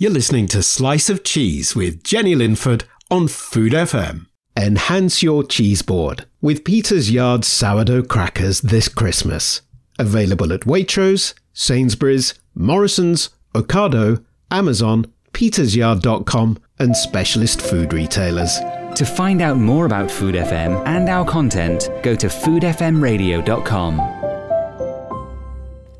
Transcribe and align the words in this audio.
You're 0.00 0.12
listening 0.12 0.46
to 0.48 0.62
Slice 0.62 1.10
of 1.10 1.24
Cheese 1.24 1.74
with 1.74 2.04
Jenny 2.04 2.36
Linford 2.36 2.84
on 3.10 3.26
Food 3.26 3.72
FM. 3.72 4.26
Enhance 4.56 5.24
your 5.24 5.42
cheese 5.42 5.82
board 5.82 6.24
with 6.40 6.62
Peter's 6.62 7.10
Yard 7.10 7.44
sourdough 7.44 8.04
crackers 8.04 8.60
this 8.60 8.88
Christmas. 8.88 9.62
Available 9.98 10.52
at 10.52 10.60
Waitrose, 10.60 11.34
Sainsbury's, 11.52 12.34
Morrison's, 12.54 13.30
Ocado, 13.56 14.24
Amazon, 14.52 15.12
petersyard.com, 15.32 16.58
and 16.78 16.96
specialist 16.96 17.60
food 17.60 17.92
retailers. 17.92 18.56
To 18.94 19.04
find 19.04 19.42
out 19.42 19.56
more 19.56 19.84
about 19.84 20.12
Food 20.12 20.36
FM 20.36 20.80
and 20.86 21.08
our 21.08 21.24
content, 21.24 21.90
go 22.04 22.14
to 22.14 22.28
foodfmradio.com. 22.28 23.98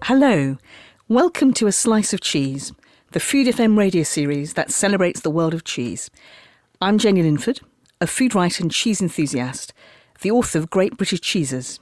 Hello, 0.05 0.57
welcome 1.09 1.53
to 1.55 1.67
A 1.67 1.73
Slice 1.73 2.13
of 2.13 2.21
Cheese, 2.21 2.73
the 3.13 3.21
Food 3.21 3.47
FM 3.47 3.79
radio 3.79 4.03
series 4.03 4.53
that 4.53 4.71
celebrates 4.71 5.21
the 5.21 5.31
world 5.31 5.55
of 5.55 5.65
cheese. 5.65 6.11
I'm 6.83 6.99
Jenny 6.99 7.23
Linford, 7.23 7.61
a 8.03 8.07
food 8.07 8.35
writer 8.35 8.63
and 8.63 8.71
cheese 8.71 9.01
enthusiast, 9.01 9.73
the 10.21 10.31
author 10.31 10.59
of 10.59 10.69
Great 10.69 10.99
British 10.99 11.23
Cheeses. 11.23 11.81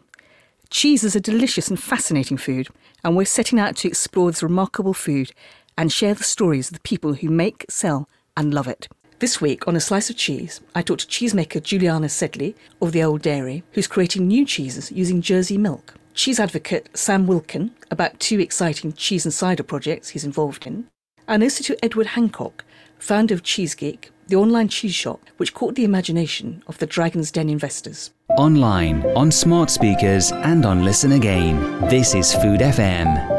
Cheese 0.71 1.03
is 1.03 1.17
a 1.17 1.21
delicious 1.21 1.67
and 1.67 1.83
fascinating 1.83 2.37
food, 2.37 2.69
and 3.03 3.17
we're 3.17 3.25
setting 3.25 3.59
out 3.59 3.75
to 3.79 3.89
explore 3.89 4.31
this 4.31 4.41
remarkable 4.41 4.95
food 4.95 5.33
and 5.77 5.91
share 5.91 6.15
the 6.15 6.23
stories 6.23 6.69
of 6.69 6.75
the 6.75 6.81
people 6.81 7.15
who 7.15 7.29
make, 7.29 7.67
sell, 7.69 8.09
and 8.37 8.55
love 8.55 8.69
it. 8.69 8.87
This 9.19 9.41
week 9.41 9.67
on 9.67 9.75
A 9.75 9.81
Slice 9.81 10.09
of 10.11 10.17
Cheese, 10.17 10.61
I 10.77 10.83
talked 10.83 11.01
to 11.01 11.07
cheesemaker 11.09 11.61
Juliana 11.61 12.07
Sedli 12.07 12.55
of 12.81 12.93
the 12.93 13.03
Old 13.03 13.23
Dairy, 13.23 13.65
who's 13.73 13.89
creating 13.89 14.29
new 14.29 14.47
cheeses 14.47 14.93
using 14.93 15.21
Jersey 15.23 15.59
milk. 15.59 15.95
Cheese 16.15 16.39
advocate 16.39 16.89
Sam 16.97 17.27
Wilkin 17.27 17.73
about 17.91 18.21
two 18.21 18.39
exciting 18.39 18.93
cheese 18.93 19.27
and 19.27 19.35
cider 19.35 19.65
projects 19.65 20.11
he's 20.11 20.25
involved 20.25 20.69
in, 20.69 20.87
and 21.29 21.43
also 21.43 21.63
to 21.65 21.85
Edward 21.85 22.09
Hancock, 22.09 22.65
founder 22.99 23.35
of 23.35 23.43
CheeseGeek, 23.43 24.11
the 24.29 24.37
online 24.37 24.69
cheese 24.69 24.95
shop 24.95 25.21
which 25.37 25.55
caught 25.55 25.75
the 25.75 25.85
imagination 25.85 26.63
of 26.67 26.79
the 26.79 26.87
Dragon's 26.87 27.31
Den 27.31 27.49
investors. 27.49 28.11
Online, 28.39 29.03
on 29.17 29.31
smart 29.31 29.71
speakers, 29.71 30.33
and 30.33 30.67
on 30.67 30.85
Listen 30.85 31.13
Again. 31.13 31.81
This 31.89 32.15
is 32.15 32.35
Food 32.35 32.61
FM. 32.61 33.37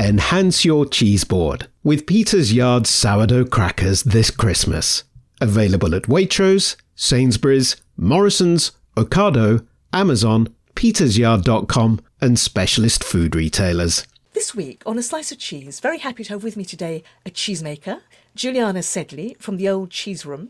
Enhance 0.00 0.64
your 0.64 0.86
cheese 0.86 1.24
board 1.24 1.68
with 1.82 2.06
Peter's 2.06 2.52
Yard 2.52 2.86
sourdough 2.86 3.46
crackers 3.46 4.02
this 4.02 4.30
Christmas. 4.30 5.04
Available 5.40 5.94
at 5.94 6.04
Waitrose, 6.04 6.76
Sainsbury's, 6.94 7.76
Morrison's, 7.96 8.72
Ocado, 8.96 9.66
Amazon, 9.92 10.54
petersyard.com, 10.74 12.00
and 12.20 12.38
specialist 12.38 13.02
food 13.02 13.34
retailers. 13.34 14.06
This 14.34 14.52
week 14.52 14.82
on 14.84 14.98
A 14.98 15.02
Slice 15.02 15.30
of 15.30 15.38
Cheese, 15.38 15.78
very 15.78 15.98
happy 15.98 16.24
to 16.24 16.30
have 16.30 16.42
with 16.42 16.56
me 16.56 16.64
today 16.64 17.04
a 17.24 17.30
cheesemaker, 17.30 18.00
Juliana 18.34 18.80
Sedli 18.80 19.40
from 19.40 19.58
the 19.58 19.68
Old 19.68 19.90
Cheese 19.90 20.26
Room. 20.26 20.48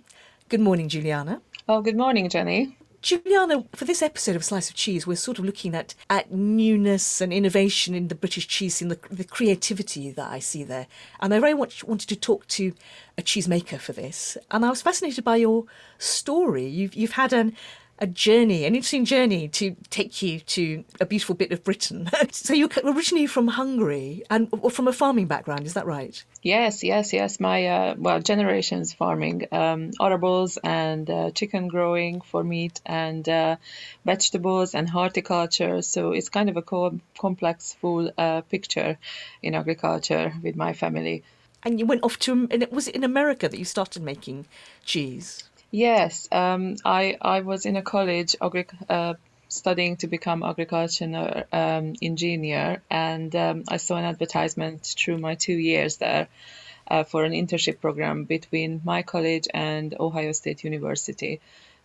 Good 0.49 0.61
morning, 0.61 0.89
Juliana. 0.89 1.43
Oh, 1.69 1.83
good 1.83 1.99
morning, 1.99 2.31
Jenny. 2.31 2.79
Juliana, 3.03 3.67
for 3.75 3.85
this 3.85 4.01
episode 4.01 4.37
of 4.37 4.43
Slice 4.43 4.71
of 4.71 4.75
Cheese, 4.75 5.07
we're 5.07 5.17
sort 5.17 5.39
of 5.39 5.45
looking 5.45 5.75
at, 5.75 5.95
at 6.09 6.33
newness 6.33 7.21
and 7.21 7.31
innovation 7.31 7.95
in 7.95 8.09
the 8.09 8.15
British 8.15 8.49
cheese 8.49 8.77
scene, 8.77 8.89
the, 8.89 8.99
the 9.11 9.23
creativity 9.23 10.11
that 10.13 10.33
I 10.33 10.39
see 10.39 10.65
there. 10.65 10.87
And 11.21 11.35
I 11.35 11.39
very 11.39 11.53
much 11.53 11.85
wanted 11.85 12.09
to 12.09 12.17
talk 12.17 12.47
to 12.49 12.73
a 13.19 13.23
cheesemaker 13.23 13.79
for 13.79 13.93
this. 13.93 14.39
And 14.51 14.65
I 14.65 14.71
was 14.71 14.81
fascinated 14.81 15.25
by 15.25 15.37
your 15.37 15.67
story. 15.99 16.67
You've, 16.67 16.95
you've 16.95 17.13
had 17.13 17.35
an, 17.35 17.55
a 17.99 18.07
journey, 18.07 18.65
an 18.65 18.75
interesting 18.75 19.05
journey 19.05 19.49
to 19.49 19.77
take 19.91 20.21
you 20.21 20.41
to 20.41 20.85
a 21.01 21.07
beautiful 21.07 21.35
bit 21.35 21.53
of 21.53 21.63
Britain. 21.63 22.11
so 22.33 22.53
you're 22.53 22.69
originally 22.85 23.27
from 23.27 23.49
Hungary 23.49 24.25
and 24.31 24.49
from 24.73 24.89
a 24.89 24.93
farming 24.93 25.27
background, 25.27 25.67
is 25.67 25.75
that 25.75 25.87
right? 25.87 26.23
Yes, 26.43 26.83
yes, 26.83 27.13
yes. 27.13 27.39
My 27.39 27.67
uh, 27.67 27.95
well, 27.97 28.21
generations 28.21 28.93
farming, 28.93 29.47
um, 29.53 29.93
arable 30.01 30.49
and 30.63 31.09
uh, 31.09 31.31
chicken 31.31 31.69
growing 31.69 32.21
for 32.21 32.43
meat 32.43 32.81
and 32.85 33.27
uh, 33.29 33.57
vegetables 34.05 34.75
and 34.75 34.89
horticulture. 34.89 35.81
So 35.83 36.13
it's 36.13 36.29
kind 36.29 36.49
of 36.49 36.57
a 36.57 36.63
co- 36.63 36.99
complex, 37.17 37.75
full 37.75 38.11
uh, 38.19 38.41
picture 38.43 38.99
in 39.43 39.55
agriculture 39.55 40.35
with 40.43 40.57
my 40.57 40.73
family. 40.73 41.23
And 41.63 41.79
you 41.79 41.87
went 41.87 42.03
off 42.03 42.19
to, 42.21 42.33
and 42.33 42.63
it 42.63 42.73
was 42.73 42.89
in 42.89 43.05
America 43.05 43.49
that 43.49 43.59
you 43.59 43.65
started 43.65 44.03
making 44.03 44.47
cheese. 44.85 45.45
Yes, 45.75 46.29
um, 46.31 46.77
I 46.85 47.17
I 47.21 47.41
was 47.41 47.67
in 47.67 47.75
a 47.75 47.83
college 47.83 48.37
agri- 48.41 48.79
uh, 48.89 49.15
studying 49.49 49.97
to 49.97 50.07
become 50.07 50.45
agricultural 50.45 51.43
um, 51.53 51.95
engineer, 52.01 52.81
and 52.89 53.35
um, 53.35 53.65
I 53.67 53.79
saw 53.79 53.97
an 53.97 54.05
advertisement 54.05 54.95
through 54.97 55.19
my 55.19 55.35
two 55.35 55.59
years 55.71 55.97
there 55.97 56.29
uh, 56.87 57.03
for 57.03 57.25
an 57.25 57.33
internship 57.33 57.81
program 57.81 58.23
between 58.23 58.83
my 58.85 59.03
college 59.03 59.49
and 59.53 59.97
Ohio 59.99 60.31
State 60.31 60.63
University, 60.63 61.41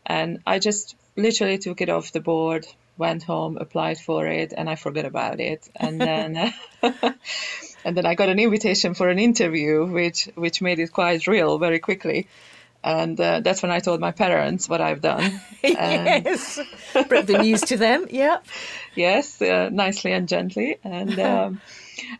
and 0.06 0.38
I 0.46 0.60
just 0.60 0.96
literally 1.16 1.58
took 1.58 1.82
it 1.82 1.90
off 1.90 2.12
the 2.12 2.22
board, 2.22 2.68
went 2.96 3.24
home, 3.24 3.58
applied 3.58 3.98
for 3.98 4.28
it, 4.28 4.54
and 4.56 4.70
I 4.70 4.76
forgot 4.76 5.06
about 5.06 5.40
it, 5.40 5.68
and 5.76 6.00
then. 6.00 6.54
and 7.86 7.98
then 7.98 8.06
I 8.06 8.14
got 8.14 8.30
an 8.30 8.40
invitation 8.40 8.94
for 8.94 9.10
an 9.10 9.18
interview, 9.18 9.84
which 9.86 10.30
which 10.36 10.62
made 10.62 10.78
it 10.78 10.94
quite 10.94 11.26
real 11.26 11.58
very 11.58 11.80
quickly 11.80 12.28
and 12.84 13.20
uh, 13.20 13.42
that's 13.42 13.62
when 13.62 13.72
I 13.72 13.80
told 13.80 14.00
my 14.00 14.12
parents 14.12 14.70
what 14.70 14.82
I've 14.82 15.02
done. 15.02 15.42
yes, 15.64 16.60
brought 17.08 17.28
the 17.28 17.40
news 17.40 17.62
to 17.62 17.78
them. 17.78 18.08
Yeah. 18.12 18.38
Yes, 18.96 19.42
uh, 19.42 19.70
nicely 19.72 20.12
and 20.12 20.28
gently, 20.28 20.78
and 20.84 21.20
um, 21.32 21.62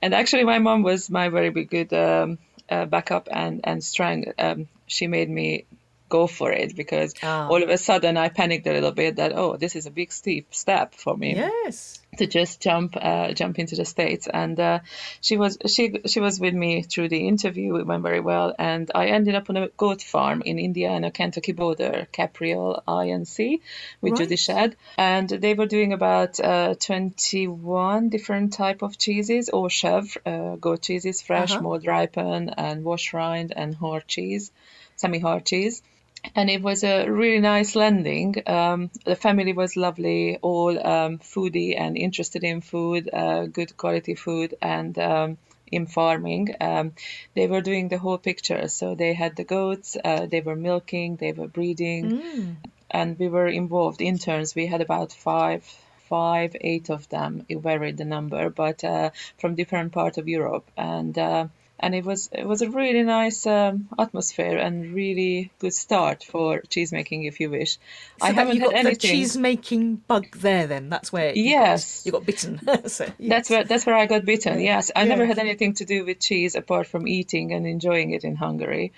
and 0.02 0.14
actually, 0.14 0.44
my 0.44 0.60
mom 0.60 0.84
was 0.84 1.10
my 1.10 1.30
very 1.30 1.50
good 1.50 1.94
um, 1.94 2.38
uh, 2.70 2.86
backup 2.86 3.28
and 3.32 3.62
and 3.64 3.84
strength. 3.84 4.32
Um, 4.38 4.68
she 4.88 5.08
made 5.08 5.30
me 5.30 5.66
go 6.10 6.28
for 6.28 6.52
it 6.52 6.76
because 6.76 7.14
oh. 7.24 7.48
all 7.52 7.64
of 7.64 7.70
a 7.70 7.78
sudden 7.78 8.18
I 8.18 8.30
panicked 8.30 8.68
a 8.68 8.74
little 8.74 8.92
bit 8.92 9.18
that 9.18 9.32
oh 9.34 9.56
this 9.58 9.76
is 9.76 9.86
a 9.86 9.92
big 9.92 10.12
steep 10.12 10.54
step 10.54 10.94
for 10.94 11.16
me. 11.16 11.36
Yes. 11.36 12.02
To 12.18 12.26
just 12.26 12.60
jump 12.60 12.98
uh, 13.00 13.32
jump 13.34 13.60
into 13.60 13.76
the 13.76 13.86
states 13.86 14.28
and 14.28 14.60
uh, 14.60 14.80
she 15.22 15.38
was 15.38 15.58
she 15.68 16.02
she 16.06 16.20
was 16.20 16.40
with 16.40 16.54
me 16.54 16.82
through 16.82 17.10
the 17.10 17.28
interview 17.28 17.76
it 17.76 17.86
went 17.86 18.04
very 18.04 18.20
well 18.20 18.54
and 18.58 18.92
I 18.94 19.08
ended 19.08 19.36
up 19.36 19.50
on 19.50 19.58
a 19.58 19.68
goat 19.70 20.02
farm 20.02 20.42
in 20.44 20.60
Indiana 20.60 21.12
Kentucky 21.12 21.54
border 21.54 22.08
Capriole 22.12 22.82
INC 22.88 23.62
with 24.02 24.12
right. 24.12 24.18
Judy 24.18 24.36
Schad 24.36 24.76
and 24.98 25.30
they 25.30 25.54
were 25.54 25.68
doing 25.68 25.94
about 25.94 26.40
uh, 26.40 26.74
21 26.76 28.10
different 28.10 28.54
type 28.54 28.82
of 28.82 28.98
cheeses 28.98 29.50
or 29.50 29.70
chèvre 29.70 30.18
uh, 30.26 30.56
goat 30.56 30.82
cheeses 30.82 31.22
fresh 31.22 31.52
uh-huh. 31.52 31.62
mold 31.62 31.86
ripened 31.86 32.54
and 32.58 32.84
wash 32.84 33.14
rind 33.14 33.54
and 33.56 33.76
hard 33.76 34.08
cheese 34.08 34.52
semi 34.96 35.20
hard 35.20 35.46
cheese 35.46 35.82
and 36.36 36.50
it 36.50 36.62
was 36.62 36.84
a 36.84 37.10
really 37.10 37.40
nice 37.40 37.76
landing. 37.76 38.36
Um, 38.46 38.90
the 39.06 39.16
family 39.16 39.54
was 39.54 39.76
lovely, 39.76 40.38
all 40.42 40.78
um, 40.88 41.20
foodie 41.20 41.80
and 41.80 41.98
interested 41.98 42.44
in 42.44 42.62
food, 42.62 43.10
uh, 43.12 43.46
good 43.46 43.76
quality 43.78 44.16
food, 44.16 44.56
and 44.62 44.98
um, 45.00 45.38
in 45.72 45.86
farming. 45.86 46.56
Um, 46.60 46.94
they 47.36 47.48
were 47.48 47.62
doing 47.62 47.88
the 47.88 47.98
whole 47.98 48.18
picture. 48.18 48.68
So 48.68 48.96
they 48.96 49.14
had 49.14 49.36
the 49.36 49.44
goats, 49.44 49.98
uh, 50.04 50.26
they 50.26 50.42
were 50.42 50.56
milking, 50.56 51.16
they 51.16 51.32
were 51.32 51.48
breeding, 51.48 52.22
mm. 52.22 52.56
and 52.92 53.18
we 53.18 53.28
were 53.28 53.48
involved. 53.48 54.02
Interns, 54.02 54.56
we 54.56 54.68
had 54.68 54.82
about 54.82 55.12
five. 55.14 55.64
Five, 56.10 56.56
eight 56.62 56.90
of 56.90 57.08
them. 57.10 57.46
It 57.50 57.60
varied 57.60 57.98
the 57.98 58.04
number, 58.04 58.50
but 58.50 58.84
uh, 58.84 59.12
from 59.38 59.54
different 59.54 59.92
part 59.92 60.18
of 60.18 60.28
Europe, 60.28 60.66
and 60.76 61.16
uh, 61.16 61.46
and 61.80 61.96
it 61.96 62.06
was 62.06 62.30
it 62.32 62.46
was 62.46 62.62
a 62.62 62.70
really 62.70 63.04
nice 63.04 63.46
um, 63.46 63.88
atmosphere 63.98 64.58
and 64.58 64.94
really 64.94 65.52
good 65.60 65.74
start 65.74 66.24
for 66.24 66.62
cheese 66.70 66.92
making 66.92 67.24
if 67.24 67.40
you 67.40 67.50
wish. 67.50 67.74
So 67.74 68.28
I 68.28 68.32
haven't 68.32 68.56
you 68.56 68.62
got 68.62 68.74
had 68.74 68.86
anything. 68.86 69.12
the 69.12 69.16
cheese 69.16 69.38
making 69.38 69.96
bug 69.96 70.38
there. 70.38 70.68
Then 70.68 70.90
that's 70.90 71.12
where 71.12 71.34
you 71.34 71.44
yes 71.44 72.00
got, 72.00 72.06
you 72.06 72.12
got 72.12 72.26
bitten. 72.26 72.60
so, 72.88 73.06
yes. 73.18 73.30
That's 73.30 73.50
where 73.50 73.64
that's 73.64 73.86
where 73.86 73.96
I 73.96 74.06
got 74.06 74.26
bitten. 74.26 74.60
Yes, 74.60 74.92
I 74.96 75.04
yeah. 75.04 75.10
never 75.10 75.26
had 75.26 75.40
anything 75.40 75.74
to 75.76 75.86
do 75.86 76.06
with 76.06 76.20
cheese 76.20 76.56
apart 76.56 76.88
from 76.88 77.08
eating 77.08 77.54
and 77.54 77.66
enjoying 77.66 78.12
it 78.12 78.24
in 78.24 78.36
Hungary. 78.36 78.92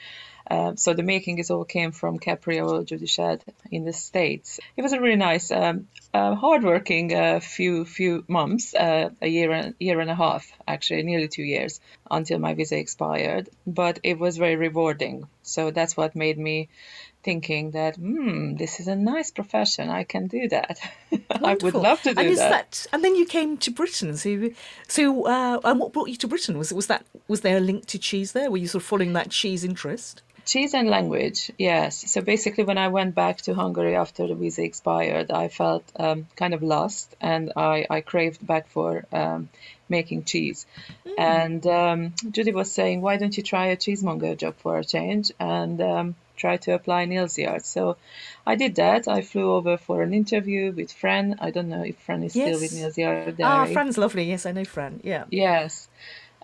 Um, 0.49 0.77
so 0.77 0.93
the 0.93 1.03
making 1.03 1.39
is 1.39 1.51
all 1.51 1.65
came 1.65 1.91
from 1.91 2.19
Capriole 2.19 2.83
Judy 2.83 3.05
Schad 3.05 3.41
in 3.69 3.85
the 3.85 3.93
States. 3.93 4.59
It 4.75 4.81
was 4.81 4.93
a 4.93 4.99
really 4.99 5.15
nice, 5.15 5.51
um, 5.51 5.87
uh, 6.13 6.35
hardworking 6.35 7.13
uh, 7.13 7.39
few 7.39 7.85
few 7.85 8.23
months, 8.27 8.73
uh, 8.73 9.09
a 9.21 9.27
year 9.27 9.51
and 9.51 9.75
year 9.79 9.99
and 9.99 10.09
a 10.09 10.15
half, 10.15 10.51
actually 10.67 11.03
nearly 11.03 11.27
two 11.27 11.43
years 11.43 11.79
until 12.09 12.39
my 12.39 12.53
visa 12.53 12.77
expired. 12.77 13.49
But 13.65 13.99
it 14.03 14.19
was 14.19 14.37
very 14.37 14.55
rewarding. 14.55 15.27
So 15.43 15.71
that's 15.71 15.95
what 15.97 16.15
made 16.15 16.37
me 16.37 16.69
thinking 17.23 17.71
that, 17.71 17.95
hmm, 17.95 18.55
this 18.55 18.79
is 18.79 18.87
a 18.87 18.95
nice 18.95 19.31
profession. 19.31 19.89
I 19.89 20.03
can 20.03 20.27
do 20.27 20.47
that. 20.49 20.79
I 21.29 21.55
would 21.61 21.73
love 21.73 22.01
to 22.03 22.13
do 22.13 22.19
and 22.19 22.29
is 22.29 22.39
that. 22.39 22.49
that. 22.49 22.87
And 22.93 23.03
then 23.03 23.15
you 23.15 23.25
came 23.25 23.57
to 23.57 23.71
Britain. 23.71 24.17
So, 24.17 24.49
so 24.87 25.27
uh, 25.27 25.59
and 25.63 25.79
what 25.79 25.93
brought 25.93 26.09
you 26.09 26.15
to 26.17 26.27
Britain? 26.27 26.57
Was 26.57 26.73
was 26.73 26.87
that 26.87 27.05
was 27.27 27.41
there 27.41 27.57
a 27.57 27.61
link 27.61 27.85
to 27.87 27.99
cheese 27.99 28.31
there? 28.31 28.49
Were 28.49 28.57
you 28.57 28.67
sort 28.67 28.83
of 28.83 28.87
following 28.87 29.13
that 29.13 29.29
cheese 29.29 29.63
interest? 29.63 30.23
Cheese 30.45 30.73
and 30.73 30.89
language, 30.89 31.51
yes. 31.57 32.11
So 32.11 32.21
basically, 32.21 32.63
when 32.63 32.77
I 32.77 32.87
went 32.87 33.15
back 33.15 33.37
to 33.43 33.53
Hungary 33.53 33.95
after 33.95 34.27
the 34.27 34.35
visa 34.35 34.63
expired, 34.63 35.31
I 35.31 35.47
felt 35.47 35.83
um, 35.97 36.27
kind 36.35 36.53
of 36.53 36.63
lost 36.63 37.15
and 37.21 37.53
I, 37.55 37.85
I 37.89 38.01
craved 38.01 38.45
back 38.45 38.67
for 38.67 39.05
um, 39.11 39.49
making 39.87 40.23
cheese. 40.23 40.65
And 41.17 41.65
um, 41.67 42.13
Judy 42.31 42.51
was 42.51 42.71
saying, 42.71 43.01
why 43.01 43.17
don't 43.17 43.35
you 43.35 43.43
try 43.43 43.67
a 43.67 43.77
cheesemonger 43.77 44.35
job 44.35 44.55
for 44.57 44.77
a 44.79 44.83
change 44.83 45.31
and 45.39 45.79
um, 45.81 46.15
try 46.35 46.57
to 46.57 46.73
apply 46.73 47.05
Neal's 47.05 47.37
Yard? 47.37 47.65
So 47.65 47.97
I 48.47 48.55
did 48.55 48.75
that. 48.75 49.07
I 49.07 49.21
flew 49.21 49.51
over 49.53 49.77
for 49.77 50.01
an 50.01 50.13
interview 50.13 50.71
with 50.71 50.91
Fran. 50.91 51.37
I 51.39 51.51
don't 51.51 51.69
know 51.69 51.83
if 51.83 51.97
Fran 51.99 52.23
is 52.23 52.31
still 52.31 52.59
with 52.59 52.71
Yes. 52.71 52.73
Neal's 52.73 52.97
Yard. 52.97 53.39
Ah. 53.43 53.65
Fran's 53.65 53.97
lovely. 53.97 54.23
Yes, 54.23 54.45
I 54.45 54.53
know 54.53 54.65
Fran. 54.65 55.01
Yeah. 55.03 55.25
Yes. 55.29 55.87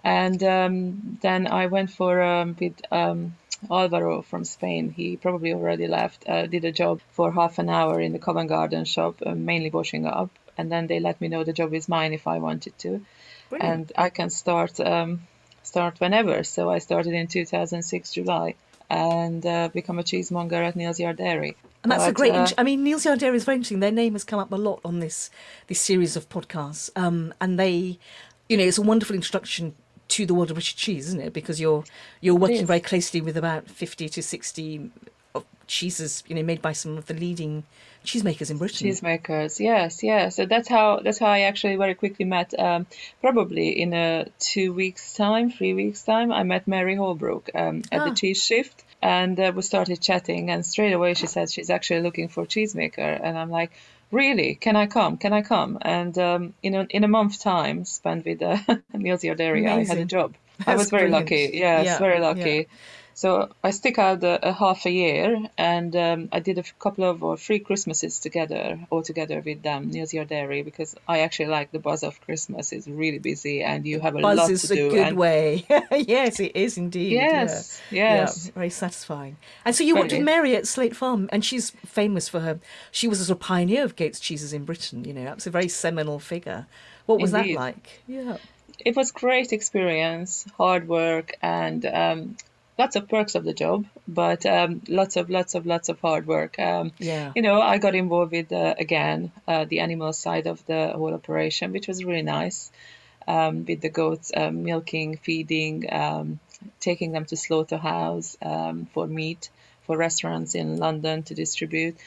And 0.03 0.43
um, 0.43 1.17
then 1.21 1.47
I 1.47 1.65
went 1.65 1.89
for 1.89 2.21
um, 2.21 2.55
with 2.59 2.79
um, 2.91 3.35
Alvaro 3.69 4.21
from 4.21 4.43
Spain. 4.43 4.91
He 4.91 5.17
probably 5.17 5.53
already 5.53 5.87
left. 5.87 6.27
Uh, 6.27 6.45
did 6.47 6.65
a 6.65 6.71
job 6.71 7.01
for 7.11 7.31
half 7.31 7.59
an 7.59 7.69
hour 7.69 7.99
in 7.99 8.13
the 8.13 8.19
Covent 8.19 8.49
Garden 8.49 8.85
shop, 8.85 9.15
uh, 9.25 9.35
mainly 9.35 9.69
washing 9.69 10.05
up. 10.05 10.29
And 10.57 10.71
then 10.71 10.87
they 10.87 10.99
let 10.99 11.21
me 11.21 11.27
know 11.27 11.43
the 11.43 11.53
job 11.53 11.73
is 11.73 11.87
mine 11.87 12.13
if 12.13 12.27
I 12.27 12.39
wanted 12.39 12.77
to, 12.79 13.05
Brilliant. 13.49 13.73
and 13.73 13.91
I 13.95 14.09
can 14.09 14.29
start 14.29 14.79
um, 14.79 15.27
start 15.63 15.99
whenever. 15.99 16.43
So 16.43 16.69
I 16.69 16.79
started 16.79 17.13
in 17.13 17.27
2006 17.27 18.11
July 18.11 18.55
and 18.89 19.45
uh, 19.45 19.69
become 19.69 19.99
a 19.99 20.03
cheesemonger 20.03 20.55
at 20.55 20.75
Neal's 20.75 20.99
Yard 20.99 21.17
Dairy. 21.17 21.55
And 21.83 21.91
that's 21.91 22.07
a 22.07 22.11
great. 22.11 22.33
uh, 22.33 22.47
I 22.57 22.63
mean, 22.63 22.83
Neal's 22.83 23.05
Yard 23.05 23.19
Dairy 23.19 23.37
is 23.37 23.43
very 23.43 23.55
interesting. 23.57 23.81
Their 23.81 23.91
name 23.91 24.13
has 24.13 24.23
come 24.23 24.39
up 24.39 24.51
a 24.51 24.55
lot 24.55 24.81
on 24.83 24.99
this 24.99 25.29
this 25.67 25.79
series 25.79 26.15
of 26.15 26.27
podcasts, 26.29 26.89
um, 26.95 27.33
and 27.39 27.59
they, 27.59 27.99
you 28.49 28.57
know, 28.57 28.63
it's 28.63 28.77
a 28.77 28.81
wonderful 28.81 29.15
introduction 29.15 29.75
to 30.09 30.25
the 30.25 30.33
world 30.33 30.49
of 30.51 30.55
British 30.55 30.75
cheese, 30.75 31.07
isn't 31.07 31.21
it? 31.21 31.33
Because 31.33 31.59
you're 31.59 31.83
you're 32.21 32.35
working 32.35 32.65
very 32.65 32.79
closely 32.79 33.21
with 33.21 33.37
about 33.37 33.67
fifty 33.67 34.07
to 34.09 34.21
sixty 34.23 34.89
of 35.35 35.45
cheeses, 35.67 36.23
you 36.27 36.35
know, 36.35 36.43
made 36.43 36.61
by 36.61 36.71
some 36.73 36.97
of 36.97 37.05
the 37.07 37.13
leading 37.13 37.63
cheesemakers 38.05 38.49
in 38.49 38.57
Britain. 38.57 38.87
cheesemakers 38.87 39.59
yes 39.59 40.01
yes 40.01 40.35
so 40.37 40.45
that's 40.45 40.69
how 40.69 41.01
that's 41.03 41.17
how 41.19 41.25
i 41.27 41.41
actually 41.41 41.75
very 41.75 41.93
quickly 41.93 42.23
met 42.23 42.57
um, 42.57 42.85
probably 43.19 43.69
in 43.81 43.91
a 43.93 44.25
two 44.39 44.71
weeks 44.71 45.13
time 45.13 45.51
three 45.51 45.73
weeks 45.73 46.03
time 46.03 46.31
i 46.31 46.41
met 46.43 46.69
mary 46.69 46.95
holbrook 46.95 47.49
um, 47.53 47.81
at 47.91 47.99
Ah. 47.99 48.05
the 48.09 48.15
cheese 48.15 48.41
shift 48.41 48.85
and 49.01 49.37
uh, 49.37 49.51
we 49.53 49.61
started 49.61 49.99
chatting 49.99 50.49
and 50.51 50.65
straight 50.65 50.93
away 50.93 51.15
she 51.15 51.27
said 51.27 51.51
she's 51.51 51.69
actually 51.69 51.99
looking 52.01 52.29
for 52.29 52.45
cheesemaker 52.45 53.19
and 53.21 53.37
i'm 53.37 53.49
like 53.49 53.71
really? 54.11 54.55
Can 54.55 54.75
i 54.75 54.87
come? 54.87 55.17
Can 55.17 55.33
i 55.33 55.41
come? 55.41 55.77
And 55.81 56.17
um, 56.17 56.53
in, 56.63 56.75
a, 56.75 56.83
in 56.89 57.03
a 57.03 57.07
month 57.07 57.39
time 57.39 57.85
spent 57.85 58.25
with 58.25 58.41
uh, 58.41 58.57
Neal's 58.93 59.23
Yard 59.23 59.41
i 59.41 59.83
had 59.83 59.97
a 59.97 60.05
job. 60.05 60.35
I 60.65 60.75
was 60.75 60.89
very 60.89 61.09
brilliant. 61.09 61.25
lucky 61.29 61.57
yes 61.57 61.85
Yeah, 61.85 61.99
very 61.99 62.19
yeah. 62.59 62.63
So 63.17 63.49
I 63.63 63.71
stick 63.71 63.97
out 63.97 64.23
a, 64.23 64.49
a 64.49 64.53
half 64.53 64.85
a 64.85 64.91
year, 64.91 65.49
and 65.57 65.95
um, 65.95 66.29
I 66.31 66.39
did 66.39 66.59
a 66.59 66.63
couple 66.77 67.03
of 67.03 67.23
or 67.23 67.35
three 67.35 67.57
Christmases 67.57 68.19
together, 68.19 68.79
all 68.91 69.01
together 69.01 69.41
with 69.43 69.63
them, 69.63 69.89
Neal's 69.89 70.13
Yard 70.13 70.27
Dairy, 70.29 70.61
because 70.61 70.95
I 71.07 71.21
actually 71.21 71.47
like 71.47 71.71
the 71.71 71.79
buzz 71.79 72.03
of 72.03 72.21
Christmas. 72.21 72.71
It's 72.71 72.87
really 72.87 73.17
busy, 73.17 73.63
and 73.63 73.87
you 73.87 73.99
have 74.01 74.15
a 74.15 74.21
Buzz 74.21 74.37
lot 74.37 74.51
is 74.51 74.61
to 74.67 74.73
a 74.73 74.75
do. 74.75 74.89
good 74.91 75.07
and 75.07 75.17
way. 75.17 75.65
yes, 75.91 76.39
it 76.39 76.55
is 76.55 76.77
indeed. 76.77 77.13
yeah. 77.13 77.41
Yes, 77.41 77.81
yes. 77.89 78.45
Yeah, 78.45 78.51
very 78.51 78.69
satisfying. 78.69 79.37
And 79.65 79.75
so 79.75 79.83
you 79.83 79.95
worked 79.95 80.11
with 80.11 80.21
Mary 80.21 80.55
at 80.55 80.67
Sleight 80.67 80.95
Farm, 80.95 81.27
and 81.31 81.43
she's 81.43 81.71
famous 81.87 82.29
for 82.29 82.41
her. 82.41 82.59
She 82.91 83.07
was 83.07 83.19
a 83.19 83.25
sort 83.25 83.37
of 83.37 83.41
pioneer 83.41 83.83
of 83.83 83.95
Gates 83.95 84.19
cheeses 84.19 84.53
in 84.53 84.63
Britain. 84.63 85.05
You 85.05 85.13
know, 85.13 85.23
that's 85.23 85.47
a 85.47 85.49
very 85.49 85.69
seminal 85.69 86.19
figure. 86.19 86.67
What 87.07 87.19
was 87.19 87.33
Indeed. 87.33 87.55
that 87.55 87.59
like? 87.59 88.01
Yeah. 88.07 88.37
it 88.77 88.95
was 88.95 89.11
great 89.11 89.53
experience, 89.53 90.45
hard 90.59 90.87
work, 90.87 91.35
and 91.41 91.83
um, 91.83 92.37
lots 92.77 92.95
of 92.95 93.07
perks 93.07 93.35
of 93.35 93.43
the 93.43 93.53
job, 93.53 93.85
but 94.07 94.45
um, 94.45 94.81
lots 94.87 95.17
of 95.17 95.29
lots 95.29 95.55
of 95.55 95.65
lots 95.65 95.89
of 95.89 95.99
hard 95.99 96.27
work. 96.27 96.59
Um, 96.59 96.91
Yeah. 96.99 97.31
You 97.35 97.41
know, 97.41 97.61
I 97.61 97.77
got 97.77 97.95
involved 97.95 98.31
with 98.31 98.51
uh, 98.51 98.75
again 98.77 99.31
uh, 99.47 99.65
the 99.65 99.79
animal 99.79 100.13
side 100.13 100.47
of 100.47 100.65
the 100.65 100.91
whole 100.95 101.13
operation, 101.13 101.71
which 101.71 101.87
was 101.87 102.03
really 102.03 102.23
nice. 102.23 102.71
Um, 103.27 103.65
with 103.65 103.81
the 103.81 103.89
goats, 103.89 104.31
um, 104.33 104.63
milking, 104.63 105.17
feeding, 105.17 105.91
um, 105.91 106.39
taking 106.79 107.11
them 107.11 107.25
to 107.25 107.35
slaughterhouse 107.35 108.37
um, 108.41 108.87
for 108.93 109.05
meat, 109.05 109.49
for 109.85 109.97
restaurants 109.97 110.55
in 110.55 110.77
London 110.77 111.23
to 111.23 111.35
distribute, 111.35 111.97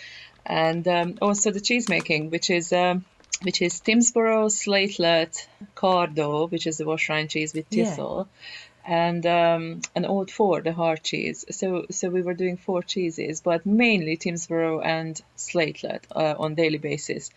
and 0.46 0.88
um, 0.88 1.18
also 1.20 1.50
the 1.50 1.60
cheese 1.60 1.88
making, 1.88 2.30
which 2.30 2.48
is. 2.50 2.72
Um, 2.72 3.04
which 3.42 3.62
is 3.62 3.80
Tymsboro, 3.80 4.50
Sleightlett, 4.50 5.48
Cardo, 5.74 6.50
which 6.50 6.66
is 6.66 6.76
the 6.76 6.84
wash 6.84 7.08
rind 7.08 7.30
cheese 7.30 7.54
with 7.54 7.64
Yeah. 7.70 7.84
And 8.84 9.24
um, 9.26 9.80
an 9.94 10.04
Old 10.04 10.30
Ford, 10.30 10.64
the 10.64 10.72
hard 10.72 11.02
cheese. 11.02 11.44
So 11.50 11.86
so 11.90 12.08
we 12.08 12.22
were 12.22 12.34
doing 12.34 12.56
four 12.56 12.82
cheeses, 12.82 13.40
but 13.40 13.66
mainly 13.66 14.16
Tymsboro 14.16 14.84
and 14.84 15.20
Sleightlett 15.36 16.06
uh, 16.14 16.34
on 16.38 16.54
daily 16.54 16.78
basis. 16.78 17.30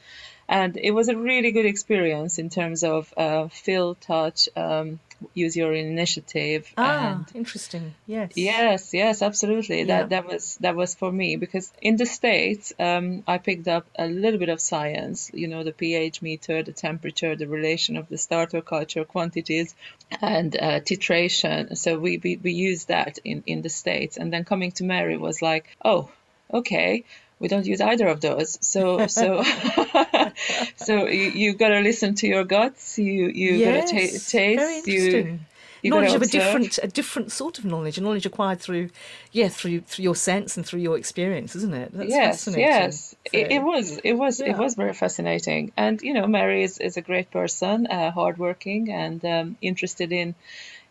And 0.48 0.78
it 0.78 0.92
was 0.92 1.08
a 1.10 1.18
really 1.18 1.52
good 1.52 1.66
experience 1.66 2.38
in 2.38 2.50
terms 2.50 2.84
of 2.84 3.14
uh, 3.16 3.48
fill, 3.48 3.96
touch, 3.96 4.50
um, 4.56 5.00
use 5.34 5.56
your 5.56 5.74
initiative, 5.74 6.72
Ah, 6.78 7.16
and 7.16 7.26
interesting. 7.36 7.94
Yes. 8.06 8.32
Yes, 8.36 8.94
yes, 8.94 9.22
absolutely. 9.22 9.80
Yeah. 9.80 9.86
That 9.86 10.10
that 10.10 10.28
was 10.28 10.58
that 10.62 10.76
was 10.76 10.96
for 10.96 11.12
me 11.12 11.36
because 11.36 11.72
in 11.82 11.98
the 11.98 12.06
states, 12.06 12.74
um, 12.80 13.24
I 13.28 13.38
picked 13.38 13.68
up 13.68 13.86
a 13.98 14.08
little 14.08 14.40
bit 14.40 14.50
of 14.50 14.60
science. 14.62 15.32
You 15.34 15.48
know, 15.48 15.64
the 15.64 15.72
pH 15.72 16.22
meter, 16.22 16.64
the 16.64 16.74
temperature, 16.74 17.36
the 17.36 17.48
relation 17.48 17.98
of 17.98 18.10
the 18.10 18.18
starter 18.18 18.62
culture 18.62 19.06
quantities, 19.06 19.76
and 20.22 20.56
uh, 20.56 20.80
titration. 20.80 21.78
So 21.78 21.98
we, 21.98 22.20
we 22.24 22.40
we 22.42 22.52
used 22.52 22.88
that 22.88 23.20
in 23.24 23.44
in 23.46 23.62
the 23.62 23.70
states, 23.70 24.18
and 24.18 24.32
then 24.32 24.44
coming 24.46 24.72
to 24.74 24.84
Mary 24.84 25.18
was 25.18 25.42
like, 25.42 25.66
oh, 25.84 26.10
okay. 26.54 27.04
We 27.40 27.50
don't 27.50 27.66
use 27.66 27.82
either 27.82 28.08
of 28.08 28.22
those, 28.22 28.58
so 28.62 29.08
so 29.08 29.44
so 30.76 31.08
you 31.08 31.30
you 31.32 31.54
gotta 31.54 31.80
listen 31.80 32.16
to 32.16 32.28
your 32.28 32.44
guts. 32.44 32.98
You 32.98 33.28
you 33.28 33.56
yes. 33.56 33.92
gotta 33.92 34.02
ta- 34.12 34.30
taste. 34.30 34.88
You 34.88 35.40
you 35.82 35.90
knowledge 35.90 36.14
of 36.14 36.22
a 36.22 36.28
different 36.28 36.80
a 36.82 36.88
different 36.88 37.32
sort 37.32 37.60
of 37.60 37.66
knowledge, 37.66 37.98
a 37.98 38.02
knowledge 38.02 38.26
acquired 38.26 38.60
through, 38.62 38.90
yeah, 39.32 39.50
through 39.50 39.82
through 39.82 40.04
your 40.04 40.16
sense 40.16 40.56
and 40.56 40.66
through 40.66 40.80
your 40.80 40.98
experience, 40.98 41.56
isn't 41.58 41.74
it? 41.74 41.92
That's 41.94 42.10
yes 42.10 42.46
fascinating. 42.46 42.66
yes 42.66 43.16
it, 43.32 43.52
it 43.52 43.64
was 43.64 43.98
it 44.04 44.14
was 44.14 44.40
Yeah. 44.40 44.52
it 44.52 44.58
was 44.58 44.76
very 44.76 44.94
fascinating 44.94 45.72
and 45.76 46.02
you 46.02 46.14
know 46.14 46.28
mary 46.28 46.64
is, 46.64 46.78
is 46.80 46.98
a 46.98 47.02
great 47.02 47.30
person 47.32 47.88
uh, 47.88 48.12
hardworking 48.12 48.92
and 48.92 49.24
um, 49.26 49.58
interested 49.62 50.12
in 50.12 50.36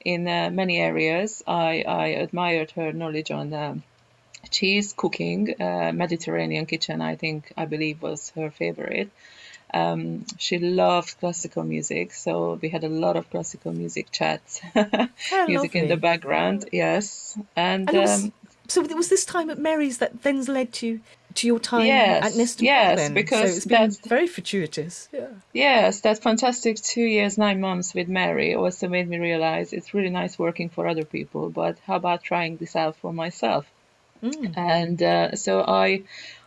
in 0.04 0.26
uh, 0.28 0.50
many 0.50 0.78
areas 0.78 1.42
i 1.46 1.84
i 1.86 2.06
admired 2.24 2.70
her 2.72 2.92
knowledge 2.92 3.30
on 3.30 3.52
um, 3.54 3.82
cheese 4.50 4.92
cooking 4.92 5.54
uh, 5.60 5.92
mediterranean 5.92 6.66
kitchen 6.66 7.00
i 7.00 7.14
think 7.16 7.52
i 7.56 7.64
believe 7.64 8.02
was 8.02 8.30
her 8.36 8.50
favorite 8.50 9.10
um, 9.74 10.24
she 10.38 10.58
loved 10.58 11.18
classical 11.20 11.62
music, 11.62 12.12
so 12.12 12.58
we 12.60 12.68
had 12.68 12.84
a 12.84 12.88
lot 12.88 13.16
of 13.16 13.28
classical 13.30 13.72
music 13.72 14.10
chats, 14.10 14.60
music 15.46 15.74
in 15.74 15.88
the 15.88 15.96
background. 15.96 16.68
Yes, 16.72 17.38
and, 17.56 17.88
And 17.88 17.98
was, 17.98 18.24
um, 18.24 18.32
so 18.68 18.82
it 18.82 18.96
was 18.96 19.08
this 19.08 19.24
time 19.24 19.50
at 19.50 19.58
Mary's 19.58 19.98
that 19.98 20.22
then 20.22 20.44
led 20.44 20.72
to 20.74 21.00
to 21.34 21.46
your 21.46 21.58
time 21.58 21.86
Yes, 21.86 22.24
at 22.26 22.32
Neston 22.36 22.64
yes, 22.66 22.98
then. 22.98 23.14
because 23.14 23.50
so 23.50 23.56
it's 23.56 23.64
been 23.64 23.90
very 24.06 24.26
fortuitous. 24.26 25.08
Yeah. 25.12 25.28
Yes, 25.54 26.00
that 26.00 26.22
fantastic 26.22 26.76
two 26.76 27.04
years, 27.04 27.38
nine 27.38 27.60
months 27.60 27.94
with 27.94 28.08
Mary 28.08 28.54
also 28.54 28.86
made 28.88 29.08
me 29.08 29.18
realize 29.18 29.72
it's 29.72 29.94
really 29.94 30.10
nice 30.10 30.38
working 30.38 30.68
for 30.68 30.86
other 30.86 31.04
people, 31.04 31.48
but 31.48 31.78
how 31.86 31.96
about 31.96 32.22
trying 32.22 32.58
this 32.58 32.76
out 32.76 32.96
for 32.96 33.12
myself? 33.14 33.66
And 34.54 35.02
uh, 35.02 35.34
so 35.34 35.64
I, 35.66 36.02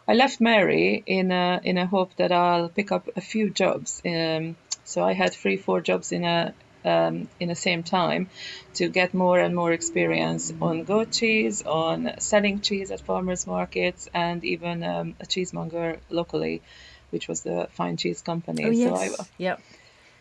I 0.08 0.14
left 0.14 0.40
Mary 0.40 1.04
in 1.06 1.32
a 1.32 1.60
in 1.64 1.78
a 1.78 1.86
hope 1.86 2.16
that 2.18 2.32
I'll 2.32 2.70
pick 2.70 2.92
up 2.92 3.10
a 3.16 3.22
few 3.22 3.50
jobs. 3.50 4.02
Um, 4.06 4.56
so 4.84 5.04
I 5.04 5.14
had 5.14 5.34
three, 5.34 5.58
four 5.58 5.82
jobs 5.82 6.12
in 6.12 6.24
a 6.24 6.54
um, 6.84 7.28
in 7.40 7.50
the 7.50 7.56
same 7.56 7.82
time 7.84 8.30
to 8.76 8.88
get 8.90 9.14
more 9.14 9.40
and 9.40 9.56
more 9.56 9.72
experience 9.72 10.54
on 10.62 10.84
goat 10.84 11.12
cheese, 11.12 11.64
on 11.64 12.12
selling 12.20 12.62
cheese 12.62 12.92
at 12.92 13.02
farmers 13.02 13.48
markets, 13.48 14.08
and 14.14 14.46
even 14.46 14.84
um, 14.84 15.16
a 15.20 15.26
cheesemonger 15.26 16.00
locally, 16.10 16.62
which 17.10 17.28
was 17.28 17.42
the 17.42 17.68
Fine 17.72 17.98
Cheese 17.98 18.22
Company. 18.22 18.66
Oh 18.66 18.72
So 18.72 18.96
yes. 18.96 19.20
I, 19.20 19.26
yep. 19.40 19.62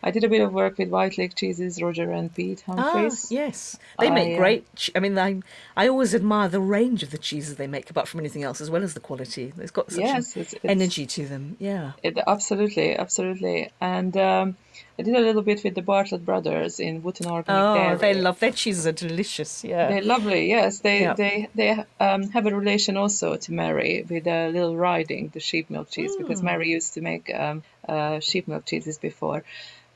I 0.07 0.11
did 0.11 0.23
a 0.23 0.29
bit 0.29 0.41
of 0.41 0.53
work 0.53 0.77
with 0.77 0.89
White 0.89 1.17
Lake 1.17 1.33
Cheeses, 1.35 1.81
Roger 1.81 2.11
and 2.11 2.33
Pete 2.33 2.63
Ah, 2.67 3.09
yes, 3.29 3.77
they 3.99 4.09
make 4.11 4.35
uh, 4.35 4.37
great. 4.37 4.63
che- 4.75 4.91
I 4.95 4.99
mean, 4.99 5.17
I 5.17 5.41
I 5.75 5.87
always 5.87 6.13
admire 6.13 6.47
the 6.47 6.59
range 6.59 7.01
of 7.01 7.09
the 7.09 7.17
cheeses 7.17 7.55
they 7.55 7.65
make, 7.67 7.89
apart 7.89 8.07
from 8.07 8.19
anything 8.19 8.43
else, 8.43 8.61
as 8.61 8.69
well 8.69 8.83
as 8.83 8.93
the 8.93 8.99
quality. 8.99 9.51
It's 9.59 9.71
got 9.71 9.91
such 9.91 10.01
Yes, 10.01 10.35
an 10.35 10.41
it's- 10.41 10.53
it's- 10.53 10.69
energy 10.77 11.05
to 11.07 11.25
them. 11.25 11.57
Yeah. 11.59 11.93
It, 12.03 12.19
absolutely, 12.27 12.95
absolutely. 12.95 13.71
And 13.81 14.15
um, 14.15 14.57
I 14.99 15.01
did 15.01 15.15
a 15.15 15.19
little 15.19 15.41
bit 15.41 15.63
with 15.63 15.73
the 15.73 15.81
Bartlett 15.81 16.23
brothers 16.23 16.79
in 16.79 17.01
Wootton 17.03 17.25
Organic 17.27 17.61
Oh, 17.63 17.73
Dairy. 17.75 17.97
they 17.97 18.13
love 18.13 18.39
their 18.39 18.51
cheeses 18.51 18.85
are 18.85 18.91
delicious. 19.07 19.63
Yeah. 19.63 19.87
They're 19.89 20.03
lovely, 20.15 20.47
yes. 20.49 20.79
They 20.81 21.01
Yeah. 21.01 21.13
they 21.15 21.49
they 21.55 21.83
um, 21.99 22.29
have 22.35 22.45
a 22.45 22.53
relation 22.55 22.95
also 22.95 23.35
to 23.37 23.49
Mary 23.51 24.05
with 24.07 24.27
uh, 24.27 24.49
Little 24.53 24.75
Ryding, 24.75 25.31
the 25.33 25.39
sheep 25.39 25.69
milk 25.71 25.89
cheese, 25.89 26.15
because 26.15 26.39
Hmm. 26.41 26.45
Mary 26.51 26.69
used 26.77 26.93
to 26.93 27.01
make 27.01 27.25
um, 27.33 27.63
uh, 27.89 28.19
sheep 28.19 28.47
milk 28.47 28.65
cheeses 28.65 28.97
before. 28.99 29.43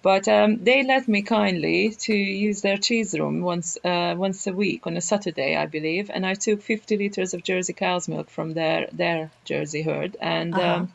But 0.01 0.27
um, 0.27 0.63
they 0.63 0.83
let 0.83 1.07
me 1.07 1.21
kindly 1.23 1.91
to 1.91 2.13
use 2.13 2.61
their 2.61 2.77
cheese 2.77 3.17
room 3.19 3.41
once 3.41 3.77
uh, 3.83 4.15
once 4.17 4.47
a 4.47 4.53
week 4.53 4.87
on 4.87 4.97
a 4.97 5.01
Saturday, 5.01 5.55
I 5.55 5.65
believe, 5.65 6.09
and 6.09 6.25
I 6.25 6.35
took 6.35 6.61
50 6.61 6.97
liters 6.97 7.33
of 7.33 7.43
Jersey 7.43 7.73
cow's 7.73 8.07
milk 8.07 8.29
from 8.29 8.53
their 8.53 8.87
their 8.93 9.31
Jersey 9.45 9.81
herd 9.81 10.15
and 10.21 10.57
Uh-huh. 10.57 10.75
um, 10.75 10.93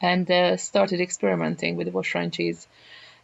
and 0.00 0.30
uh, 0.30 0.56
started 0.56 1.00
experimenting 1.00 1.76
with 1.76 1.86
the 1.86 1.92
Washrine 1.92 2.32
cheese. 2.32 2.66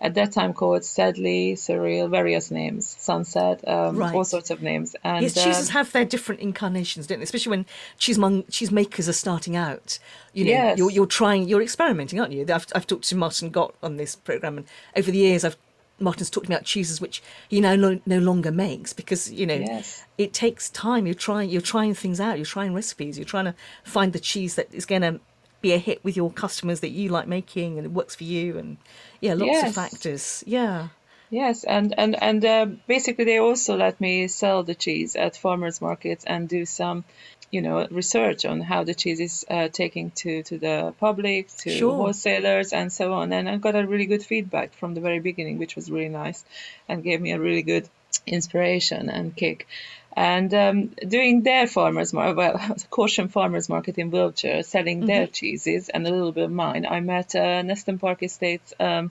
At 0.03 0.15
that 0.15 0.33
time, 0.33 0.53
called 0.53 0.85
Sedley, 0.85 1.55
Surreal, 1.55 2.11
various 2.11 2.51
names, 2.51 2.97
Sunset, 2.99 3.67
um, 3.69 3.97
Right. 3.97 4.13
all 4.15 4.25
sorts 4.25 4.51
of 4.51 4.61
names. 4.61 4.97
And 5.05 5.23
Yes, 5.23 5.35
cheeses 5.35 5.69
um, 5.69 5.73
have 5.75 5.93
their 5.93 6.05
different 6.05 6.41
incarnations, 6.41 7.07
don't 7.07 7.19
they? 7.21 7.23
Especially 7.23 7.51
when 7.51 7.67
cheesemong- 8.01 8.45
cheesemakers 8.51 9.09
are 9.09 9.13
starting 9.13 9.55
out. 9.57 10.01
You 10.35 10.45
know, 10.47 10.51
Yes. 10.51 10.79
you're, 10.79 10.91
you're 10.91 11.07
trying, 11.07 11.49
you're 11.49 11.63
experimenting, 11.63 12.19
aren't 12.19 12.33
you? 12.33 12.43
I've, 12.53 12.67
I've 12.75 12.87
talked 12.87 13.05
to 13.11 13.17
Martin 13.17 13.51
Gott 13.51 13.75
on 13.81 13.97
this 13.97 14.17
program, 14.17 14.59
and 14.59 14.67
over 14.97 15.11
the 15.11 15.19
years, 15.19 15.45
I've 15.45 15.57
Martin's 16.01 16.31
talked 16.31 16.47
about 16.47 16.65
cheeses 16.65 17.01
which 17.01 17.23
he 17.49 17.61
now 17.61 17.77
no, 17.77 18.01
no 18.07 18.19
longer 18.19 18.51
makes 18.51 18.93
because 18.93 19.31
you 19.31 19.47
know 19.47 19.55
Yes. 19.55 20.05
it 20.19 20.33
takes 20.33 20.69
time. 20.71 21.07
You're 21.07 21.15
trying, 21.15 21.49
you're 21.49 21.61
trying 21.63 21.95
things 21.95 22.19
out. 22.19 22.39
You're 22.39 22.45
trying 22.47 22.75
recipes. 22.75 23.17
You're 23.17 23.25
trying 23.25 23.45
to 23.45 23.55
find 23.85 24.13
the 24.13 24.19
cheese 24.19 24.57
that 24.57 24.67
is 24.75 24.85
going 24.85 25.03
to 25.03 25.21
be 25.63 25.73
a 25.73 25.79
hit 25.79 26.05
with 26.05 26.17
your 26.17 26.31
customers 26.31 26.81
that 26.81 26.91
you 26.91 27.09
like 27.09 27.27
making 27.27 27.79
and 27.79 27.87
it 27.87 27.93
works 27.93 28.15
for 28.15 28.25
you. 28.25 28.59
And 28.59 28.77
yeah, 29.21 29.35
lots 29.35 29.63
of 29.63 29.75
factors. 29.75 30.45
Yeah. 30.47 30.89
Yes, 31.31 31.65
and 31.65 31.95
and 31.97 32.23
and 32.23 32.45
uh, 32.45 32.67
basically 32.87 33.25
they 33.25 33.39
also 33.39 33.75
let 33.75 33.99
me 34.03 34.29
sell 34.29 34.65
the 34.65 34.75
cheese 34.75 35.17
at 35.17 35.35
farmers 35.35 35.81
markets 35.81 36.27
and 36.27 36.47
do 36.47 36.67
some, 36.67 37.05
you 37.51 37.63
know, 37.63 37.87
research 37.91 38.45
on 38.45 38.61
how 38.61 38.85
the 38.85 38.93
cheese 38.95 39.19
is 39.19 39.47
uh, 39.49 39.69
taking 39.69 40.11
to 40.11 40.43
to 40.43 40.59
the 40.59 40.93
public, 41.01 41.49
to 41.63 41.71
Sure. 41.71 41.95
wholesalers, 41.97 42.75
and 42.75 42.93
so 42.93 43.15
on. 43.15 43.33
And 43.33 43.49
I 43.49 43.57
got 43.57 43.75
a 43.75 43.87
really 43.87 44.05
good 44.05 44.23
feedback 44.23 44.75
from 44.75 44.93
the 44.93 45.01
very 45.01 45.21
beginning, 45.21 45.57
which 45.57 45.75
was 45.75 45.91
really 45.91 46.11
nice, 46.11 46.45
and 46.87 47.03
gave 47.03 47.23
me 47.23 47.33
a 47.33 47.41
really 47.41 47.63
good 47.63 47.89
inspiration 48.27 49.09
and 49.09 49.35
kick. 49.35 49.67
And 50.15 50.53
um, 50.53 50.87
doing 51.09 51.43
their 51.43 51.67
farmers 51.67 52.13
market, 52.13 52.37
well, 52.37 52.55
Corsham 52.91 53.31
Farmers 53.31 53.69
Market 53.69 53.97
in 53.99 54.11
Wiltshire, 54.11 54.63
selling 54.63 55.07
their 55.07 55.27
cheeses 55.27 55.89
and 55.89 56.07
a 56.07 56.11
little 56.11 56.33
bit 56.33 56.45
of 56.45 56.53
mine, 56.53 56.87
I 56.87 57.01
met 57.01 57.35
uh, 57.35 57.63
Neston 57.63 57.99
Park 57.99 58.23
Estates 58.23 58.75
um, 58.79 59.11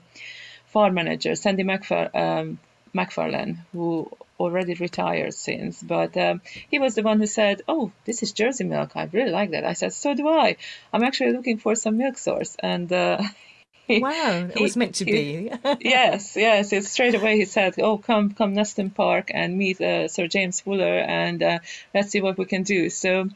farm 0.66 0.94
manager 0.94 1.34
Sandy 1.34 1.64
McFar- 1.64 2.14
um, 2.14 2.58
McFarlane, 2.94 3.58
who 3.72 4.10
already 4.38 4.74
retired 4.74 5.34
since, 5.34 5.82
but 5.82 6.16
um, 6.16 6.40
he 6.70 6.78
was 6.78 6.94
the 6.94 7.02
one 7.02 7.18
who 7.20 7.26
said, 7.26 7.62
"Oh, 7.68 7.92
this 8.04 8.22
is 8.22 8.32
Jersey 8.32 8.64
milk. 8.64 8.92
I 8.94 9.08
really 9.12 9.30
like 9.30 9.50
that." 9.52 9.64
I 9.64 9.74
said, 9.74 9.92
"So 9.92 10.14
do 10.14 10.28
I. 10.28 10.56
I'm 10.92 11.02
actually 11.02 11.32
looking 11.32 11.58
for 11.58 11.74
some 11.74 11.96
milk 11.96 12.18
source." 12.18 12.56
And 12.58 12.92
uh, 12.92 13.22
Wow, 13.88 14.48
it 14.50 14.56
he- 14.56 14.62
was 14.62 14.76
meant 14.76 14.94
to 14.96 15.04
he- 15.04 15.12
be. 15.12 15.52
yes, 15.80 16.36
yes. 16.36 16.72
It's 16.72 16.88
straight 16.88 17.14
away 17.14 17.36
he 17.38 17.44
said, 17.44 17.74
"Oh, 17.78 17.98
come, 17.98 18.30
come, 18.32 18.54
Neston 18.54 18.90
Park 18.94 19.30
and 19.34 19.56
meet 19.58 19.80
uh, 19.80 20.08
Sir 20.08 20.26
James 20.28 20.60
Fuller, 20.60 20.98
and 20.98 21.42
uh, 21.42 21.58
let's 21.94 22.10
see 22.10 22.20
what 22.20 22.38
we 22.38 22.44
can 22.44 22.62
do." 22.62 22.90
So. 22.90 23.28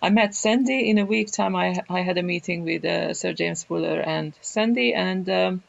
I 0.00 0.10
met 0.10 0.32
Sandy 0.32 0.88
in 0.90 0.98
a 0.98 1.04
week 1.04 1.32
time. 1.32 1.56
I 1.56 1.82
I 1.90 2.02
had 2.02 2.18
a 2.18 2.22
meeting 2.22 2.62
with 2.62 2.84
uh, 2.84 3.14
Sir 3.14 3.32
James 3.32 3.64
Fuller 3.64 3.98
and 4.00 4.32
Sandy, 4.40 4.94
and 4.94 5.28
um, 5.28 5.62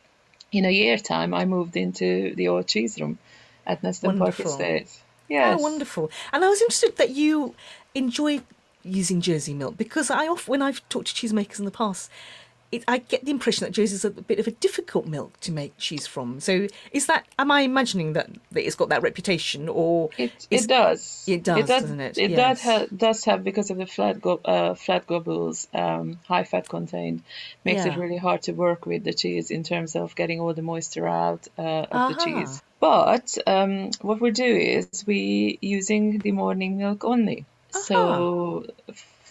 in 0.51 0.65
a 0.65 0.69
year 0.71 0.98
time, 0.98 1.33
I 1.33 1.45
moved 1.45 1.75
into 1.75 2.36
the 2.36 2.48
old 2.50 2.67
cheese 2.67 3.00
room 3.01 3.17
at 3.65 3.81
Neston 3.81 4.19
Park. 4.19 4.39
Estate. 4.39 4.88
Yes. 5.27 5.57
Oh, 5.59 5.63
wonderful. 5.63 6.12
And 6.31 6.45
I 6.45 6.50
was 6.50 6.62
interested 6.62 6.95
that 6.98 7.09
you 7.09 7.55
enjoy 7.95 8.41
using 8.83 9.19
Jersey 9.19 9.55
milk 9.55 9.77
because 9.77 10.12
I 10.12 10.27
often, 10.27 10.51
when 10.51 10.62
I've 10.62 10.88
talked 10.89 11.07
to 11.07 11.27
cheesemakers 11.27 11.57
in 11.57 11.65
the 11.65 11.71
past, 11.71 12.12
it, 12.72 12.84
I 12.88 13.00
get 13.00 13.26
the 13.26 13.32
impression 13.32 13.66
that 13.66 13.72
Jersey 13.72 13.96
is 13.96 14.06
a 14.06 14.12
bit 14.12 14.40
of 14.40 14.48
a 14.48 14.52
difficult 14.52 15.08
milk 15.08 15.40
to 15.42 15.52
make 15.52 15.78
cheese 15.78 16.06
from. 16.06 16.40
So 16.40 16.68
is 16.92 17.08
that, 17.08 17.26
am 17.40 17.50
I 17.52 17.62
imagining 17.62 18.14
that, 18.14 18.30
that 18.52 18.66
it's 18.66 18.76
got 18.76 18.90
that 18.90 19.02
reputation 19.02 19.68
or 19.68 20.10
It, 20.18 20.32
is- 20.52 20.66
it 20.66 20.68
does. 20.68 21.24
it 21.28 21.44
does, 21.44 21.68
doesn't 21.68 22.00
it? 22.00 22.18
It 22.18 22.32
Yes. 22.32 22.38
does, 22.38 22.62
ha- 22.64 22.86
does 22.96 23.26
have 23.26 23.44
because 23.44 23.72
of 23.72 23.78
the 23.78 23.86
flat 23.88 24.22
go- 24.22 24.42
uh, 24.46 24.76
flat 24.76 25.08
globules, 25.08 25.68
um, 25.74 26.20
high 26.28 26.44
fat 26.44 26.70
contained, 26.70 27.24
makes 27.66 27.86
it 27.86 27.98
really 27.98 28.18
hard 28.18 28.44
to 28.44 28.52
work 28.52 28.86
with 28.86 29.04
the 29.04 29.14
cheese 29.14 29.50
in 29.52 29.64
terms 29.64 29.96
of 29.96 30.16
getting 30.16 30.40
all 30.40 30.54
the 30.54 30.62
moisture 30.62 31.08
out 31.08 31.48
uh, 31.58 31.62
of 31.62 32.16
the 32.16 32.22
cheese. 32.24 32.62
But 32.80 33.38
um, 33.48 33.90
what 34.02 34.22
we 34.22 34.32
do 34.32 34.46
is 34.46 35.04
we 35.06 35.58
using 35.62 36.20
the 36.20 36.32
morning 36.32 36.78
milk 36.78 37.04
only. 37.04 37.46
So 37.72 38.66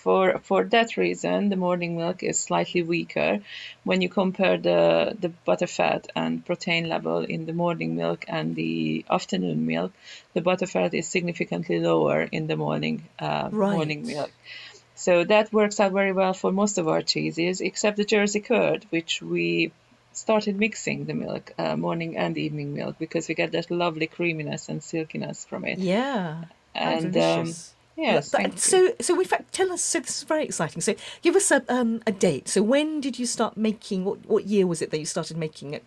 for 0.05 0.39
for 0.49 0.61
that 0.75 0.97
reason, 0.97 1.49
the 1.49 1.57
morning 1.67 1.93
milk 1.97 2.23
is 2.23 2.39
slightly 2.49 2.83
weaker 2.95 3.41
when 3.89 3.99
you 4.03 4.09
compare 4.09 4.57
the 4.69 4.81
the 5.25 5.31
butterfat 5.47 6.03
and 6.15 6.45
protein 6.49 6.89
level 6.95 7.19
in 7.35 7.47
the 7.47 7.53
morning 7.65 7.97
milk 8.03 8.25
and 8.29 8.55
the 8.63 9.05
afternoon 9.19 9.67
milk. 9.67 9.93
The 10.35 10.43
butterfat 10.49 10.95
is 10.95 11.07
significantly 11.17 11.79
lower 11.81 12.21
in 12.39 12.47
the 12.47 12.57
morning 12.57 12.97
uh, 13.19 13.49
Right. 13.53 13.77
morning 13.77 14.07
milk. 14.07 14.31
So 14.95 15.13
that 15.25 15.53
works 15.53 15.79
out 15.81 15.93
very 15.93 16.13
well 16.21 16.35
for 16.35 16.51
most 16.53 16.79
of 16.79 16.89
our 16.89 17.03
cheeses, 17.03 17.61
except 17.61 17.97
the 17.97 18.05
Jersey 18.15 18.41
curd, 18.41 18.85
which 18.91 19.23
we 19.23 19.71
started 20.13 20.55
mixing 20.59 21.05
the 21.05 21.15
milk, 21.15 21.53
uh, 21.59 21.77
morning 21.77 22.17
and 22.17 22.37
evening 22.37 22.75
milk, 22.75 22.95
because 22.99 23.29
we 23.29 23.35
get 23.35 23.53
that 23.53 23.71
lovely 23.71 24.09
creaminess 24.17 24.69
and 24.69 24.83
silkiness 24.83 25.45
from 25.45 25.65
it. 25.65 25.79
Yeah. 25.79 26.45
And 26.75 27.17
um. 27.17 27.55
Yes, 27.99 28.31
But- 28.31 28.59
so, 28.59 28.93
so 29.01 29.19
in 29.21 29.27
fact, 29.27 29.53
tell 29.53 29.73
us. 29.73 29.83
So 29.83 30.01
this 30.01 30.19
is 30.19 30.23
very 30.23 30.45
exciting. 30.45 30.81
So, 30.81 30.95
give 31.23 31.37
us 31.37 31.51
a 31.51 31.63
um, 31.69 32.01
a 32.07 32.13
date. 32.13 32.49
So, 32.49 32.63
when 32.63 33.01
did 33.01 33.19
you 33.19 33.27
start 33.27 33.57
making? 33.57 34.05
What 34.05 34.25
what 34.27 34.47
year 34.47 34.67
was 34.67 34.81
it 34.83 34.91
that 34.91 34.99
you 34.99 35.07
started 35.07 35.37
making 35.37 35.75
it 35.75 35.85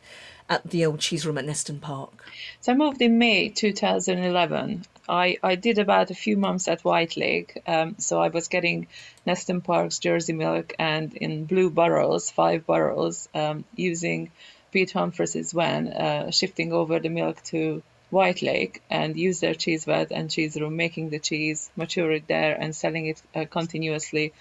at 0.49 0.69
the 0.69 0.85
old 0.85 0.99
cheese 0.99 1.25
room 1.25 1.37
at 1.37 1.45
Neston 1.45 1.79
Park? 1.79 2.25
So 2.59 2.73
I 2.73 2.75
moved 2.75 3.01
in 3.01 3.17
May 3.17 3.49
2011. 3.49 4.83
I, 5.09 5.37
I 5.41 5.55
did 5.55 5.79
about 5.79 6.11
a 6.11 6.15
few 6.15 6.37
months 6.37 6.67
at 6.67 6.83
White 6.83 7.17
Lake. 7.17 7.61
Um, 7.65 7.95
so 7.97 8.21
I 8.21 8.27
was 8.27 8.47
getting 8.49 8.87
Neston 9.25 9.61
Park's 9.63 9.99
Jersey 9.99 10.33
milk 10.33 10.73
and 10.77 11.13
in 11.15 11.45
blue 11.45 11.69
barrels, 11.69 12.29
five 12.29 12.67
barrels, 12.67 13.27
um, 13.33 13.63
using 13.75 14.31
Pete 14.71 14.91
Humphreys' 14.91 15.51
van, 15.53 15.87
uh, 15.87 16.31
shifting 16.31 16.71
over 16.71 16.99
the 16.99 17.09
milk 17.09 17.41
to 17.45 17.81
White 18.11 18.41
Lake 18.41 18.81
and 18.89 19.17
use 19.17 19.39
their 19.39 19.55
cheese 19.55 19.85
vat 19.85 20.11
and 20.11 20.29
cheese 20.29 20.59
room, 20.59 20.75
making 20.75 21.09
the 21.09 21.19
cheese, 21.19 21.71
mature 21.75 22.11
it 22.11 22.27
there, 22.27 22.53
and 22.53 22.75
selling 22.75 23.07
it 23.07 23.21
uh, 23.33 23.45
continuously 23.45 24.33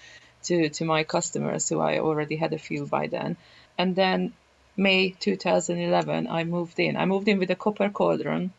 to, 0.43 0.69
to 0.69 0.85
my 0.85 1.03
customers 1.03 1.69
who 1.69 1.79
I 1.79 1.99
already 1.99 2.35
had 2.35 2.53
a 2.53 2.59
few 2.59 2.85
by 2.85 3.07
then. 3.07 3.37
And 3.77 3.95
then 3.95 4.33
May 4.77 5.11
2011, 5.11 6.27
I 6.27 6.43
moved 6.43 6.79
in. 6.79 6.97
I 6.97 7.05
moved 7.05 7.27
in 7.27 7.39
with 7.39 7.49
a 7.49 7.55
copper 7.55 7.89
cauldron, 7.89 8.51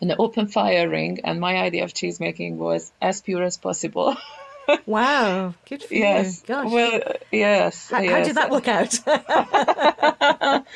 and 0.00 0.10
an 0.10 0.16
open 0.18 0.46
fire 0.46 0.88
ring, 0.88 1.20
and 1.24 1.40
my 1.40 1.56
idea 1.56 1.84
of 1.84 1.92
cheese 1.92 2.20
making 2.20 2.56
was 2.58 2.92
as 3.02 3.20
pure 3.20 3.42
as 3.42 3.56
possible. 3.56 4.16
Wow, 4.86 5.54
good 5.68 5.82
for 5.82 5.94
yes. 5.94 6.40
you. 6.42 6.46
Gosh. 6.54 6.70
Well, 6.72 7.00
yes. 7.32 7.88
how, 7.90 8.04
how 8.04 8.22
did 8.24 8.36
that 8.36 8.50
work 8.50 8.68
out? 8.68 8.98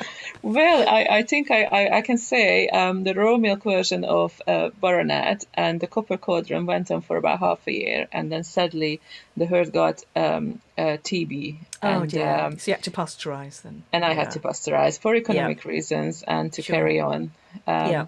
Well, 0.41 0.87
I, 0.87 1.07
I 1.09 1.23
think 1.23 1.49
I, 1.49 1.63
I, 1.63 1.97
I 1.97 2.01
can 2.01 2.19
say 2.19 2.67
um, 2.67 3.03
the 3.03 3.15
raw 3.15 3.37
milk 3.37 3.63
version 3.63 4.03
of 4.03 4.39
uh, 4.47 4.69
Baronet 4.79 5.43
and 5.55 5.79
the 5.79 5.87
copper 5.87 6.17
cauldron 6.17 6.67
went 6.67 6.91
on 6.91 7.01
for 7.01 7.17
about 7.17 7.39
half 7.39 7.65
a 7.67 7.71
year, 7.73 8.07
and 8.11 8.31
then 8.31 8.43
sadly 8.43 9.01
the 9.35 9.47
herd 9.47 9.73
got 9.73 10.03
um, 10.15 10.61
uh, 10.77 10.97
TB. 11.03 11.55
oh 11.81 12.01
and, 12.01 12.11
dear. 12.11 12.27
um, 12.29 12.59
so 12.59 12.69
you 12.71 12.75
had 12.75 12.83
to 12.83 12.91
pasteurize 12.91 13.63
then. 13.63 13.83
and 13.91 14.05
I 14.05 14.09
Yeah. 14.09 14.13
had 14.15 14.31
to 14.31 14.39
pasteurize 14.39 14.99
for 14.99 15.15
economic 15.15 15.65
reasons 15.65 16.21
and 16.27 16.53
to 16.53 16.61
Sure. 16.61 16.75
carry 16.75 16.99
on. 16.99 17.31
Um, 17.65 17.89
Yeah. 17.91 18.05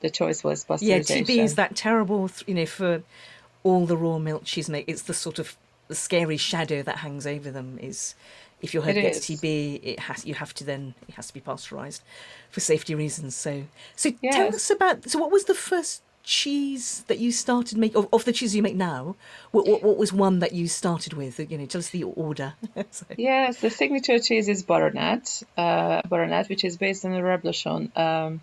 The 0.00 0.10
choice 0.10 0.44
was 0.44 0.64
pasteurization. 0.64 0.82
Yeah. 1.28 1.34
TB 1.36 1.44
is 1.44 1.54
that 1.56 1.74
terrible. 1.76 2.28
th- 2.28 2.44
You 2.46 2.54
know, 2.54 2.66
for 2.66 3.02
all 3.62 3.86
the 3.86 3.96
raw 3.96 4.18
milk 4.18 4.44
cheese 4.44 4.68
make, 4.68 4.84
it's 4.88 5.02
the 5.02 5.14
sort 5.14 5.38
of 5.38 5.56
the 5.88 5.94
scary 5.94 6.36
shadow 6.36 6.82
that 6.82 6.98
hangs 6.98 7.26
over 7.26 7.50
them. 7.50 7.78
Is 7.80 8.14
if 8.62 8.74
your 8.74 8.82
herd 8.82 8.96
It 8.96 9.02
gets 9.02 9.28
is. 9.30 9.40
TB, 9.40 9.80
it 9.82 10.00
has 10.00 10.24
you 10.24 10.34
have 10.34 10.54
to 10.54 10.64
then 10.64 10.94
it 11.08 11.14
has 11.14 11.28
to 11.28 11.34
be 11.34 11.40
pasteurized 11.40 12.02
for 12.50 12.60
safety 12.60 12.94
reasons. 12.94 13.34
So, 13.34 13.64
so 13.96 14.10
tell 14.30 14.48
us 14.48 14.70
about. 14.70 15.08
So, 15.08 15.18
what 15.18 15.30
was 15.30 15.44
the 15.44 15.54
first 15.54 16.02
cheese 16.22 17.02
that 17.08 17.18
you 17.18 17.32
started 17.32 17.78
make 17.78 17.94
of, 17.94 18.06
of 18.12 18.24
the 18.24 18.32
cheese 18.32 18.54
you 18.54 18.62
make 18.62 18.76
now? 18.76 19.16
What, 19.50 19.66
what, 19.66 19.82
what 19.82 19.96
was 19.96 20.12
one 20.12 20.38
that 20.40 20.52
you 20.52 20.68
started 20.68 21.14
with? 21.14 21.38
You 21.50 21.58
know, 21.58 21.66
tell 21.66 21.78
us 21.78 21.90
the 21.90 22.04
order. 22.04 22.54
so. 22.90 23.06
Yes, 23.16 23.60
the 23.60 23.70
signature 23.70 24.18
cheese 24.18 24.48
is 24.48 24.62
Baronet, 24.62 25.42
uh, 25.56 26.02
Baronet, 26.08 26.48
which 26.48 26.64
is 26.64 26.76
based 26.76 27.04
on 27.04 27.12
the 27.12 27.20
Reblochon, 27.20 27.96
um, 27.96 28.40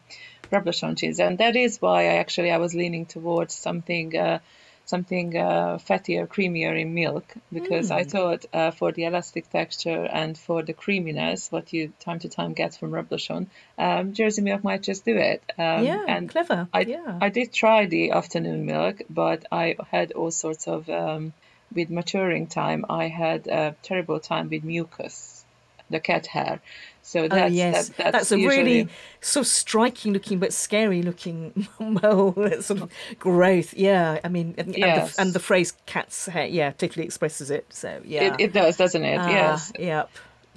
Reblochon 0.51 0.97
cheese, 0.97 1.19
and 1.19 1.37
that 1.37 1.55
is 1.55 1.81
why 1.81 2.03
I 2.03 2.15
actually 2.15 2.51
I 2.51 2.57
was 2.57 2.73
leaning 2.73 3.05
towards 3.05 3.53
something. 3.53 4.17
Uh, 4.17 4.39
something 4.87 5.37
uh, 5.37 5.77
fattier, 5.77 6.25
creamier 6.27 6.79
in 6.79 6.93
milk 6.93 7.25
because 7.51 7.89
mm. 7.89 7.95
I 7.95 8.03
thought 8.05 8.45
uh, 8.53 8.71
for 8.71 8.91
the 8.93 9.03
elastic 9.03 9.49
texture 9.49 10.05
and 10.05 10.37
for 10.37 10.63
the 10.63 10.73
creaminess, 10.73 11.51
what 11.51 11.73
you 11.73 11.91
time 11.99 12.19
to 12.19 12.29
time 12.29 12.53
get 12.53 12.73
from 12.75 12.91
Reblochon, 12.91 13.47
um, 13.77 14.13
Jersey 14.13 14.41
milk 14.41 14.63
might 14.63 14.81
just 14.81 15.03
do 15.03 15.17
it. 15.17 15.43
Um, 15.57 15.85
yeah, 15.85 16.03
and 16.07 16.29
clever. 16.29 16.69
I, 16.73 16.79
yeah. 16.81 17.19
I 17.21 17.29
did 17.29 17.51
try 17.51 17.85
the 17.85 18.11
afternoon 18.11 18.65
milk, 18.65 19.01
but 19.09 19.45
I 19.51 19.75
had 19.91 20.13
all 20.13 20.31
sorts 20.31 20.67
of, 20.67 20.89
um, 20.89 21.33
with 21.75 21.89
maturing 21.89 22.47
time, 22.47 22.85
I 22.89 23.09
had 23.09 23.47
a 23.47 23.75
terrible 23.83 24.21
time 24.21 24.49
with 24.49 24.63
mucus, 24.63 25.43
the 25.89 25.99
cat 25.99 26.27
hair. 26.27 26.61
So 27.07 27.23
oh, 27.23 27.27
that's, 27.29 27.51
oh, 27.53 27.55
yes. 27.55 27.87
That, 27.87 27.97
that's, 27.97 28.11
that's, 28.11 28.31
a 28.33 28.37
usually... 28.37 28.57
really 28.57 28.89
sort 29.21 29.45
of 29.45 29.47
striking 29.47 30.11
looking 30.11 30.39
but 30.39 30.51
scary 30.51 31.01
looking 31.01 31.65
well 31.79 32.33
sort 32.59 32.81
of 32.81 32.91
growth. 33.17 33.73
Yeah, 33.75 34.19
I 34.25 34.27
mean, 34.27 34.55
and, 34.57 34.75
yes. 34.75 34.97
and, 34.97 35.07
the, 35.07 35.21
and 35.21 35.33
the 35.33 35.39
phrase 35.39 35.71
"cat's 35.85 36.25
hair," 36.25 36.47
yeah, 36.47 36.71
totally 36.71 37.05
expresses 37.05 37.49
it. 37.49 37.65
So 37.69 38.01
yeah, 38.03 38.33
it, 38.33 38.41
it 38.41 38.53
does, 38.53 38.75
doesn't 38.75 39.05
it? 39.05 39.15
Uh, 39.15 39.29
yes. 39.29 39.71
Yep. 39.79 40.09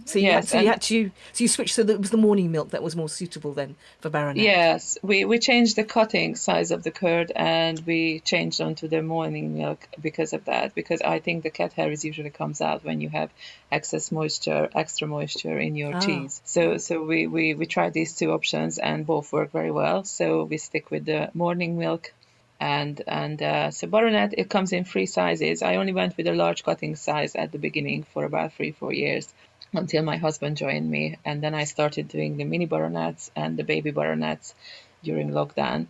So 0.06 0.18
you, 0.18 0.26
yes, 0.26 0.34
had, 0.34 0.48
so 0.48 0.60
you 0.60 0.68
had 0.68 0.82
to 0.82 1.10
so 1.32 1.44
you 1.44 1.48
switched 1.48 1.74
so 1.74 1.82
that 1.82 1.92
it 1.92 2.00
was 2.00 2.10
the 2.10 2.16
morning 2.16 2.52
milk 2.52 2.70
that 2.70 2.82
was 2.82 2.96
more 2.96 3.08
suitable 3.08 3.52
then 3.52 3.76
for 4.00 4.10
Baronet. 4.10 4.42
Yes, 4.42 4.98
we, 5.02 5.24
we 5.24 5.38
changed 5.38 5.76
the 5.76 5.84
cutting 5.84 6.36
size 6.36 6.70
of 6.70 6.82
the 6.82 6.90
curd 6.90 7.32
and 7.34 7.80
we 7.86 8.20
changed 8.20 8.60
onto 8.60 8.88
the 8.88 9.02
morning 9.02 9.54
milk 9.56 9.86
because 10.00 10.32
of 10.32 10.44
that. 10.46 10.74
Because 10.74 11.00
I 11.02 11.18
think 11.18 11.42
the 11.42 11.50
cat 11.50 11.72
hair 11.72 11.90
usually 11.90 12.30
comes 12.30 12.60
out 12.60 12.84
when 12.84 13.00
you 13.00 13.08
have 13.08 13.30
excess 13.70 14.10
moisture, 14.12 14.68
extra 14.74 15.06
moisture 15.06 15.58
in 15.58 15.76
your 15.76 15.96
oh. 15.96 16.00
cheese. 16.00 16.40
So 16.44 16.78
so 16.78 17.02
we, 17.02 17.26
we 17.26 17.54
we 17.54 17.66
tried 17.66 17.92
these 17.92 18.14
two 18.14 18.32
options 18.32 18.78
and 18.78 19.06
both 19.06 19.32
work 19.32 19.52
very 19.52 19.70
well. 19.70 20.04
So 20.04 20.44
we 20.44 20.58
stick 20.58 20.90
with 20.90 21.04
the 21.04 21.30
morning 21.34 21.78
milk 21.78 22.12
and 22.60 23.00
and 23.06 23.42
uh, 23.42 23.70
so 23.70 23.86
baronet 23.86 24.34
it 24.36 24.50
comes 24.50 24.72
in 24.72 24.84
three 24.84 25.06
sizes 25.06 25.62
i 25.62 25.76
only 25.76 25.92
went 25.92 26.16
with 26.16 26.26
a 26.26 26.34
large 26.34 26.62
cutting 26.62 26.94
size 26.94 27.34
at 27.34 27.50
the 27.52 27.58
beginning 27.58 28.02
for 28.02 28.24
about 28.24 28.52
three 28.52 28.70
four 28.70 28.92
years 28.92 29.32
until 29.72 30.02
my 30.02 30.16
husband 30.16 30.56
joined 30.56 30.90
me. 30.90 31.18
And 31.24 31.42
then 31.42 31.54
I 31.54 31.64
started 31.64 32.08
doing 32.08 32.36
the 32.36 32.44
mini 32.44 32.66
baronets 32.66 33.30
and 33.36 33.56
the 33.56 33.64
baby 33.64 33.90
baronets 33.90 34.54
during 35.02 35.30
lockdown. 35.30 35.86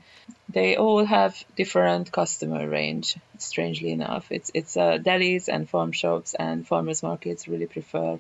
They 0.49 0.77
all 0.77 1.05
have 1.05 1.43
different 1.57 2.13
customer 2.13 2.69
range. 2.69 3.17
Strangely 3.39 3.91
enough, 3.93 4.31
it's 4.31 4.51
it's 4.55 4.77
uh, 4.77 4.99
delis 4.99 5.49
and 5.49 5.69
farm 5.69 5.93
shops 5.93 6.35
and 6.35 6.67
farmers 6.67 7.03
markets 7.03 7.49
really 7.49 7.67
prefer 7.67 8.19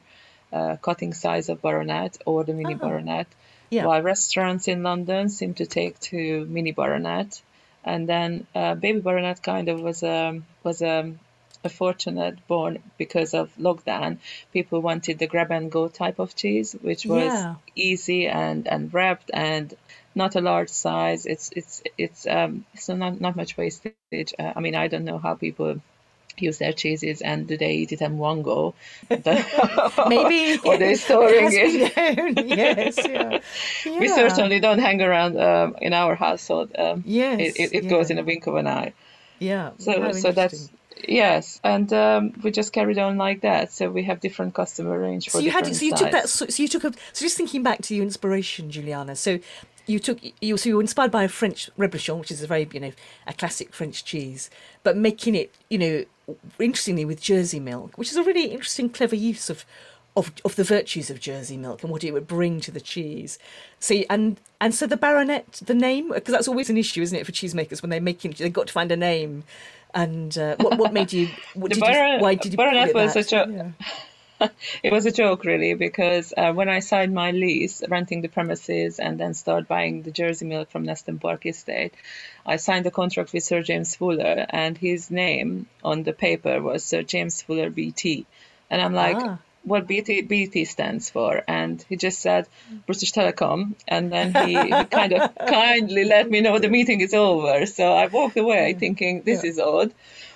uh, 0.52 0.76
cutting 0.76 1.14
size 1.14 1.48
of 1.48 1.62
baronet 1.62 2.18
or 2.26 2.44
the 2.44 2.52
mini 2.52 2.74
uh-huh. 2.74 2.88
baronet, 2.88 3.26
yeah. 3.70 3.84
while 3.84 4.02
restaurants 4.02 4.66
in 4.66 4.82
London 4.82 5.28
seem 5.28 5.54
to 5.54 5.66
take 5.66 5.98
to 6.00 6.44
mini 6.46 6.72
baronet. 6.72 7.40
And 7.84 8.08
then 8.08 8.46
uh, 8.54 8.74
baby 8.74 9.00
baronet 9.00 9.42
kind 9.42 9.68
of 9.68 9.80
was 9.80 10.02
a 10.02 10.40
was 10.62 10.82
a 10.82 11.12
a 11.64 11.68
fortunate 11.68 12.46
born 12.46 12.78
because 12.98 13.34
of 13.34 13.54
lockdown. 13.56 14.18
People 14.52 14.80
wanted 14.80 15.18
the 15.18 15.26
grab 15.26 15.50
and 15.50 15.70
go 15.70 15.88
type 15.88 16.18
of 16.18 16.34
cheese, 16.34 16.72
which 16.80 17.04
was 17.04 17.32
yeah. 17.32 17.54
easy 17.74 18.26
and, 18.26 18.66
and 18.66 18.92
wrapped 18.92 19.30
and 19.32 19.74
not 20.14 20.36
a 20.36 20.40
large 20.40 20.70
size. 20.70 21.26
It's 21.26 21.50
it's 21.54 21.82
it's 21.96 22.26
um 22.26 22.64
so 22.76 22.96
not 22.96 23.20
not 23.20 23.36
much 23.36 23.56
wastage. 23.56 24.34
Uh, 24.38 24.52
I 24.56 24.60
mean, 24.60 24.74
I 24.74 24.88
don't 24.88 25.04
know 25.04 25.18
how 25.18 25.34
people 25.34 25.80
use 26.38 26.58
their 26.58 26.72
cheeses 26.72 27.20
and 27.20 27.46
do 27.46 27.56
they 27.56 27.74
eat 27.74 27.92
it 27.92 28.00
in 28.00 28.18
one 28.18 28.42
go? 28.42 28.74
Maybe. 29.10 30.58
or 30.64 30.78
they're 30.78 30.96
storing 31.08 31.48
it. 31.52 32.46
yes, 32.46 32.98
yeah. 32.98 33.40
yeah. 33.84 33.98
We 33.98 34.08
certainly 34.08 34.60
don't 34.60 34.78
hang 34.78 35.02
around 35.02 35.38
um, 35.38 35.76
in 35.80 35.92
our 35.92 36.14
household. 36.14 36.72
Um, 36.78 37.02
yes, 37.06 37.40
it, 37.40 37.60
it, 37.60 37.74
it 37.74 37.84
yeah. 37.84 37.90
goes 37.90 38.10
in 38.10 38.18
a 38.18 38.24
wink 38.24 38.46
of 38.46 38.54
an 38.56 38.66
eye. 38.66 38.94
Yeah. 39.38 39.70
So 39.78 40.12
so 40.12 40.32
that's 40.32 40.70
Yes, 41.08 41.60
and 41.64 41.92
um, 41.92 42.32
we 42.42 42.50
just 42.50 42.72
carried 42.72 42.98
on 42.98 43.16
like 43.16 43.42
that. 43.42 43.72
So 43.72 43.90
we 43.90 44.02
have 44.04 44.20
different 44.20 44.54
customer 44.54 44.98
range 44.98 45.26
for 45.26 45.32
so 45.32 45.38
you 45.38 45.50
had 45.50 45.66
so 45.74 45.84
you 45.84 45.94
took 45.94 46.10
that 46.10 46.28
so, 46.28 46.46
so, 46.46 46.62
you 46.62 46.68
took 46.68 46.84
a 46.84 46.92
so 47.12 47.24
just 47.24 47.36
thinking 47.36 47.62
back 47.62 47.82
to 47.82 47.94
your 47.94 48.04
inspiration, 48.04 48.70
Juliana. 48.70 49.16
So 49.16 49.38
you 49.86 49.98
took 49.98 50.18
you 50.40 50.56
so 50.56 50.68
you 50.68 50.76
were 50.76 50.82
inspired 50.82 51.10
by 51.10 51.24
a 51.24 51.28
French 51.28 51.70
reblochon, 51.78 52.18
which 52.18 52.30
is 52.30 52.42
a 52.42 52.46
very 52.46 52.68
you 52.72 52.80
know 52.80 52.92
a 53.26 53.32
classic 53.32 53.72
French 53.72 54.04
cheese, 54.04 54.50
but 54.82 54.96
making 54.96 55.34
it 55.34 55.54
you 55.68 55.78
know 55.78 56.04
interestingly 56.58 57.04
with 57.04 57.20
Jersey 57.20 57.60
milk, 57.60 57.96
which 57.98 58.10
is 58.10 58.16
a 58.16 58.22
really 58.22 58.46
interesting, 58.46 58.88
clever 58.90 59.16
use 59.16 59.50
of 59.50 59.64
of 60.16 60.32
of 60.44 60.56
the 60.56 60.64
virtues 60.64 61.10
of 61.10 61.20
Jersey 61.20 61.56
milk 61.56 61.82
and 61.82 61.92
what 61.92 62.04
it 62.04 62.12
would 62.12 62.26
bring 62.26 62.60
to 62.60 62.70
the 62.70 62.80
cheese. 62.80 63.38
See, 63.78 64.06
and 64.10 64.40
and 64.60 64.74
so 64.74 64.86
the 64.86 64.96
baronet, 64.96 65.60
the 65.64 65.74
name, 65.74 66.10
because 66.12 66.32
that's 66.32 66.48
always 66.48 66.70
an 66.70 66.76
issue, 66.76 67.02
isn't 67.02 67.16
it, 67.16 67.26
for 67.26 67.32
cheesemakers 67.32 67.82
when 67.82 67.90
they're 67.90 68.00
making 68.00 68.34
they've 68.38 68.52
got 68.52 68.66
to 68.68 68.72
find 68.72 68.90
a 68.92 68.96
name 68.96 69.44
and 69.94 70.36
uh, 70.36 70.56
what 70.60 70.78
what 70.78 70.92
made 70.92 71.12
you? 71.12 71.28
What 71.54 71.72
did 71.72 71.78
you 71.78 72.18
why 72.20 72.34
did 72.34 72.52
you? 72.52 72.56
Baronet 72.56 72.94
was 72.94 73.16
a. 73.16 73.22
Yeah. 73.30 73.70
it 74.82 74.90
was 74.90 75.04
a 75.04 75.12
joke 75.12 75.44
really 75.44 75.74
because 75.74 76.32
uh, 76.34 76.52
when 76.52 76.68
I 76.68 76.80
signed 76.80 77.14
my 77.14 77.30
lease, 77.30 77.82
renting 77.88 78.22
the 78.22 78.28
premises 78.28 78.98
and 78.98 79.20
then 79.20 79.34
start 79.34 79.68
buying 79.68 80.02
the 80.02 80.10
Jersey 80.10 80.46
milk 80.46 80.70
from 80.70 80.86
Neston 80.86 81.20
Park 81.20 81.44
Estate, 81.44 81.92
I 82.46 82.56
signed 82.56 82.86
a 82.86 82.90
contract 82.90 83.34
with 83.34 83.42
Sir 83.42 83.62
James 83.62 83.94
Fuller, 83.96 84.46
and 84.48 84.78
his 84.78 85.10
name 85.10 85.66
on 85.84 86.04
the 86.04 86.14
paper 86.14 86.62
was 86.62 86.84
Sir 86.84 87.02
James 87.02 87.42
Fuller 87.42 87.70
BT, 87.70 88.26
and 88.70 88.80
I'm 88.80 88.94
like. 88.94 89.16
Ah 89.18 89.38
what 89.62 89.86
BT, 89.86 90.22
BT 90.22 90.64
stands 90.64 91.10
for, 91.10 91.42
and 91.46 91.84
he 91.88 91.96
just 91.96 92.20
said 92.20 92.46
British 92.86 93.12
Telecom, 93.12 93.74
and 93.86 94.10
then 94.10 94.34
he, 94.34 94.54
he 94.54 94.84
kind 94.84 95.12
of 95.12 95.34
kindly 95.46 96.04
let 96.04 96.30
me 96.30 96.40
know 96.40 96.58
the 96.58 96.68
meeting 96.68 97.00
is 97.00 97.14
over. 97.14 97.66
So 97.66 97.92
I 97.92 98.06
walked 98.06 98.36
away 98.36 98.74
thinking 98.74 99.22
this 99.22 99.44
yeah. 99.44 99.50
is 99.50 99.58
odd. 99.58 99.92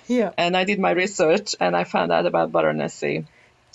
Yeah. 0.07 0.31
And 0.37 0.55
I 0.55 0.63
did 0.63 0.79
my 0.79 0.91
research, 0.91 1.55
and 1.59 1.75
I 1.75 1.83
found 1.83 2.11
out 2.11 2.25
about 2.25 2.51
Baronetcy 2.51 3.25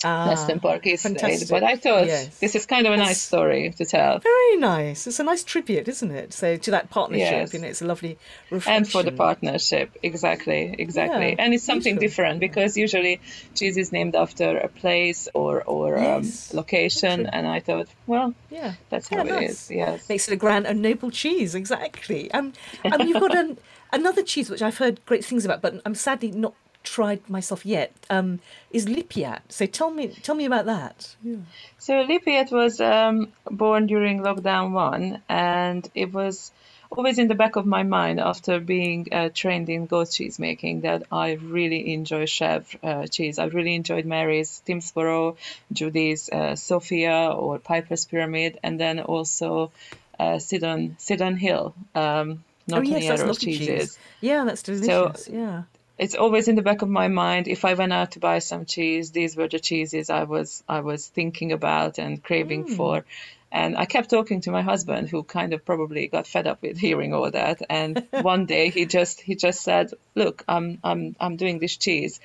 ah, 0.03 0.27
Neston 0.29 0.61
Park 0.61 0.85
Estate. 0.87 1.47
But 1.49 1.63
I 1.63 1.75
thought 1.75 2.05
yes. 2.05 2.37
this 2.39 2.55
is 2.55 2.65
kind 2.65 2.87
of 2.87 2.93
a 2.93 2.97
nice 2.97 3.21
story 3.21 3.71
to 3.77 3.85
tell. 3.85 4.19
Very 4.19 4.57
nice. 4.57 5.07
It's 5.07 5.19
a 5.19 5.23
nice 5.23 5.43
tribute, 5.43 5.87
isn't 5.87 6.11
it? 6.11 6.33
So 6.33 6.57
to 6.57 6.71
that 6.71 6.89
partnership, 6.89 7.31
yes. 7.31 7.53
you 7.53 7.59
know, 7.59 7.67
it's 7.67 7.81
a 7.81 7.85
lovely 7.85 8.17
reflection. 8.49 8.73
And 8.73 8.91
for 8.91 9.03
the 9.03 9.11
partnership, 9.11 9.97
exactly, 10.03 10.75
exactly. 10.77 11.29
Yeah, 11.29 11.35
and 11.39 11.53
it's 11.53 11.63
something 11.63 11.95
beautiful. 11.97 12.23
different 12.25 12.39
because 12.39 12.77
usually 12.77 13.21
cheese 13.55 13.77
is 13.77 13.91
named 13.91 14.15
after 14.15 14.57
a 14.57 14.67
place 14.67 15.27
or 15.33 15.63
or 15.63 15.97
um, 15.97 16.23
yes. 16.23 16.51
um, 16.51 16.57
location, 16.57 17.25
and 17.27 17.47
I 17.47 17.59
thought, 17.59 17.87
well, 18.07 18.33
yeah, 18.49 18.73
that's 18.89 19.07
how 19.07 19.17
yeah, 19.17 19.23
it 19.23 19.41
nice. 19.41 19.49
is. 19.49 19.71
Yes, 19.71 20.09
makes 20.09 20.27
it 20.27 20.33
a 20.33 20.37
grand 20.37 20.65
and 20.67 20.81
noble 20.81 21.11
cheese, 21.11 21.55
exactly. 21.55 22.31
Um, 22.31 22.53
and 22.83 23.07
you've 23.07 23.21
got 23.21 23.35
an. 23.35 23.57
Another 23.93 24.23
cheese 24.23 24.49
which 24.49 24.61
I've 24.61 24.77
heard 24.77 25.05
great 25.05 25.25
things 25.25 25.43
about, 25.43 25.61
but 25.61 25.81
I'm 25.85 25.95
sadly 25.95 26.31
not 26.31 26.53
tried 26.83 27.29
myself 27.29 27.65
yet 27.65 27.91
um, 28.09 28.39
is 28.71 28.85
Lypiatt. 28.85 29.41
So 29.49 29.65
tell 29.65 29.91
me, 29.91 30.07
tell 30.07 30.35
me 30.35 30.45
about 30.45 30.65
that. 30.65 31.15
Yeah. 31.23 31.37
So 31.77 32.05
Lypiatt 32.05 32.51
was 32.51 32.79
um, 32.81 33.31
born 33.45 33.87
during 33.87 34.21
lockdown 34.21 34.71
one, 34.71 35.21
and 35.29 35.89
it 35.95 36.13
was 36.13 36.51
always 36.89 37.17
in 37.17 37.27
the 37.27 37.35
back 37.35 37.55
of 37.55 37.65
my 37.65 37.83
mind 37.83 38.19
after 38.19 38.59
being 38.59 39.07
uh, 39.11 39.29
trained 39.33 39.69
in 39.69 39.85
goat 39.85 40.11
cheese 40.11 40.37
making 40.37 40.81
that 40.81 41.03
I 41.11 41.33
really 41.33 41.93
enjoy 41.93 42.25
chef 42.25 42.75
uh, 42.83 43.07
cheese. 43.07 43.39
I 43.39 43.45
really 43.45 43.75
enjoyed 43.75 44.05
Mary's 44.05 44.61
Tymsboro, 44.67 45.37
Judy's 45.71 46.29
uh, 46.29 46.55
Sophia 46.55 47.31
or 47.31 47.59
Piper's 47.59 48.05
Pyramid, 48.05 48.59
and 48.61 48.79
then 48.79 48.99
also 48.99 49.71
uh, 50.19 50.39
Sidon 50.39 50.95
Sidon 50.99 51.37
Hill. 51.37 51.73
Um, 51.95 52.43
oh 52.71 52.81
yes, 52.81 53.21
that's 53.21 53.37
cheeses. 53.37 53.67
Cheese. 53.67 53.99
Yeah, 54.19 54.43
that's 54.43 54.63
delicious. 54.63 55.25
So, 55.25 55.31
yeah 55.31 55.63
it's 55.97 56.15
always 56.15 56.47
in 56.47 56.55
the 56.55 56.61
back 56.61 56.81
of 56.81 56.89
my 56.89 57.07
mind 57.07 57.47
if 57.47 57.65
i 57.65 57.73
went 57.73 57.93
out 57.93 58.11
to 58.11 58.19
buy 58.19 58.39
some 58.39 58.65
cheese 58.65 59.11
these 59.11 59.35
were 59.35 59.47
the 59.47 59.59
cheeses 59.59 60.09
i 60.09 60.23
was 60.23 60.63
i 60.67 60.79
was 60.79 61.07
thinking 61.07 61.51
about 61.51 61.97
and 61.99 62.23
craving 62.23 62.65
mm. 62.65 62.75
for. 62.75 63.05
And 63.53 63.75
i 63.75 63.83
kept 63.83 64.09
talking 64.09 64.39
to 64.41 64.51
my 64.51 64.61
husband 64.61 65.09
who 65.09 65.23
kind 65.23 65.51
of 65.53 65.65
probably 65.65 66.07
got 66.07 66.25
fed 66.25 66.47
up 66.47 66.61
with 66.61 66.77
hearing 66.77 67.13
all 67.13 67.29
that. 67.29 67.61
And 67.69 68.07
one 68.21 68.45
day 68.45 68.69
he 68.69 68.85
just 68.85 69.19
he 69.19 69.35
just 69.35 69.61
said 69.61 69.91
look 70.15 70.45
i'm 70.47 70.79
i'm 70.85 71.17
i'm 71.19 71.35
doing 71.35 71.59
this 71.59 71.75
cheese 71.75 72.21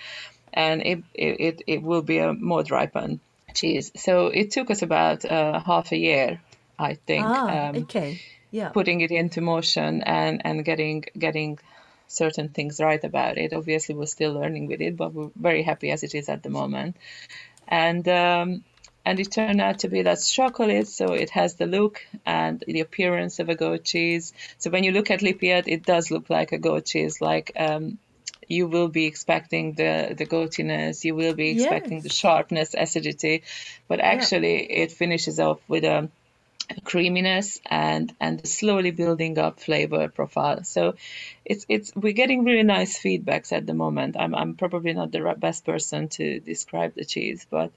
and 0.53 0.83
it 0.83 1.03
it, 1.15 1.63
it 1.67 1.83
will 1.83 2.03
be 2.03 2.19
a 2.19 2.33
more 2.33 2.63
ripened 2.71 3.19
cheese. 3.55 3.91
So 3.97 4.29
it 4.29 4.53
took 4.53 4.71
us 4.71 4.83
about 4.83 5.25
uh, 5.25 5.59
half 5.59 5.91
a 5.91 5.97
year 5.97 6.41
i 6.79 6.95
think 6.95 7.27
ah, 7.27 7.69
um, 7.69 7.77
okay. 7.77 8.21
Yeah. 8.53 8.69
putting 8.69 9.01
it 9.01 9.11
into 9.11 9.41
motion 9.41 10.03
and 10.03 10.43
and 10.45 10.65
getting 10.65 11.05
getting 11.19 11.59
certain 12.09 12.49
things 12.49 12.81
right 12.81 13.03
about 13.03 13.39
it. 13.39 13.53
Obviously, 13.53 13.95
we're 13.95 14.07
still 14.07 14.33
learning 14.33 14.67
with 14.67 14.81
it, 14.81 14.97
but 14.97 15.13
we're 15.13 15.31
very 15.37 15.63
happy 15.63 15.91
as 15.91 16.03
it 16.03 16.15
is 16.15 16.29
at 16.29 16.43
the 16.43 16.51
moment. 16.51 16.97
And 17.69 18.07
um, 18.09 18.65
and 19.05 19.21
it 19.21 19.31
turned 19.31 19.61
out 19.61 19.81
to 19.81 19.89
be 19.89 20.03
that's 20.03 20.31
chocolate, 20.31 20.89
so 20.89 21.13
it 21.13 21.31
has 21.31 21.55
the 21.55 21.67
look 21.67 22.05
and 22.27 22.63
the 22.67 22.81
appearance 22.81 23.39
of 23.39 23.49
a 23.49 23.55
goat 23.55 23.85
cheese. 23.85 24.33
So 24.59 24.71
when 24.71 24.83
you 24.83 24.93
look 24.93 25.11
at 25.11 25.21
Lypiatt, 25.21 25.65
it 25.67 25.85
does 25.85 26.11
look 26.11 26.29
like 26.29 26.53
a 26.53 26.59
goat 26.59 26.87
cheese, 26.87 27.21
like 27.21 27.53
um, 27.57 27.99
you 28.49 28.67
will 28.67 28.89
be 28.89 29.07
expecting 29.07 29.75
the 29.75 30.15
the 30.17 30.27
goatiness, 30.27 31.05
you 31.05 31.15
will 31.15 31.35
be 31.35 31.51
expecting 31.51 31.99
yes. 31.99 32.03
the 32.03 32.09
sharpness, 32.09 32.75
acidity, 32.77 33.43
but 33.89 34.01
actually 34.01 34.63
yeah. 34.63 34.85
it 34.85 34.93
finishes 34.93 35.39
off 35.39 35.61
with 35.69 35.85
a 35.85 36.09
creaminess 36.85 37.61
and 37.67 38.15
and 38.21 38.47
slowly 38.47 38.91
building 38.91 39.39
up 39.39 39.61
flavor 39.61 40.09
profile. 40.09 40.65
So 40.65 40.95
it's 41.45 41.67
it's 41.69 41.93
we're 41.95 42.13
getting 42.13 42.45
really 42.45 42.63
nice 42.63 42.99
feedbacks 42.99 43.53
at 43.53 43.67
the 43.67 43.75
moment. 43.75 44.17
I'm 44.19 44.35
i'm 44.35 44.55
probably 44.55 44.93
not 44.93 45.13
the 45.13 45.35
best 45.39 45.65
person 45.65 46.09
to 46.09 46.41
describe 46.41 46.95
the 46.95 47.05
cheese 47.05 47.47
but 47.51 47.71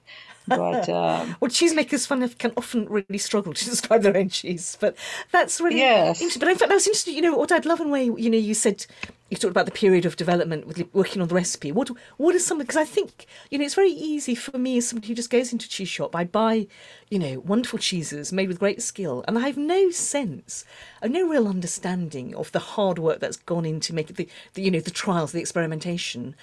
but 0.46 0.88
um, 1.00 1.36
well 1.40 1.50
cheesemakers 1.50 2.06
fun 2.06 2.28
can 2.38 2.52
often 2.56 2.86
really 2.88 3.18
struggle 3.18 3.54
to 3.54 3.64
describe 3.72 4.02
their 4.02 4.16
own 4.16 4.28
cheese 4.28 4.76
but 4.80 4.96
that's 5.32 5.60
really 5.60 5.78
yes. 5.78 6.20
interesting. 6.20 6.40
But 6.40 6.48
in 6.48 6.56
fact 6.56 6.68
that 6.68 6.74
was 6.74 6.86
interesting 6.86 7.14
you 7.14 7.22
know 7.22 7.36
what 7.36 7.52
i'd 7.52 7.66
love 7.66 7.80
in 7.80 7.90
way 7.90 8.04
you 8.04 8.30
know 8.30 8.38
you 8.38 8.54
said 8.54 8.86
you 9.30 9.36
talked 9.36 9.52
about 9.52 9.66
the 9.66 9.72
period 9.72 10.04
of 10.04 10.16
development 10.16 10.66
with 10.66 10.82
working 10.92 11.22
on 11.22 11.28
the 11.28 11.34
recipe. 11.34 11.70
What 11.70 11.88
what 12.16 12.34
is 12.34 12.44
something? 12.44 12.66
Because 12.66 12.76
I 12.76 12.84
think 12.84 13.26
you 13.50 13.58
know 13.58 13.64
it's 13.64 13.74
very 13.74 13.92
easy 13.92 14.34
for 14.34 14.58
me 14.58 14.78
as 14.78 14.88
somebody 14.88 15.08
who 15.08 15.14
just 15.14 15.30
goes 15.30 15.52
into 15.52 15.66
a 15.66 15.68
cheese 15.68 15.88
shop. 15.88 16.16
I 16.16 16.24
buy 16.24 16.66
you 17.08 17.18
know 17.18 17.38
wonderful 17.40 17.78
cheeses 17.78 18.32
made 18.32 18.48
with 18.48 18.58
great 18.58 18.82
skill, 18.82 19.24
and 19.28 19.38
I 19.38 19.42
have 19.42 19.56
no 19.56 19.90
sense, 19.90 20.64
I 21.00 21.06
have 21.06 21.12
no 21.12 21.28
real 21.28 21.46
understanding 21.46 22.34
of 22.34 22.50
the 22.52 22.58
hard 22.58 22.98
work 22.98 23.20
that's 23.20 23.36
gone 23.36 23.64
into 23.64 23.94
making 23.94 24.16
the, 24.16 24.28
the 24.54 24.62
you 24.62 24.70
know 24.70 24.80
the 24.80 24.90
trials, 24.90 25.32
the 25.32 25.40
experimentation. 25.40 26.34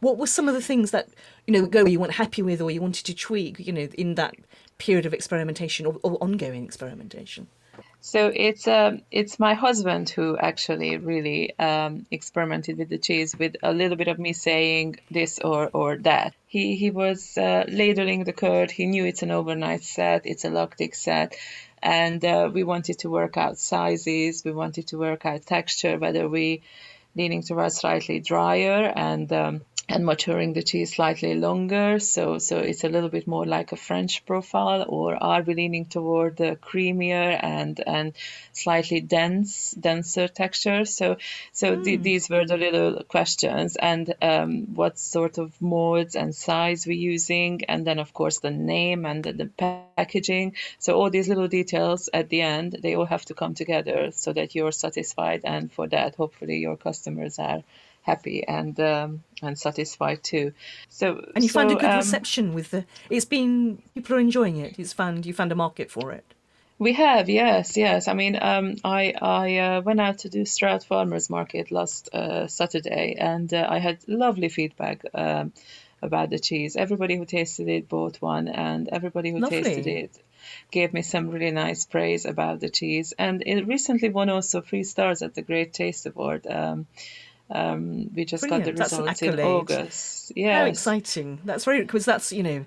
What 0.00 0.18
were 0.18 0.26
some 0.26 0.48
of 0.48 0.54
the 0.54 0.60
things 0.60 0.90
that 0.90 1.08
you 1.46 1.52
know 1.52 1.66
go 1.66 1.86
you 1.86 2.00
weren't 2.00 2.14
happy 2.14 2.42
with, 2.42 2.60
or 2.60 2.70
you 2.70 2.82
wanted 2.82 3.06
to 3.06 3.14
tweak? 3.14 3.60
You 3.60 3.72
know 3.72 3.88
in 3.96 4.16
that 4.16 4.34
period 4.78 5.06
of 5.06 5.14
experimentation 5.14 5.86
or, 5.86 6.00
or 6.02 6.18
ongoing 6.20 6.64
experimentation. 6.64 7.46
So 8.00 8.30
it's 8.34 8.68
um, 8.68 9.00
it's 9.10 9.38
my 9.38 9.54
husband 9.54 10.10
who 10.10 10.36
actually 10.36 10.98
really 10.98 11.58
um, 11.58 12.04
experimented 12.10 12.76
with 12.76 12.90
the 12.90 12.98
cheese 12.98 13.34
with 13.38 13.56
a 13.62 13.72
little 13.72 13.96
bit 13.96 14.08
of 14.08 14.18
me 14.18 14.34
saying 14.34 14.96
this 15.10 15.38
or, 15.38 15.70
or 15.72 15.96
that. 15.98 16.34
He 16.46 16.76
he 16.76 16.90
was 16.90 17.38
uh, 17.38 17.64
ladling 17.66 18.24
the 18.24 18.34
curd. 18.34 18.70
He 18.70 18.84
knew 18.84 19.06
it's 19.06 19.22
an 19.22 19.30
overnight 19.30 19.84
set. 19.84 20.26
It's 20.26 20.44
a 20.44 20.50
lactic 20.50 20.94
set, 20.94 21.34
and 21.82 22.22
uh, 22.22 22.50
we 22.52 22.62
wanted 22.62 22.98
to 23.00 23.10
work 23.10 23.38
out 23.38 23.56
sizes. 23.56 24.44
We 24.44 24.52
wanted 24.52 24.88
to 24.88 24.98
work 24.98 25.24
out 25.24 25.46
texture. 25.46 25.98
Whether 25.98 26.28
we 26.28 26.60
leaning 27.14 27.42
towards 27.42 27.76
slightly 27.76 28.20
drier 28.20 28.92
and 28.94 29.32
um, 29.32 29.60
and 29.86 30.06
maturing 30.06 30.54
the 30.54 30.62
cheese 30.62 30.94
slightly 30.94 31.34
longer. 31.34 31.98
So 31.98 32.38
so 32.38 32.58
it's 32.58 32.84
a 32.84 32.88
little 32.88 33.10
bit 33.10 33.26
more 33.26 33.44
like 33.44 33.72
a 33.72 33.76
French 33.76 34.24
profile, 34.24 34.84
or 34.88 35.22
are 35.22 35.42
we 35.42 35.54
leaning 35.54 35.84
toward 35.84 36.38
the 36.38 36.56
creamier 36.56 37.38
and 37.42 37.78
and 37.86 38.14
slightly 38.52 39.00
dense 39.00 39.72
denser 39.72 40.26
texture? 40.28 40.84
So 40.86 41.16
so 41.52 41.76
mm. 41.76 41.84
th- 41.84 42.00
these 42.00 42.30
were 42.30 42.46
the 42.46 42.56
little 42.56 43.04
questions, 43.04 43.76
and 43.76 44.14
um, 44.22 44.74
what 44.74 44.98
sort 44.98 45.38
of 45.38 45.52
molds 45.60 46.16
and 46.16 46.34
size 46.34 46.86
we're 46.86 46.92
using, 46.92 47.64
and 47.66 47.86
then 47.86 47.98
of 47.98 48.14
course 48.14 48.38
the 48.40 48.50
name 48.50 49.04
and 49.04 49.22
the, 49.22 49.32
the 49.32 49.46
packaging. 49.96 50.54
So 50.78 50.94
all 50.94 51.10
these 51.10 51.28
little 51.28 51.48
details 51.48 52.08
at 52.12 52.30
the 52.30 52.40
end, 52.40 52.78
they 52.82 52.94
all 52.94 53.04
have 53.06 53.26
to 53.26 53.34
come 53.34 53.54
together 53.54 54.12
so 54.12 54.32
that 54.32 54.54
you're 54.54 54.72
satisfied, 54.72 55.42
and 55.44 55.70
for 55.70 55.86
that, 55.88 56.14
hopefully 56.14 56.56
your 56.56 56.76
customers 57.04 57.38
are 57.38 57.62
happy 58.02 58.46
and 58.46 58.78
um, 58.80 59.22
and 59.42 59.58
satisfied 59.58 60.22
too. 60.22 60.52
So 60.88 61.20
and 61.34 61.44
you 61.44 61.50
so, 61.50 61.60
found 61.60 61.70
a 61.72 61.74
good 61.74 61.90
um, 61.90 61.96
reception 61.98 62.54
with 62.54 62.70
the. 62.70 62.84
It's 63.10 63.26
been 63.26 63.82
people 63.94 64.16
are 64.16 64.20
enjoying 64.20 64.56
it. 64.56 64.78
It's 64.78 64.92
found 64.92 65.26
you 65.26 65.34
found 65.34 65.52
a 65.52 65.54
market 65.54 65.90
for 65.90 66.12
it. 66.12 66.24
We 66.76 66.94
have, 66.94 67.28
yes, 67.28 67.76
yes. 67.76 68.08
I 68.08 68.14
mean, 68.14 68.36
um, 68.40 68.76
I 68.84 69.14
I 69.22 69.56
uh, 69.58 69.80
went 69.82 70.00
out 70.00 70.18
to 70.18 70.28
do 70.28 70.44
Stroud 70.44 70.82
Farmers 70.82 71.30
Market 71.30 71.70
last 71.70 72.08
uh, 72.12 72.48
Saturday, 72.48 73.16
and 73.18 73.52
uh, 73.52 73.66
I 73.70 73.78
had 73.78 73.98
lovely 74.08 74.48
feedback 74.48 75.04
um, 75.14 75.52
about 76.02 76.30
the 76.30 76.38
cheese. 76.38 76.76
Everybody 76.76 77.16
who 77.16 77.26
tasted 77.26 77.68
it 77.68 77.88
bought 77.88 78.20
one, 78.20 78.48
and 78.48 78.88
everybody 78.88 79.30
who 79.30 79.38
lovely. 79.38 79.62
tasted 79.62 79.86
it 79.86 80.22
gave 80.70 80.92
me 80.92 81.02
some 81.02 81.30
really 81.30 81.50
nice 81.50 81.84
praise 81.84 82.24
about 82.24 82.60
the 82.60 82.68
cheese. 82.68 83.12
And 83.18 83.42
it 83.46 83.66
recently 83.66 84.08
won 84.08 84.28
also 84.28 84.60
three 84.60 84.84
stars 84.84 85.22
at 85.22 85.34
the 85.34 85.42
Great 85.42 85.72
Taste 85.72 86.06
Award. 86.06 86.46
Um, 86.46 86.86
um, 87.50 88.10
we 88.14 88.24
just 88.24 88.42
Brilliant. 88.42 88.64
got 88.64 88.74
the 88.76 88.96
results 88.96 89.22
in 89.22 89.40
August. 89.40 90.32
Yeah, 90.34 90.60
how 90.60 90.64
exciting! 90.64 91.40
That's 91.44 91.64
very 91.64 91.82
because 91.82 92.04
that's 92.06 92.32
you 92.32 92.42
know 92.42 92.64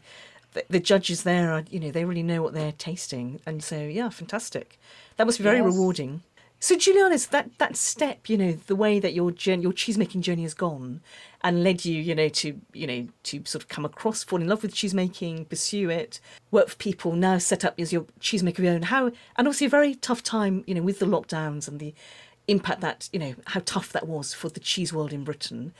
the, 0.53 0.65
the, 0.69 0.79
judges 0.79 1.23
there 1.23 1.51
are 1.51 1.63
you 1.71 1.79
know 1.79 1.89
they 1.89 2.05
really 2.05 2.23
know 2.23 2.43
what 2.43 2.53
they're 2.53 2.73
tasting, 2.73 3.39
and 3.45 3.63
so 3.63 3.79
yeah, 3.79 4.09
fantastic. 4.09 4.79
That 5.17 5.25
must 5.25 5.39
be 5.39 5.43
very 5.43 5.57
yes. 5.57 5.65
rewarding. 5.65 6.21
So 6.59 6.75
Julianis, 6.75 7.29
that 7.29 7.51
that 7.59 7.75
step, 7.75 8.29
you 8.29 8.37
know, 8.37 8.53
the 8.53 8.75
way 8.75 8.99
that 8.99 9.13
your 9.13 9.31
journey, 9.31 9.61
your 9.61 9.73
cheese 9.73 9.97
making 9.97 10.23
journey 10.23 10.41
has 10.41 10.55
gone, 10.55 11.01
and 11.41 11.63
led 11.63 11.85
you, 11.85 12.01
you 12.01 12.15
know, 12.15 12.29
to 12.29 12.59
you 12.73 12.87
know 12.87 13.07
to 13.23 13.43
sort 13.45 13.63
of 13.63 13.69
come 13.69 13.85
across, 13.85 14.23
fall 14.23 14.41
in 14.41 14.47
love 14.47 14.63
with 14.63 14.73
cheese 14.73 14.93
making, 14.93 15.45
pursue 15.45 15.89
it, 15.91 16.19
work 16.49 16.69
for 16.69 16.75
people, 16.77 17.13
now 17.13 17.37
set 17.37 17.63
up 17.63 17.79
as 17.79 17.93
your 17.93 18.05
cheesemaker 18.19 18.57
of 18.57 18.65
your 18.65 18.73
own. 18.73 18.81
How 18.83 19.05
and 19.07 19.47
obviously 19.47 19.67
a 19.67 19.69
very 19.69 19.93
tough 19.95 20.23
time, 20.23 20.63
you 20.65 20.73
know, 20.73 20.81
with 20.81 20.97
the 20.97 21.05
lockdowns 21.05 21.67
and 21.67 21.79
the 21.79 21.93
impact 22.47 22.81
that 22.81 23.09
you 23.13 23.19
know 23.19 23.35
how 23.45 23.61
tough 23.65 23.91
that 23.91 24.07
was 24.07 24.33
for 24.33 24.49
the 24.49 24.59
cheese 24.59 24.91
world 24.91 25.13
in 25.13 25.23
Britain. 25.23 25.73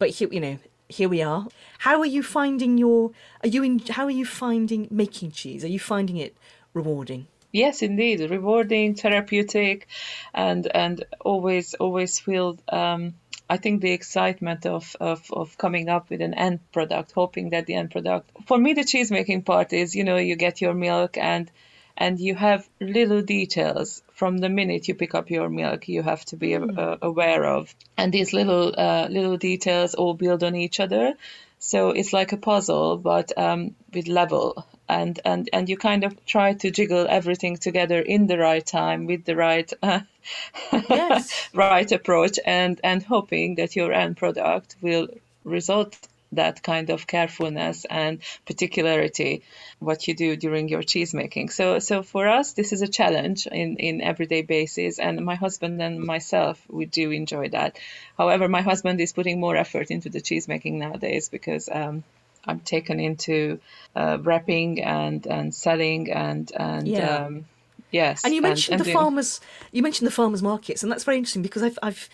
But 0.00 0.10
here, 0.10 0.28
you 0.32 0.40
know, 0.40 0.58
here 0.88 1.08
we 1.08 1.22
are. 1.22 1.46
How 1.78 2.00
are 2.00 2.06
you 2.06 2.24
finding 2.24 2.76
your? 2.76 3.12
Are 3.42 3.48
you 3.48 3.62
in? 3.62 3.78
How 3.78 4.04
are 4.06 4.10
you 4.10 4.26
finding 4.26 4.88
making 4.90 5.30
cheese? 5.30 5.62
Are 5.64 5.68
you 5.68 5.78
finding 5.78 6.16
it 6.16 6.36
rewarding? 6.72 7.28
Yes, 7.54 7.82
indeed, 7.82 8.18
rewarding, 8.30 8.96
therapeutic, 8.96 9.86
and 10.34 10.66
and 10.74 11.04
always 11.20 11.74
always 11.74 12.18
feel. 12.18 12.58
Um, 12.68 13.14
I 13.48 13.58
think 13.58 13.80
the 13.80 13.92
excitement 13.92 14.66
of, 14.66 14.96
of, 15.00 15.30
of 15.30 15.56
coming 15.58 15.88
up 15.88 16.08
with 16.10 16.22
an 16.22 16.34
end 16.34 16.60
product, 16.72 17.12
hoping 17.12 17.50
that 17.50 17.66
the 17.66 17.74
end 17.74 17.90
product. 17.90 18.30
For 18.46 18.58
me, 18.58 18.72
the 18.72 18.84
cheese 18.84 19.10
making 19.10 19.42
part 19.42 19.72
is, 19.72 19.94
you 19.94 20.02
know, 20.02 20.16
you 20.16 20.34
get 20.34 20.62
your 20.62 20.74
milk 20.74 21.16
and 21.16 21.48
and 21.96 22.18
you 22.18 22.34
have 22.34 22.68
little 22.80 23.22
details 23.22 24.02
from 24.14 24.38
the 24.38 24.48
minute 24.48 24.88
you 24.88 24.96
pick 24.96 25.14
up 25.14 25.30
your 25.30 25.48
milk 25.48 25.86
you 25.86 26.02
have 26.02 26.24
to 26.24 26.36
be 26.36 26.50
mm. 26.50 26.76
uh, 26.76 26.96
aware 27.02 27.44
of 27.44 27.72
and 27.96 28.12
these 28.12 28.32
little 28.32 28.74
uh, 28.76 29.06
little 29.08 29.36
details 29.36 29.94
all 29.94 30.14
build 30.14 30.42
on 30.42 30.56
each 30.56 30.80
other 30.80 31.14
so 31.64 31.90
it's 31.90 32.12
like 32.12 32.32
a 32.32 32.36
puzzle 32.36 32.98
but 32.98 33.32
um, 33.38 33.74
with 33.94 34.06
level 34.06 34.66
and, 34.86 35.18
and 35.24 35.48
and 35.52 35.68
you 35.70 35.78
kind 35.78 36.04
of 36.04 36.12
try 36.26 36.52
to 36.52 36.70
jiggle 36.70 37.06
everything 37.08 37.56
together 37.56 38.00
in 38.00 38.26
the 38.26 38.36
right 38.36 38.66
time 38.66 39.06
with 39.06 39.24
the 39.24 39.34
right 39.34 39.72
uh, 39.82 40.00
yes. 40.90 41.48
right 41.54 41.90
approach 41.90 42.38
and 42.44 42.80
and 42.84 43.02
hoping 43.02 43.54
that 43.54 43.74
your 43.74 43.92
end 43.94 44.16
product 44.16 44.76
will 44.82 45.08
result 45.44 45.96
that 46.36 46.62
kind 46.62 46.90
of 46.90 47.06
carefulness 47.06 47.84
and 47.84 48.20
particularity 48.46 49.42
what 49.78 50.08
you 50.08 50.14
do 50.14 50.36
during 50.36 50.68
your 50.68 50.82
cheese 50.82 51.14
making. 51.14 51.50
So 51.50 51.78
so 51.78 52.02
for 52.02 52.28
us 52.28 52.52
this 52.52 52.72
is 52.72 52.82
a 52.82 52.88
challenge 52.88 53.46
in 53.46 53.76
in 53.76 54.00
everyday 54.00 54.42
basis 54.42 54.98
and 54.98 55.24
my 55.24 55.34
husband 55.34 55.80
and 55.82 56.00
myself 56.00 56.60
we 56.68 56.86
do 56.86 57.10
enjoy 57.10 57.48
that. 57.50 57.78
However, 58.16 58.48
my 58.48 58.62
husband 58.62 59.00
is 59.00 59.12
putting 59.12 59.40
more 59.40 59.56
effort 59.56 59.90
into 59.90 60.08
the 60.08 60.20
cheese 60.20 60.48
making 60.48 60.78
nowadays 60.78 61.28
because 61.28 61.68
um, 61.70 62.04
I'm 62.46 62.60
taken 62.60 63.00
into 63.00 63.60
uh, 63.96 64.18
wrapping 64.20 64.82
and 64.82 65.26
and 65.26 65.54
selling 65.54 66.10
and 66.10 66.50
and 66.54 66.86
yeah. 66.88 67.24
um, 67.24 67.44
yes. 67.90 68.24
And 68.24 68.34
you 68.34 68.42
mentioned 68.42 68.74
and, 68.74 68.80
and 68.80 68.86
the 68.86 68.92
doing... 68.92 69.02
farmers. 69.02 69.40
You 69.72 69.82
mentioned 69.82 70.06
the 70.06 70.12
farmers 70.12 70.42
markets, 70.42 70.82
and 70.82 70.90
that's 70.90 71.04
very 71.04 71.16
interesting 71.16 71.42
because 71.42 71.62
I've 71.62 71.78
I've 71.82 72.08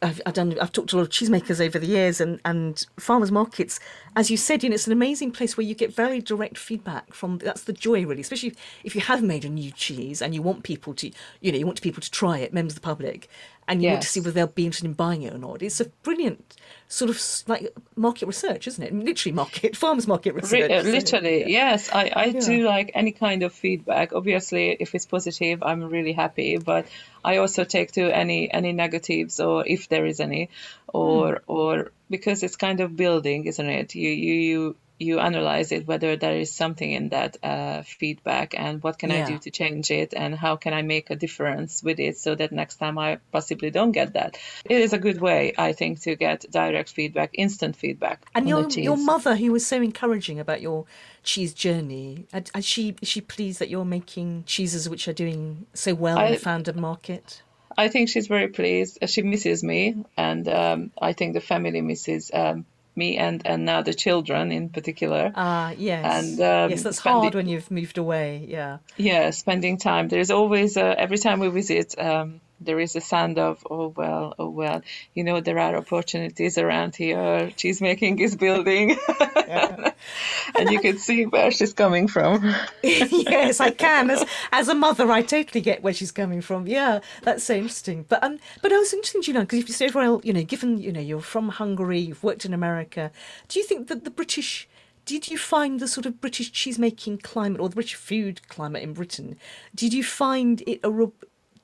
I've, 0.00 0.20
I've, 0.24 0.34
done. 0.34 0.56
I've 0.60 0.70
talked 0.70 0.90
to 0.90 0.96
a 0.96 0.98
lot 0.98 1.02
of 1.02 1.08
cheesemakers 1.08 1.64
over 1.64 1.78
the 1.78 1.86
years, 1.86 2.20
and 2.20 2.40
and 2.44 2.84
farmers 3.00 3.32
markets. 3.32 3.80
As 4.14 4.30
you 4.30 4.36
said, 4.36 4.62
you 4.62 4.68
know, 4.68 4.74
it's 4.74 4.86
an 4.86 4.92
amazing 4.92 5.32
place 5.32 5.56
where 5.56 5.66
you 5.66 5.74
get 5.74 5.92
very 5.92 6.20
direct 6.20 6.56
feedback 6.56 7.12
from. 7.12 7.38
That's 7.38 7.64
the 7.64 7.72
joy, 7.72 8.06
really, 8.06 8.20
especially 8.20 8.54
if 8.84 8.94
you 8.94 9.00
have 9.00 9.22
made 9.22 9.44
a 9.44 9.48
new 9.48 9.72
cheese 9.72 10.22
and 10.22 10.34
you 10.34 10.42
want 10.42 10.62
people 10.62 10.94
to, 10.94 11.10
you 11.40 11.50
know, 11.50 11.58
you 11.58 11.66
want 11.66 11.82
people 11.82 12.00
to 12.00 12.10
try 12.10 12.38
it, 12.38 12.52
members 12.52 12.72
of 12.72 12.80
the 12.80 12.86
public, 12.86 13.28
and 13.68 13.82
you 13.82 13.88
yes. 13.88 13.94
want 13.94 14.02
to 14.02 14.08
see 14.08 14.20
whether 14.20 14.30
they'll 14.32 14.46
be 14.46 14.64
interested 14.64 14.86
in 14.86 14.94
buying 14.94 15.22
it 15.22 15.34
or 15.34 15.38
not. 15.38 15.62
It's 15.62 15.80
a 15.80 15.84
brilliant 16.02 16.56
sort 16.88 17.10
of 17.10 17.22
like 17.46 17.76
market 17.96 18.26
research, 18.26 18.66
isn't 18.66 18.82
it? 18.82 18.94
Literally 18.94 19.34
market, 19.34 19.76
farmers 19.82 20.06
market 20.06 20.34
research. 20.34 20.84
Literally, 20.84 21.50
yes. 21.50 21.90
I, 21.92 22.10
I 22.16 22.24
yeah. 22.24 22.40
do 22.40 22.66
like 22.66 22.90
any 22.94 23.12
kind 23.12 23.42
of 23.42 23.52
feedback. 23.52 24.14
Obviously, 24.14 24.70
if 24.80 24.94
it's 24.94 25.04
positive, 25.04 25.62
I'm 25.62 25.84
really 25.84 26.12
happy. 26.12 26.56
But 26.56 26.86
I 27.22 27.36
also 27.36 27.64
take 27.64 27.92
to 27.92 28.10
any 28.10 28.50
any 28.50 28.72
negatives 28.72 29.38
or 29.38 29.66
if 29.66 29.88
there 29.90 30.06
is 30.06 30.18
any, 30.18 30.48
or 30.88 31.34
mm. 31.34 31.40
or 31.46 31.92
because 32.08 32.42
it's 32.42 32.56
kind 32.56 32.80
of 32.80 32.96
building, 32.96 33.44
isn't 33.44 33.68
it? 33.68 33.94
You 33.94 34.10
you 34.10 34.34
you 34.34 34.76
you 34.98 35.20
analyze 35.20 35.70
it 35.72 35.86
whether 35.86 36.16
there 36.16 36.36
is 36.36 36.52
something 36.52 36.90
in 36.90 37.10
that 37.10 37.36
uh, 37.42 37.82
feedback 37.82 38.54
and 38.58 38.82
what 38.82 38.98
can 38.98 39.10
Yeah. 39.10 39.24
I 39.24 39.30
do 39.32 39.38
to 39.38 39.50
change 39.50 39.90
it 39.90 40.12
and 40.14 40.34
how 40.34 40.56
can 40.56 40.74
I 40.74 40.82
make 40.82 41.10
a 41.10 41.16
difference 41.16 41.82
with 41.82 42.00
it 42.00 42.18
so 42.18 42.34
that 42.34 42.52
next 42.52 42.76
time 42.76 42.98
I 42.98 43.18
possibly 43.32 43.70
don't 43.70 43.92
get 43.92 44.14
that. 44.14 44.38
It 44.64 44.80
is 44.80 44.92
a 44.92 44.98
good 44.98 45.20
way, 45.20 45.54
I 45.56 45.72
think, 45.72 46.00
to 46.02 46.16
get 46.16 46.44
direct 46.50 46.90
feedback, 46.90 47.30
instant 47.34 47.76
feedback. 47.76 48.26
And 48.34 48.48
your 48.48 48.68
your 48.70 48.96
mother, 48.96 49.36
who 49.36 49.52
was 49.52 49.66
so 49.66 49.80
encouraging 49.80 50.40
about 50.40 50.60
your 50.60 50.84
cheese 51.22 51.54
journey, 51.54 52.26
has 52.32 52.64
she 52.64 52.96
is 53.00 53.08
she 53.08 53.20
pleased 53.20 53.58
that 53.60 53.68
you're 53.68 53.84
making 53.84 54.44
cheeses 54.46 54.88
which 54.88 55.06
are 55.08 55.12
doing 55.12 55.66
so 55.74 55.94
well 55.94 56.18
in 56.18 56.32
the 56.32 56.38
founder 56.38 56.72
market? 56.72 57.42
I 57.76 57.88
think 57.88 58.08
she's 58.08 58.26
very 58.26 58.48
pleased. 58.48 58.98
She 59.06 59.22
misses 59.22 59.62
me, 59.62 60.04
and 60.16 60.48
um, 60.48 60.90
I 61.00 61.12
think 61.12 61.34
the 61.34 61.40
family 61.40 61.80
misses 61.80 62.30
um, 62.34 62.66
me 62.98 63.16
and, 63.16 63.40
and 63.46 63.64
now 63.64 63.80
the 63.82 63.94
children 63.94 64.52
in 64.52 64.68
particular. 64.68 65.32
Ah, 65.34 65.70
yes, 65.78 66.04
And, 66.04 66.40
um, 66.40 66.70
yes, 66.70 66.82
that's 66.82 66.98
spend 66.98 67.22
hard 67.22 67.34
when 67.34 67.48
you've 67.48 67.70
moved 67.70 67.96
away. 67.98 68.44
Yeah, 68.48 68.78
Yeah, 68.96 69.30
spending 69.30 69.78
time. 69.78 70.08
There's 70.08 70.30
always, 70.30 70.76
uh, 70.76 70.94
every 70.98 71.18
time 71.18 71.38
we 71.40 71.48
visit, 71.48 71.94
um, 71.98 72.40
there 72.60 72.80
is 72.80 72.96
a 72.96 73.00
sound 73.00 73.38
of, 73.38 73.66
oh 73.70 73.88
well, 73.88 74.34
oh 74.38 74.48
well, 74.48 74.82
you 75.14 75.24
know, 75.24 75.40
there 75.40 75.58
are 75.58 75.76
opportunities 75.76 76.58
around 76.58 76.96
here. 76.96 77.50
Cheese 77.56 77.80
making 77.80 78.18
is 78.18 78.36
building. 78.36 78.96
and 79.48 80.70
you 80.70 80.80
can 80.80 80.98
see 80.98 81.26
where 81.26 81.50
she's 81.50 81.72
coming 81.72 82.08
from. 82.08 82.54
yes, 82.82 83.60
I 83.60 83.70
can. 83.70 84.10
As 84.10 84.24
as 84.52 84.68
a 84.68 84.74
mother, 84.74 85.10
I 85.10 85.22
totally 85.22 85.60
get 85.60 85.82
where 85.82 85.94
she's 85.94 86.12
coming 86.12 86.40
from. 86.40 86.66
Yeah, 86.66 87.00
that's 87.22 87.44
so 87.44 87.54
interesting. 87.54 88.04
But 88.08 88.22
um, 88.22 88.38
but 88.62 88.72
I 88.72 88.78
was 88.78 88.92
interested, 88.92 89.28
you 89.28 89.34
know, 89.34 89.40
because 89.40 89.60
if 89.60 89.68
you 89.68 89.74
say, 89.74 89.90
well, 89.94 90.20
you 90.24 90.32
know, 90.32 90.42
given 90.42 90.78
you 90.78 90.92
know 90.92 91.00
you're 91.00 91.20
from 91.20 91.48
Hungary, 91.48 92.00
you've 92.00 92.24
worked 92.24 92.44
in 92.44 92.54
America, 92.54 93.10
do 93.48 93.58
you 93.58 93.64
think 93.64 93.88
that 93.88 94.04
the 94.04 94.10
British 94.10 94.68
did 95.08 95.30
you 95.30 95.38
find 95.38 95.80
the 95.80 95.88
sort 95.88 96.04
of 96.04 96.20
British 96.20 96.52
cheesemaking 96.52 97.22
climate 97.22 97.62
or 97.62 97.70
the 97.70 97.76
British 97.76 97.94
food 97.94 98.46
climate 98.48 98.82
in 98.82 98.92
Britain? 98.92 99.38
Did 99.74 99.94
you 99.94 100.04
find 100.04 100.62
it 100.66 100.80
a? 100.84 101.10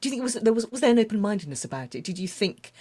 Do 0.04 0.08
you 0.08 0.10
think 0.10 0.20
it 0.20 0.24
was 0.24 0.34
there 0.34 0.52
was 0.52 0.70
was 0.70 0.82
there 0.82 0.90
an 0.90 0.98
open 0.98 1.18
mindedness 1.18 1.64
about 1.64 1.94
it? 1.94 2.04
Did 2.04 2.18
you 2.18 2.28
think? 2.28 2.74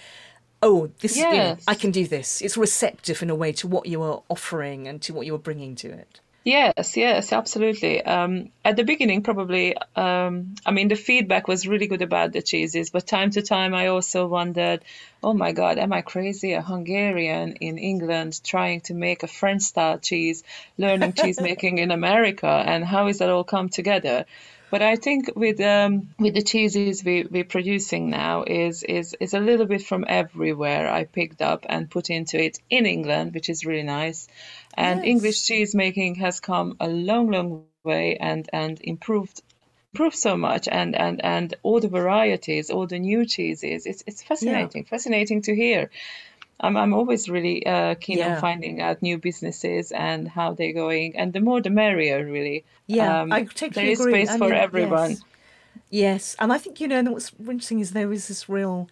Oh, 0.62 0.90
this 1.00 1.16
you 1.16 1.22
know, 1.22 1.56
I 1.66 1.74
can 1.74 1.90
do 1.90 2.06
this. 2.06 2.42
It's 2.42 2.58
receptive 2.58 3.22
in 3.22 3.30
a 3.30 3.34
way 3.34 3.50
to 3.52 3.66
what 3.66 3.86
you 3.86 4.02
are 4.02 4.22
offering 4.28 4.86
and 4.86 5.00
to 5.00 5.14
what 5.14 5.24
you 5.24 5.34
are 5.34 5.38
bringing 5.38 5.74
to 5.76 5.88
it. 5.88 6.20
Yes, 6.44 6.98
yes, 6.98 7.32
absolutely. 7.32 8.02
Um, 8.02 8.50
at 8.62 8.76
the 8.76 8.84
beginning, 8.84 9.22
probably, 9.22 9.74
um, 9.96 10.54
I 10.66 10.70
mean, 10.70 10.88
the 10.88 10.96
feedback 10.96 11.48
was 11.48 11.66
really 11.66 11.86
good 11.86 12.02
about 12.02 12.32
the 12.32 12.42
cheeses, 12.42 12.90
but 12.90 13.06
time 13.06 13.30
to 13.30 13.40
time, 13.40 13.74
I 13.74 13.86
also 13.86 14.26
wondered, 14.26 14.84
oh 15.22 15.32
my 15.32 15.52
God, 15.52 15.78
am 15.78 15.94
I 15.94 16.02
crazy? 16.02 16.52
A 16.52 16.60
Hungarian 16.60 17.54
in 17.54 17.78
England 17.78 18.38
trying 18.44 18.82
to 18.82 18.92
make 18.92 19.22
a 19.22 19.26
French 19.26 19.62
style 19.62 19.98
cheese, 19.98 20.44
learning 20.76 21.14
cheese 21.14 21.40
making 21.40 21.78
in 21.78 21.90
America, 21.90 22.46
and 22.46 22.84
how 22.84 23.06
is 23.06 23.20
that 23.20 23.30
all 23.30 23.44
come 23.44 23.70
together? 23.70 24.26
But 24.74 24.82
I 24.82 24.96
think 24.96 25.30
with 25.36 25.60
um, 25.60 26.08
with 26.18 26.34
the 26.34 26.42
cheeses 26.42 27.04
we, 27.04 27.22
we're 27.30 27.44
producing 27.56 28.10
now 28.10 28.42
is, 28.42 28.82
is 28.82 29.14
is 29.20 29.32
a 29.32 29.38
little 29.38 29.66
bit 29.66 29.82
from 29.82 30.04
everywhere 30.08 30.90
I 30.90 31.04
picked 31.04 31.40
up 31.42 31.64
and 31.68 31.88
put 31.88 32.10
into 32.10 32.42
it 32.42 32.58
in 32.70 32.84
England, 32.84 33.34
which 33.34 33.48
is 33.48 33.64
really 33.64 33.84
nice. 33.84 34.26
And 34.76 34.98
Yes. 34.98 35.08
English 35.12 35.46
cheese 35.46 35.76
making 35.76 36.16
has 36.16 36.40
come 36.40 36.76
a 36.80 36.88
long, 36.88 37.30
long 37.30 37.66
way 37.84 38.16
and 38.16 38.50
and 38.52 38.80
improved 38.82 39.42
improved 39.92 40.16
so 40.16 40.36
much 40.36 40.66
and 40.66 40.96
and 40.96 41.24
and 41.24 41.54
all 41.62 41.78
the 41.78 41.94
varieties, 42.00 42.68
all 42.70 42.88
the 42.88 42.98
new 42.98 43.24
cheeses. 43.26 43.86
It's 43.86 44.02
it's 44.08 44.24
fascinating, 44.24 44.86
fascinating 44.86 45.42
to 45.42 45.54
hear. 45.54 45.90
I'm 46.64 46.76
I'm 46.82 46.92
always 46.94 47.28
really 47.28 47.58
uh, 47.66 47.94
keen 48.04 48.18
Yeah. 48.18 48.34
on 48.36 48.40
finding 48.40 48.80
out 48.80 49.02
new 49.02 49.16
businesses 49.18 49.92
and 49.92 50.20
how 50.36 50.48
they're 50.56 50.72
going, 50.84 51.16
and 51.20 51.32
the 51.32 51.40
more 51.40 51.60
the 51.60 51.70
merrier, 51.70 52.24
really. 52.36 52.64
Yeah, 52.86 53.22
Um, 53.22 53.32
I 53.32 53.40
totally 53.44 53.70
there 53.74 53.92
is 53.92 54.00
agree. 54.00 54.12
space 54.12 54.30
I 54.34 54.38
for 54.38 54.48
mean, 54.48 54.64
everyone. 54.66 55.10
Yes. 55.10 55.22
Yes, 55.90 56.36
and 56.40 56.52
I 56.52 56.58
think 56.58 56.80
you 56.80 56.88
know, 56.88 56.98
and 56.98 57.12
what's 57.12 57.30
interesting 57.38 57.80
is 57.80 57.90
there 57.92 58.12
is 58.12 58.28
this 58.28 58.48
real 58.48 58.88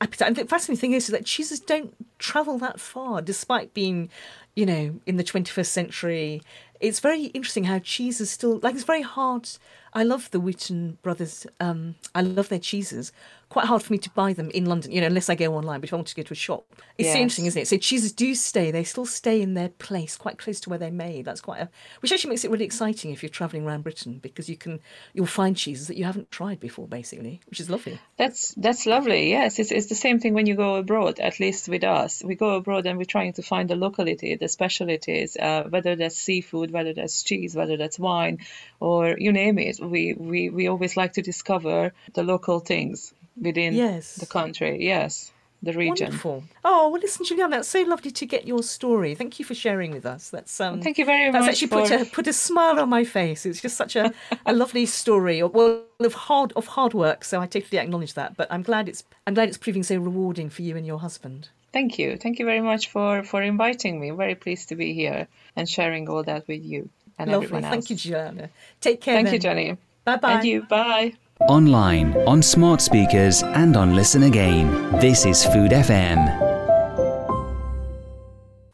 appetite. 0.00 0.28
And 0.28 0.36
the 0.36 0.44
fascinating 0.44 0.80
thing 0.80 0.92
is 0.92 1.06
that 1.06 1.24
cheeses 1.24 1.60
don't 1.60 1.94
travel 2.18 2.58
that 2.58 2.78
far, 2.80 3.22
despite 3.22 3.72
being, 3.74 4.10
you 4.54 4.66
know, 4.66 4.84
in 5.06 5.16
the 5.16 5.24
21st 5.24 5.66
century. 5.80 6.42
It's 6.80 7.00
very 7.00 7.26
interesting 7.26 7.64
how 7.64 7.78
cheese 7.78 8.20
is 8.20 8.30
still 8.30 8.58
like 8.62 8.74
it's 8.74 8.84
very 8.84 9.02
hard. 9.02 9.48
I 9.94 10.04
love 10.04 10.30
the 10.30 10.40
Wheaton 10.40 10.98
brothers. 11.02 11.46
Um, 11.60 11.96
I 12.14 12.22
love 12.22 12.48
their 12.48 12.58
cheeses. 12.58 13.12
Quite 13.50 13.66
hard 13.66 13.82
for 13.82 13.92
me 13.92 13.98
to 13.98 14.08
buy 14.10 14.32
them 14.32 14.48
in 14.50 14.64
London, 14.64 14.90
you 14.92 15.02
know, 15.02 15.08
unless 15.08 15.28
I 15.28 15.34
go 15.34 15.54
online. 15.54 15.80
But 15.80 15.90
if 15.90 15.92
I 15.92 15.96
want 15.96 16.08
to 16.08 16.14
go 16.14 16.22
to 16.22 16.32
a 16.32 16.34
shop, 16.34 16.64
it's 16.96 17.10
so 17.10 17.18
Yes. 17.18 17.22
interesting, 17.22 17.44
isn't 17.44 17.60
it? 17.62 17.68
So 17.68 17.76
cheeses 17.76 18.10
do 18.12 18.34
stay. 18.34 18.70
They 18.70 18.82
still 18.84 19.04
stay 19.04 19.42
in 19.42 19.52
their 19.52 19.68
place, 19.68 20.16
quite 20.16 20.38
close 20.38 20.58
to 20.60 20.70
where 20.70 20.78
they're 20.78 20.90
made. 20.90 21.26
That's 21.26 21.42
quite 21.42 21.60
a, 21.60 21.68
which 22.00 22.10
actually 22.12 22.30
makes 22.30 22.44
it 22.44 22.50
really 22.50 22.64
exciting 22.64 23.10
if 23.10 23.22
you're 23.22 23.28
travelling 23.28 23.66
around 23.66 23.82
Britain 23.82 24.20
because 24.22 24.48
you 24.48 24.56
can 24.56 24.80
you'll 25.12 25.26
find 25.26 25.54
cheeses 25.54 25.86
that 25.88 25.98
you 25.98 26.04
haven't 26.04 26.30
tried 26.30 26.60
before, 26.60 26.88
basically, 26.88 27.42
which 27.50 27.60
is 27.60 27.68
lovely. 27.68 28.00
That's 28.16 28.54
that's 28.54 28.86
lovely. 28.86 29.28
Yes, 29.28 29.58
it's 29.58 29.70
it's 29.70 29.88
the 29.88 29.94
same 29.94 30.18
thing 30.18 30.32
when 30.32 30.46
you 30.46 30.54
go 30.54 30.76
abroad. 30.76 31.20
At 31.20 31.38
least 31.38 31.68
with 31.68 31.84
us, 31.84 32.22
we 32.24 32.36
go 32.36 32.56
abroad 32.56 32.86
and 32.86 32.96
we're 32.96 33.04
trying 33.04 33.34
to 33.34 33.42
find 33.42 33.68
the 33.68 33.76
locality, 33.76 34.36
the 34.36 34.48
specialties, 34.48 35.36
uh, 35.36 35.64
whether 35.68 35.94
that's 35.94 36.16
seafood, 36.16 36.70
whether 36.70 36.94
that's 36.94 37.22
cheese, 37.22 37.54
whether 37.54 37.76
that's 37.76 37.98
wine, 37.98 38.38
or 38.80 39.14
you 39.18 39.32
name 39.32 39.58
it. 39.58 39.78
We 39.90 40.14
we 40.14 40.50
we 40.50 40.68
always 40.68 40.96
like 40.96 41.14
to 41.14 41.22
discover 41.22 41.92
the 42.14 42.22
local 42.22 42.60
things 42.60 43.12
within 43.40 43.74
Yes. 43.74 44.16
the 44.16 44.26
country. 44.26 44.84
Yes, 44.84 45.32
the 45.62 45.72
region. 45.72 46.06
Wonderful. 46.06 46.44
Oh 46.64 46.90
well, 46.90 47.00
listen, 47.00 47.24
Julian, 47.24 47.50
that's 47.50 47.68
so 47.68 47.82
lovely 47.82 48.10
to 48.10 48.26
get 48.26 48.46
your 48.46 48.62
story. 48.62 49.14
Thank 49.14 49.38
you 49.38 49.44
for 49.44 49.54
sharing 49.54 49.92
with 49.92 50.06
us. 50.06 50.30
That's 50.30 50.60
um. 50.60 50.80
Thank 50.80 50.98
you 50.98 51.04
very 51.04 51.30
That's 51.30 51.46
much 51.46 51.60
That's 51.60 51.62
actually 51.62 51.98
put 51.98 52.08
a 52.08 52.10
put 52.10 52.26
a 52.26 52.32
smile 52.32 52.80
on 52.80 52.88
my 52.88 53.04
face. 53.04 53.46
It's 53.46 53.60
just 53.60 53.76
such 53.76 53.96
a, 53.96 54.12
a 54.46 54.52
lovely 54.52 54.86
story. 54.86 55.42
Well, 55.42 55.82
of 56.00 56.14
hard 56.14 56.52
of 56.54 56.66
hard 56.66 56.94
work. 56.94 57.24
So 57.24 57.40
I 57.40 57.46
totally 57.46 57.78
acknowledge 57.78 58.14
that. 58.14 58.36
But 58.36 58.48
I'm 58.50 58.62
glad 58.62 58.88
it's 58.88 59.04
I'm 59.26 59.34
glad 59.34 59.48
it's 59.48 59.58
proving 59.58 59.82
so 59.82 59.96
rewarding 59.96 60.50
for 60.50 60.62
you 60.62 60.76
and 60.76 60.86
your 60.86 60.98
husband. 60.98 61.48
Thank 61.72 61.98
you. 61.98 62.18
Thank 62.18 62.38
you 62.38 62.44
very 62.44 62.60
much 62.60 62.88
for 62.88 63.22
for 63.22 63.40
inviting 63.42 64.00
me. 64.00 64.08
I'm 64.10 64.16
very 64.16 64.34
pleased 64.34 64.68
to 64.70 64.76
be 64.76 64.92
here 64.94 65.28
and 65.56 65.68
sharing 65.68 66.08
all 66.08 66.22
that 66.24 66.46
with 66.48 66.64
you 66.64 66.90
and 67.22 67.32
lovely. 67.32 67.46
everyone 67.46 67.64
else. 67.64 67.72
Thank 67.72 67.90
you, 67.90 67.96
Juliana. 67.96 68.50
Take 68.80 69.00
care. 69.00 69.14
Thank 69.14 69.26
then. 69.26 69.34
you, 69.34 69.40
Jenny. 69.40 69.76
Bye 70.04 70.16
bye. 70.16 70.32
And 70.32 70.44
you. 70.44 70.62
Bye. 70.62 71.14
Online, 71.48 72.16
on 72.28 72.40
smart 72.40 72.80
speakers, 72.80 73.42
and 73.42 73.76
on 73.76 73.96
Listen 73.96 74.22
Again. 74.22 74.92
This 75.00 75.26
is 75.26 75.44
Food 75.44 75.72
FM. 75.72 76.52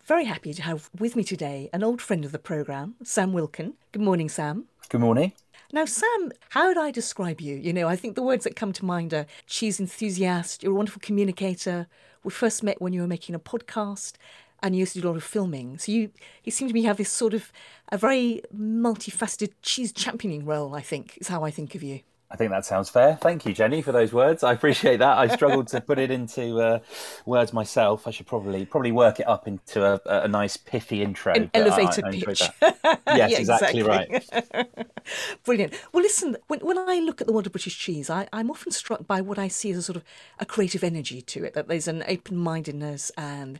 Very 0.04 0.24
happy 0.24 0.52
to 0.52 0.62
have 0.62 0.90
with 0.98 1.16
me 1.16 1.24
today 1.24 1.70
an 1.72 1.82
old 1.82 2.02
friend 2.02 2.24
of 2.24 2.32
the 2.32 2.38
programme, 2.38 2.96
Sam 3.04 3.32
Wilkin. 3.32 3.74
Good 3.92 4.02
morning, 4.02 4.28
Sam. 4.28 4.66
Good 4.88 5.00
morning. 5.00 5.32
Now, 5.72 5.84
Sam, 5.84 6.32
how 6.48 6.68
would 6.68 6.78
I 6.78 6.90
describe 6.90 7.42
you? 7.42 7.54
You 7.54 7.74
know, 7.74 7.88
I 7.88 7.96
think 7.96 8.14
the 8.14 8.22
words 8.22 8.44
that 8.44 8.56
come 8.56 8.72
to 8.72 8.84
mind 8.86 9.12
are 9.12 9.26
cheese 9.46 9.78
enthusiast, 9.78 10.62
you're 10.62 10.72
a 10.72 10.74
wonderful 10.74 11.00
communicator. 11.04 11.86
We 12.24 12.30
first 12.30 12.62
met 12.62 12.80
when 12.80 12.94
you 12.94 13.02
were 13.02 13.06
making 13.06 13.34
a 13.34 13.38
podcast 13.38 14.14
and 14.62 14.74
you 14.74 14.80
used 14.80 14.92
to 14.94 15.00
do 15.00 15.06
a 15.06 15.10
lot 15.10 15.16
of 15.16 15.24
filming. 15.24 15.78
So 15.78 15.92
you, 15.92 16.10
you 16.44 16.52
seem 16.52 16.68
to 16.68 16.74
me 16.74 16.82
have 16.82 16.96
this 16.96 17.10
sort 17.10 17.34
of 17.34 17.52
a 17.90 17.98
very 17.98 18.42
multifaceted 18.54 19.52
cheese 19.62 19.92
championing 19.92 20.44
role, 20.44 20.74
I 20.74 20.80
think, 20.80 21.18
is 21.20 21.28
how 21.28 21.44
I 21.44 21.50
think 21.50 21.74
of 21.74 21.82
you. 21.82 22.00
I 22.30 22.36
think 22.36 22.50
that 22.50 22.66
sounds 22.66 22.90
fair. 22.90 23.16
Thank 23.16 23.46
you, 23.46 23.54
Jenny, 23.54 23.80
for 23.80 23.90
those 23.90 24.12
words. 24.12 24.42
I 24.44 24.52
appreciate 24.52 24.98
that. 24.98 25.16
I 25.16 25.28
struggled 25.28 25.68
to 25.68 25.80
put 25.80 25.98
it 25.98 26.10
into 26.10 26.58
uh, 26.60 26.80
words 27.24 27.54
myself. 27.54 28.06
I 28.06 28.10
should 28.10 28.26
probably 28.26 28.66
probably 28.66 28.92
work 28.92 29.18
it 29.18 29.26
up 29.26 29.48
into 29.48 29.82
a, 29.82 29.98
a 30.04 30.28
nice 30.28 30.58
pithy 30.58 31.00
intro. 31.02 31.32
An 31.32 31.50
but 31.54 31.68
I- 31.72 31.84
I 31.86 32.10
pitch. 32.10 32.50
that. 32.60 33.00
Yes, 33.06 33.30
Yeah, 33.30 33.38
exactly, 33.38 33.80
exactly. 33.80 34.42
right. 34.52 34.88
Brilliant. 35.44 35.72
Well, 35.94 36.02
listen, 36.02 36.36
when, 36.48 36.60
when 36.60 36.76
I 36.76 36.98
look 36.98 37.22
at 37.22 37.26
the 37.26 37.32
world 37.32 37.46
of 37.46 37.52
British 37.52 37.78
cheese, 37.78 38.10
I, 38.10 38.28
I'm 38.30 38.50
often 38.50 38.72
struck 38.72 39.06
by 39.06 39.22
what 39.22 39.38
I 39.38 39.48
see 39.48 39.70
as 39.70 39.78
a 39.78 39.82
sort 39.82 39.96
of 39.96 40.04
a 40.38 40.44
creative 40.44 40.84
energy 40.84 41.22
to 41.22 41.44
it, 41.44 41.54
that 41.54 41.68
there's 41.68 41.88
an 41.88 42.04
open 42.06 42.36
mindedness 42.36 43.10
and 43.16 43.58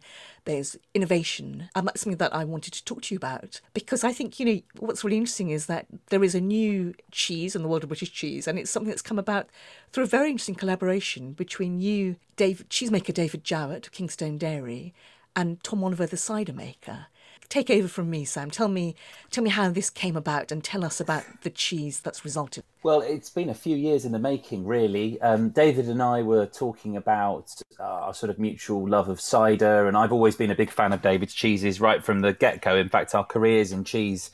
there's 0.49 0.79
innovation. 0.95 1.69
And 1.75 1.87
that's 1.87 2.01
something 2.01 2.17
that 2.17 2.35
I 2.35 2.43
wanted 2.45 2.73
to 2.73 2.85
talk 2.85 3.03
to 3.03 3.15
you 3.15 3.19
about 3.19 3.61
because 3.75 4.03
I 4.03 4.13
think, 4.15 4.41
you 4.41 4.47
know, 4.47 4.61
what's 4.79 5.05
really 5.05 5.19
interesting 5.19 5.51
is 5.51 5.67
that 5.67 5.87
there 6.09 6.25
is 6.25 6.35
a 6.35 6.41
new 6.41 6.95
cheese 7.11 7.55
in 7.55 7.63
the 7.63 7.69
world 7.69 7.83
of 7.83 7.91
British 7.91 8.13
cheese, 8.13 8.49
and 8.49 8.59
it's 8.59 8.71
something 8.71 8.89
that's 8.89 9.03
come 9.03 9.19
about 9.19 9.49
through 9.93 10.05
a 10.05 10.09
very 10.09 10.31
interesting 10.31 10.55
collaboration 10.55 11.33
between 11.33 11.81
you, 11.81 12.17
David, 12.37 12.71
cheesemaker 12.71 13.13
David 13.13 13.45
Jowett 13.45 13.87
of 13.87 13.93
Kingstone 13.93 14.39
Dairy, 14.39 14.95
and 15.37 15.63
Tom 15.63 15.85
Oliver, 15.85 16.07
the 16.07 16.17
cider 16.17 16.55
maker. 16.55 17.07
Take 17.49 17.71
over 17.71 17.89
from 17.89 18.11
me, 18.11 18.27
Sam. 18.27 18.51
Tell 18.51 18.69
me, 18.69 18.95
tell 19.31 19.43
me 19.43 19.49
how 19.51 19.71
this 19.71 19.89
came 19.89 20.17
about, 20.17 20.53
and 20.53 20.63
tell 20.63 20.85
us 20.85 21.01
about 21.01 21.25
the 21.43 21.51
cheese 21.51 22.01
that's 22.01 22.25
resulted. 22.25 22.63
Well, 22.83 23.01
it's 23.01 23.31
been 23.31 23.49
a 23.49 23.55
few 23.55 23.75
years 23.75 24.05
in 24.05 24.13
the 24.13 24.19
making, 24.19 24.67
really. 24.67 25.21
Um, 25.23 25.49
David 25.49 25.89
and 25.89 26.03
I 26.03 26.23
were 26.23 26.45
talking 26.45 26.97
about 26.97 27.51
our 27.81 28.13
sort 28.13 28.29
of 28.29 28.39
mutual 28.39 28.87
love 28.87 29.09
of 29.09 29.19
cider, 29.21 29.89
and 29.89 29.97
I've 29.97 30.13
always 30.13 30.37
been 30.37 30.51
a 30.51 30.55
big 30.55 30.71
fan 30.71 30.93
of 30.93 31.01
David's 31.01 31.33
cheeses 31.33 31.81
right 31.81 32.05
from 32.05 32.21
the 32.21 32.35
get 32.35 32.61
go. 32.61 32.77
In 32.77 32.91
fact, 32.91 33.15
our 33.15 33.25
careers 33.25 33.73
in 33.73 33.85
cheese 33.85 34.31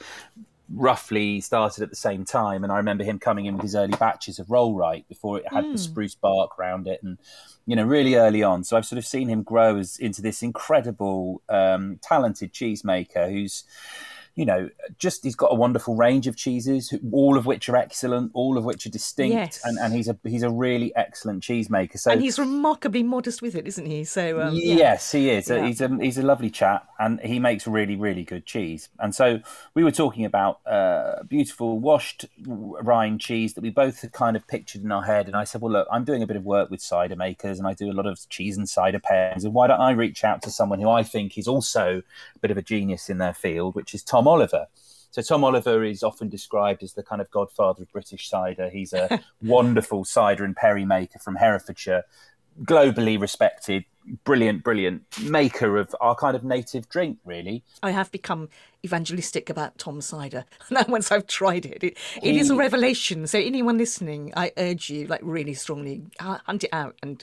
roughly 0.72 1.40
started 1.40 1.82
at 1.82 1.90
the 1.90 1.96
same 1.96 2.24
time, 2.24 2.64
and 2.64 2.72
I 2.72 2.76
remember 2.76 3.04
him 3.04 3.18
coming 3.18 3.46
in 3.46 3.54
with 3.54 3.62
his 3.62 3.74
early 3.74 3.96
batches 3.98 4.38
of 4.38 4.46
Rollright 4.48 5.06
before 5.08 5.38
it 5.38 5.52
had 5.52 5.64
the 5.64 5.78
spruce 5.78 6.14
bark 6.14 6.58
around 6.58 6.86
it, 6.86 7.02
and 7.02 7.18
you 7.66 7.76
know, 7.76 7.84
really 7.84 8.14
early 8.14 8.42
on. 8.42 8.64
So 8.64 8.76
I've 8.76 8.86
sort 8.86 8.98
of 8.98 9.06
seen 9.06 9.28
him 9.28 9.42
grow 9.42 9.78
as 9.78 9.98
into 9.98 10.22
this 10.22 10.42
incredible, 10.42 11.42
um, 11.48 11.98
talented 12.02 12.52
cheesemaker 12.52 13.30
who's 13.30 13.64
you 14.36 14.44
know, 14.44 14.68
just 14.98 15.22
he's 15.22 15.36
got 15.36 15.52
a 15.52 15.54
wonderful 15.54 15.94
range 15.94 16.26
of 16.26 16.36
cheeses, 16.36 16.92
all 17.12 17.38
of 17.38 17.46
which 17.46 17.68
are 17.68 17.76
excellent, 17.76 18.32
all 18.34 18.58
of 18.58 18.64
which 18.64 18.84
are 18.84 18.90
distinct, 18.90 19.34
Yes. 19.34 19.60
and, 19.64 19.78
and 19.78 19.94
he's 19.94 20.08
a 20.08 20.18
he's 20.24 20.42
a 20.42 20.50
really 20.50 20.94
excellent 20.96 21.42
cheesemaker. 21.42 21.98
So 21.98 22.10
and 22.10 22.20
he's 22.20 22.38
remarkably 22.38 23.02
modest 23.04 23.42
with 23.42 23.54
it, 23.54 23.66
isn't 23.66 23.86
he? 23.86 24.02
So 24.04 24.40
um, 24.40 24.54
yeah. 24.54 24.74
yes, 24.74 25.12
he 25.12 25.30
is. 25.30 25.48
Yeah. 25.48 25.64
He's 25.66 25.80
a 25.80 25.88
he's 26.00 26.18
a 26.18 26.22
lovely 26.22 26.50
chap, 26.50 26.88
and 26.98 27.20
he 27.20 27.38
makes 27.38 27.66
really 27.66 27.94
really 27.96 28.24
good 28.24 28.44
cheese. 28.44 28.88
And 28.98 29.14
so 29.14 29.38
we 29.74 29.84
were 29.84 29.92
talking 29.92 30.24
about 30.24 30.60
uh, 30.66 31.22
beautiful 31.24 31.78
washed 31.78 32.24
rind 32.44 33.20
cheese 33.20 33.54
that 33.54 33.60
we 33.62 33.70
both 33.70 34.00
had 34.00 34.12
kind 34.12 34.36
of 34.36 34.46
pictured 34.48 34.82
in 34.82 34.90
our 34.90 35.02
head. 35.02 35.26
And 35.26 35.36
I 35.36 35.44
said, 35.44 35.60
well, 35.60 35.72
look, 35.72 35.88
I'm 35.92 36.04
doing 36.04 36.22
a 36.22 36.26
bit 36.26 36.36
of 36.36 36.44
work 36.44 36.70
with 36.70 36.80
cider 36.82 37.16
makers, 37.16 37.58
and 37.58 37.68
I 37.68 37.74
do 37.74 37.90
a 37.90 37.92
lot 37.94 38.06
of 38.06 38.28
cheese 38.30 38.56
and 38.56 38.68
cider 38.68 38.98
pairings. 38.98 39.44
And 39.44 39.54
why 39.54 39.68
don't 39.68 39.80
I 39.80 39.92
reach 39.92 40.24
out 40.24 40.42
to 40.42 40.50
someone 40.50 40.80
who 40.80 40.90
I 40.90 41.02
think 41.04 41.38
is 41.38 41.46
also 41.46 42.02
a 42.34 42.38
bit 42.40 42.50
of 42.50 42.56
a 42.56 42.62
genius 42.62 43.08
in 43.08 43.18
their 43.18 43.34
field, 43.34 43.74
which 43.74 43.94
is 43.94 44.02
Tom 44.02 44.23
Oliver. 44.28 44.66
So 45.10 45.22
Tom 45.22 45.44
Oliver 45.44 45.84
is 45.84 46.02
often 46.02 46.28
described 46.28 46.82
as 46.82 46.94
the 46.94 47.04
kind 47.04 47.20
of 47.20 47.30
godfather 47.30 47.84
of 47.84 47.92
British 47.92 48.28
cider. 48.28 48.68
He's 48.68 48.92
a 48.92 49.20
wonderful 49.42 50.04
cider 50.04 50.44
and 50.44 50.56
perry 50.56 50.84
maker 50.84 51.20
from 51.20 51.36
Herefordshire, 51.36 52.02
globally 52.62 53.20
respected, 53.20 53.84
brilliant, 54.24 54.64
brilliant 54.64 55.02
maker 55.22 55.76
of 55.76 55.94
our 56.00 56.14
kind 56.14 56.36
of 56.36 56.44
native 56.44 56.88
drink, 56.88 57.18
really. 57.24 57.64
I 57.82 57.90
have 57.92 58.10
become 58.10 58.48
evangelistic 58.84 59.48
about 59.48 59.78
Tom 59.78 60.00
cider. 60.00 60.44
Now, 60.70 60.84
once 60.88 61.12
I've 61.12 61.26
tried 61.26 61.66
it, 61.66 61.82
it, 61.82 61.98
it 62.22 62.36
is 62.36 62.50
a 62.50 62.56
revelation. 62.56 63.26
So, 63.26 63.38
anyone 63.38 63.78
listening, 63.78 64.32
I 64.36 64.52
urge 64.56 64.90
you, 64.90 65.06
like, 65.06 65.20
really 65.22 65.54
strongly, 65.54 66.02
hu- 66.20 66.36
hunt 66.44 66.64
it 66.64 66.70
out. 66.72 66.96
And 67.02 67.22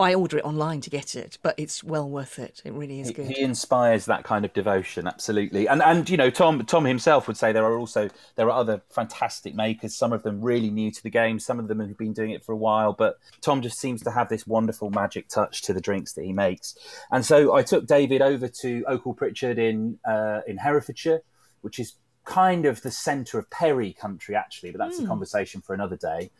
I 0.00 0.14
order 0.14 0.38
it 0.38 0.44
online 0.46 0.80
to 0.80 0.90
get 0.90 1.14
it, 1.14 1.36
but 1.42 1.54
it's 1.58 1.84
well 1.84 2.08
worth 2.08 2.38
it. 2.38 2.62
It 2.64 2.72
really 2.72 3.00
is 3.00 3.10
good. 3.10 3.26
He 3.26 3.42
inspires 3.42 4.06
that 4.06 4.24
kind 4.24 4.46
of 4.46 4.52
devotion, 4.54 5.06
absolutely. 5.06 5.68
And 5.68 5.82
and 5.82 6.08
you 6.08 6.16
know, 6.16 6.30
Tom 6.30 6.64
Tom 6.64 6.86
himself 6.86 7.28
would 7.28 7.36
say 7.36 7.52
there 7.52 7.66
are 7.66 7.78
also 7.78 8.08
there 8.36 8.46
are 8.46 8.58
other 8.58 8.80
fantastic 8.88 9.54
makers. 9.54 9.94
Some 9.94 10.14
of 10.14 10.22
them 10.22 10.40
really 10.40 10.70
new 10.70 10.90
to 10.90 11.02
the 11.02 11.10
game. 11.10 11.38
Some 11.38 11.60
of 11.60 11.68
them 11.68 11.80
have 11.80 11.98
been 11.98 12.14
doing 12.14 12.30
it 12.30 12.42
for 12.42 12.52
a 12.52 12.56
while. 12.56 12.94
But 12.94 13.18
Tom 13.42 13.60
just 13.60 13.78
seems 13.78 14.02
to 14.04 14.10
have 14.10 14.30
this 14.30 14.46
wonderful 14.46 14.88
magic 14.88 15.28
touch 15.28 15.60
to 15.62 15.74
the 15.74 15.82
drinks 15.82 16.14
that 16.14 16.24
he 16.24 16.32
makes. 16.32 16.74
And 17.12 17.24
so 17.24 17.54
I 17.54 17.62
took 17.62 17.86
David 17.86 18.22
over 18.22 18.48
to 18.48 18.84
Ocle 18.88 19.18
Pychard 19.18 19.58
in 19.58 19.98
uh, 20.08 20.40
in 20.46 20.56
Herefordshire, 20.56 21.20
which 21.60 21.78
is 21.78 21.96
kind 22.24 22.66
of 22.66 22.82
the 22.82 22.90
centre 22.90 23.38
of 23.38 23.50
Perry 23.50 23.92
country, 23.92 24.36
actually. 24.36 24.70
But 24.70 24.78
that's 24.78 24.98
a 25.00 25.06
conversation 25.06 25.60
for 25.60 25.74
another 25.74 25.96
day. 25.96 26.30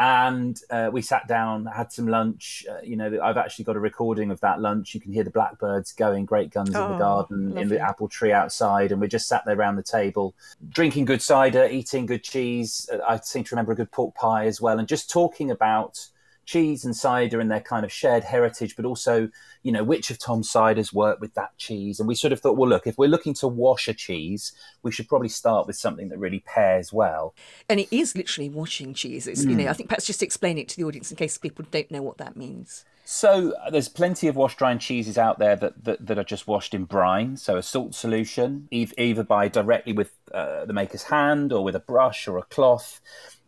And 0.00 0.60
uh, 0.70 0.90
we 0.92 1.02
sat 1.02 1.26
down, 1.26 1.66
had 1.66 1.90
some 1.90 2.06
lunch. 2.06 2.64
Uh, 2.70 2.80
you 2.84 2.96
know, 2.96 3.18
I've 3.20 3.36
actually 3.36 3.64
got 3.64 3.74
a 3.74 3.80
recording 3.80 4.30
of 4.30 4.38
that 4.40 4.60
lunch. 4.60 4.94
You 4.94 5.00
can 5.00 5.12
hear 5.12 5.24
the 5.24 5.30
blackbirds 5.30 5.92
going 5.92 6.24
great 6.24 6.50
guns 6.50 6.68
in 6.68 6.74
the 6.74 6.94
Oh, 6.94 6.98
garden, 6.98 7.58
in 7.58 7.68
the 7.68 7.80
apple 7.80 8.08
tree 8.08 8.32
outside, 8.32 8.92
and 8.92 9.00
we 9.00 9.08
just 9.08 9.26
sat 9.26 9.44
there 9.44 9.56
around 9.56 9.74
the 9.74 9.82
table, 9.82 10.34
drinking 10.68 11.06
good 11.06 11.20
cider, 11.22 11.66
eating 11.68 12.06
good 12.06 12.22
cheese. 12.22 12.88
Uh, 12.92 12.98
I 13.08 13.18
seem 13.18 13.42
to 13.44 13.54
remember 13.54 13.72
a 13.72 13.76
good 13.76 13.90
pork 13.90 14.14
pie 14.14 14.46
as 14.46 14.60
well, 14.60 14.78
and 14.78 14.86
just 14.86 15.10
talking 15.10 15.50
about 15.50 16.06
cheese 16.48 16.82
and 16.82 16.96
cider 16.96 17.40
and 17.40 17.50
their 17.50 17.60
kind 17.60 17.84
of 17.84 17.92
shared 17.92 18.24
heritage, 18.24 18.74
but 18.74 18.86
also, 18.86 19.28
you 19.62 19.70
know, 19.70 19.84
which 19.84 20.10
of 20.10 20.18
Tom's 20.18 20.50
ciders 20.50 20.94
work 20.94 21.20
with 21.20 21.34
that 21.34 21.54
cheese. 21.58 22.00
And 22.00 22.08
we 22.08 22.14
sort 22.14 22.32
of 22.32 22.40
thought, 22.40 22.56
well, 22.56 22.70
look, 22.70 22.86
if 22.86 22.96
we're 22.96 23.06
looking 23.06 23.34
to 23.34 23.48
wash 23.48 23.86
a 23.86 23.92
cheese, 23.92 24.52
we 24.82 24.90
should 24.90 25.08
probably 25.08 25.28
start 25.28 25.66
with 25.66 25.76
something 25.76 26.08
that 26.08 26.18
really 26.18 26.40
pairs 26.40 26.90
well. 26.90 27.34
And 27.68 27.78
it 27.78 27.94
is 27.94 28.16
literally 28.16 28.48
washing 28.48 28.94
cheeses. 28.94 29.26
It's, 29.26 29.44
You 29.44 29.56
Hmm. 29.56 29.58
know, 29.58 29.68
I 29.68 29.74
think 29.74 29.90
perhaps 29.90 30.06
just 30.06 30.22
explain 30.22 30.56
it 30.56 30.68
to 30.70 30.76
the 30.78 30.84
audience 30.84 31.10
in 31.10 31.18
case 31.18 31.36
people 31.36 31.66
don't 31.70 31.90
know 31.90 32.02
what 32.02 32.16
that 32.16 32.34
means. 32.34 32.86
So 33.04 33.52
uh, 33.52 33.70
there's 33.70 33.88
plenty 33.88 34.28
of 34.28 34.36
washed 34.36 34.60
rind 34.60 34.80
cheeses 34.80 35.16
out 35.16 35.38
there 35.38 35.56
that, 35.56 35.84
that, 35.84 36.06
that 36.06 36.18
are 36.18 36.24
just 36.24 36.46
washed 36.46 36.74
in 36.74 36.84
brine, 36.84 37.36
so 37.36 37.56
a 37.56 37.62
salt 37.62 37.94
solution, 37.94 38.68
either 38.70 39.22
by 39.22 39.48
directly 39.48 39.94
with 39.94 40.12
uh, 40.32 40.66
the 40.66 40.74
maker's 40.74 41.04
hand 41.04 41.52
or 41.52 41.64
with 41.64 41.74
a 41.74 41.80
brush 41.80 42.28
or 42.28 42.36
a 42.36 42.42
cloth. 42.42 43.00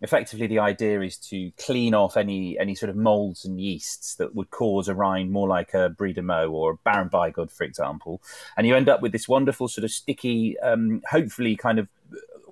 Effectively, 0.03 0.47
the 0.47 0.59
idea 0.59 1.03
is 1.03 1.19
to 1.19 1.53
clean 1.59 1.95
off 1.95 2.17
any 2.17 2.59
any 2.59 2.75
sort 2.75 2.89
of 2.89 2.97
molds 2.97 3.45
and 3.45 3.61
yeasts 3.61 4.15
that 4.15 4.35
would 4.35 4.51
cause 4.51 4.89
a 4.89 4.95
rind 4.95 5.31
more 5.31 5.47
like 5.47 5.75
a 5.75 5.91
Brie 5.91 6.15
de 6.15 6.23
Meaux 6.23 6.51
or 6.51 6.73
a 6.73 6.77
Baron 6.77 7.11
Bigod, 7.11 7.53
for 7.53 7.65
example, 7.65 8.23
and 8.57 8.67
you 8.67 8.75
end 8.75 8.89
up 8.89 9.03
with 9.03 9.13
this 9.13 9.29
wonderful 9.29 9.69
sort 9.69 9.85
of 9.85 9.91
sticky, 9.91 10.59
um, 10.61 11.03
hopefully 11.11 11.55
kind 11.55 11.79
of 11.79 11.89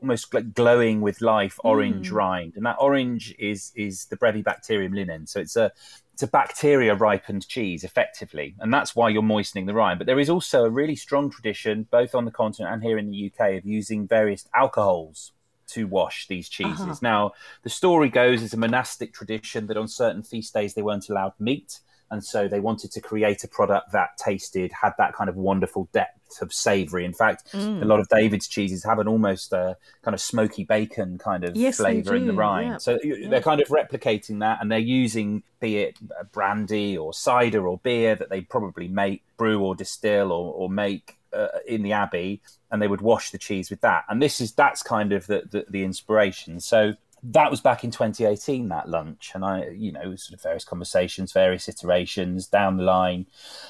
almost 0.02 0.32
like 0.32 0.52
glowing 0.54 1.00
with 1.00 1.20
life 1.20 1.58
orange 1.64 2.10
rind, 2.10 2.54
and 2.56 2.66
that 2.66 2.76
orange 2.78 3.34
is 3.38 3.72
is 3.74 4.06
the 4.06 4.16
Brevibacterium 4.16 4.94
linens. 4.94 5.32
So 5.32 5.40
it's 5.40 5.56
a 5.56 5.72
it's 6.12 6.22
a 6.22 6.26
bacteria 6.26 6.94
ripened 6.94 7.46
cheese 7.48 7.84
effectively, 7.84 8.54
and 8.58 8.72
that's 8.72 8.94
why 8.94 9.08
you're 9.08 9.22
moistening 9.22 9.66
the 9.66 9.74
rind. 9.74 9.98
But 9.98 10.06
there 10.06 10.18
is 10.18 10.28
also 10.28 10.64
a 10.64 10.70
really 10.70 10.96
strong 10.96 11.30
tradition, 11.30 11.86
both 11.90 12.14
on 12.14 12.24
the 12.24 12.30
continent 12.30 12.74
and 12.74 12.82
here 12.82 12.98
in 12.98 13.10
the 13.10 13.32
UK, 13.32 13.54
of 13.54 13.64
using 13.64 14.06
various 14.06 14.46
alcohols 14.54 15.32
to 15.68 15.86
wash 15.86 16.26
these 16.28 16.48
cheeses. 16.48 17.02
Now, 17.02 17.32
the 17.62 17.70
story 17.70 18.08
goes 18.08 18.42
as 18.42 18.54
a 18.54 18.56
monastic 18.56 19.12
tradition 19.12 19.66
that 19.66 19.76
on 19.76 19.88
certain 19.88 20.22
feast 20.22 20.54
days 20.54 20.74
they 20.74 20.82
weren't 20.82 21.08
allowed 21.08 21.34
meat. 21.38 21.80
And 22.10 22.24
so 22.24 22.48
they 22.48 22.58
wanted 22.60 22.90
to 22.92 23.02
create 23.02 23.44
a 23.44 23.48
product 23.48 23.92
that 23.92 24.16
tasted, 24.16 24.72
had 24.72 24.94
that 24.96 25.12
kind 25.12 25.28
of 25.28 25.36
wonderful 25.36 25.90
depth 25.92 26.40
of 26.40 26.54
savory. 26.54 27.04
In 27.04 27.12
fact, 27.12 27.52
a 27.52 27.84
lot 27.84 28.00
of 28.00 28.08
David's 28.08 28.48
cheeses 28.48 28.82
have 28.84 28.98
an 28.98 29.06
almost 29.06 29.52
uh, 29.52 29.74
kind 30.02 30.14
of 30.14 30.20
smoky 30.22 30.64
bacon 30.64 31.18
kind 31.18 31.44
of 31.44 31.54
Yes, 31.54 31.76
flavor 31.76 32.14
in 32.14 32.26
the 32.26 32.32
rind. 32.32 32.66
yeah. 32.70 32.78
So 32.78 32.98
you- 33.02 33.28
they're 33.28 33.42
kind 33.42 33.60
of 33.60 33.68
replicating 33.68 34.40
that 34.40 34.58
and 34.62 34.72
they're 34.72 34.78
using, 34.78 35.42
be 35.60 35.76
it 35.80 35.98
uh, 36.18 36.24
brandy 36.32 36.96
or 36.96 37.12
cider 37.12 37.68
or 37.68 37.76
beer 37.76 38.14
that 38.14 38.30
they 38.30 38.40
probably 38.40 38.88
make, 38.88 39.22
brew 39.36 39.60
or 39.62 39.74
distill 39.74 40.32
or, 40.32 40.50
or 40.54 40.70
make 40.70 41.17
uh, 41.32 41.48
in 41.66 41.82
the 41.82 41.92
abbey, 41.92 42.42
and 42.70 42.80
they 42.80 42.88
would 42.88 43.00
wash 43.00 43.30
the 43.30 43.38
cheese 43.38 43.70
with 43.70 43.80
that. 43.80 44.04
And 44.08 44.22
this 44.22 44.40
is 44.40 44.52
that's 44.52 44.82
kind 44.82 45.12
of 45.12 45.26
the 45.26 45.42
the, 45.50 45.64
the 45.68 45.84
inspiration. 45.84 46.60
So 46.60 46.94
that 47.22 47.50
was 47.50 47.60
back 47.60 47.84
in 47.84 47.90
2018 47.90 48.68
that 48.68 48.88
lunch. 48.88 49.32
And 49.34 49.44
i 49.44 49.68
you 49.68 49.92
know 49.92 50.14
sort 50.16 50.34
of 50.38 50.42
various 50.42 50.64
conversations 50.64 51.32
various 51.32 51.68
iterations 51.68 52.46
down 52.46 52.76
the 52.76 52.84
line. 52.84 53.26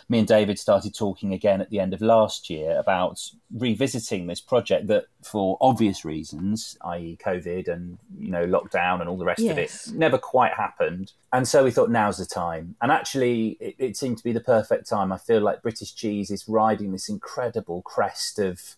Me 0.09 0.19
and 0.19 0.29
david 0.29 0.59
started 0.59 0.95
talking 0.95 1.33
again 1.33 1.61
at 1.61 1.71
the 1.71 1.81
end 1.81 1.95
of 1.95 2.01
last 2.01 2.51
year 2.51 2.79
about 2.79 3.21
revisiting 3.55 4.27
this 4.27 4.41
project 4.41 4.87
that 4.89 5.07
for 5.23 5.57
obvious 5.61 6.05
reasons 6.05 6.77
i.e 6.85 7.17
covid 7.25 7.69
and 7.69 7.99
you 8.19 8.31
know 8.31 8.47
lockdown 8.47 9.01
and 9.01 9.09
all 9.09 9.17
the 9.17 9.25
rest 9.25 9.41
of 9.41 9.57
Yes. 9.57 9.89
it 9.89 9.95
never 9.95 10.19
quite 10.19 10.53
happened. 10.55 11.13
And 11.33 11.47
so 11.47 11.65
we 11.65 11.71
thought 11.71 11.91
now's 11.91 12.17
the 12.19 12.27
time. 12.27 12.75
And 12.81 12.91
actually 12.91 13.57
it, 13.61 13.75
it 13.79 13.97
seemed 13.97 14.19
to 14.19 14.25
be 14.25 14.33
the 14.33 14.41
perfect 14.41 14.89
time. 14.89 15.13
I 15.13 15.19
feel 15.19 15.41
like 15.41 15.63
british 15.63 15.95
cheese 15.95 16.31
is 16.31 16.49
riding 16.49 16.93
this 16.93 17.09
incredible 17.09 17.83
crest 17.83 18.39
of 18.39 18.77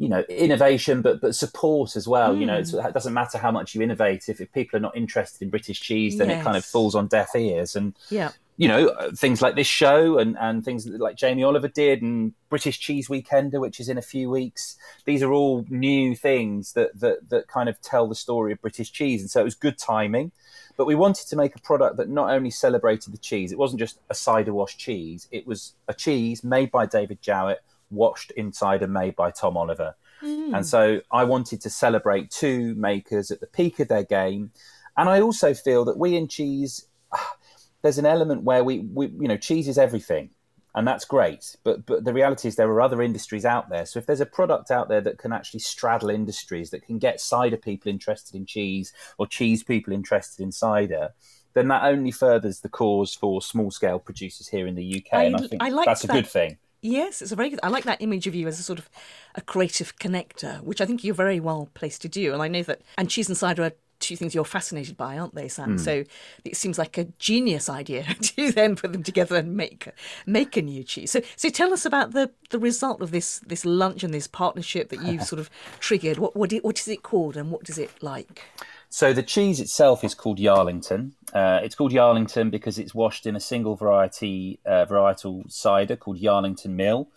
you 0.00 0.08
know 0.08 0.20
innovation 0.30 1.02
but 1.02 1.20
but 1.20 1.34
support 1.34 1.94
as 1.94 2.08
well 2.08 2.34
you 2.34 2.46
know 2.46 2.56
it's, 2.56 2.72
it 2.72 2.94
doesn't 2.94 3.12
matter 3.12 3.36
how 3.36 3.50
much 3.50 3.74
you 3.74 3.82
innovate 3.82 4.30
if, 4.30 4.40
if 4.40 4.50
people 4.52 4.78
are 4.78 4.80
not 4.80 4.96
interested 4.96 5.42
in 5.42 5.50
british 5.50 5.78
cheese 5.78 6.16
then 6.16 6.30
it 6.30 6.42
kind 6.42 6.56
of 6.56 6.64
falls 6.64 6.94
on 6.94 7.06
deaf 7.06 7.36
ears. 7.36 7.76
And 7.76 7.94
Yeah. 8.08 8.30
you 8.56 8.66
know 8.66 8.88
uh, 8.88 9.10
things 9.14 9.42
like 9.42 9.56
this 9.56 9.66
show 9.66 10.16
and 10.16 10.38
and 10.38 10.64
things 10.64 10.86
like 10.86 11.16
jamie 11.16 11.44
oliver 11.44 11.68
did 11.68 12.00
and 12.00 12.32
british 12.48 12.80
cheese 12.80 13.08
weekender 13.08 13.60
which 13.60 13.78
is 13.78 13.90
in 13.90 13.98
a 13.98 14.02
few 14.02 14.30
weeks 14.30 14.76
these 15.04 15.22
are 15.22 15.32
all 15.32 15.66
new 15.68 16.16
things 16.16 16.72
that 16.72 16.98
that 16.98 17.28
that 17.28 17.46
kind 17.48 17.68
of 17.68 17.78
tell 17.82 18.08
the 18.08 18.14
story 18.14 18.52
of 18.52 18.62
british 18.62 18.90
cheese. 18.90 19.20
And 19.20 19.30
so 19.30 19.42
it 19.42 19.44
was 19.44 19.54
good 19.54 19.76
timing 19.76 20.32
but 20.78 20.86
we 20.86 20.94
wanted 20.94 21.28
to 21.28 21.36
make 21.36 21.54
a 21.54 21.60
product 21.60 21.98
that 21.98 22.08
not 22.08 22.30
only 22.30 22.50
celebrated 22.50 23.12
the 23.12 23.18
cheese 23.18 23.52
it 23.52 23.58
wasn't 23.58 23.80
just 23.80 23.98
a 24.08 24.14
cider 24.14 24.54
wash 24.54 24.78
cheese 24.78 25.28
it 25.30 25.46
was 25.46 25.74
a 25.88 25.92
cheese 25.92 26.42
made 26.42 26.70
by 26.70 26.86
david 26.86 27.20
jowett 27.20 27.60
washed 27.90 28.30
inside 28.32 28.82
and 28.82 28.92
made 28.92 29.16
by 29.16 29.30
Tom 29.30 29.56
Oliver. 29.56 29.94
Hmm. 30.20 30.54
And 30.54 30.66
so 30.66 31.00
I 31.10 31.24
wanted 31.24 31.60
to 31.62 31.70
celebrate 31.70 32.30
two 32.30 32.74
makers 32.74 33.30
at 33.30 33.40
the 33.40 33.46
peak 33.46 33.80
of 33.80 33.88
their 33.88 34.04
game. 34.04 34.52
And 34.96 35.08
I 35.08 35.20
also 35.20 35.54
feel 35.54 35.84
that 35.86 35.98
we 35.98 36.16
in 36.16 36.28
cheese, 36.28 36.86
there's 37.82 37.98
an 37.98 38.06
element 38.06 38.42
where 38.42 38.62
we, 38.62 38.80
we 38.80 39.06
you 39.06 39.28
know, 39.28 39.36
cheese 39.36 39.68
is 39.68 39.78
everything. 39.78 40.30
And 40.72 40.86
that's 40.86 41.04
great. 41.04 41.56
But 41.64 41.84
but 41.84 42.04
the 42.04 42.12
reality 42.12 42.46
is 42.46 42.54
there 42.54 42.68
are 42.68 42.80
other 42.80 43.02
industries 43.02 43.44
out 43.44 43.70
there. 43.70 43.84
So 43.86 43.98
if 43.98 44.06
there's 44.06 44.20
a 44.20 44.26
product 44.26 44.70
out 44.70 44.88
there 44.88 45.00
that 45.00 45.18
can 45.18 45.32
actually 45.32 45.60
straddle 45.60 46.10
industries, 46.10 46.70
that 46.70 46.86
can 46.86 46.98
get 46.98 47.20
cider 47.20 47.56
people 47.56 47.90
interested 47.90 48.36
in 48.36 48.46
cheese 48.46 48.92
or 49.18 49.26
cheese 49.26 49.64
people 49.64 49.92
interested 49.92 50.40
in 50.40 50.52
cider, 50.52 51.12
then 51.54 51.66
that 51.68 51.82
only 51.82 52.12
furthers 52.12 52.60
the 52.60 52.68
cause 52.68 53.14
for 53.14 53.42
small 53.42 53.72
scale 53.72 53.98
producers 53.98 54.46
here 54.46 54.68
in 54.68 54.76
the 54.76 54.98
UK. 54.98 55.12
I- 55.12 55.24
and 55.24 55.36
I 55.36 55.46
think 55.48 55.62
I 55.62 55.70
like 55.70 55.86
that's 55.86 56.04
a 56.04 56.08
good 56.08 56.28
thing. 56.28 56.58
Yes, 56.82 57.20
it's 57.20 57.32
a 57.32 57.36
very 57.36 57.50
good. 57.50 57.60
I 57.62 57.68
like 57.68 57.84
that 57.84 58.00
image 58.00 58.26
of 58.26 58.34
you 58.34 58.48
as 58.48 58.58
a 58.58 58.62
sort 58.62 58.78
of 58.78 58.88
a 59.34 59.40
creative 59.40 59.96
connector, 59.98 60.62
which 60.62 60.80
I 60.80 60.86
think 60.86 61.04
you're 61.04 61.14
very 61.14 61.40
well 61.40 61.68
placed 61.74 62.02
to 62.02 62.08
do. 62.08 62.32
And 62.32 62.42
I 62.42 62.48
know 62.48 62.62
that, 62.62 62.80
and 62.96 63.10
cheese 63.10 63.28
and 63.28 63.36
cider 63.36 63.64
are 63.64 63.72
two 64.00 64.16
things 64.16 64.34
you're 64.34 64.44
fascinated 64.44 64.96
by, 64.96 65.18
aren't 65.18 65.34
they, 65.34 65.46
Sam? 65.46 65.72
Hmm. 65.72 65.78
So 65.78 66.04
it 66.44 66.56
seems 66.56 66.78
like 66.78 66.98
a 66.98 67.04
genius 67.18 67.68
idea 67.68 68.04
to 68.22 68.50
then 68.50 68.74
put 68.76 68.92
them 68.92 69.02
together 69.02 69.36
and 69.36 69.56
make 69.56 69.88
make 70.26 70.56
a 70.56 70.62
new 70.62 70.82
cheese. 70.82 71.10
So, 71.10 71.20
so 71.36 71.48
tell 71.50 71.72
us 71.72 71.84
about 71.84 72.12
the 72.12 72.30
the 72.48 72.58
result 72.58 73.02
of 73.02 73.10
this 73.10 73.40
this 73.40 73.64
lunch 73.64 74.02
and 74.02 74.12
this 74.12 74.26
partnership 74.26 74.88
that 74.88 75.02
you've 75.02 75.22
sort 75.32 75.40
of 75.40 75.50
triggered. 75.78 76.18
What 76.18 76.34
what, 76.34 76.52
it, 76.52 76.64
what 76.64 76.80
is 76.80 76.88
it 76.88 77.02
called, 77.02 77.36
and 77.36 77.50
what 77.50 77.64
does 77.64 77.78
it 77.78 78.02
like? 78.02 78.42
So 78.92 79.12
the 79.12 79.22
cheese 79.22 79.60
itself 79.60 80.02
is 80.02 80.16
called 80.16 80.38
Yarlington. 80.38 81.12
Uh, 81.32 81.60
it's 81.62 81.76
called 81.76 81.92
Yarlington 81.92 82.50
because 82.50 82.76
it's 82.76 82.92
washed 82.92 83.24
in 83.24 83.36
a 83.36 83.40
single 83.40 83.76
variety 83.76 84.58
uh, 84.66 84.84
varietal 84.84 85.50
cider 85.50 85.94
called 85.94 86.20
Yarlington 86.20 86.70
Mill. 86.70 87.08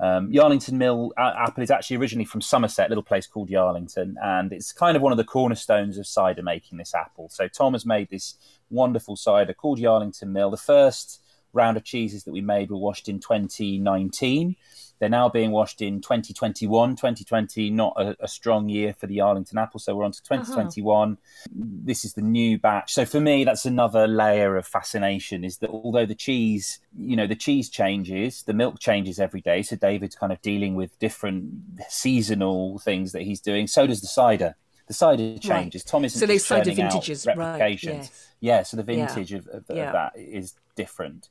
Um, 0.00 0.32
Yarlington 0.32 0.72
Mill 0.72 1.12
uh, 1.18 1.34
apple 1.36 1.62
is 1.62 1.70
actually 1.70 1.98
originally 1.98 2.24
from 2.24 2.40
Somerset, 2.40 2.86
a 2.86 2.88
little 2.88 3.04
place 3.04 3.26
called 3.26 3.50
Yarlington, 3.50 4.14
and 4.22 4.54
it's 4.54 4.72
kind 4.72 4.96
of 4.96 5.02
one 5.02 5.12
of 5.12 5.18
the 5.18 5.24
cornerstones 5.24 5.98
of 5.98 6.06
cider 6.06 6.42
making. 6.42 6.78
This 6.78 6.94
apple. 6.94 7.28
So 7.28 7.46
Tom 7.46 7.74
has 7.74 7.84
made 7.84 8.08
this 8.08 8.36
wonderful 8.70 9.14
cider 9.14 9.52
called 9.52 9.78
Yarlington 9.78 10.28
Mill. 10.28 10.50
The 10.50 10.56
first 10.56 11.20
round 11.52 11.76
of 11.76 11.84
cheeses 11.84 12.24
that 12.24 12.32
we 12.32 12.40
made 12.40 12.70
were 12.70 12.78
washed 12.78 13.06
in 13.06 13.20
2019. 13.20 14.56
They're 14.98 15.08
now 15.08 15.28
being 15.28 15.50
washed 15.50 15.82
in 15.82 16.00
2021. 16.00 16.96
2020, 16.96 17.70
not 17.70 17.94
a, 17.96 18.16
a 18.20 18.28
strong 18.28 18.68
year 18.68 18.94
for 18.94 19.06
the 19.06 19.18
Yarlington 19.18 19.60
apple, 19.60 19.80
so 19.80 19.94
we're 19.94 20.04
on 20.04 20.12
to 20.12 20.22
2021. 20.22 21.12
Uh-huh. 21.12 21.16
This 21.52 22.04
is 22.04 22.14
the 22.14 22.22
new 22.22 22.58
batch. 22.58 22.92
So 22.92 23.04
for 23.04 23.20
me, 23.20 23.44
that's 23.44 23.64
another 23.64 24.06
layer 24.06 24.56
of 24.56 24.66
fascination 24.66 25.44
is 25.44 25.58
that 25.58 25.70
although 25.70 26.06
the 26.06 26.14
cheese, 26.14 26.80
you 26.96 27.16
know, 27.16 27.26
the 27.26 27.36
cheese 27.36 27.68
changes, 27.68 28.42
the 28.42 28.54
milk 28.54 28.78
changes 28.80 29.20
every 29.20 29.40
day. 29.40 29.62
So 29.62 29.76
David's 29.76 30.16
kind 30.16 30.32
of 30.32 30.40
dealing 30.42 30.74
with 30.74 30.98
different 30.98 31.52
seasonal 31.88 32.78
things 32.78 33.12
that 33.12 33.22
he's 33.22 33.40
doing. 33.40 33.66
So 33.66 33.86
does 33.86 34.00
the 34.00 34.06
cider 34.06 34.56
the 34.88 34.94
cider 34.94 35.38
changes. 35.38 35.82
Right. 35.82 35.90
Tom 35.90 36.04
isn't 36.06 36.18
so 36.18 36.26
they 36.26 36.38
cider 36.38 36.72
vintages, 36.72 37.26
replications. 37.26 37.92
Right, 37.94 38.02
yes. 38.02 38.27
Yeah, 38.40 38.62
so 38.62 38.76
the 38.76 38.82
vintage 38.82 39.32
yeah. 39.32 39.38
of, 39.38 39.48
of, 39.48 39.64
yeah. 39.68 39.86
of, 39.86 39.92
that 39.92 40.12
is 40.16 40.54
different 40.76 41.28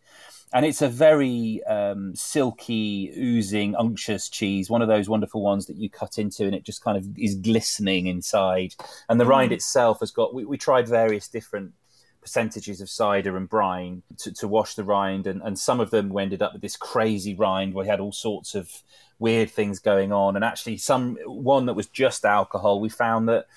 and 0.53 0.65
it's 0.65 0.81
a 0.81 0.87
very 0.87 1.61
um, 1.65 2.15
silky, 2.15 3.11
oozing, 3.17 3.75
unctuous 3.75 4.29
cheese. 4.29 4.69
One 4.69 4.81
of 4.81 4.87
those 4.87 5.09
wonderful 5.09 5.41
ones 5.41 5.65
that 5.65 5.75
you 5.75 5.89
cut 5.89 6.17
into, 6.17 6.45
and 6.45 6.55
it 6.55 6.63
just 6.63 6.81
kind 6.81 6.97
of 6.97 7.05
is 7.17 7.35
glistening 7.35 8.07
inside. 8.07 8.73
And 9.09 9.19
the 9.19 9.25
mm. 9.25 9.29
rind 9.29 9.51
itself 9.51 9.99
has 9.99 10.11
got. 10.11 10.33
We, 10.33 10.45
we, 10.45 10.57
tried 10.57 10.87
various 10.87 11.27
different 11.27 11.73
percentages 12.21 12.79
of 12.79 12.89
cider 12.89 13.35
and 13.35 13.49
brine 13.49 14.03
to, 14.19 14.33
to 14.35 14.47
wash 14.47 14.75
the 14.75 14.85
rind, 14.85 15.27
and, 15.27 15.41
and 15.41 15.59
some 15.59 15.81
of 15.81 15.91
them 15.91 16.09
we 16.09 16.21
ended 16.21 16.41
up 16.41 16.53
with 16.53 16.61
this 16.61 16.77
crazy 16.77 17.35
rind 17.35 17.73
where 17.73 17.83
we 17.83 17.89
had 17.89 17.99
all 17.99 18.13
sorts 18.13 18.55
of 18.55 18.71
weird 19.19 19.51
things 19.51 19.79
going 19.79 20.13
on. 20.13 20.37
And 20.37 20.45
actually, 20.45 20.77
some 20.77 21.17
one 21.25 21.65
that 21.65 21.73
was 21.73 21.87
just 21.87 22.23
alcohol, 22.23 22.79
we 22.79 22.89
found 22.89 23.27
that 23.27 23.47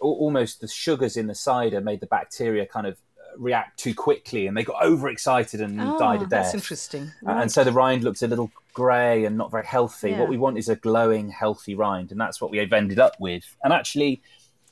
almost 0.00 0.60
the 0.60 0.66
sugars 0.68 1.16
in 1.16 1.28
the 1.28 1.34
cider 1.34 1.80
made 1.80 2.00
the 2.00 2.06
bacteria 2.06 2.66
kind 2.66 2.86
of 2.88 2.96
react 3.36 3.78
too 3.78 3.94
quickly 3.94 4.46
and 4.46 4.56
they 4.56 4.64
got 4.64 4.84
overexcited 4.84 5.60
and 5.60 5.80
oh, 5.80 5.98
died 5.98 6.22
a 6.22 6.26
death. 6.26 6.30
That's 6.30 6.54
interesting. 6.54 7.10
Right. 7.22 7.42
And 7.42 7.50
so 7.50 7.64
the 7.64 7.72
rind 7.72 8.04
looks 8.04 8.22
a 8.22 8.26
little 8.26 8.50
grey 8.72 9.24
and 9.24 9.36
not 9.36 9.50
very 9.50 9.66
healthy. 9.66 10.10
Yeah. 10.10 10.20
What 10.20 10.28
we 10.28 10.36
want 10.36 10.58
is 10.58 10.68
a 10.68 10.76
glowing, 10.76 11.30
healthy 11.30 11.74
rind, 11.74 12.10
and 12.12 12.20
that's 12.20 12.40
what 12.40 12.50
we've 12.50 12.72
ended 12.72 12.98
up 12.98 13.14
with. 13.18 13.56
And 13.62 13.72
actually, 13.72 14.22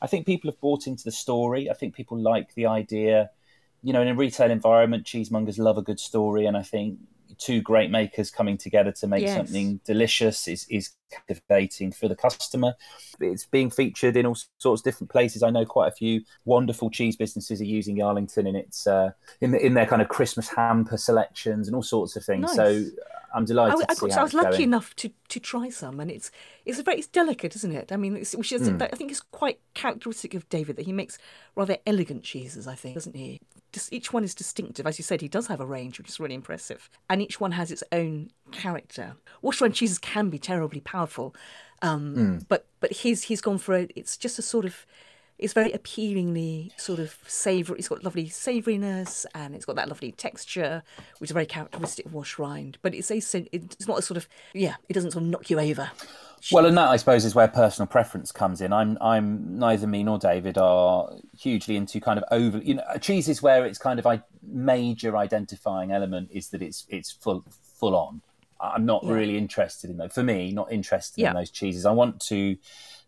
I 0.01 0.07
think 0.07 0.27
people 0.27 0.51
have 0.51 0.61
bought 0.61 0.87
into 0.87 1.05
the 1.05 1.13
story. 1.13 1.71
I 1.71 1.75
think 1.75 1.95
people 1.95 2.19
like 2.19 2.55
the 2.55 2.67
idea. 2.67 3.31
You 3.83 3.93
know, 3.93 4.03
in 4.03 4.09
a 4.09 4.15
retail 4.15 4.51
environment, 4.51 5.05
cheesemongers 5.05 5.59
love 5.59 5.79
a 5.79 5.83
good 5.83 6.01
story, 6.01 6.47
and 6.47 6.57
I 6.57 6.63
think 6.63 6.99
two 7.39 7.61
great 7.61 7.91
makers 7.91 8.31
coming 8.31 8.59
together 8.59 8.93
to 8.93 9.07
make 9.07 9.23
yes. 9.23 9.37
something 9.37 9.81
delicious 9.85 10.49
is, 10.49 10.67
is 10.69 10.91
captivating 11.11 11.93
for 11.93 12.09
the 12.09 12.17
customer. 12.17 12.75
It's 13.21 13.47
being 13.47 13.71
featured 13.71 14.17
in 14.17 14.27
all 14.27 14.37
sorts 14.59 14.81
of 14.81 14.85
different 14.85 15.11
places. 15.11 15.43
I 15.43 15.51
know 15.51 15.65
quite 15.65 15.89
a 15.89 15.93
few 15.93 16.23
wonderful 16.45 16.91
cheese 16.91 17.17
businesses 17.17 17.61
are 17.61 17.65
using 17.65 17.97
Yarlington 17.97 18.49
in 18.49 18.57
its 18.57 18.87
uh, 18.87 19.11
in 19.41 19.53
the, 19.53 19.65
in 19.65 19.75
their 19.75 19.87
kind 19.87 20.03
of 20.03 20.09
Christmas 20.09 20.49
hamper 20.49 20.97
selections 20.97 21.69
and 21.69 21.75
all 21.75 21.83
sorts 21.83 22.17
of 22.17 22.25
things. 22.25 22.43
Nice. 22.43 22.57
So 22.57 22.85
I'm 23.35 23.45
delighted. 23.45 23.85
I, 23.89 23.93
I, 23.93 24.21
I 24.21 24.23
was 24.23 24.35
lucky 24.35 24.51
going. 24.51 24.63
enough 24.63 24.95
to, 24.97 25.11
to 25.29 25.41
try 25.41 25.69
some, 25.69 26.01
and 26.01 26.11
it's 26.11 26.31
it's 26.65 26.81
very 26.81 26.99
it's 26.99 27.07
delicate, 27.07 27.55
isn't 27.57 27.73
it? 27.73 27.93
I 27.93 27.97
mean, 27.97 28.17
it's, 28.17 28.35
which 28.35 28.53
is 28.53 28.69
mm. 28.69 28.83
I 28.83 28.97
think 28.97 29.11
it's 29.11 29.21
quite 29.21 29.61
characteristic 29.75 30.35
of 30.35 30.49
David 30.49 30.77
that 30.77 30.87
he 30.87 30.93
makes 30.93 31.19
rather 31.55 31.77
elegant 31.87 32.25
cheeses. 32.25 32.67
I 32.67 32.75
think, 32.75 32.95
doesn't 32.95 33.17
he? 33.17 33.41
Just 33.79 33.93
each 33.93 34.13
one 34.13 34.25
is 34.25 34.35
distinctive, 34.35 34.89
as 34.89 34.99
you 34.99 35.05
said. 35.05 35.21
He 35.21 35.29
does 35.29 35.47
have 35.47 35.61
a 35.61 35.65
range, 35.65 35.99
which 35.99 36.09
is 36.09 36.19
really 36.19 36.35
impressive, 36.35 36.91
and 37.09 37.23
each 37.23 37.39
one 37.39 37.53
has 37.53 37.71
its 37.71 37.85
own 37.93 38.33
character. 38.51 39.15
Wash 39.41 39.61
rind 39.61 39.75
cheeses 39.75 40.01
can 40.01 40.31
be 40.31 40.39
terribly 40.41 40.81
powerful, 40.81 41.33
um, 41.81 42.17
mm. 42.17 42.45
but 42.49 42.67
but 42.81 42.93
his 42.93 43.23
he's 43.23 43.41
gone 43.41 43.59
for 43.59 43.77
a, 43.77 43.89
it's 43.95 44.17
just 44.17 44.37
a 44.37 44.43
sort 44.43 44.65
of 44.65 44.85
it's 45.39 45.53
very 45.53 45.71
appealingly 45.71 46.73
sort 46.77 46.99
of 46.99 47.17
savoury. 47.29 47.79
It's 47.79 47.87
got 47.87 48.03
lovely 48.03 48.27
savouriness 48.27 49.27
and 49.33 49.55
it's 49.55 49.65
got 49.65 49.77
that 49.77 49.87
lovely 49.87 50.11
texture, 50.11 50.83
which 51.19 51.31
is 51.31 51.33
very 51.33 51.47
characteristic 51.47 52.07
of 52.07 52.15
wash 52.15 52.37
rind. 52.37 52.79
But 52.83 52.97
it's 52.97 53.13
a, 53.13 53.19
it's 53.53 53.87
not 53.87 54.01
a 54.01 54.03
sort 54.03 54.17
of 54.17 54.29
yeah, 54.55 54.75
it 54.89 54.95
doesn't 54.95 55.13
sort 55.13 55.23
of 55.23 55.31
knock 55.31 55.51
you 55.51 55.61
over. 55.61 55.93
Well, 56.53 56.67
and 56.67 56.77
that 56.79 56.89
I 56.89 56.97
suppose 56.97 57.25
is 57.25 57.35
where 57.35 57.49
personal 57.49 57.87
preference 57.87 58.33
comes 58.33 58.61
in. 58.61 58.73
I'm 58.73 58.99
I'm 59.01 59.59
neither 59.59 59.87
me 59.87 60.03
nor 60.03 60.19
David 60.19 60.59
are 60.59 61.11
hugely 61.39 61.77
into 61.77 62.01
kind 62.01 62.19
of 62.19 62.25
over 62.31 62.59
you 62.59 62.75
know 62.75 62.85
cheeses 63.01 63.43
where 63.43 63.65
it's 63.65 63.79
kind 63.79 63.99
of 63.99 64.07
a 64.07 64.25
major 64.43 65.17
identifying 65.17 65.93
element 65.93 66.31
is 66.33 66.49
that 66.51 66.63
it's 66.63 66.87
it's 66.89 67.11
full 67.11 67.45
full 67.79 67.97
on. 67.97 68.23
I'm 68.61 68.87
not 68.87 69.05
yeah. 69.05 69.13
really 69.13 69.39
interested 69.39 69.91
in 69.91 69.99
that. 69.99 70.13
For 70.13 70.23
me, 70.23 70.53
not 70.53 70.73
interested 70.73 71.21
yeah. 71.21 71.31
in 71.31 71.37
those 71.37 71.51
cheeses. 71.51 71.87
I 71.87 71.93
want 71.93 72.21
to 72.23 72.57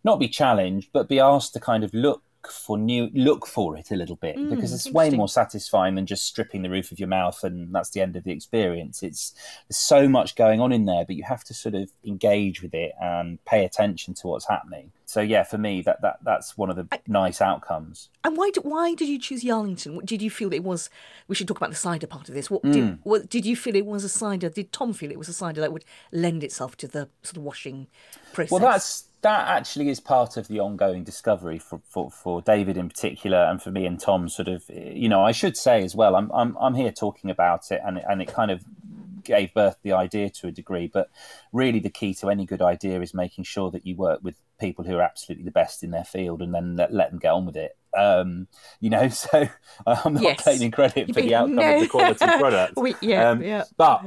not 0.05 0.19
be 0.19 0.29
challenged, 0.29 0.91
but 0.93 1.09
be 1.09 1.21
asked 1.21 1.53
to 1.55 1.61
kind 1.61 1.85
of 1.85 1.93
look 1.93 2.23
for 2.49 2.79
new 2.79 3.11
look 3.13 3.47
for 3.47 3.77
it 3.77 3.91
a 3.91 3.97
little 3.97 4.17
bit 4.17 4.37
mm, 4.37 4.51
because 4.51 4.73
it's 4.73 4.91
way 4.91 5.11
more 5.11 5.29
satisfying 5.29 5.95
than 5.95 6.07
just 6.07 6.25
stripping 6.25 6.63
the 6.63 6.71
roof 6.71 6.91
of 6.93 6.99
your 6.99 7.09
mouth 7.09 7.43
and 7.45 7.75
that's 7.75 7.91
the 7.91 8.01
end 8.01 8.17
of 8.17 8.25
the 8.25 8.33
experience. 8.33 9.03
It's 9.03 9.35
there's 9.69 9.77
so 9.77 10.09
much 10.09 10.37
going 10.37 10.61
on 10.61 10.73
in 10.73 10.87
there 10.87 11.05
but 11.05 11.17
you 11.17 11.25
have 11.25 11.45
to 11.45 11.55
sort 11.55 11.75
of 11.75 11.91
engage 12.05 12.63
with 12.63 12.75
it 12.75 12.93
and 13.01 13.45
pay 13.45 13.65
attention 13.65 14.15
to 14.15 14.29
what's 14.29 14.49
happening. 14.49 14.93
So 15.05 15.21
yeah 15.21 15.43
for 15.43 15.59
me 15.59 15.83
that, 15.83 16.01
that 16.03 16.19
that's 16.23 16.57
one 16.57 16.71
of 16.71 16.77
the 16.77 16.87
I, 16.93 17.01
nice 17.07 17.41
outcomes. 17.41 18.09
And 18.25 18.37
why 18.37 18.51
did, 18.51 18.65
why 18.65 18.95
did 18.95 19.09
you 19.09 19.19
choose 19.19 19.45
Yarlington? 19.45 19.95
What 19.95 20.07
did 20.07 20.23
you 20.23 20.31
feel 20.31 20.53
it 20.53 20.65
was 20.65 20.89
we 21.29 21.35
should 21.35 21.49
talk 21.49 21.59
about 21.59 21.71
the 21.71 21.77
cider 21.77 22.07
part 22.07 22.29
of 22.29 22.35
this. 22.35 22.51
What 22.51 22.63
mm. 22.63 22.73
did 22.73 22.99
what 23.03 23.29
did 23.29 23.45
you 23.45 23.57
feel 23.57 23.77
it 23.77 23.87
was 23.87 24.05
a 24.05 24.09
cider? 24.09 24.49
Did 24.49 24.73
Tom 24.73 24.93
feel 24.93 25.11
it 25.11 25.19
was 25.19 25.29
a 25.29 25.35
cider 25.35 25.61
that 25.61 25.73
would 25.73 25.85
lend 26.13 26.43
itself 26.43 26.77
to 26.79 26.89
the 26.89 27.09
sort 27.23 27.37
of 27.37 27.43
washing 27.43 27.87
process? 28.33 28.51
Well 28.51 28.61
that's 28.61 29.05
that 29.23 29.49
actually 29.49 29.89
is 29.89 30.01
part 30.01 30.37
of 30.37 30.49
the 30.49 30.61
ongoing 30.61 31.05
discovery 31.05 31.59
for, 31.59 31.81
for, 31.85 32.11
for 32.11 32.41
David 32.41 32.77
in 32.77 32.89
particular, 32.89 33.39
and 33.39 33.63
for 33.63 33.71
me 33.71 33.87
and 33.87 34.01
Tom. 34.01 34.29
Sort 34.29 34.49
of, 34.49 34.65
you 34.69 35.09
know, 35.09 35.23
I 35.23 35.33
should 35.33 35.57
say 35.57 35.83
as 35.83 35.95
well. 35.95 36.17
I'm 36.17 36.31
I'm, 36.33 36.57
I'm 36.59 36.75
here 36.75 36.93
talking 36.93 37.31
about 37.31 37.71
it, 37.71 37.81
and 37.85 37.99
and 37.99 38.23
it 38.23 38.29
kind 38.29 38.51
of 38.51 38.65
gave 39.23 39.53
birth 39.53 39.77
the 39.83 39.93
idea 39.93 40.31
to 40.31 40.49
a 40.49 40.51
degree. 40.51 40.87
But 40.87 41.11
really, 41.53 41.81
the 41.81 41.91
key 41.91 42.15
to 42.15 42.31
any 42.31 42.47
good 42.47 42.63
idea 42.63 43.01
is 43.01 43.15
making 43.15 43.45
sure 43.45 43.71
that 43.71 43.87
you 43.87 43.97
work 43.97 44.21
with 44.23 44.37
people 44.59 44.85
who 44.85 44.97
are 44.97 45.03
absolutely 45.03 45.45
the 45.45 45.51
best 45.51 45.83
in 45.83 45.91
their 45.91 46.05
field, 46.05 46.41
and 46.43 46.55
then 46.55 46.77
let, 46.77 46.93
let 46.93 47.11
them 47.11 47.19
get 47.19 47.33
on 47.33 47.47
with 47.47 47.57
it. 47.57 47.77
Um, 47.97 48.49
you 48.81 48.91
know, 48.91 49.09
so 49.11 49.49
I'm 49.87 50.15
not 50.15 50.23
yes. 50.23 50.43
claiming 50.43 50.71
credit 50.71 51.09
for 51.13 51.21
the 51.21 51.35
outcome 51.35 51.57
no. 51.57 51.75
of 51.75 51.81
the 51.81 51.89
quality 51.89 52.25
product. 52.25 52.75
we, 52.77 52.95
yeah, 53.01 53.31
um, 53.31 53.43
yeah. 53.43 53.65
But 53.77 54.05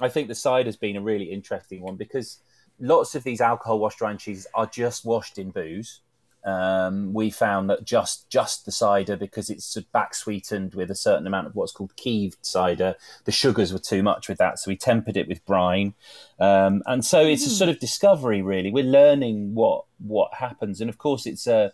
I 0.00 0.08
think 0.08 0.28
the 0.28 0.34
side 0.34 0.66
has 0.66 0.76
been 0.76 0.96
a 0.96 1.00
really 1.00 1.26
interesting 1.26 1.80
one 1.80 1.96
because 1.96 2.40
lots 2.78 3.14
of 3.14 3.24
these 3.24 3.40
alcohol 3.40 3.78
washed 3.78 4.00
rind 4.00 4.20
cheeses 4.20 4.46
are 4.54 4.66
just 4.66 5.04
washed 5.04 5.38
in 5.38 5.50
booze. 5.50 6.00
Um, 6.44 7.12
we 7.12 7.30
found 7.30 7.68
that 7.70 7.84
just 7.84 8.30
just 8.30 8.66
the 8.66 8.70
cider 8.70 9.16
because 9.16 9.50
it's 9.50 9.76
back 9.92 10.14
sweetened 10.14 10.74
with 10.74 10.92
a 10.92 10.94
certain 10.94 11.26
amount 11.26 11.48
of 11.48 11.56
what's 11.56 11.72
called 11.72 11.96
keeved 11.96 12.38
cider. 12.42 12.94
The 13.24 13.32
sugars 13.32 13.72
were 13.72 13.80
too 13.80 14.04
much 14.04 14.28
with 14.28 14.38
that, 14.38 14.60
so 14.60 14.70
we 14.70 14.76
tempered 14.76 15.16
it 15.16 15.26
with 15.26 15.44
brine, 15.44 15.94
um, 16.38 16.82
and 16.86 17.04
so 17.04 17.20
it's 17.22 17.42
mm. 17.42 17.48
a 17.48 17.50
sort 17.50 17.70
of 17.70 17.80
discovery. 17.80 18.42
Really, 18.42 18.70
we're 18.70 18.84
learning 18.84 19.56
what 19.56 19.86
what 19.98 20.34
happens, 20.34 20.80
and 20.80 20.88
of 20.88 20.98
course, 20.98 21.26
it's 21.26 21.48
a 21.48 21.72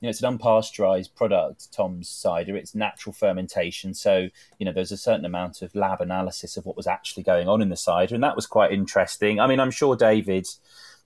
you 0.00 0.06
know, 0.06 0.10
it's 0.10 0.22
an 0.22 0.38
unpasteurized 0.38 1.14
product, 1.14 1.72
Tom's 1.72 2.08
cider. 2.08 2.56
It's 2.56 2.74
natural 2.74 3.12
fermentation. 3.12 3.92
So, 3.92 4.28
you 4.58 4.64
know, 4.64 4.72
there's 4.72 4.92
a 4.92 4.96
certain 4.96 5.26
amount 5.26 5.60
of 5.60 5.74
lab 5.74 6.00
analysis 6.00 6.56
of 6.56 6.64
what 6.64 6.76
was 6.76 6.86
actually 6.86 7.22
going 7.22 7.48
on 7.48 7.60
in 7.60 7.68
the 7.68 7.76
cider. 7.76 8.14
And 8.14 8.24
that 8.24 8.36
was 8.36 8.46
quite 8.46 8.72
interesting. 8.72 9.40
I 9.40 9.46
mean, 9.46 9.60
I'm 9.60 9.70
sure 9.70 9.96
David, 9.96 10.48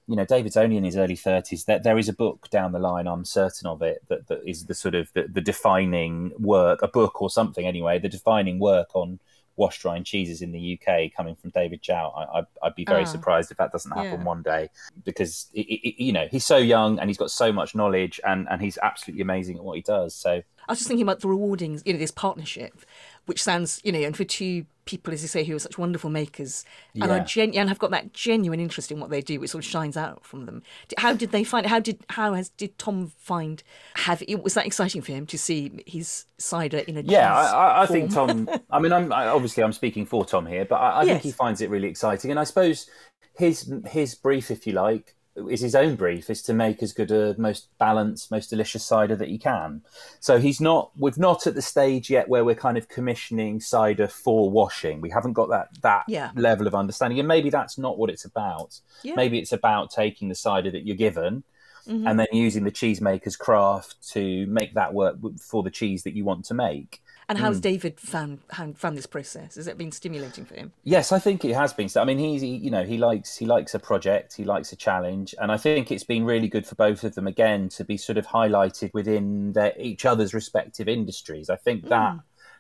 you 0.07 0.15
know, 0.15 0.25
David's 0.25 0.57
only 0.57 0.77
in 0.77 0.85
his 0.85 0.97
early 0.97 1.17
30s. 1.17 1.65
That 1.65 1.83
there 1.83 1.99
is 1.99 2.09
a 2.09 2.13
book 2.13 2.49
down 2.51 2.71
the 2.71 2.79
line, 2.79 3.09
I'm 3.09 3.25
certain 3.25 3.67
of 3.67 3.83
it, 3.83 4.03
that, 4.09 4.29
that 4.29 4.49
is 4.49 4.67
the 4.67 4.75
sort 4.75 4.95
of 4.95 5.13
the, 5.13 5.25
the 5.25 5.41
defining 5.41 6.33
work, 6.39 6.81
a 6.81 6.89
book 6.89 7.21
or 7.21 7.29
something 7.29 7.67
anyway, 7.67 7.99
the 7.99 8.09
defining 8.09 8.61
work 8.61 8.95
on 8.95 9.19
washed 9.57 9.85
rind 9.85 10.07
cheeses 10.07 10.43
in 10.43 10.53
the 10.53 10.79
UK 10.79 11.13
coming 11.17 11.35
from 11.35 11.51
David 11.51 11.83
Jowett. 11.83 12.13
I, 12.17 12.43
would 12.63 12.75
be 12.75 12.85
very 12.85 13.03
uh, 13.03 13.07
surprised 13.07 13.51
if 13.51 13.57
that 13.59 13.73
doesn't 13.73 13.91
happen 13.93 14.21
yeah. 14.21 14.25
one 14.25 14.43
day 14.43 14.69
because 15.05 15.49
it, 15.55 15.67
it, 15.67 16.03
you 16.03 16.13
know 16.13 16.27
he's 16.31 16.45
so 16.45 16.57
young 16.57 16.99
and 16.99 17.09
he's 17.09 17.19
got 17.19 17.31
so 17.31 17.53
much 17.53 17.75
knowledge 17.75 18.21
and 18.25 18.47
and 18.51 18.61
he's 18.61 18.79
absolutely 18.83 19.23
amazing 19.23 19.57
at 19.57 19.65
what 19.65 19.77
he 19.77 19.83
does. 19.83 20.15
So 20.15 20.43
I 20.69 20.73
was 20.73 20.79
just 20.79 20.89
thinking 20.89 21.03
about 21.03 21.21
the 21.21 21.29
rewarding, 21.29 21.81
you 21.85 21.93
know, 21.93 21.99
this 21.99 22.11
partnership, 22.11 22.81
which 23.27 23.43
sounds, 23.43 23.81
you 23.85 23.93
know, 23.93 24.01
and 24.01 24.17
for 24.17 24.25
two 24.25 24.67
people, 24.85 25.13
as 25.13 25.23
you 25.23 25.29
say, 25.29 25.45
who 25.45 25.57
are 25.57 25.61
such 25.61 25.79
wonderful 25.79 26.11
makers 26.11 26.65
and 26.95 27.11
are 27.11 27.21
gen- 27.21 27.55
and 27.55 27.69
have 27.69 27.79
got 27.79 27.91
that 27.91 28.13
genuine 28.13 28.61
interest 28.61 28.93
in 28.93 29.01
what 29.01 29.11
they 29.11 29.21
do, 29.21 29.41
which 29.41 29.51
sort 29.51 29.65
of 29.65 29.71
shines 29.71 29.97
out 29.97 30.25
from 30.25 30.47
them. 30.47 30.63
How 30.99 31.15
did 31.15 31.31
they 31.31 31.45
find? 31.45 31.67
How 31.67 31.81
did 31.81 32.05
how 32.11 32.35
has 32.35 32.51
did 32.51 32.79
Tom 32.79 33.13
find? 33.19 33.63
Have 33.97 34.23
it 34.27 34.43
was 34.43 34.55
that 34.55 34.67
exciting 34.67 35.03
for 35.03 35.13
him 35.13 35.27
to 35.27 35.39
see 35.39 35.83
his 35.87 36.27
cider 36.39 36.79
in 36.79 36.97
a 36.97 37.01
yeah? 37.01 37.35
I, 37.35 37.83
I 37.83 37.87
think 37.87 38.13
Tom. 38.13 38.49
I 38.71 38.79
mean, 38.79 38.93
I'm 38.93 39.13
I, 39.13 39.29
obviously 39.29 39.63
I'm 39.63 39.73
speaking 39.73 40.07
for 40.07 40.25
Tom 40.25 40.47
here, 40.47 40.65
but 40.65 40.77
I, 40.77 40.91
I 40.91 41.03
yes. 41.05 41.13
think 41.13 41.23
he 41.23 41.33
finds 41.33 41.61
it 41.61 41.71
really 41.71 41.89
exciting, 41.89 42.31
and 42.31 42.39
I 42.39 42.45
suppose 42.45 42.89
his 43.37 43.73
his 43.87 44.15
brief, 44.15 44.51
if 44.51 44.67
you 44.67 44.75
like, 44.75 45.15
is 45.37 45.61
his 45.61 45.75
own 45.75 45.97
brief 45.97 46.31
is 46.31 46.43
to 46.43 46.55
make 46.55 46.83
as 46.83 46.93
good 46.93 47.11
a 47.11 47.35
most 47.39 47.67
balanced 47.79 48.31
most 48.31 48.51
delicious 48.51 48.85
cider 48.85 49.17
that 49.17 49.29
he 49.29 49.37
can 49.39 49.83
so 50.21 50.39
he's 50.39 50.61
not 50.61 50.93
we're 50.97 51.13
not 51.17 51.47
at 51.47 51.55
the 51.55 51.63
stage 51.63 52.09
yet 52.09 52.29
where 52.29 52.45
we're 52.45 52.55
kind 52.55 52.79
of 52.79 52.89
commissioning 52.89 53.59
cider 53.61 54.07
for 54.07 54.49
washing 54.49 55.01
we 55.01 55.11
haven't 55.11 55.33
got 55.33 55.49
that 55.49 55.69
that 55.83 56.05
Yeah. 56.07 56.31
level 56.37 56.67
of 56.67 56.75
understanding 56.75 57.19
and 57.19 57.27
maybe 57.27 57.51
that's 57.51 57.77
not 57.79 57.99
what 57.99 58.11
it's 58.11 58.25
about 58.25 58.81
Yeah. 59.03 59.15
maybe 59.17 59.39
it's 59.39 59.53
about 59.53 59.91
taking 59.91 60.29
the 60.29 60.35
cider 60.37 60.71
that 60.71 60.87
you're 60.87 60.97
given 60.97 61.43
Mhm. 61.89 62.09
and 62.09 62.19
then 62.19 62.29
using 62.33 62.65
the 62.65 62.71
cheesemaker's 62.73 63.37
craft 63.37 63.97
to 64.13 64.47
make 64.47 64.73
that 64.75 64.95
work 64.95 65.17
for 65.43 65.63
the 65.63 65.71
cheese 65.71 66.03
that 66.05 66.15
you 66.15 66.25
want 66.25 66.45
to 66.47 66.55
make 66.55 67.03
And 67.29 67.39
Mm. 67.39 67.43
how's 67.43 67.61
David 67.61 67.99
found, 67.99 68.41
found 68.53 68.79
found 68.79 68.97
this 68.97 69.07
process? 69.07 69.55
Has 69.57 69.67
it 69.67 69.79
been 69.79 69.93
stimulating 69.93 70.45
for 70.45 70.55
him? 70.55 70.73
Yes, 70.85 71.13
I 71.13 71.19
think 71.19 71.45
it 71.45 71.55
has 71.55 71.73
been. 71.73 71.89
So 71.89 72.01
I 72.03 72.05
mean, 72.05 72.19
he's 72.19 72.43
he, 72.43 72.57
you 72.57 72.71
know 72.71 72.85
he 72.85 72.99
likes 72.99 73.37
he 73.37 73.47
likes 73.47 73.75
a 73.75 73.79
project, 73.79 74.35
he 74.37 74.45
likes 74.45 74.73
a 74.73 74.77
challenge, 74.77 75.35
and 75.41 75.51
I 75.51 75.57
think 75.57 75.91
it's 75.91 76.05
been 76.05 76.25
really 76.25 76.49
good 76.49 76.67
for 76.67 76.75
both 76.75 77.05
of 77.05 77.15
them 77.15 77.27
again 77.27 77.69
to 77.71 77.85
be 77.85 77.97
sort 77.97 78.19
of 78.19 78.27
highlighted 78.27 78.93
within 78.95 79.53
their 79.53 79.73
each 79.79 80.05
other's 80.05 80.35
respective 80.35 80.89
industries. 80.89 81.49
I 81.51 81.57
think 81.57 81.89
that 81.89 82.17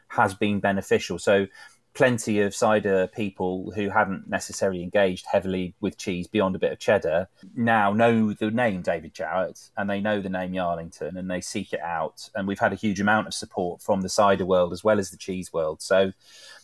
has 0.09 0.35
been 0.35 0.61
beneficial. 0.61 1.19
So 1.19 1.47
plenty 1.95 2.41
of 2.41 2.55
cider 2.55 3.07
people 3.07 3.73
who 3.77 3.89
hadn't 3.89 4.29
necessarily 4.29 4.83
engaged 4.83 5.27
heavily 5.31 5.75
with 5.81 5.97
cheese 5.97 6.27
beyond 6.27 6.57
a 6.57 6.59
bit 6.59 6.73
of 6.73 6.79
cheddar 6.81 7.29
now 7.55 7.93
know 7.93 8.33
the 8.33 8.51
name 8.51 8.83
David 8.83 9.15
Jowett 9.15 9.71
and 9.77 9.89
they 9.89 10.01
know 10.01 10.21
the 10.21 10.29
name 10.29 10.53
Yarlington 10.53 11.17
and 11.17 11.31
they 11.31 11.41
seek 11.41 11.73
it 11.73 11.81
out. 11.81 12.29
And 12.35 12.49
we've 12.49 12.59
had 12.59 12.73
a 12.73 12.77
huge 12.77 13.01
amount 13.01 13.29
of 13.29 13.35
support 13.35 13.81
from 13.81 14.01
the 14.01 14.09
cider 14.09 14.45
world 14.45 14.73
as 14.73 14.83
well 14.83 14.99
as 14.99 15.11
the 15.11 15.17
cheese 15.17 15.53
world. 15.53 15.81
So 15.83 16.13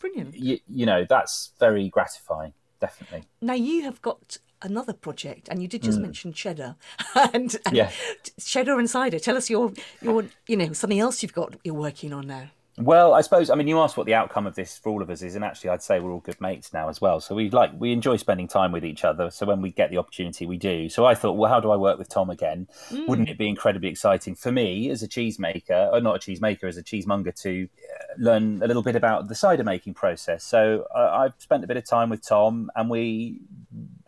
Brilliant. 0.01 0.35
you, 0.35 0.59
you 0.67 0.85
know 0.85 1.05
that's 1.07 1.51
very 1.59 1.87
gratifying 1.89 2.53
definitely 2.79 3.23
Now 3.41 3.53
you 3.53 3.83
have 3.83 4.01
got 4.01 4.37
another 4.63 4.93
project, 4.93 5.49
and 5.49 5.59
you 5.61 5.67
did 5.67 5.81
just 5.81 5.99
mention 5.99 6.33
cheddar, 6.33 6.75
and, 7.15 7.33
and 7.33 7.51
Mm. 7.65 7.73
Yeah. 7.75 7.91
cheddar 8.39 8.77
and 8.77 8.87
cider. 8.89 9.17
Tell 9.17 9.35
us 9.37 9.49
your 9.49 9.71
your 10.01 10.25
you 10.47 10.57
know 10.57 10.73
something 10.73 10.99
else 10.99 11.23
you've 11.23 11.33
got 11.33 11.55
you're 11.63 11.73
working 11.73 12.11
on 12.13 12.27
now. 12.27 12.49
Well 12.77 13.13
i 13.13 13.21
suppose 13.21 13.49
i 13.49 13.55
mean 13.55 13.67
you 13.67 13.79
asked 13.79 13.97
what 13.97 14.05
the 14.05 14.13
outcome 14.13 14.47
of 14.47 14.55
this 14.55 14.77
for 14.77 14.89
all 14.89 15.01
of 15.01 15.09
us 15.09 15.21
is 15.21 15.35
and 15.35 15.43
actually 15.43 15.69
i'd 15.69 15.83
say 15.83 15.99
we're 15.99 16.11
all 16.11 16.19
good 16.21 16.39
mates 16.39 16.73
now 16.73 16.89
as 16.89 17.01
well. 17.01 17.19
So 17.19 17.35
we 17.35 17.49
like 17.49 17.71
we 17.77 17.91
enjoy 17.91 18.17
spending 18.17 18.47
time 18.47 18.71
with 18.71 18.85
each 18.85 19.03
other. 19.03 19.29
So 19.31 19.45
when 19.45 19.61
we 19.61 19.71
get 19.71 19.89
the 19.89 19.97
opportunity 19.97 20.45
we 20.45 20.57
do. 20.57 20.89
So 20.89 21.05
i 21.05 21.15
thought 21.15 21.33
well 21.33 21.49
how 21.49 21.59
do 21.59 21.71
i 21.71 21.75
work 21.75 21.97
with 21.97 22.09
tom 22.09 22.29
again? 22.29 22.67
Wouldn't 23.07 23.29
it 23.29 23.37
be 23.37 23.47
incredibly 23.47 23.89
exciting 23.89 24.35
for 24.35 24.51
me 24.51 24.89
as 24.89 25.03
a 25.03 25.07
cheesemaker 25.07 25.91
or 25.91 26.01
not 26.01 26.15
a 26.15 26.19
cheesemaker 26.19 26.65
as 26.65 26.77
a 26.77 26.83
cheesemonger 26.83 27.33
to 27.41 27.67
uh, 27.67 28.03
learn 28.17 28.61
a 28.63 28.67
little 28.67 28.83
bit 28.83 28.95
about 28.95 29.27
the 29.27 29.35
cider 29.35 29.63
making 29.63 29.93
process? 29.93 30.43
So 30.43 30.85
uh, 30.95 31.09
i've 31.21 31.33
spent 31.37 31.63
a 31.63 31.67
bit 31.67 31.77
of 31.77 31.85
time 31.85 32.09
with 32.09 32.25
tom 32.25 32.71
and 32.75 32.89
we 32.89 33.41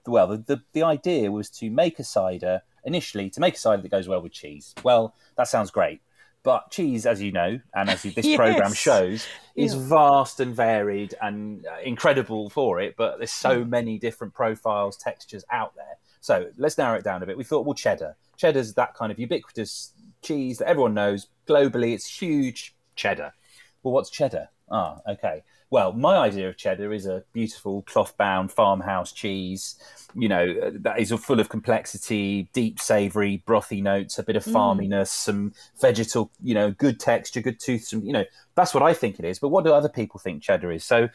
well, 0.06 0.28
the, 0.28 0.38
the, 0.38 0.62
the 0.74 0.84
idea 0.84 1.32
was 1.32 1.50
to 1.50 1.70
make 1.70 2.00
a 2.00 2.04
cider 2.04 2.62
initially 2.84 3.30
to 3.30 3.40
make 3.40 3.56
a 3.56 3.60
cider 3.60 3.82
that 3.82 3.90
goes 3.90 4.08
well 4.08 4.22
with 4.22 4.34
cheese. 4.34 4.74
Well, 4.84 5.16
that 5.38 5.48
sounds 5.48 5.72
great. 5.72 6.02
But 6.44 6.72
cheese, 6.72 7.06
as 7.06 7.22
you 7.22 7.32
know, 7.32 7.60
and 7.74 7.90
as 7.90 8.04
this 8.04 8.18
Yes. 8.26 8.36
program 8.38 8.74
shows, 8.74 9.26
is 9.56 9.74
Yeah. 9.74 9.82
vast 9.88 10.40
and 10.42 10.54
varied 10.56 11.16
and 11.22 11.66
uh, 11.66 11.80
incredible 11.84 12.50
for 12.50 12.82
it. 12.82 12.96
But 12.98 13.18
there's 13.18 13.32
so 13.32 13.64
many 13.64 13.98
different 13.98 14.34
profiles, 14.34 14.98
textures 14.98 15.46
out 15.52 15.74
there. 15.76 15.98
So 16.20 16.50
let's 16.58 16.78
narrow 16.78 16.98
it 16.98 17.04
down 17.04 17.24
a 17.24 17.26
bit. 17.26 17.38
We 17.38 17.44
thought, 17.44 17.66
well, 17.66 17.74
cheddar. 17.74 18.16
Cheddar's 18.38 18.74
that 18.74 18.94
kind 18.94 19.12
of 19.12 19.20
ubiquitous 19.20 19.94
cheese 20.22 20.58
that 20.58 20.68
everyone 20.68 20.94
knows 20.94 21.28
globally. 21.48 21.94
It's 21.94 22.08
huge. 22.22 22.76
Cheddar. 22.96 23.34
Well, 23.82 23.94
what's 23.94 24.10
cheddar? 24.10 24.50
Ah, 24.70 25.00
okay. 25.08 25.44
Well, 25.74 25.92
my 25.92 26.18
idea 26.18 26.50
of 26.50 26.56
cheddar 26.56 26.94
is 26.94 27.08
a 27.08 27.24
beautiful 27.34 27.82
cloth-bound 27.82 28.52
farmhouse 28.52 29.12
cheese. 29.12 29.74
You 30.14 30.30
know 30.30 30.70
that 30.70 31.00
is 31.00 31.12
full 31.14 31.40
of 31.40 31.50
complexity, 31.50 32.48
deep, 32.54 32.80
savoury, 32.80 33.42
brothy 33.48 33.82
notes, 33.82 34.20
a 34.20 34.24
bit 34.24 34.36
of 34.36 34.46
mm. 34.46 34.54
farminess, 34.54 35.08
some 35.08 35.52
vegetal. 35.82 36.30
You 36.44 36.54
know, 36.54 36.70
good 36.70 37.00
texture, 37.00 37.42
good 37.42 37.60
toothsome. 37.60 38.06
You 38.06 38.14
know, 38.14 38.26
that's 38.54 38.76
what 38.76 38.84
I 38.84 38.94
think 38.94 39.18
it 39.18 39.26
is. 39.26 39.40
But 39.40 39.50
what 39.50 39.64
do 39.64 39.74
other 39.74 39.90
people 39.90 40.20
think 40.20 40.44
cheddar 40.44 40.72
is? 40.72 40.86
So, 40.86 41.10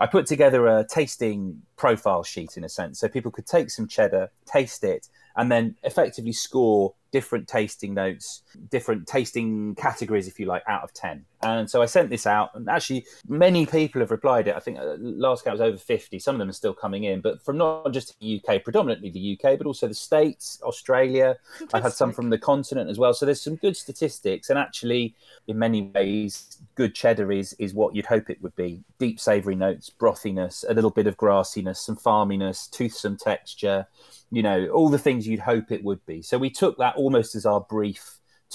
I 0.00 0.06
put 0.08 0.26
together 0.26 0.66
a 0.66 0.84
tasting 0.84 1.62
profile 1.76 2.24
sheet 2.24 2.56
in 2.56 2.64
a 2.64 2.68
sense, 2.68 2.98
so 2.98 3.06
people 3.06 3.30
could 3.30 3.46
take 3.46 3.70
some 3.70 3.86
cheddar, 3.86 4.32
taste 4.44 4.82
it, 4.82 5.08
and 5.36 5.52
then 5.52 5.76
effectively 5.84 6.32
score 6.32 6.94
different 7.12 7.48
tasting 7.48 7.94
notes, 7.94 8.42
different 8.70 9.06
tasting 9.06 9.74
categories, 9.74 10.28
if 10.28 10.38
you 10.38 10.46
like, 10.46 10.62
out 10.66 10.82
of 10.82 10.92
10. 10.92 11.24
And 11.42 11.70
so 11.70 11.80
I 11.80 11.86
sent 11.86 12.10
this 12.10 12.26
out, 12.26 12.50
and 12.54 12.68
actually, 12.68 13.06
many 13.26 13.64
people 13.64 14.00
have 14.00 14.10
replied 14.10 14.46
it. 14.46 14.54
I 14.54 14.60
think 14.60 14.78
last 14.98 15.44
count 15.44 15.58
was 15.58 15.60
over 15.62 15.78
50. 15.78 16.18
Some 16.18 16.34
of 16.34 16.38
them 16.38 16.50
are 16.50 16.52
still 16.52 16.74
coming 16.74 17.04
in, 17.04 17.22
but 17.22 17.42
from 17.42 17.56
not 17.56 17.92
just 17.92 18.18
the 18.20 18.42
UK, 18.46 18.62
predominantly 18.62 19.08
the 19.08 19.38
UK, 19.38 19.56
but 19.56 19.66
also 19.66 19.88
the 19.88 19.94
States, 19.94 20.60
Australia. 20.62 21.36
I've 21.72 21.82
had 21.82 21.94
some 21.94 22.12
from 22.12 22.28
the 22.28 22.38
continent 22.38 22.90
as 22.90 22.98
well. 22.98 23.14
So 23.14 23.24
there's 23.24 23.40
some 23.40 23.56
good 23.56 23.76
statistics, 23.76 24.50
and 24.50 24.58
actually, 24.58 25.14
in 25.46 25.58
many 25.58 25.90
ways, 25.94 26.58
good 26.74 26.94
cheddar 26.94 27.32
is 27.32 27.54
is 27.54 27.72
what 27.72 27.94
you'd 27.94 28.06
hope 28.06 28.28
it 28.28 28.42
would 28.42 28.54
be: 28.54 28.84
deep, 28.98 29.18
savoury 29.18 29.56
notes, 29.56 29.88
brothiness, 29.88 30.64
a 30.68 30.74
little 30.74 30.90
bit 30.90 31.06
of 31.06 31.16
grassiness, 31.16 31.78
some 31.78 31.96
farminess, 31.96 32.70
toothsome 32.70 33.16
texture. 33.16 33.86
You 34.32 34.44
know, 34.44 34.68
all 34.68 34.88
the 34.88 34.98
things 34.98 35.26
you'd 35.26 35.40
hope 35.40 35.72
it 35.72 35.82
would 35.82 36.04
be. 36.06 36.22
So 36.22 36.38
we 36.38 36.50
took 36.50 36.78
that 36.78 36.94
almost 37.02 37.34
as 37.34 37.46
our 37.46 37.60
brief 37.60 38.04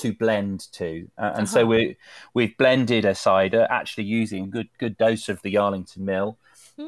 to 0.02 0.14
blend 0.14 0.60
to, 0.74 0.90
uh, 1.18 1.32
and 1.38 1.48
so 1.48 1.62
Uh-huh. 1.62 1.70
we 1.70 1.98
we've 2.34 2.56
blended 2.58 3.06
a 3.06 3.16
cider, 3.16 3.64
actually 3.70 4.04
using 4.22 4.44
a 4.46 4.48
good 4.58 4.70
good 4.78 4.96
dose 4.98 5.30
of 5.34 5.42
the 5.42 5.54
Yarlington 5.56 6.04
Mill 6.12 6.38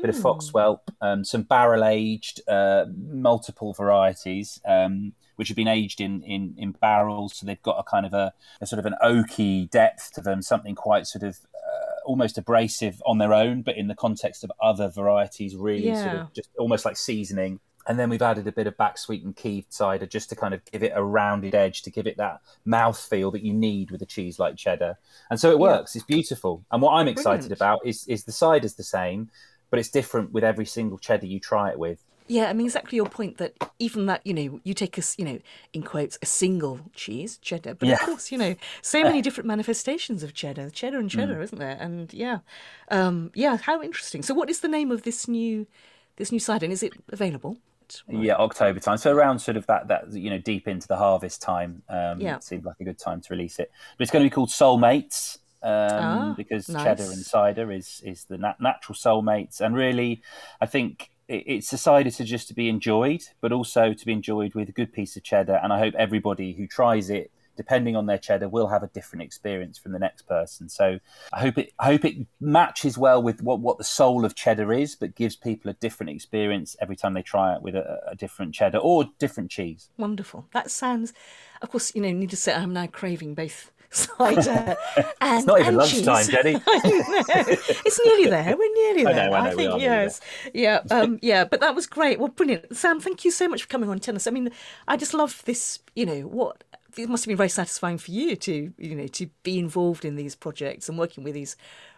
bit 0.01 0.09
of 0.11 0.17
Hmm. 0.17 0.21
foxwhelp, 0.27 0.81
um, 1.01 1.23
some 1.23 1.43
barrel 1.43 1.83
aged, 1.83 2.41
uh, 2.47 2.85
multiple 2.97 3.73
varieties, 3.73 4.59
um, 4.65 5.13
which 5.37 5.47
have 5.47 5.55
been 5.57 5.67
aged 5.79 5.99
in, 6.01 6.21
in, 6.23 6.53
in 6.57 6.71
barrels. 6.73 7.35
So 7.35 7.45
they've 7.45 7.61
got 7.63 7.79
a 7.79 7.83
kind 7.83 8.05
of 8.05 8.13
a, 8.13 8.31
a 8.61 8.65
sort 8.67 8.79
of 8.79 8.85
an 8.85 8.95
oaky 9.01 9.69
depth 9.69 10.11
to 10.13 10.21
them, 10.21 10.41
something 10.41 10.75
quite 10.75 11.07
sort 11.07 11.23
of 11.23 11.39
uh, 11.55 11.95
almost 12.05 12.37
abrasive 12.37 13.01
on 13.05 13.17
their 13.17 13.33
own, 13.33 13.63
but 13.63 13.75
in 13.77 13.87
the 13.87 13.95
context 13.95 14.43
of 14.43 14.51
other 14.61 14.87
varieties, 14.89 15.55
really 15.55 15.93
sort 15.95 16.15
of 16.15 16.33
just 16.33 16.49
almost 16.59 16.85
like 16.85 16.97
seasoning. 16.97 17.59
And 17.87 17.97
then 17.97 18.09
we've 18.09 18.21
added 18.21 18.47
a 18.47 18.51
bit 18.51 18.67
of 18.67 18.77
back 18.77 18.97
sweetened 18.97 19.37
keeved 19.37 19.71
cider 19.73 20.05
just 20.05 20.29
to 20.29 20.35
kind 20.35 20.53
of 20.53 20.63
give 20.65 20.83
it 20.83 20.91
a 20.95 21.03
rounded 21.03 21.55
edge, 21.55 21.81
to 21.83 21.91
give 21.91 22.05
it 22.05 22.17
that 22.17 22.41
mouth 22.65 22.99
feel 22.99 23.31
that 23.31 23.43
you 23.43 23.53
need 23.53 23.91
with 23.91 24.01
a 24.01 24.05
cheese 24.05 24.39
like 24.39 24.57
cheddar. 24.57 24.97
And 25.29 25.39
so 25.39 25.51
it 25.51 25.59
works. 25.59 25.95
It's 25.95 26.05
beautiful. 26.05 26.65
And 26.71 26.81
what 26.81 26.93
I'm 26.93 27.07
excited 27.07 27.49
Brilliant. 27.49 27.61
about 27.61 27.79
is 27.85 28.05
is 28.07 28.25
the 28.25 28.31
cider's 28.31 28.75
the 28.75 28.83
same, 28.83 29.29
but 29.69 29.79
it's 29.79 29.89
different 29.89 30.31
with 30.31 30.43
every 30.43 30.65
single 30.65 30.97
cheddar 30.97 31.25
you 31.25 31.39
try 31.39 31.69
it 31.69 31.79
with. 31.79 32.03
Yeah, 32.29 32.49
I 32.49 32.53
mean 32.53 32.65
exactly 32.67 32.97
your 32.97 33.07
point 33.07 33.37
that 33.37 33.53
even 33.79 34.05
that 34.07 34.25
you 34.27 34.33
know 34.33 34.59
you 34.65 34.73
take 34.73 34.97
a 34.97 35.01
you 35.17 35.23
know 35.23 35.39
in 35.71 35.81
quotes 35.83 36.17
a 36.21 36.25
single 36.25 36.81
cheese 36.93 37.37
cheddar, 37.37 37.73
but 37.73 37.87
of 37.87 37.99
course 37.99 38.31
you 38.33 38.37
know 38.37 38.55
so 38.81 39.01
many 39.01 39.21
different 39.21 39.47
manifestations 39.47 40.23
of 40.23 40.33
cheddar, 40.33 40.69
cheddar 40.69 40.99
and 40.99 41.09
Mm. 41.09 41.13
cheddar, 41.15 41.41
isn't 41.41 41.57
there? 41.57 41.77
And 41.79 42.13
yeah, 42.13 42.39
um, 42.91 43.31
yeah, 43.33 43.57
how 43.57 43.81
interesting. 43.81 44.23
So 44.23 44.33
what 44.33 44.49
is 44.49 44.59
the 44.59 44.67
name 44.67 44.91
of 44.91 45.03
this 45.03 45.27
new 45.29 45.67
this 46.17 46.31
new 46.33 46.39
cider? 46.39 46.65
And 46.65 46.73
is 46.73 46.83
it 46.83 46.93
available? 47.09 47.57
Yeah, 48.07 48.35
October 48.35 48.79
time. 48.79 48.97
So 48.97 49.11
around 49.13 49.39
sort 49.39 49.57
of 49.57 49.65
that 49.67 49.87
that 49.87 50.11
you 50.13 50.29
know 50.29 50.37
deep 50.37 50.67
into 50.67 50.87
the 50.87 50.97
harvest 50.97 51.41
time. 51.41 51.83
Um, 51.89 52.19
Yeah. 52.21 52.35
it 52.37 52.43
seemed 52.43 52.65
like 52.65 52.77
a 52.79 52.83
good 52.83 52.99
time 52.99 53.21
to 53.21 53.27
release 53.33 53.59
it. 53.59 53.71
But 53.97 54.03
it's 54.03 54.11
going 54.11 54.23
to 54.23 54.29
be 54.29 54.33
called 54.33 54.49
Soulmates. 54.49 55.39
Um, 55.63 55.71
Ah, 55.71 56.33
because 56.37 56.69
nice. 56.69 56.83
cheddar 56.83 57.03
and 57.11 57.25
cider 57.25 57.71
is 57.71 58.01
is 58.05 58.25
the 58.25 58.37
nat- 58.37 58.61
natural 58.61 58.95
soulmates, 58.95 59.59
and 59.59 59.75
really, 59.75 60.21
I 60.61 60.67
think 60.67 61.09
it, 61.27 61.43
it's 61.47 61.73
a 61.73 61.77
cider 61.79 62.11
to 62.11 62.23
just 62.23 62.47
to 62.49 62.53
be 62.53 62.69
enjoyed, 62.69 63.23
but 63.41 63.51
also 63.51 63.91
to 63.91 64.05
be 64.05 64.13
enjoyed 64.13 64.53
with 64.53 64.69
a 64.69 64.71
good 64.71 64.93
piece 64.93 65.17
of 65.17 65.23
cheddar. 65.23 65.59
And 65.63 65.73
I 65.73 65.79
hope 65.79 65.95
everybody 65.95 66.53
who 66.53 66.67
tries 66.67 67.09
it, 67.09 67.31
depending 67.57 67.95
on 67.97 68.05
their 68.05 68.17
cheddar, 68.17 68.47
will 68.47 68.67
have 68.67 68.83
a 68.83 68.87
different 68.87 69.23
experience 69.23 69.77
from 69.77 69.91
the 69.91 69.99
next 69.99 70.21
person. 70.27 70.69
So 70.69 70.99
I 71.33 71.39
hope 71.41 71.57
it 71.57 71.73
I 71.79 71.85
hope 71.85 72.05
it 72.05 72.15
matches 72.39 72.97
well 72.97 73.21
with 73.21 73.41
what, 73.41 73.59
what 73.59 73.77
the 73.77 73.83
soul 73.83 74.23
of 74.23 74.35
cheddar 74.35 74.71
is, 74.71 74.95
but 74.95 75.15
gives 75.15 75.35
people 75.35 75.69
a 75.69 75.73
different 75.73 76.11
experience 76.11 76.75
every 76.79 76.95
time 76.95 77.13
they 77.13 77.21
try 77.23 77.53
it 77.55 77.61
with 77.61 77.75
a, 77.75 77.99
a 78.09 78.15
different 78.15 78.53
cheddar 78.55 78.77
or 78.77 79.05
different 79.19 79.51
cheese. 79.51 79.89
Wonderful. 79.97 80.47
That 80.53 80.71
sounds, 80.71 81.13
of 81.61 81.69
course, 81.71 81.93
you 81.95 82.01
know, 82.01 82.11
need 82.11 82.29
to 82.29 82.37
say 82.37 82.53
I'm 82.53 82.71
now 82.73 82.87
craving 82.87 83.33
both 83.35 83.71
cider 83.89 84.75
and 85.21 85.37
It's 85.39 85.45
not 85.47 85.59
even 85.61 85.69
and 85.69 85.77
lunchtime, 85.77 86.17
cheese. 86.17 86.27
Jenny. 86.27 86.61
It's 87.85 87.99
nearly 88.05 88.29
there. 88.29 88.55
We're 88.57 88.73
nearly 88.73 89.05
I 89.05 89.13
there. 89.13 89.29
know, 89.29 89.35
I 89.37 89.49
know, 89.49 89.55
we 89.55 89.63
think 89.63 89.81
yes, 89.81 90.21
yeah, 90.53 90.81
um, 90.91 91.19
yeah. 91.21 91.45
But 91.45 91.61
that 91.61 91.73
was 91.73 91.87
great. 91.87 92.19
Well, 92.19 92.27
brilliant, 92.27 92.75
Sam. 92.75 92.99
Thank 92.99 93.23
you 93.25 93.31
so 93.31 93.47
much 93.47 93.61
for 93.63 93.69
coming 93.69 93.89
on 93.89 93.99
tennis. 93.99 94.27
I 94.27 94.31
mean, 94.31 94.49
I 94.87 94.97
just 94.97 95.13
love 95.13 95.41
this. 95.45 95.79
You 95.95 96.05
know 96.05 96.21
what. 96.21 96.63
It 96.97 97.09
must 97.09 97.25
have 97.25 97.29
been 97.29 97.37
very 97.37 97.49
satisfying 97.49 97.97
for 97.97 98.11
you 98.11 98.35
to, 98.37 98.73
you 98.77 98.95
know, 98.95 99.07
to 99.07 99.27
be 99.43 99.59
involved 99.59 100.03
in 100.03 100.15
these 100.15 100.35
projects 100.35 100.89
and 100.89 100.97
working 100.97 101.23
with 101.23 101.33
these 101.35 101.55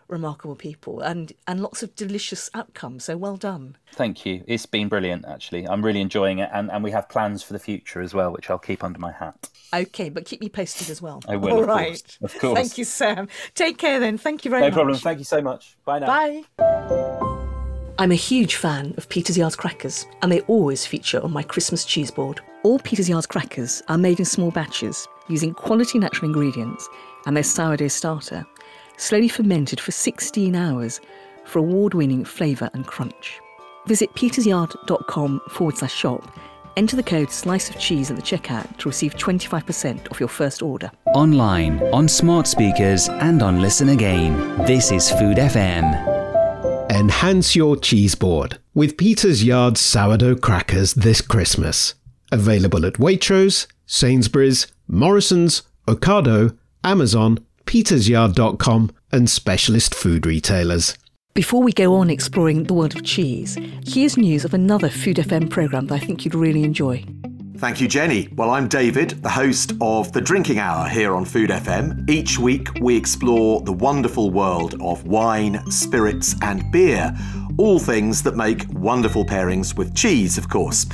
remarkable 0.09 0.55
people 0.55 1.01
and 1.01 1.31
and 1.47 1.61
lots 1.61 1.83
of 1.83 1.95
delicious 1.95 2.49
outcomes. 2.53 3.05
So 3.05 3.15
well 3.15 3.37
done. 3.37 3.77
Thank 3.93 4.25
you. 4.25 4.43
It's 4.47 4.65
been 4.65 4.89
brilliant, 4.89 5.25
actually. 5.25 5.67
I'm 5.67 5.85
really 5.85 6.01
enjoying 6.01 6.39
it, 6.39 6.49
and, 6.51 6.69
and 6.71 6.83
we 6.83 6.91
have 6.91 7.07
plans 7.07 7.43
for 7.43 7.53
the 7.53 7.59
future 7.59 8.01
as 8.01 8.13
well, 8.13 8.31
which 8.31 8.49
I'll 8.49 8.57
keep 8.57 8.83
under 8.83 8.99
my 8.99 9.11
hat. 9.11 9.49
Okay, 9.73 10.09
but 10.09 10.25
keep 10.25 10.41
me 10.41 10.49
posted 10.49 10.89
as 10.89 11.01
well. 11.01 11.21
I 11.27 11.35
will, 11.35 11.51
All 11.51 11.63
of 11.63 11.67
course. 11.69 12.17
Of 12.21 12.39
course. 12.39 12.59
Thank 12.59 12.77
you, 12.77 12.83
Sam. 12.83 13.29
Take 13.53 13.77
care 13.77 13.99
then. 13.99 14.17
Thank 14.17 14.43
you 14.43 14.51
very 14.51 14.61
No 14.61 14.67
much. 14.67 14.71
No 14.71 14.77
problem. 14.77 14.97
Thank 14.97 15.19
you 15.19 15.25
so 15.25 15.41
much. 15.41 15.77
Bye 15.85 15.99
now. 15.99 16.07
Bye. 16.07 16.43
I'm 17.99 18.11
a 18.11 18.15
huge 18.15 18.55
fan 18.55 18.95
of 18.97 19.09
Peter's 19.09 19.37
Yard's 19.37 19.55
crackers, 19.55 20.07
and 20.21 20.31
they 20.31 20.41
always 20.41 20.85
feature 20.85 21.21
on 21.21 21.31
my 21.31 21.43
Christmas 21.43 21.85
cheese 21.85 22.11
board. 22.11 22.41
All 22.63 22.77
Peter's 22.79 23.07
Yard's 23.07 23.25
crackers 23.25 23.81
are 23.87 23.97
made 23.97 24.19
in 24.19 24.25
small 24.25 24.51
batches 24.51 25.07
using 25.29 25.53
quality 25.53 25.97
natural 25.97 26.27
ingredients 26.29 26.89
and 27.25 27.35
their 27.35 27.43
sourdough 27.43 27.87
starter, 27.87 28.45
slowly 28.97 29.29
fermented 29.29 29.79
for 29.79 29.91
16 29.91 30.55
hours 30.55 30.99
for 31.45 31.59
award 31.59 31.93
winning 31.93 32.25
flavour 32.25 32.69
and 32.73 32.85
crunch. 32.85 33.39
Visit 33.87 34.13
petersyard.com 34.13 35.39
forward 35.49 35.77
slash 35.77 35.93
shop, 35.93 36.37
enter 36.75 36.97
the 36.97 37.03
code 37.03 37.31
slice 37.31 37.69
of 37.69 37.79
cheese 37.79 38.11
at 38.11 38.17
the 38.17 38.21
checkout 38.21 38.75
to 38.77 38.89
receive 38.89 39.15
25% 39.15 40.11
off 40.11 40.19
your 40.19 40.27
first 40.27 40.61
order. 40.61 40.91
Online, 41.15 41.81
on 41.93 42.09
smart 42.09 42.45
speakers, 42.45 43.07
and 43.07 43.41
on 43.41 43.61
Listen 43.61 43.89
Again. 43.89 44.35
This 44.65 44.91
is 44.91 45.09
Food 45.09 45.37
FM. 45.37 46.17
Enhance 46.91 47.55
your 47.55 47.77
cheese 47.77 48.15
board 48.15 48.57
with 48.73 48.97
Peter's 48.97 49.45
Yard 49.45 49.77
sourdough 49.77 50.35
crackers 50.35 50.93
this 50.95 51.21
Christmas. 51.21 51.93
Available 52.31 52.85
at 52.85 52.93
Waitrose, 52.93 53.67
Sainsbury's, 53.85 54.67
Morrison's, 54.87 55.63
Ocado, 55.87 56.57
Amazon, 56.83 57.45
petersyard.com, 57.65 58.91
and 59.11 59.29
specialist 59.29 59.95
food 59.95 60.25
retailers. 60.25 60.97
Before 61.33 61.63
we 61.63 61.71
go 61.71 61.95
on 61.95 62.09
exploring 62.09 62.63
the 62.63 62.73
world 62.73 62.95
of 62.95 63.03
cheese, 63.03 63.57
here's 63.85 64.17
news 64.17 64.45
of 64.45 64.53
another 64.53 64.89
Food 64.89 65.17
FM 65.17 65.49
programme 65.49 65.87
that 65.87 65.95
I 65.95 65.99
think 65.99 66.25
you'd 66.25 66.35
really 66.35 66.63
enjoy. 66.63 67.05
Thank 67.57 67.81
you, 67.81 67.87
Jenny. 67.87 68.29
Well, 68.35 68.51
I'm 68.51 68.67
David, 68.67 69.21
the 69.21 69.29
host 69.29 69.73
of 69.81 70.13
The 70.13 70.21
Drinking 70.21 70.59
Hour 70.59 70.87
here 70.87 71.13
on 71.13 71.25
Food 71.25 71.49
FM. 71.49 72.09
Each 72.09 72.39
week, 72.39 72.69
we 72.79 72.95
explore 72.95 73.61
the 73.61 73.73
wonderful 73.73 74.31
world 74.31 74.75
of 74.81 75.05
wine, 75.05 75.69
spirits, 75.69 76.35
and 76.41 76.71
beer. 76.71 77.13
All 77.57 77.77
things 77.77 78.23
that 78.23 78.37
make 78.37 78.65
wonderful 78.71 79.25
pairings 79.25 79.75
with 79.75 79.93
cheese, 79.93 80.37
of 80.37 80.49
course. 80.49 80.85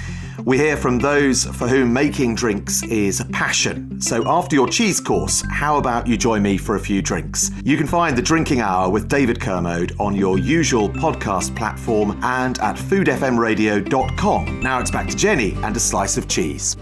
We 0.46 0.60
hear 0.60 0.78
from 0.78 1.00
those 1.00 1.44
for 1.44 1.68
whom 1.68 1.92
making 1.92 2.36
drinks 2.36 2.84
is 2.84 3.20
a 3.20 3.26
passion. 3.26 4.00
So 4.00 4.24
after 4.28 4.56
your 4.56 4.68
cheese 4.68 5.00
course, 5.02 5.44
how 5.50 5.78
about 5.78 6.06
you 6.06 6.18
join 6.18 6.44
me 6.44 6.58
for 6.58 6.76
a 6.76 6.80
few 6.80 7.02
drinks? 7.02 7.50
You 7.64 7.78
can 7.78 7.88
find 7.88 8.16
The 8.16 8.22
Drinking 8.22 8.62
Hour 8.62 8.92
with 8.92 9.08
David 9.08 9.42
Kermode 9.42 9.96
on 10.00 10.14
your 10.14 10.38
usual 10.38 10.88
podcast 10.88 11.56
platform 11.56 12.20
and 12.22 12.60
at 12.60 12.76
foodfmradio.com. 12.76 14.60
Now 14.60 14.80
it's 14.80 14.92
back 14.92 15.08
to 15.08 15.18
Jenny 15.18 15.58
and 15.64 15.76
a 15.76 15.80
slice 15.80 16.16
of 16.16 16.28
cheese. 16.28 16.78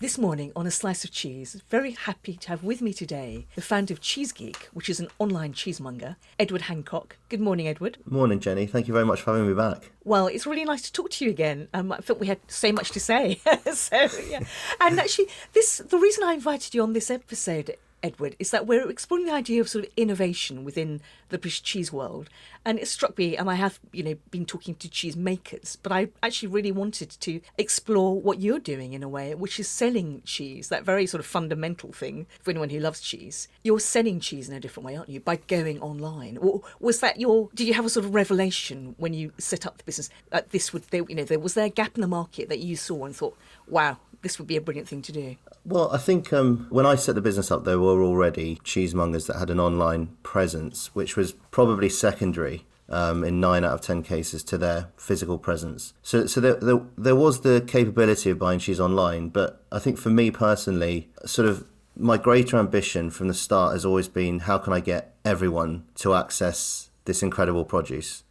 This 0.00 0.16
morning 0.16 0.50
on 0.56 0.66
A 0.66 0.70
Slice 0.70 1.04
of 1.04 1.10
Cheese, 1.10 1.60
very 1.68 1.90
happy 1.90 2.32
to 2.32 2.48
have 2.48 2.64
with 2.64 2.80
me 2.80 2.94
today 2.94 3.46
the 3.54 3.60
founder 3.60 3.92
of 3.92 4.00
Cheese 4.00 4.32
Geek, 4.32 4.70
which 4.72 4.88
is 4.88 4.98
an 4.98 5.08
online 5.18 5.52
cheesemonger, 5.52 6.16
Edward 6.38 6.62
Hancock. 6.62 7.18
Good 7.28 7.42
morning, 7.42 7.68
Edward. 7.68 7.98
Morning, 8.06 8.40
Jenny. 8.40 8.66
Thank 8.66 8.88
you 8.88 8.94
very 8.94 9.04
much 9.04 9.20
for 9.20 9.32
having 9.32 9.46
me 9.46 9.52
back. 9.52 9.90
Well, 10.02 10.26
it's 10.26 10.46
really 10.46 10.64
nice 10.64 10.80
to 10.82 10.92
talk 10.92 11.10
to 11.10 11.24
you 11.26 11.30
again. 11.30 11.68
Um, 11.74 11.92
I 11.92 11.98
felt 11.98 12.18
we 12.18 12.28
had 12.28 12.38
so 12.48 12.72
much 12.72 12.92
to 12.92 12.98
say. 12.98 13.42
so, 13.74 14.08
yeah. 14.26 14.40
And 14.80 14.98
actually, 14.98 15.26
this 15.52 15.82
the 15.86 15.98
reason 15.98 16.24
I 16.24 16.32
invited 16.32 16.74
you 16.74 16.82
on 16.82 16.94
this 16.94 17.10
episode, 17.10 17.76
Edward, 18.02 18.36
is 18.38 18.50
that 18.50 18.66
we're 18.66 18.88
exploring 18.90 19.26
the 19.26 19.32
idea 19.32 19.60
of 19.60 19.68
sort 19.68 19.84
of 19.84 19.90
innovation 19.96 20.64
within 20.64 21.00
the 21.28 21.38
British 21.38 21.62
cheese 21.62 21.92
world. 21.92 22.28
And 22.64 22.78
it 22.78 22.88
struck 22.88 23.16
me, 23.16 23.36
and 23.36 23.48
I 23.48 23.54
have, 23.54 23.80
you 23.92 24.02
know, 24.02 24.16
been 24.30 24.44
talking 24.44 24.74
to 24.76 24.88
cheese 24.88 25.16
makers, 25.16 25.78
but 25.82 25.92
I 25.92 26.08
actually 26.22 26.48
really 26.48 26.72
wanted 26.72 27.10
to 27.20 27.40
explore 27.56 28.20
what 28.20 28.40
you're 28.40 28.58
doing 28.58 28.92
in 28.92 29.02
a 29.02 29.08
way, 29.08 29.34
which 29.34 29.58
is 29.58 29.68
selling 29.68 30.22
cheese, 30.24 30.68
that 30.68 30.84
very 30.84 31.06
sort 31.06 31.20
of 31.20 31.26
fundamental 31.26 31.92
thing 31.92 32.26
for 32.42 32.50
anyone 32.50 32.68
who 32.70 32.80
loves 32.80 33.00
cheese. 33.00 33.48
You're 33.62 33.80
selling 33.80 34.20
cheese 34.20 34.48
in 34.48 34.54
a 34.54 34.60
different 34.60 34.86
way, 34.86 34.96
aren't 34.96 35.08
you, 35.08 35.20
by 35.20 35.36
going 35.36 35.80
online? 35.80 36.36
Or 36.36 36.62
was 36.80 37.00
that 37.00 37.18
your, 37.18 37.48
did 37.54 37.66
you 37.66 37.74
have 37.74 37.86
a 37.86 37.90
sort 37.90 38.04
of 38.04 38.14
revelation 38.14 38.94
when 38.98 39.14
you 39.14 39.32
set 39.38 39.66
up 39.66 39.78
the 39.78 39.84
business 39.84 40.10
that 40.30 40.50
this 40.50 40.72
would, 40.72 40.84
you 40.92 41.14
know, 41.14 41.24
there 41.24 41.38
was 41.38 41.54
there 41.54 41.66
a 41.66 41.70
gap 41.70 41.94
in 41.94 42.02
the 42.02 42.08
market 42.08 42.48
that 42.50 42.58
you 42.58 42.76
saw 42.76 43.04
and 43.06 43.16
thought, 43.16 43.38
wow, 43.70 43.98
this 44.22 44.38
would 44.38 44.48
be 44.48 44.56
a 44.56 44.60
brilliant 44.60 44.88
thing 44.88 45.02
to 45.02 45.12
do? 45.12 45.36
Well, 45.64 45.90
I 45.92 45.98
think 45.98 46.32
um, 46.32 46.66
when 46.70 46.86
I 46.86 46.94
set 46.94 47.14
the 47.14 47.20
business 47.20 47.50
up, 47.50 47.64
there 47.64 47.78
were 47.78 48.02
already 48.02 48.56
cheesemongers 48.64 49.26
that 49.26 49.38
had 49.38 49.50
an 49.50 49.60
online 49.60 50.16
presence, 50.22 50.94
which 50.94 51.16
was 51.16 51.32
probably 51.50 51.88
secondary 51.88 52.64
um, 52.88 53.22
in 53.24 53.40
nine 53.40 53.64
out 53.64 53.72
of 53.72 53.80
ten 53.80 54.02
cases 54.02 54.42
to 54.44 54.58
their 54.58 54.88
physical 54.96 55.38
presence. 55.38 55.94
So, 56.02 56.26
so 56.26 56.40
there, 56.40 56.54
there, 56.54 56.80
there 56.98 57.16
was 57.16 57.42
the 57.42 57.64
capability 57.66 58.30
of 58.30 58.38
buying 58.38 58.58
cheese 58.58 58.80
online, 58.80 59.28
but 59.28 59.64
I 59.70 59.78
think 59.78 59.98
for 59.98 60.10
me 60.10 60.30
personally, 60.30 61.10
sort 61.24 61.48
of 61.48 61.66
my 61.96 62.16
greater 62.16 62.56
ambition 62.56 63.10
from 63.10 63.28
the 63.28 63.34
start 63.34 63.74
has 63.74 63.84
always 63.84 64.08
been 64.08 64.40
how 64.40 64.58
can 64.58 64.72
I 64.72 64.80
get 64.80 65.14
everyone 65.24 65.84
to 65.96 66.14
access 66.14 66.90
this 67.04 67.22
incredible 67.22 67.64
produce. 67.64 68.24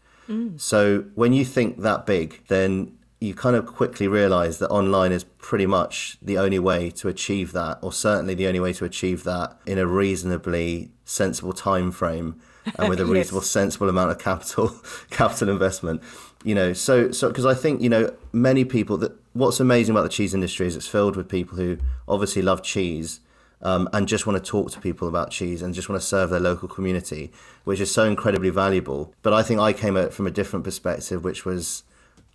So 0.58 1.06
when 1.16 1.34
you 1.34 1.44
think 1.44 1.82
that 1.82 2.06
big, 2.06 2.44
then 2.50 2.99
you 3.22 3.34
kind 3.34 3.56
of 3.56 3.66
quickly 3.66 4.08
realize 4.08 4.60
that 4.60 4.70
online 4.70 5.12
is 5.12 5.24
pretty 5.24 5.66
much 5.66 6.18
the 6.22 6.38
only 6.38 6.60
way 6.60 6.90
to 6.90 7.08
achieve 7.08 7.52
that 7.52 7.78
or 7.82 7.92
certainly 7.92 8.34
the 8.34 8.48
only 8.48 8.60
way 8.60 8.72
to 8.74 8.86
achieve 8.86 9.24
that 9.26 9.58
in 9.66 9.78
a 9.78 9.86
reasonably 9.86 10.90
sensible 11.06 11.54
time 11.54 11.92
frame 11.92 12.40
and 12.78 12.90
with 12.90 13.00
a 13.00 13.04
Yes. 13.06 13.12
reasonable 13.12 13.42
sensible 13.42 13.90
amount 13.90 14.12
of 14.12 14.20
capital 14.20 14.70
capital 15.10 15.50
investment 15.50 16.02
you 16.44 16.56
know 16.56 16.72
so 16.72 17.12
so 17.12 17.28
because 17.28 17.46
i 17.46 17.54
think 17.54 17.82
you 17.82 17.90
know 17.90 18.14
many 18.32 18.64
people 18.64 18.96
that 18.98 19.12
what's 19.34 19.60
amazing 19.60 19.94
about 19.94 20.04
the 20.04 20.10
cheese 20.10 20.34
industry 20.34 20.66
is 20.68 20.76
it's 20.76 20.88
filled 20.88 21.16
with 21.16 21.28
people 21.28 21.58
who 21.58 21.78
obviously 22.08 22.42
love 22.42 22.64
cheese 22.64 23.20
um, 23.62 23.90
and 23.92 24.08
just 24.08 24.26
want 24.26 24.42
to 24.42 24.50
talk 24.50 24.72
to 24.72 24.80
people 24.80 25.08
about 25.10 25.32
cheese 25.32 25.62
and 25.62 25.74
just 25.74 25.90
want 25.90 26.00
to 26.02 26.08
serve 26.08 26.30
their 26.30 26.40
local 26.40 26.70
community, 26.70 27.30
which 27.66 27.82
is 27.82 27.94
so 27.94 28.06
incredibly 28.06 28.50
valuable. 28.50 29.14
But 29.22 29.34
I 29.34 29.44
think 29.44 29.60
I 29.60 29.74
came 29.74 29.98
at 29.98 30.06
it 30.06 30.14
from 30.14 30.26
a 30.28 30.32
different 30.32 30.64
perspective, 30.64 31.26
which 31.26 31.44
was 31.44 31.84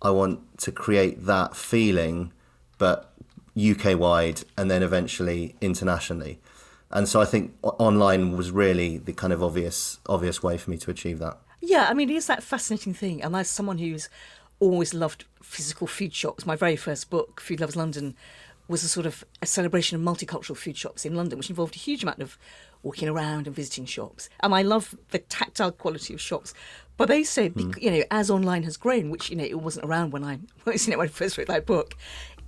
I 0.05 0.11
want 0.11 0.59
to 0.59 0.71
create 0.71 1.25
that 1.25 1.55
feeling, 1.55 2.31
but 2.77 3.11
UK 3.57 3.97
wide 3.97 4.41
and 4.55 4.69
then 4.69 4.83
eventually 4.83 5.55
internationally. 5.61 6.39
And 6.91 7.09
so 7.09 7.19
I 7.19 7.25
think 7.25 7.55
online 7.63 8.37
was 8.37 8.51
really 8.51 8.99
the 8.99 9.13
kind 9.13 9.33
of 9.33 9.41
obvious 9.41 9.99
obvious 10.05 10.43
way 10.43 10.59
for 10.59 10.69
me 10.69 10.77
to 10.77 10.91
achieve 10.91 11.17
that. 11.19 11.39
Yeah, 11.59 11.87
I 11.89 11.95
mean, 11.95 12.11
it 12.11 12.15
is 12.15 12.27
that 12.27 12.43
fascinating 12.43 12.93
thing. 12.93 13.23
And 13.23 13.35
as 13.35 13.49
someone 13.49 13.79
who's 13.79 14.07
always 14.59 14.93
loved 14.93 15.25
physical 15.41 15.87
food 15.87 16.13
shops, 16.13 16.45
my 16.45 16.55
very 16.55 16.75
first 16.75 17.09
book, 17.09 17.41
Food 17.41 17.59
Loves 17.59 17.75
London, 17.75 18.15
was 18.67 18.83
a 18.83 18.87
sort 18.87 19.07
of 19.07 19.23
a 19.41 19.47
celebration 19.47 19.95
of 19.95 20.03
multicultural 20.03 20.55
food 20.55 20.77
shops 20.77 21.03
in 21.03 21.15
London, 21.15 21.39
which 21.39 21.49
involved 21.49 21.75
a 21.75 21.79
huge 21.79 22.03
amount 22.03 22.21
of 22.21 22.37
walking 22.83 23.09
around 23.09 23.47
and 23.47 23.55
visiting 23.55 23.85
shops. 23.85 24.29
And 24.41 24.53
I 24.53 24.61
love 24.61 24.95
the 25.09 25.19
tactile 25.19 25.71
quality 25.71 26.13
of 26.13 26.21
shops. 26.21 26.53
But 26.97 27.09
they 27.09 27.23
say, 27.23 27.49
bec- 27.49 27.81
you 27.81 27.91
know, 27.91 28.03
as 28.09 28.31
online 28.31 28.63
has 28.63 28.77
grown, 28.77 29.09
which 29.09 29.29
you 29.29 29.35
know 29.35 29.43
it 29.43 29.59
wasn't 29.61 29.85
around 29.85 30.11
when 30.11 30.23
I, 30.23 30.33
you 30.65 30.91
know, 30.91 30.97
when 30.97 31.07
I 31.07 31.11
first 31.11 31.37
wrote 31.37 31.47
that 31.47 31.65
book, 31.65 31.95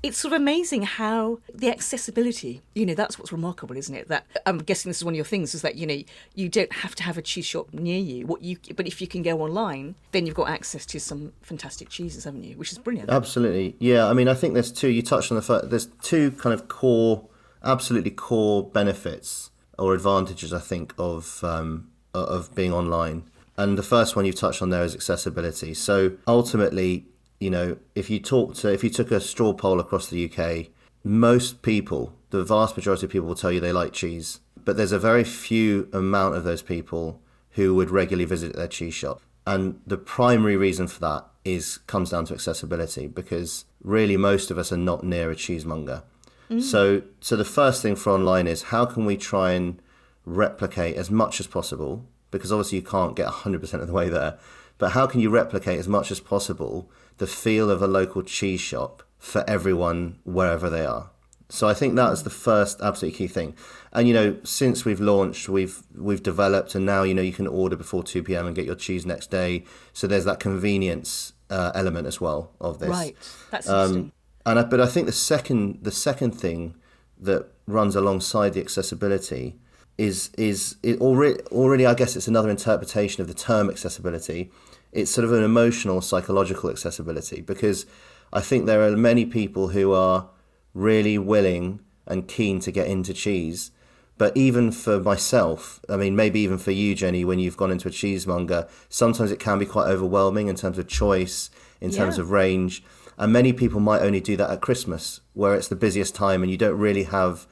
it's 0.03 0.17
sort 0.17 0.33
of 0.33 0.41
amazing 0.41 0.83
how 0.83 1.39
the 1.53 1.69
accessibility, 1.69 2.61
you 2.75 2.85
know, 2.85 2.93
that's 2.93 3.17
what's 3.17 3.31
remarkable, 3.31 3.75
isn't 3.75 3.93
it? 3.93 4.07
That 4.07 4.25
I'm 4.45 4.59
guessing 4.59 4.89
this 4.89 4.97
is 4.97 5.03
one 5.03 5.13
of 5.13 5.17
your 5.17 5.25
things, 5.25 5.55
is 5.55 5.63
that 5.63 5.75
you 5.75 5.87
know 5.87 6.01
you 6.35 6.49
don't 6.49 6.71
have 6.71 6.95
to 6.95 7.03
have 7.03 7.17
a 7.17 7.21
cheese 7.21 7.45
shop 7.45 7.73
near 7.73 7.99
you. 7.99 8.25
What 8.25 8.41
you, 8.41 8.57
but 8.75 8.87
if 8.87 9.01
you 9.01 9.07
can 9.07 9.21
go 9.23 9.41
online, 9.41 9.95
then 10.11 10.25
you've 10.25 10.35
got 10.35 10.49
access 10.49 10.85
to 10.87 10.99
some 10.99 11.33
fantastic 11.41 11.89
cheeses, 11.89 12.23
haven't 12.23 12.43
you? 12.43 12.55
Which 12.57 12.71
is 12.71 12.77
brilliant. 12.77 13.09
Absolutely, 13.09 13.75
yeah. 13.79 14.07
I 14.07 14.13
mean, 14.13 14.27
I 14.27 14.33
think 14.33 14.53
there's 14.53 14.71
two. 14.71 14.89
You 14.89 15.01
touched 15.01 15.31
on 15.31 15.35
the 15.35 15.41
first. 15.41 15.69
There's 15.69 15.87
two 16.01 16.31
kind 16.31 16.53
of 16.53 16.67
core, 16.67 17.27
absolutely 17.63 18.11
core 18.11 18.63
benefits 18.63 19.49
or 19.77 19.93
advantages. 19.93 20.53
I 20.53 20.59
think 20.59 20.93
of 20.97 21.43
um, 21.43 21.89
of 22.13 22.53
being 22.55 22.71
online, 22.71 23.23
and 23.57 23.77
the 23.77 23.83
first 23.83 24.15
one 24.15 24.25
you've 24.25 24.35
touched 24.35 24.61
on 24.61 24.69
there 24.69 24.83
is 24.83 24.93
accessibility. 24.93 25.73
So 25.73 26.13
ultimately, 26.27 27.05
you 27.39 27.49
know, 27.49 27.77
if 27.95 28.09
you 28.09 28.19
talk 28.19 28.55
to, 28.55 28.71
if 28.71 28.83
you 28.83 28.89
took 28.89 29.11
a 29.11 29.19
straw 29.19 29.53
poll 29.53 29.79
across 29.79 30.07
the 30.07 30.31
UK, 30.31 30.67
most 31.03 31.61
people, 31.61 32.13
the 32.29 32.43
vast 32.43 32.77
majority 32.77 33.05
of 33.05 33.11
people, 33.11 33.27
will 33.27 33.35
tell 33.35 33.51
you 33.51 33.59
they 33.59 33.71
like 33.71 33.93
cheese, 33.93 34.39
but 34.63 34.77
there's 34.77 34.91
a 34.91 34.99
very 34.99 35.23
few 35.23 35.89
amount 35.93 36.35
of 36.35 36.43
those 36.43 36.61
people 36.61 37.21
who 37.51 37.73
would 37.73 37.89
regularly 37.89 38.25
visit 38.25 38.55
their 38.55 38.67
cheese 38.67 38.93
shop. 38.93 39.21
And 39.45 39.81
the 39.87 39.97
primary 39.97 40.57
reason 40.57 40.87
for 40.87 40.99
that 40.99 41.25
is 41.45 41.77
comes 41.87 42.09
down 42.09 42.25
to 42.25 42.33
accessibility 42.33 43.07
because 43.07 43.65
really 43.81 44.17
most 44.17 44.51
of 44.51 44.57
us 44.57 44.71
are 44.71 44.77
not 44.77 45.03
near 45.03 45.31
a 45.31 45.35
cheesemonger. 45.35 46.03
Mm. 46.49 46.61
So 46.61 47.01
so 47.21 47.35
the 47.35 47.45
first 47.45 47.81
thing 47.81 47.95
for 47.95 48.11
online 48.11 48.47
is 48.47 48.63
how 48.63 48.85
can 48.85 49.05
we 49.05 49.17
try 49.17 49.51
and 49.51 49.81
replicate 50.25 50.97
as 50.97 51.09
much 51.09 51.39
as 51.39 51.47
possible 51.47 52.05
because 52.31 52.51
obviously 52.51 52.79
you 52.79 52.83
can't 52.83 53.15
get 53.15 53.27
100% 53.27 53.73
of 53.73 53.87
the 53.87 53.93
way 53.93 54.09
there. 54.09 54.37
But 54.77 54.91
how 54.91 55.07
can 55.07 55.19
you 55.19 55.29
replicate 55.29 55.79
as 55.79 55.87
much 55.87 56.11
as 56.11 56.19
possible 56.19 56.89
the 57.17 57.27
feel 57.27 57.69
of 57.69 57.81
a 57.81 57.87
local 57.87 58.21
cheese 58.21 58.61
shop 58.61 59.03
for 59.17 59.43
everyone 59.47 60.19
wherever 60.23 60.69
they 60.69 60.85
are? 60.85 61.09
So 61.49 61.67
I 61.67 61.73
think 61.73 61.95
that 61.95 62.11
is 62.11 62.23
the 62.23 62.29
first 62.29 62.81
absolutely 62.81 63.17
key 63.17 63.27
thing. 63.27 63.55
And 63.93 64.07
you 64.07 64.13
know, 64.13 64.37
since 64.43 64.83
we've 64.83 64.99
launched, 64.99 65.47
we've 65.47 65.81
we've 65.95 66.21
developed, 66.21 66.75
and 66.75 66.85
now 66.85 67.03
you 67.03 67.13
know 67.13 67.21
you 67.21 67.31
can 67.31 67.47
order 67.47 67.77
before 67.77 68.03
two 68.03 68.21
p.m. 68.21 68.45
and 68.45 68.55
get 68.55 68.65
your 68.65 68.75
cheese 68.75 69.05
next 69.05 69.31
day. 69.31 69.63
So 69.93 70.07
there's 70.07 70.25
that 70.25 70.41
convenience 70.41 71.33
uh, 71.49 71.71
element 71.73 72.05
as 72.05 72.19
well 72.19 72.51
of 72.59 72.79
this. 72.79 72.89
Right, 72.89 73.15
that's 73.49 73.67
interesting. 73.67 73.97
Um, 73.97 74.11
and 74.45 74.59
I, 74.59 74.63
but 74.63 74.81
I 74.81 74.87
think 74.87 75.05
the 75.05 75.13
second 75.13 75.79
the 75.83 75.91
second 75.91 76.31
thing 76.31 76.75
that 77.19 77.47
runs 77.65 77.95
alongside 77.95 78.53
the 78.53 78.61
accessibility 78.61 79.57
is 79.97 80.29
is 80.37 80.75
it 80.83 81.01
already 81.01 81.41
already 81.51 81.85
I 81.85 81.93
guess 81.93 82.15
it's 82.15 82.27
another 82.27 82.49
interpretation 82.49 83.21
of 83.21 83.27
the 83.27 83.33
term 83.33 83.69
accessibility. 83.69 84.51
It's 84.91 85.11
sort 85.11 85.25
of 85.25 85.33
an 85.33 85.43
emotional 85.43 86.01
psychological 86.01 86.69
accessibility 86.69 87.41
because 87.41 87.85
I 88.31 88.41
think 88.41 88.65
there 88.65 88.81
are 88.83 88.95
many 88.95 89.25
people 89.25 89.69
who 89.69 89.93
are 89.93 90.29
really 90.73 91.17
willing 91.17 91.81
and 92.05 92.27
keen 92.27 92.59
to 92.61 92.71
get 92.71 92.87
into 92.87 93.13
cheese. 93.13 93.71
But 94.17 94.35
even 94.35 94.71
for 94.71 94.99
myself, 94.99 95.79
I 95.87 95.95
mean, 95.95 96.15
maybe 96.15 96.39
even 96.39 96.57
for 96.57 96.71
you, 96.71 96.95
Jenny, 96.95 97.23
when 97.23 97.37
you've 97.37 97.57
gone 97.57 97.71
into 97.71 97.87
a 97.87 97.91
cheesemonger, 97.91 98.67
sometimes 98.89 99.31
it 99.31 99.39
can 99.39 99.59
be 99.59 99.65
quite 99.65 99.87
overwhelming 99.87 100.47
in 100.47 100.55
terms 100.55 100.79
of 100.79 100.87
choice, 100.87 101.51
in 101.79 101.91
terms 101.91 102.17
of 102.17 102.31
range. 102.31 102.83
And 103.19 103.31
many 103.31 103.53
people 103.53 103.79
might 103.79 104.01
only 104.01 104.19
do 104.19 104.35
that 104.37 104.49
at 104.49 104.61
Christmas, 104.61 105.21
where 105.33 105.53
it's 105.53 105.67
the 105.67 105.75
busiest 105.75 106.15
time 106.15 106.41
and 106.41 106.51
you 106.51 106.57
don't 106.57 106.77
really 106.77 107.03
have 107.03 107.45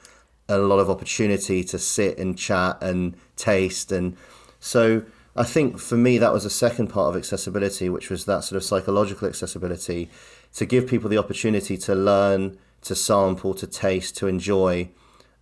a 0.48 0.58
lot 0.58 0.78
of 0.78 0.88
opportunity 0.88 1.64
to 1.64 1.78
sit 1.78 2.18
and 2.18 2.38
chat 2.38 2.80
and 2.82 3.16
taste. 3.36 3.90
And 3.92 4.16
so 4.60 5.04
I 5.34 5.44
think 5.44 5.78
for 5.78 5.96
me, 5.96 6.18
that 6.18 6.32
was 6.32 6.44
the 6.44 6.50
second 6.50 6.88
part 6.88 7.08
of 7.08 7.16
accessibility, 7.16 7.88
which 7.88 8.10
was 8.10 8.24
that 8.26 8.44
sort 8.44 8.56
of 8.56 8.64
psychological 8.64 9.28
accessibility 9.28 10.08
to 10.54 10.64
give 10.64 10.86
people 10.86 11.10
the 11.10 11.18
opportunity 11.18 11.76
to 11.76 11.94
learn, 11.94 12.58
to 12.82 12.94
sample, 12.94 13.54
to 13.54 13.66
taste, 13.66 14.16
to 14.18 14.26
enjoy, 14.26 14.88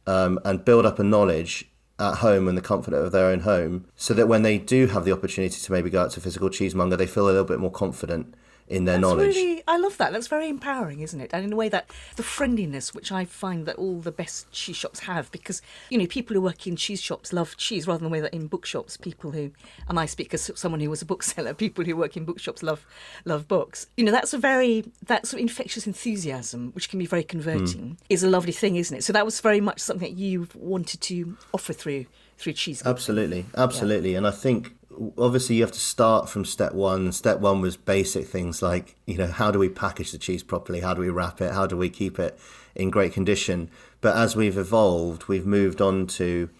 um, 0.06 0.40
and 0.44 0.64
build 0.64 0.86
up 0.86 0.98
a 0.98 1.04
knowledge 1.04 1.70
at 1.98 2.16
home 2.16 2.48
in 2.48 2.56
the 2.56 2.60
comfort 2.60 2.92
of 2.92 3.12
their 3.12 3.26
own 3.26 3.40
home 3.40 3.86
so 3.94 4.12
that 4.14 4.26
when 4.26 4.42
they 4.42 4.58
do 4.58 4.88
have 4.88 5.04
the 5.04 5.12
opportunity 5.12 5.60
to 5.60 5.72
maybe 5.72 5.88
go 5.90 6.02
out 6.02 6.10
to 6.10 6.18
a 6.18 6.22
physical 6.22 6.48
cheesemonger, 6.48 6.96
they 6.96 7.06
feel 7.06 7.26
a 7.26 7.30
little 7.30 7.44
bit 7.44 7.60
more 7.60 7.70
confident 7.70 8.34
in 8.68 8.84
their 8.84 8.94
That's 8.94 9.02
knowledge. 9.02 9.36
really, 9.36 9.62
I 9.68 9.76
love 9.76 9.98
that. 9.98 10.12
That's 10.12 10.26
very 10.26 10.48
empowering, 10.48 11.00
isn't 11.00 11.20
it? 11.20 11.30
And 11.32 11.44
in 11.44 11.52
a 11.52 11.56
way 11.56 11.68
that 11.68 11.90
the 12.16 12.22
friendliness, 12.22 12.94
which 12.94 13.12
I 13.12 13.24
find 13.24 13.66
that 13.66 13.76
all 13.76 14.00
the 14.00 14.12
best 14.12 14.50
cheese 14.52 14.76
shops 14.76 15.00
have, 15.00 15.30
because 15.30 15.60
you 15.90 15.98
know 15.98 16.06
people 16.06 16.34
who 16.34 16.40
work 16.40 16.66
in 16.66 16.76
cheese 16.76 17.00
shops 17.00 17.32
love 17.32 17.56
cheese 17.56 17.86
rather 17.86 17.98
than 17.98 18.08
the 18.08 18.12
way 18.12 18.20
that 18.20 18.34
in 18.34 18.46
bookshops 18.46 18.96
people 18.96 19.32
who, 19.32 19.50
and 19.88 19.98
I 19.98 20.06
speak 20.06 20.32
as 20.32 20.50
someone 20.54 20.80
who 20.80 20.90
was 20.90 21.02
a 21.02 21.06
bookseller, 21.06 21.54
people 21.64 21.84
who 21.84 21.96
work 21.96 22.16
in 22.16 22.24
bookshops 22.24 22.62
love 22.62 22.86
love 23.24 23.46
books. 23.46 23.86
You 23.96 24.04
know 24.04 24.12
that's 24.12 24.32
a 24.32 24.38
very 24.38 24.84
that 25.06 25.26
sort 25.26 25.40
of 25.40 25.42
infectious 25.42 25.86
enthusiasm, 25.86 26.72
which 26.72 26.88
can 26.88 26.98
be 26.98 27.06
very 27.06 27.24
converting, 27.24 27.80
hmm. 27.80 27.92
is 28.08 28.22
a 28.22 28.30
lovely 28.30 28.52
thing, 28.52 28.76
isn't 28.76 28.96
it? 28.96 29.04
So 29.04 29.12
that 29.12 29.24
was 29.24 29.40
very 29.40 29.60
much 29.60 29.80
something 29.80 30.08
that 30.08 30.18
you 30.18 30.48
wanted 30.54 31.00
to 31.02 31.36
offer 31.52 31.72
through 31.72 32.06
through 32.36 32.54
cheese. 32.54 32.82
Absolutely, 32.84 33.46
absolutely. 33.56 34.14
And 34.14 34.26
I 34.26 34.30
think 34.30 34.74
obviously 35.18 35.56
you 35.56 35.62
have 35.62 35.72
to 35.72 35.80
start 35.80 36.28
from 36.28 36.44
step 36.44 36.72
one. 36.72 37.12
Step 37.12 37.40
one 37.40 37.60
was 37.60 37.76
basic 37.76 38.26
things 38.26 38.62
like, 38.62 38.96
you 39.06 39.16
know, 39.16 39.26
how 39.26 39.50
do 39.50 39.58
we 39.58 39.68
package 39.68 40.12
the 40.12 40.18
cheese 40.18 40.42
properly? 40.42 40.80
How 40.80 40.94
do 40.94 41.00
we 41.00 41.10
wrap 41.10 41.40
it? 41.40 41.52
How 41.52 41.66
do 41.66 41.76
we 41.76 41.90
keep 41.90 42.18
it 42.18 42.38
in 42.74 42.90
great 42.90 43.12
condition? 43.12 43.70
But 44.00 44.16
as 44.16 44.36
we've 44.36 44.58
evolved, 44.58 45.28
we've 45.28 45.46
moved 45.46 45.80
on 45.80 46.06
to 46.08 46.50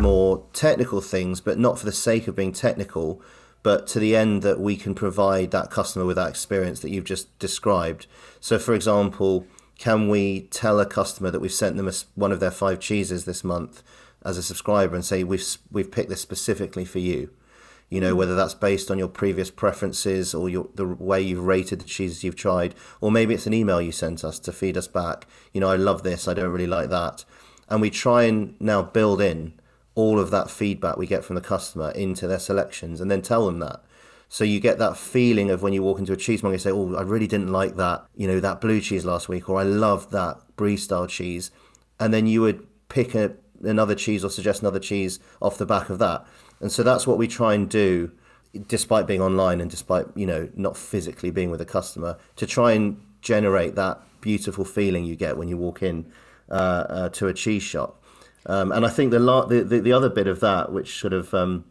more 0.00 0.44
technical 0.52 1.00
things, 1.00 1.40
but 1.40 1.58
not 1.58 1.78
for 1.78 1.84
the 1.84 1.92
sake 1.92 2.26
of 2.26 2.36
being 2.36 2.52
technical, 2.52 3.22
but 3.62 3.86
to 3.88 3.98
the 3.98 4.16
end 4.16 4.42
that 4.42 4.60
we 4.60 4.76
can 4.76 4.94
provide 4.94 5.50
that 5.50 5.70
customer 5.70 6.04
with 6.04 6.16
that 6.16 6.28
experience 6.28 6.80
that 6.80 6.90
you've 6.90 7.04
just 7.04 7.36
described. 7.38 8.06
So, 8.40 8.58
for 8.58 8.74
example, 8.74 9.46
can 9.78 10.08
we 10.08 10.42
tell 10.50 10.80
a 10.80 10.86
customer 10.86 11.30
that 11.30 11.40
we've 11.40 11.52
sent 11.52 11.76
them 11.76 11.88
a 11.88 11.92
one 12.14 12.32
of 12.32 12.40
their 12.40 12.50
five 12.50 12.80
cheeses 12.80 13.24
this 13.24 13.42
month 13.42 13.82
as 14.24 14.38
a 14.38 14.42
subscriber 14.42 14.94
and 14.94 15.04
say 15.04 15.24
we've 15.24 15.56
we've 15.70 15.90
picked 15.90 16.10
this 16.10 16.20
specifically 16.20 16.84
for 16.84 16.98
you? 16.98 17.30
You 17.90 18.00
know, 18.00 18.16
whether 18.16 18.34
that's 18.34 18.54
based 18.54 18.90
on 18.90 18.98
your 18.98 19.08
previous 19.08 19.50
preferences 19.50 20.34
or 20.34 20.48
your 20.48 20.68
the 20.74 20.86
way 20.86 21.20
you've 21.20 21.46
rated 21.46 21.80
the 21.80 21.84
cheeses 21.84 22.24
you've 22.24 22.34
tried, 22.34 22.74
or 23.00 23.12
maybe 23.12 23.34
it's 23.34 23.46
an 23.46 23.54
email 23.54 23.80
you 23.80 23.92
sent 23.92 24.24
us 24.24 24.38
to 24.40 24.52
feed 24.52 24.76
us 24.76 24.88
back. 24.88 25.26
You 25.52 25.60
know, 25.60 25.68
I 25.68 25.76
love 25.76 26.02
this, 26.02 26.26
I 26.26 26.34
don't 26.34 26.50
really 26.50 26.66
like 26.66 26.88
that, 26.88 27.24
and 27.68 27.80
we 27.80 27.90
try 27.90 28.24
and 28.24 28.60
now 28.60 28.82
build 28.82 29.20
in 29.20 29.54
all 29.94 30.18
of 30.18 30.30
that 30.30 30.50
feedback 30.50 30.96
we 30.96 31.06
get 31.06 31.24
from 31.24 31.36
the 31.36 31.40
customer 31.42 31.90
into 31.92 32.26
their 32.26 32.40
selections, 32.40 33.00
and 33.00 33.10
then 33.10 33.22
tell 33.22 33.46
them 33.46 33.60
that. 33.60 33.84
So 34.28 34.42
you 34.42 34.58
get 34.58 34.78
that 34.78 34.96
feeling 34.96 35.50
of 35.50 35.62
when 35.62 35.72
you 35.72 35.82
walk 35.82 36.00
into 36.00 36.14
a 36.14 36.16
cheesemonger, 36.16 36.54
and 36.54 36.62
say, 36.62 36.72
"Oh, 36.72 36.96
I 36.96 37.02
really 37.02 37.28
didn't 37.28 37.52
like 37.52 37.76
that, 37.76 38.06
you 38.16 38.26
know, 38.26 38.40
that 38.40 38.60
blue 38.60 38.80
cheese 38.80 39.04
last 39.04 39.28
week," 39.28 39.48
or 39.48 39.60
"I 39.60 39.62
loved 39.62 40.10
that 40.10 40.38
brie 40.56 40.78
style 40.78 41.06
cheese," 41.06 41.52
and 42.00 42.12
then 42.12 42.26
you 42.26 42.40
would 42.40 42.66
pick 42.88 43.14
a, 43.14 43.36
another 43.62 43.94
cheese 43.94 44.24
or 44.24 44.30
suggest 44.30 44.62
another 44.62 44.80
cheese 44.80 45.20
off 45.40 45.58
the 45.58 45.66
back 45.66 45.90
of 45.90 45.98
that. 46.00 46.26
And 46.60 46.70
so 46.70 46.82
that's 46.82 47.06
what 47.06 47.18
we 47.18 47.28
try 47.28 47.54
and 47.54 47.68
do, 47.68 48.12
despite 48.68 49.06
being 49.06 49.20
online 49.20 49.60
and 49.60 49.70
despite 49.70 50.06
you 50.14 50.26
know 50.26 50.48
not 50.54 50.76
physically 50.76 51.30
being 51.30 51.50
with 51.50 51.60
a 51.60 51.66
customer, 51.66 52.18
to 52.36 52.46
try 52.46 52.72
and 52.72 53.00
generate 53.20 53.74
that 53.74 54.00
beautiful 54.20 54.64
feeling 54.64 55.04
you 55.04 55.16
get 55.16 55.36
when 55.36 55.48
you 55.48 55.56
walk 55.56 55.82
in 55.82 56.06
uh, 56.50 56.54
uh, 56.88 57.08
to 57.10 57.28
a 57.28 57.34
cheese 57.34 57.62
shop. 57.62 58.02
Um, 58.46 58.72
and 58.72 58.84
I 58.84 58.88
think 58.88 59.10
the, 59.10 59.18
la- 59.18 59.46
the 59.46 59.62
the 59.62 59.80
the 59.80 59.92
other 59.92 60.08
bit 60.08 60.26
of 60.26 60.40
that, 60.40 60.72
which 60.72 60.98
sort 60.98 61.12
of 61.12 61.32
um, 61.34 61.64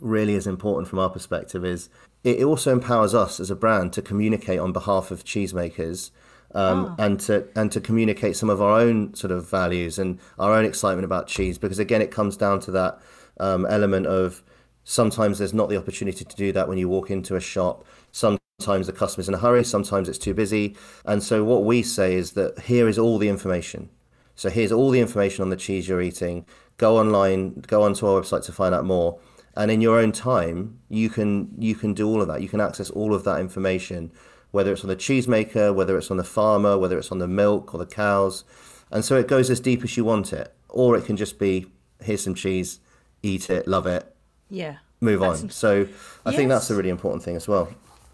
really 0.00 0.34
is 0.34 0.46
important 0.46 0.88
from 0.88 0.98
our 0.98 1.10
perspective 1.10 1.64
is 1.64 1.88
it 2.24 2.42
also 2.42 2.72
empowers 2.72 3.14
us 3.14 3.38
as 3.38 3.50
a 3.50 3.56
brand 3.56 3.92
to 3.92 4.02
communicate 4.02 4.58
on 4.58 4.72
behalf 4.72 5.10
of 5.10 5.24
cheesemakers 5.24 6.10
um, 6.54 6.94
and 6.98 7.20
to 7.20 7.46
and 7.54 7.70
to 7.72 7.80
communicate 7.80 8.36
some 8.36 8.50
of 8.50 8.60
our 8.60 8.80
own 8.80 9.14
sort 9.14 9.30
of 9.30 9.48
values 9.48 9.98
and 9.98 10.18
our 10.38 10.54
own 10.54 10.64
excitement 10.64 11.04
about 11.04 11.26
cheese 11.26 11.58
because 11.58 11.78
again 11.78 12.02
it 12.02 12.10
comes 12.10 12.36
down 12.36 12.60
to 12.60 12.70
that 12.70 12.98
um, 13.38 13.66
element 13.66 14.06
of 14.06 14.42
sometimes 14.84 15.38
there's 15.38 15.54
not 15.54 15.68
the 15.68 15.76
opportunity 15.76 16.24
to 16.24 16.36
do 16.36 16.52
that 16.52 16.68
when 16.68 16.78
you 16.78 16.88
walk 16.88 17.10
into 17.10 17.36
a 17.36 17.40
shop 17.40 17.84
sometimes 18.12 18.86
the 18.86 18.92
customer's 18.92 19.28
in 19.28 19.34
a 19.34 19.38
hurry 19.38 19.64
sometimes 19.64 20.08
it's 20.08 20.18
too 20.18 20.32
busy 20.32 20.76
and 21.04 21.22
so 21.22 21.44
what 21.44 21.64
we 21.64 21.82
say 21.82 22.14
is 22.14 22.32
that 22.32 22.58
here 22.60 22.88
is 22.88 22.98
all 22.98 23.18
the 23.18 23.28
information 23.28 23.90
so 24.36 24.50
here's 24.50 24.70
all 24.70 24.90
the 24.90 25.00
information 25.00 25.42
on 25.42 25.48
the 25.48 25.56
cheese 25.56 25.88
you're 25.88 26.02
eating. 26.02 26.44
Go 26.76 26.98
online, 26.98 27.62
go 27.66 27.82
onto 27.82 28.06
our 28.06 28.20
website 28.20 28.44
to 28.44 28.52
find 28.52 28.74
out 28.74 28.84
more. 28.84 29.18
And 29.56 29.70
in 29.70 29.80
your 29.80 29.98
own 29.98 30.12
time, 30.12 30.78
you 30.90 31.08
can 31.08 31.48
you 31.58 31.74
can 31.74 31.94
do 31.94 32.06
all 32.06 32.20
of 32.20 32.28
that. 32.28 32.42
You 32.42 32.48
can 32.48 32.60
access 32.60 32.90
all 32.90 33.14
of 33.14 33.24
that 33.24 33.40
information, 33.40 34.12
whether 34.50 34.72
it's 34.72 34.84
on 34.84 34.88
the 34.88 34.96
cheesemaker, 34.96 35.74
whether 35.74 35.96
it's 35.96 36.10
on 36.10 36.18
the 36.18 36.24
farmer, 36.24 36.76
whether 36.76 36.98
it's 36.98 37.10
on 37.10 37.18
the 37.18 37.26
milk 37.26 37.74
or 37.74 37.78
the 37.78 37.86
cows. 37.86 38.44
And 38.90 39.02
so 39.02 39.16
it 39.16 39.26
goes 39.26 39.48
as 39.48 39.58
deep 39.58 39.82
as 39.82 39.96
you 39.96 40.04
want 40.04 40.34
it. 40.34 40.54
Or 40.68 40.94
it 40.96 41.06
can 41.06 41.16
just 41.16 41.38
be 41.38 41.66
here's 42.02 42.22
some 42.22 42.34
cheese, 42.34 42.80
eat 43.26 43.50
it, 43.50 43.66
love 43.66 43.86
it, 43.86 44.04
Yeah. 44.50 44.76
move 45.00 45.20
That's 45.20 45.42
on. 45.42 45.50
So 45.50 45.86
I 46.24 46.34
think 46.34 46.48
that's 46.48 46.70
a 46.70 46.74
really 46.74 46.90
important 46.90 47.22
thing 47.22 47.36
as 47.36 47.46
well. 47.48 47.68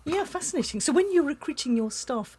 Yeah, 0.04 0.24
fascinating. 0.24 0.80
So 0.80 0.92
when 0.92 1.12
you're 1.12 1.22
recruiting 1.36 1.76
your 1.76 1.90
staff, 1.90 2.36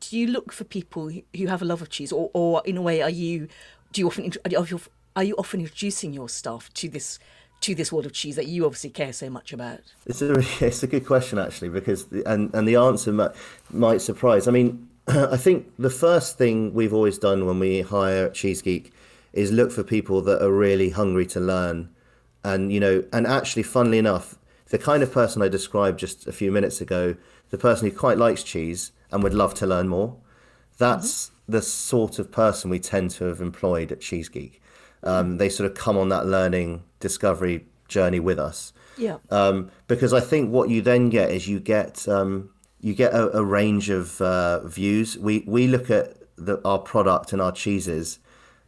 do 0.00 0.18
you 0.18 0.26
look 0.26 0.52
for 0.52 0.64
people 0.64 1.08
who- 1.10 1.22
who 1.36 1.46
have 1.46 1.62
a 1.62 1.64
love 1.64 1.80
of 1.82 1.88
cheese, 1.88 2.10
or, 2.12 2.30
or 2.32 2.62
in 2.64 2.76
a 2.76 2.82
way, 2.82 3.00
are 3.02 3.10
you 3.10 3.48
do 3.92 4.00
you 4.00 4.08
often 4.08 4.32
are 4.44 4.50
you, 4.66 4.80
are 5.14 5.22
you 5.22 5.34
often 5.36 5.60
introducing 5.60 6.12
your 6.12 6.28
staff 6.28 6.72
to 6.74 6.88
this 6.88 7.20
to 7.60 7.74
this 7.74 7.92
world 7.92 8.04
of 8.04 8.12
cheese 8.12 8.34
that 8.34 8.46
you 8.46 8.66
obviously 8.66 8.90
care 8.90 9.12
so 9.12 9.30
much 9.30 9.52
about? 9.52 9.78
It's 10.06 10.20
a 10.20 10.32
it's 10.60 10.82
a 10.82 10.88
good 10.88 11.06
question 11.06 11.38
actually 11.38 11.68
because 11.68 12.06
the, 12.06 12.28
and 12.28 12.52
and 12.54 12.66
the 12.66 12.74
answer 12.76 13.12
might, 13.12 13.30
might 13.70 14.00
surprise. 14.00 14.48
I 14.48 14.50
mean, 14.50 14.88
I 15.06 15.36
think 15.36 15.70
the 15.78 15.90
first 15.90 16.36
thing 16.36 16.74
we've 16.74 16.92
always 16.92 17.16
done 17.18 17.46
when 17.46 17.60
we 17.60 17.82
hire 17.82 18.26
at 18.26 18.34
Cheese 18.34 18.60
Geek 18.62 18.92
is 19.32 19.52
look 19.52 19.70
for 19.70 19.84
people 19.84 20.20
that 20.22 20.42
are 20.42 20.50
really 20.52 20.90
hungry 20.90 21.26
to 21.26 21.38
learn, 21.40 21.88
and 22.44 22.72
you 22.72 22.78
know, 22.80 23.04
and 23.12 23.26
actually, 23.26 23.62
funnily 23.64 23.98
enough, 23.98 24.38
the 24.68 24.78
kind 24.78 25.02
of 25.02 25.12
person 25.12 25.42
I 25.42 25.48
described 25.48 25.98
just 25.98 26.26
a 26.26 26.32
few 26.32 26.52
minutes 26.52 26.80
ago, 26.80 27.16
the 27.50 27.58
person 27.58 27.88
who 27.88 27.96
quite 27.96 28.18
likes 28.18 28.42
cheese 28.42 28.92
and 29.10 29.22
would 29.22 29.34
love 29.34 29.54
to 29.54 29.66
learn 29.66 29.88
more, 29.88 30.16
that's 30.78 31.30
the 31.48 31.62
sort 31.62 32.18
of 32.18 32.30
person 32.30 32.70
we 32.70 32.78
tend 32.78 33.10
to 33.12 33.24
have 33.24 33.40
employed 33.40 33.92
at 33.92 34.00
Cheese 34.00 34.28
Geek. 34.28 34.60
Um, 35.02 35.36
they 35.36 35.48
sort 35.48 35.70
of 35.70 35.76
come 35.76 35.96
on 35.98 36.08
that 36.08 36.26
learning 36.26 36.82
discovery 36.98 37.66
journey 37.88 38.18
with 38.20 38.38
us 38.38 38.72
Yeah. 38.96 39.18
um, 39.30 39.70
because 39.86 40.14
I 40.14 40.20
think 40.20 40.50
what 40.50 40.70
you 40.70 40.80
then 40.80 41.10
get 41.10 41.30
is 41.30 41.46
you 41.46 41.60
get 41.60 42.08
um, 42.08 42.48
you 42.80 42.94
get 42.94 43.12
a, 43.12 43.36
a 43.36 43.44
range 43.44 43.90
of 43.90 44.20
uh, 44.22 44.66
views. 44.66 45.18
We 45.18 45.44
we 45.46 45.66
look 45.66 45.90
at 45.90 46.16
the, 46.36 46.60
our 46.64 46.78
product 46.78 47.32
and 47.34 47.42
our 47.42 47.52
cheeses, 47.52 48.18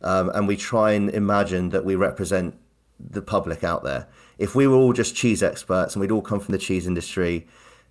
um, 0.02 0.30
and 0.34 0.46
we 0.46 0.56
try 0.56 0.92
and 0.92 1.08
imagine 1.10 1.70
that 1.70 1.84
we 1.86 1.94
represent 1.96 2.54
the 2.98 3.22
public 3.22 3.62
out 3.64 3.84
there. 3.84 4.08
If 4.38 4.54
we 4.54 4.66
were 4.66 4.76
all 4.76 4.92
just 4.92 5.14
cheese 5.14 5.42
experts 5.42 5.94
and 5.94 6.00
we'd 6.00 6.10
all 6.10 6.22
come 6.22 6.40
from 6.40 6.52
the 6.52 6.58
cheese 6.58 6.86
industry, 6.86 7.46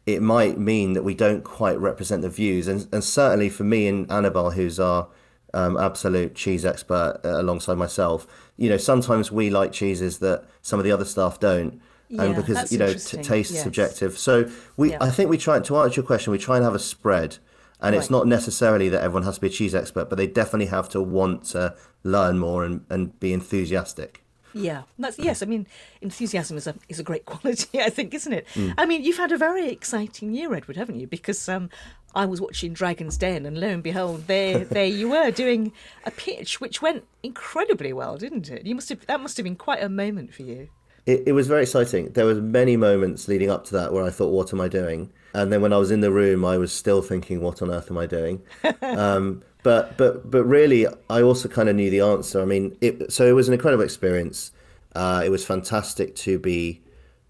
it 0.06 0.22
might 0.22 0.58
mean 0.58 0.94
that 0.94 1.04
we 1.04 1.16
don't 1.16 1.44
quite 1.44 1.80
represent 1.80 2.22
the 2.22 2.30
views. 2.30 2.68
And 2.68 2.88
and 2.92 3.04
certainly 3.04 3.50
for 3.50 3.64
me 3.64 3.88
and 3.88 4.10
Annabelle, 4.12 4.52
who's 4.52 4.80
our 4.80 5.08
um, 5.54 5.78
absolute 5.78 6.36
cheese 6.36 6.66
expert 6.66 7.22
uh, 7.24 7.42
alongside 7.42 7.78
myself, 7.78 8.28
you 8.58 8.70
know, 8.70 8.78
sometimes 8.78 9.32
we 9.32 9.50
like 9.50 9.72
cheeses 9.72 10.20
that 10.20 10.46
some 10.62 10.80
of 10.80 10.84
the 10.86 10.92
other 10.92 11.06
staff 11.06 11.40
don't. 11.40 11.82
Yeah, 12.08 12.24
and 12.24 12.36
because 12.36 12.72
you 12.72 12.78
know, 12.78 12.94
t- 12.94 13.18
taste 13.24 13.50
is 13.50 13.56
yes. 13.56 13.64
subjective. 13.64 14.16
So 14.18 14.48
we, 14.78 14.92
Yeah. 14.92 14.98
I 15.02 15.10
think 15.10 15.30
we 15.30 15.40
try 15.40 15.60
to 15.60 15.78
answer 15.78 16.02
your 16.02 16.06
question. 16.06 16.32
We 16.32 16.38
try 16.38 16.58
and 16.58 16.64
have 16.64 16.76
a 16.76 16.80
spread, 16.80 17.40
and 17.82 17.96
it's 17.96 18.12
not 18.12 18.28
necessarily 18.28 18.90
that 18.90 19.02
everyone 19.02 19.24
has 19.24 19.36
to 19.36 19.42
be 19.42 19.48
a 19.48 19.50
cheese 19.50 19.74
expert, 19.74 20.08
but 20.08 20.18
they 20.18 20.28
definitely 20.28 20.68
have 20.68 20.88
to 20.90 21.02
want 21.02 21.46
to 21.46 21.76
learn 22.04 22.38
more 22.38 22.64
and, 22.64 22.86
and 22.92 23.20
be 23.20 23.34
enthusiastic. 23.34 24.24
Yeah, 24.56 24.84
that's 24.98 25.20
yes. 25.20 25.44
I 25.44 25.48
mean, 25.48 25.68
enthusiasm 26.02 26.56
is 26.56 26.66
a 26.66 26.76
is 26.88 26.98
a 26.98 27.04
great 27.04 27.26
quality, 27.32 27.82
I 27.82 27.90
think, 27.90 28.14
isn't 28.14 28.32
it? 28.32 28.48
I 28.78 28.86
mean, 28.86 29.04
you've 29.04 29.18
had 29.18 29.34
a 29.34 29.38
very 29.38 29.68
exciting 29.70 30.34
year, 30.34 30.54
Edward, 30.54 30.78
haven't 30.78 30.98
you? 30.98 31.08
Because 31.08 31.50
um, 31.50 31.70
I 32.16 32.26
was 32.26 32.40
watching 32.40 32.72
Dragon's 32.72 33.18
Den, 33.18 33.46
and 33.46 33.60
lo 33.60 33.68
and 33.68 33.84
behold, 33.84 34.28
there 34.28 34.60
there 34.64 34.86
you 34.86 35.10
were 35.10 35.30
doing 35.30 35.74
a 36.06 36.12
pitch 36.12 36.62
which 36.62 36.82
went 36.82 37.04
incredibly 37.22 37.92
well, 37.92 38.18
didn't 38.18 38.50
it? 38.50 38.66
You 38.66 38.76
must 38.76 38.88
have 38.88 39.06
that 39.08 39.20
must 39.20 39.36
have 39.36 39.44
been 39.44 39.58
quite 39.58 39.84
a 39.84 39.90
moment 39.90 40.34
for 40.34 40.44
you. 40.44 40.70
It, 41.06 41.24
it 41.28 41.32
was 41.34 41.48
very 41.48 41.64
exciting. 41.64 42.14
There 42.14 42.26
was 42.26 42.40
many 42.40 42.78
moments 42.78 43.28
leading 43.28 43.52
up 43.52 43.66
to 43.66 43.74
that 43.74 43.92
where 43.92 44.06
I 44.06 44.10
thought, 44.10 44.30
"What 44.30 44.54
am 44.54 44.62
I 44.62 44.70
doing?" 44.70 45.12
and 45.34 45.52
then 45.52 45.62
when 45.62 45.74
I 45.74 45.78
was 45.78 45.92
in 45.92 46.00
the 46.00 46.12
room, 46.12 46.46
I 46.46 46.58
was 46.58 46.72
still 46.72 47.02
thinking, 47.02 47.42
"What 47.42 47.62
on 47.62 47.70
earth 47.72 47.92
am 47.92 47.98
I 47.98 48.06
doing?" 48.06 48.42
um, 48.82 49.44
but 49.66 49.98
but 49.98 50.30
but 50.30 50.44
really, 50.46 50.86
I 51.10 51.22
also 51.24 51.50
kind 51.50 51.68
of 51.70 51.76
knew 51.76 51.90
the 51.90 52.02
answer. 52.02 52.40
I 52.40 52.46
mean, 52.46 52.78
it, 52.82 53.12
so 53.12 53.26
it 53.26 53.32
was 53.32 53.48
an 53.48 53.54
incredible 53.56 53.84
experience. 53.84 54.52
Uh, 54.96 55.24
it 55.26 55.30
was 55.30 55.44
fantastic 55.44 56.16
to 56.18 56.38
be 56.40 56.82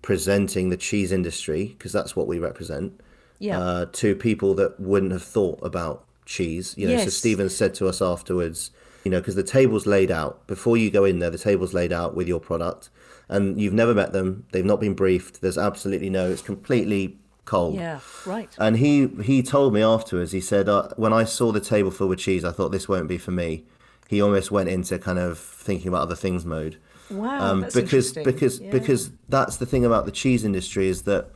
presenting 0.01 0.69
the 0.69 0.77
cheese 0.77 1.11
industry 1.13 1.73
because 1.77 1.93
that's 1.93 2.13
what 2.15 2.27
we 2.27 2.38
represent 2.38 2.99
Yeah. 3.39 3.59
uh, 3.59 3.86
to 3.93 4.15
people 4.15 4.53
that 4.55 4.79
wouldn't 4.79 5.13
have 5.13 5.23
thought 5.23 5.59
about 5.63 6.03
cheese. 6.25 6.75
You 6.77 6.88
know, 6.89 6.97
so 6.97 7.03
Yes. 7.05 7.13
Steven 7.15 7.49
said 7.49 7.73
to 7.75 7.88
us 7.88 8.01
afterwards, 8.01 8.69
you 9.05 9.11
know, 9.11 9.19
because 9.19 9.36
the 9.36 9.43
table's 9.57 9.86
laid 9.88 10.11
out 10.11 10.45
before 10.45 10.75
you 10.77 10.91
go 10.91 11.05
in 11.05 11.19
there. 11.19 11.31
The 11.31 11.38
table's 11.38 11.73
laid 11.73 11.93
out 11.93 12.15
with 12.15 12.27
your 12.27 12.39
product, 12.41 12.89
and 13.29 13.59
you've 13.61 13.73
never 13.73 13.93
met 13.95 14.11
them. 14.11 14.45
They've 14.51 14.65
not 14.73 14.81
been 14.81 14.93
briefed. 14.93 15.41
There's 15.41 15.57
absolutely 15.57 16.09
no. 16.09 16.29
It's 16.29 16.41
completely 16.41 17.17
cold. 17.46 17.76
yeah. 17.76 18.00
Right. 18.26 18.50
And 18.58 18.78
he 18.78 19.08
he 19.24 19.41
told 19.43 19.74
me 19.74 19.82
afterwards. 19.82 20.32
He 20.32 20.41
said, 20.41 20.68
uh, 20.70 20.89
when 20.98 21.14
I 21.14 21.24
saw 21.24 21.52
the 21.52 21.60
table 21.60 21.91
filled 21.91 22.10
with 22.10 22.20
cheese, 22.20 22.43
I 22.43 22.52
thought 22.52 22.72
this 22.72 22.88
won't 22.89 23.08
be 23.08 23.18
for 23.18 23.32
me. 23.32 23.64
He 24.10 24.22
almost 24.22 24.52
went 24.52 24.70
into 24.70 25.00
kind 25.00 25.18
of 25.20 25.38
thinking 25.39 25.88
about 25.88 26.02
other 26.04 26.16
things 26.16 26.46
mode 26.46 26.78
Wow. 27.10 27.39
um, 27.52 27.62
that's 27.62 27.76
because 27.76 28.14
because 28.14 28.60
Yeah. 28.60 28.72
because 28.72 29.12
that's 29.30 29.58
the 29.58 29.66
thing 29.66 29.86
about 29.86 30.06
the 30.06 30.12
cheese 30.12 30.43
industry 30.43 30.88
is 30.88 31.04
that 31.04 31.30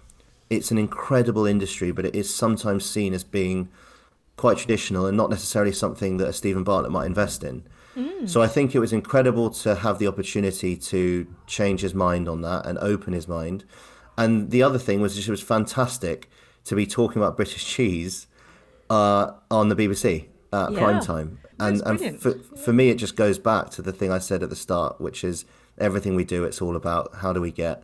it's 0.49 0.71
an 0.71 0.77
incredible 0.79 1.45
industry, 1.45 1.91
but 1.91 2.05
it 2.05 2.15
is 2.15 2.33
sometimes 2.33 2.83
seen 2.85 3.13
as 3.13 3.23
being 3.23 3.69
quite 4.35 4.57
traditional 4.57 5.05
and 5.05 5.15
not 5.15 5.29
necessarily 5.29 5.71
something 5.71 6.17
that 6.17 6.27
a 6.27 6.33
Steven 6.33 6.63
Bartlett 6.63 6.91
might 6.91 7.05
invest 7.05 7.43
in. 7.43 7.63
So 8.25 8.41
I 8.41 8.47
think 8.47 8.73
it 8.73 8.79
was 8.79 8.93
incredible 8.93 9.49
to 9.63 9.75
have 9.75 9.99
the 9.99 10.07
opportunity 10.07 10.77
to 10.77 11.27
change 11.47 11.81
his 11.81 11.93
mind 11.93 12.29
on 12.29 12.41
that 12.43 12.65
and 12.65 12.77
open 12.79 13.11
his 13.11 13.27
mind. 13.27 13.65
And 14.19 14.51
the 14.51 14.61
other 14.61 14.77
thing 14.77 15.01
was 15.01 15.17
it 15.17 15.29
was 15.31 15.41
fantastic 15.41 16.29
to 16.65 16.75
be 16.75 16.85
talking 16.85 17.21
about 17.21 17.37
British 17.37 17.65
cheese 17.65 18.27
uh, 18.89 19.31
on 19.49 19.69
the 19.69 19.75
BBC 19.75 20.25
at 20.51 20.71
Yeah. 20.71 20.77
prime 20.77 20.99
time. 21.01 21.39
And, 21.59 21.81
and 21.85 22.19
for, 22.21 22.33
for 22.65 22.73
me, 22.73 22.89
it 22.89 22.95
just 22.95 23.15
goes 23.15 23.37
back 23.39 23.69
to 23.71 23.81
the 23.81 23.91
thing 23.91 24.11
I 24.11 24.17
said 24.19 24.43
at 24.43 24.49
the 24.49 24.55
start, 24.55 24.99
which 24.99 25.23
is 25.23 25.45
everything 25.77 26.15
we 26.15 26.23
do, 26.25 26.43
it's 26.43 26.61
all 26.61 26.75
about 26.75 27.15
how 27.15 27.33
do 27.33 27.41
we 27.41 27.51
get 27.51 27.83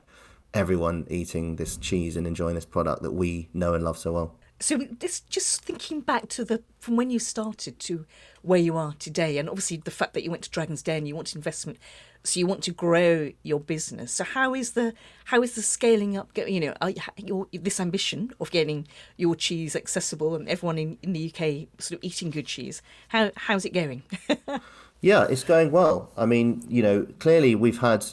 everyone 0.54 1.06
eating 1.10 1.56
this 1.58 1.76
cheese 1.78 2.16
and 2.16 2.26
enjoying 2.26 2.56
this 2.56 2.66
product 2.66 3.02
that 3.04 3.12
we 3.12 3.50
know 3.54 3.74
and 3.74 3.84
love 3.84 3.98
so 3.98 4.14
well. 4.14 4.36
So 4.60 4.78
this 4.78 5.20
just 5.22 5.64
thinking 5.64 6.00
back 6.00 6.30
to 6.30 6.46
the 6.46 6.64
from 6.80 6.96
when 6.96 7.10
you 7.10 7.20
started 7.20 7.78
to 7.82 8.06
where 8.42 8.60
you 8.60 8.78
are 8.78 8.94
today, 9.00 9.38
and 9.38 9.50
obviously 9.50 9.78
the 9.78 9.92
fact 9.92 10.14
that 10.14 10.24
you 10.24 10.32
went 10.32 10.44
to 10.44 10.50
Dragon's 10.50 10.82
Den, 10.82 11.06
you 11.06 11.16
wanted 11.16 11.36
investment, 11.36 11.78
so 12.26 12.40
you 12.40 12.48
want 12.48 12.64
to 12.64 12.72
grow 12.72 13.32
your 13.44 13.60
business. 13.60 14.12
So 14.12 14.24
how 14.24 14.54
is 14.54 14.72
the 14.72 14.94
how 15.26 15.42
is 15.42 15.56
the 15.56 15.62
scaling 15.62 16.18
up? 16.18 16.30
You 16.36 16.60
know, 16.60 16.74
your 17.18 17.48
this 17.54 17.80
ambition 17.80 18.32
of 18.40 18.52
getting 18.52 18.88
your 19.18 19.36
cheese 19.36 19.76
accessible 19.76 20.36
and 20.36 20.50
everyone 20.50 20.78
in, 20.78 20.98
in 21.02 21.14
the 21.14 21.32
UK 21.32 21.68
sort 21.80 22.00
of 22.00 22.04
eating 22.04 22.30
good 22.32 22.48
cheese. 22.48 22.82
How 23.10 23.32
how's 23.36 23.66
it 23.66 23.74
going? 23.74 24.04
Yeah, 25.06 25.28
it's 25.30 25.44
going 25.44 25.70
well. 25.70 26.10
I 26.18 26.26
mean, 26.26 26.64
you 26.68 26.82
know, 26.82 27.06
clearly 27.20 27.54
we've 27.54 27.78
had, 27.78 28.06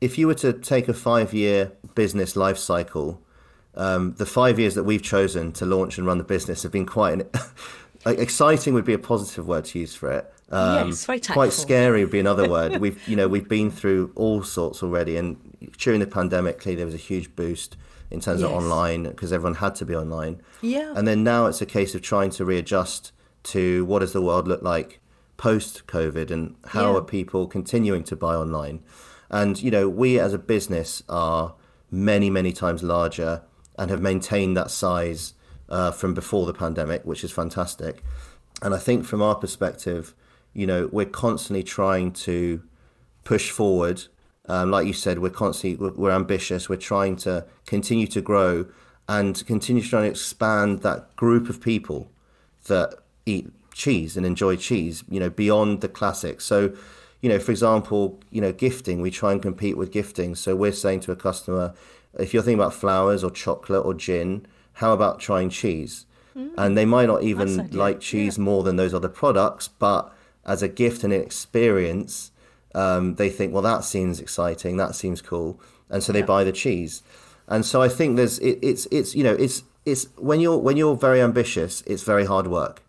if 0.00 0.16
you 0.16 0.26
were 0.26 0.34
to 0.36 0.54
take 0.54 0.88
a 0.88 0.94
five 0.94 1.34
year 1.34 1.72
business 1.94 2.36
life 2.36 2.56
cycle, 2.56 3.20
um, 3.74 4.14
the 4.14 4.24
five 4.24 4.58
years 4.58 4.74
that 4.74 4.84
we've 4.84 5.02
chosen 5.02 5.52
to 5.52 5.66
launch 5.66 5.98
and 5.98 6.06
run 6.06 6.16
the 6.16 6.24
business 6.24 6.62
have 6.62 6.72
been 6.72 6.86
quite 6.86 7.20
an, 7.20 7.30
exciting 8.18 8.72
would 8.72 8.86
be 8.86 8.94
a 8.94 8.98
positive 8.98 9.46
word 9.46 9.66
to 9.66 9.78
use 9.78 9.94
for 9.94 10.10
it. 10.10 10.32
Um, 10.50 10.88
Yes, 10.88 11.04
very 11.04 11.20
quite 11.20 11.52
scary 11.52 12.02
would 12.04 12.10
be 12.12 12.20
another 12.20 12.48
word. 12.48 12.78
We've, 12.80 13.06
you 13.08 13.16
know, 13.16 13.28
we've 13.28 13.48
been 13.48 13.70
through 13.70 14.12
all 14.14 14.42
sorts 14.42 14.82
already, 14.82 15.16
and 15.16 15.36
during 15.76 16.00
the 16.00 16.06
pandemic, 16.06 16.58
clearly 16.60 16.76
there 16.76 16.86
was 16.86 16.94
a 16.94 16.98
huge 16.98 17.34
boost 17.36 17.76
in 18.10 18.20
terms 18.20 18.42
of 18.42 18.50
online 18.50 19.02
because 19.02 19.32
everyone 19.32 19.56
had 19.56 19.74
to 19.76 19.84
be 19.84 19.94
online. 19.94 20.40
Yeah. 20.62 20.92
And 20.96 21.06
then 21.06 21.22
now 21.22 21.46
it's 21.46 21.60
a 21.60 21.66
case 21.66 21.94
of 21.94 22.00
trying 22.00 22.30
to 22.30 22.44
readjust 22.44 23.12
to 23.44 23.84
what 23.84 23.98
does 23.98 24.12
the 24.14 24.22
world 24.22 24.48
look 24.48 24.62
like 24.62 25.00
post 25.36 25.86
COVID 25.86 26.30
and 26.30 26.54
how 26.68 26.92
Yeah. 26.92 26.98
are 26.98 27.02
people 27.02 27.46
continuing 27.46 28.02
to 28.04 28.16
buy 28.16 28.34
online. 28.34 28.80
And, 29.30 29.60
you 29.62 29.70
know, 29.70 29.88
we 29.90 30.18
as 30.18 30.32
a 30.32 30.38
business 30.38 31.02
are 31.08 31.54
many, 31.90 32.30
many 32.30 32.52
times 32.52 32.82
larger 32.82 33.42
and 33.78 33.90
have 33.90 34.00
maintained 34.00 34.56
that 34.56 34.70
size 34.70 35.34
uh, 35.68 35.90
from 35.90 36.14
before 36.14 36.46
the 36.46 36.54
pandemic, 36.54 37.02
which 37.04 37.22
is 37.22 37.30
fantastic. 37.30 38.02
And 38.62 38.74
I 38.74 38.78
think 38.78 39.04
from 39.04 39.20
our 39.20 39.34
perspective, 39.34 40.14
you 40.58 40.66
know, 40.66 40.88
we're 40.90 41.06
constantly 41.06 41.62
trying 41.62 42.10
to 42.10 42.60
push 43.22 43.52
forward. 43.52 44.02
Um, 44.48 44.72
like 44.72 44.88
you 44.88 44.92
said, 44.92 45.20
we're 45.20 45.30
constantly 45.30 45.76
we're, 45.76 45.92
we're 45.92 46.10
ambitious. 46.10 46.68
We're 46.68 46.76
trying 46.94 47.14
to 47.18 47.46
continue 47.64 48.08
to 48.08 48.20
grow 48.20 48.66
and 49.08 49.46
continue 49.46 49.84
to 49.84 49.88
try 49.88 50.00
and 50.00 50.10
expand 50.10 50.80
that 50.80 51.14
group 51.14 51.48
of 51.48 51.60
people 51.60 52.10
that 52.66 52.92
eat 53.24 53.52
cheese 53.72 54.16
and 54.16 54.26
enjoy 54.26 54.56
cheese. 54.56 55.04
You 55.08 55.20
know, 55.20 55.30
beyond 55.30 55.80
the 55.80 55.88
classics. 55.88 56.44
So, 56.44 56.74
you 57.20 57.28
know, 57.28 57.38
for 57.38 57.52
example, 57.52 58.18
you 58.32 58.40
know, 58.40 58.52
gifting. 58.52 59.00
We 59.00 59.12
try 59.12 59.30
and 59.30 59.40
compete 59.40 59.76
with 59.76 59.92
gifting. 59.92 60.34
So 60.34 60.56
we're 60.56 60.72
saying 60.72 61.00
to 61.00 61.12
a 61.12 61.16
customer, 61.16 61.72
if 62.18 62.34
you're 62.34 62.42
thinking 62.42 62.58
about 62.58 62.74
flowers 62.74 63.22
or 63.22 63.30
chocolate 63.30 63.86
or 63.86 63.94
gin, 63.94 64.44
how 64.72 64.92
about 64.92 65.20
trying 65.20 65.50
cheese? 65.50 66.04
And 66.56 66.76
they 66.76 66.84
might 66.84 67.06
not 67.06 67.22
even 67.22 67.70
like 67.70 68.00
cheese 68.00 68.40
more 68.40 68.64
than 68.64 68.74
those 68.74 68.92
other 68.92 69.08
products, 69.08 69.68
but 69.68 70.12
as 70.48 70.62
a 70.62 70.68
gift 70.68 71.04
and 71.04 71.12
an 71.12 71.20
experience, 71.20 72.30
um, 72.74 73.14
they 73.16 73.30
think, 73.30 73.52
well, 73.52 73.62
that 73.62 73.84
seems 73.84 74.18
exciting, 74.20 74.76
that 74.78 74.94
seems 74.94 75.20
cool, 75.22 75.60
and 75.90 76.02
so 76.02 76.12
they 76.12 76.22
buy 76.22 76.42
the 76.44 76.52
cheese. 76.52 77.02
And 77.46 77.64
so 77.64 77.80
I 77.82 77.88
think 77.88 78.16
there's 78.16 78.38
it, 78.40 78.58
it's 78.62 78.86
it's 78.90 79.14
you 79.14 79.24
know 79.24 79.34
it's 79.34 79.62
it's 79.86 80.06
when 80.16 80.40
you're 80.40 80.58
when 80.58 80.76
you're 80.76 80.96
very 80.96 81.20
ambitious, 81.22 81.82
it's 81.86 82.02
very 82.02 82.26
hard 82.26 82.46
work, 82.46 82.82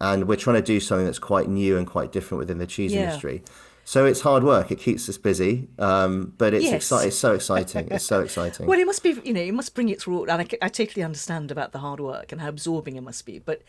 and 0.00 0.28
we're 0.28 0.36
trying 0.36 0.56
to 0.56 0.62
do 0.74 0.78
something 0.80 1.06
that's 1.06 1.18
quite 1.18 1.48
new 1.48 1.76
and 1.78 1.86
quite 1.86 2.12
different 2.12 2.38
within 2.40 2.58
the 2.58 2.66
cheese 2.66 2.92
Yeah. 2.94 3.02
industry. 3.04 3.42
So 3.88 4.04
it's 4.04 4.22
hard 4.22 4.42
work. 4.42 4.72
It 4.72 4.80
keeps 4.80 5.08
us 5.08 5.16
busy, 5.16 5.68
um, 5.78 6.32
but 6.38 6.52
it's 6.54 6.64
Yes. 6.64 6.88
exci- 6.88 7.06
It's 7.06 7.16
so 7.16 7.34
exciting. 7.34 7.86
It's 7.92 8.04
so 8.04 8.20
exciting. 8.20 8.66
Well, 8.70 8.80
it 8.80 8.84
must 8.84 9.02
be, 9.04 9.10
you 9.24 9.32
know, 9.32 9.40
it 9.40 9.54
must 9.54 9.76
bring 9.76 9.88
its 9.90 10.08
raw. 10.08 10.22
And 10.22 10.32
I 10.60 10.68
totally 10.68 11.04
understand 11.04 11.52
about 11.52 11.70
the 11.70 11.78
hard 11.78 12.00
work 12.00 12.32
and 12.32 12.40
how 12.40 12.48
absorbing 12.48 12.96
it 12.96 13.02
must 13.02 13.24
be, 13.26 13.38
but 13.38 13.62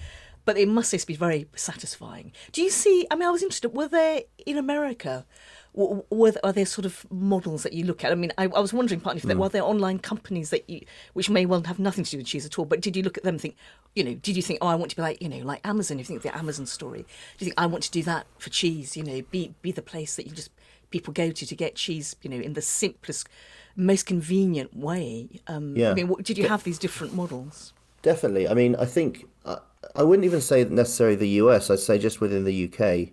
but 0.47 0.57
it 0.57 0.69
must 0.69 0.91
just 0.91 1.07
be 1.07 1.13
very 1.13 1.45
satisfying. 1.55 2.31
Do 2.53 2.61
you 2.61 2.69
see? 2.69 3.05
I 3.11 3.15
mean, 3.15 3.27
I 3.27 3.31
was 3.31 3.43
interested. 3.43 3.73
Were 3.73 3.89
there 3.89 4.21
in 4.45 4.57
America? 4.57 5.25
Were 5.73 6.31
there, 6.31 6.45
are 6.45 6.53
there 6.53 6.65
sort 6.65 6.85
of 6.85 7.05
models 7.11 7.63
that 7.63 7.73
you 7.73 7.83
look 7.83 8.05
at? 8.05 8.13
I 8.13 8.15
mean, 8.15 8.31
I, 8.37 8.45
I 8.45 8.61
was 8.61 8.73
wondering 8.73 9.01
partly 9.01 9.19
if 9.19 9.25
there 9.25 9.35
were 9.37 9.49
there 9.49 9.63
online 9.73 9.99
companies 9.99 10.49
that 10.51 10.67
you, 10.69 10.85
which 11.13 11.29
may 11.29 11.45
well 11.45 11.61
have 11.63 11.79
nothing 11.79 12.05
to 12.05 12.11
do 12.11 12.17
with 12.19 12.27
cheese 12.27 12.45
at 12.45 12.57
all. 12.57 12.63
But 12.63 12.79
did 12.79 12.95
you 12.95 13.03
look 13.03 13.17
at 13.17 13.25
them 13.25 13.35
and 13.35 13.41
think, 13.41 13.57
you 13.93 14.05
know, 14.05 14.13
did 14.13 14.37
you 14.37 14.41
think, 14.41 14.59
oh, 14.61 14.67
I 14.67 14.75
want 14.75 14.89
to 14.91 14.95
be 14.95 15.01
like, 15.01 15.21
you 15.21 15.27
know, 15.27 15.43
like 15.45 15.59
Amazon? 15.67 15.99
You 15.99 16.05
think 16.05 16.17
of 16.17 16.23
the 16.23 16.35
Amazon 16.35 16.65
story? 16.65 17.01
Do 17.01 17.39
you 17.39 17.45
think 17.47 17.55
I 17.57 17.65
want 17.65 17.83
to 17.83 17.91
do 17.91 18.01
that 18.03 18.25
for 18.39 18.49
cheese? 18.49 18.95
You 18.95 19.03
know, 19.03 19.21
be 19.29 19.53
be 19.61 19.73
the 19.73 19.81
place 19.81 20.15
that 20.15 20.25
you 20.27 20.31
just 20.31 20.49
people 20.91 21.11
go 21.11 21.29
to 21.29 21.45
to 21.45 21.55
get 21.55 21.75
cheese. 21.75 22.15
You 22.21 22.29
know, 22.29 22.39
in 22.39 22.53
the 22.53 22.61
simplest, 22.61 23.27
most 23.75 24.05
convenient 24.05 24.75
way. 24.75 25.41
Um, 25.47 25.75
Yeah. 25.75 25.91
I 25.91 25.93
mean, 25.93 26.07
what, 26.07 26.23
did 26.23 26.37
you 26.37 26.47
have 26.47 26.63
these 26.63 26.79
different 26.79 27.13
models? 27.13 27.73
Definitely. 28.01 28.47
I 28.47 28.53
mean, 28.53 28.75
I 28.77 28.85
think 28.85 29.25
I, 29.45 29.57
I 29.95 30.03
wouldn't 30.03 30.25
even 30.25 30.41
say 30.41 30.63
necessarily 30.65 31.15
the 31.15 31.29
US. 31.41 31.69
I'd 31.69 31.79
say 31.79 31.97
just 31.97 32.21
within 32.21 32.43
the 32.43 32.65
UK. 32.71 33.09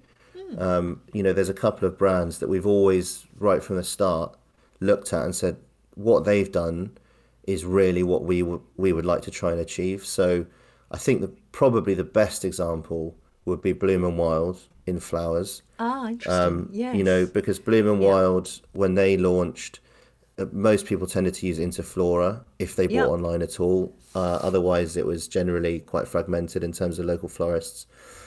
Um, 0.59 1.01
you 1.13 1.23
know, 1.23 1.33
there's 1.33 1.49
a 1.49 1.55
couple 1.55 1.89
of 1.89 1.99
brands 1.99 2.39
that 2.39 2.49
we've 2.49 2.67
always, 2.67 3.27
right 3.39 3.63
from 3.63 3.77
the 3.77 3.83
start, 3.85 4.37
looked 4.81 5.13
at 5.13 5.25
and 5.25 5.35
said 5.35 5.57
what 5.95 6.25
they've 6.25 6.51
done 6.51 6.97
is 7.45 7.65
really 7.65 8.03
what 8.03 8.25
we 8.25 8.43
would 8.43 8.61
we 8.77 8.93
would 8.93 9.05
like 9.05 9.23
to 9.23 9.31
try 9.31 9.51
and 9.53 9.61
achieve. 9.61 10.05
So, 10.05 10.47
I 10.91 10.99
think 10.99 11.21
the 11.23 11.29
probably 11.53 11.95
the 11.95 12.05
best 12.05 12.45
example 12.45 13.17
would 13.47 13.63
be 13.63 13.73
Bloom 13.73 14.05
and 14.05 14.17
Wild 14.19 14.61
in 14.87 15.01
flowers. 15.01 15.63
Ah, 15.79 16.09
interesting. 16.09 16.69
yes. 16.73 16.93
Um, 16.93 16.99
You 16.99 17.05
know, 17.05 17.27
because 17.27 17.59
Bloom 17.59 17.89
and 17.89 18.01
Wild, 18.01 18.61
when 18.73 18.95
they 18.95 19.17
launched, 19.17 19.81
most 20.53 20.87
people 20.87 21.07
tended 21.07 21.35
to 21.35 21.47
use 21.47 21.59
Interflora 21.59 22.43
if 22.59 22.75
they 22.77 22.87
bought 22.87 22.93
Yeah. 22.95 23.07
online 23.07 23.43
at 23.43 23.61
all. 23.61 23.95
Uh, 24.15 24.39
otherwise, 24.43 24.97
it 24.97 25.07
was 25.07 25.29
generally 25.29 25.81
quite 25.81 26.09
fragmented 26.09 26.65
in 26.65 26.73
terms 26.73 26.99
of 26.99 27.07
local 27.07 27.29
florists. 27.29 27.87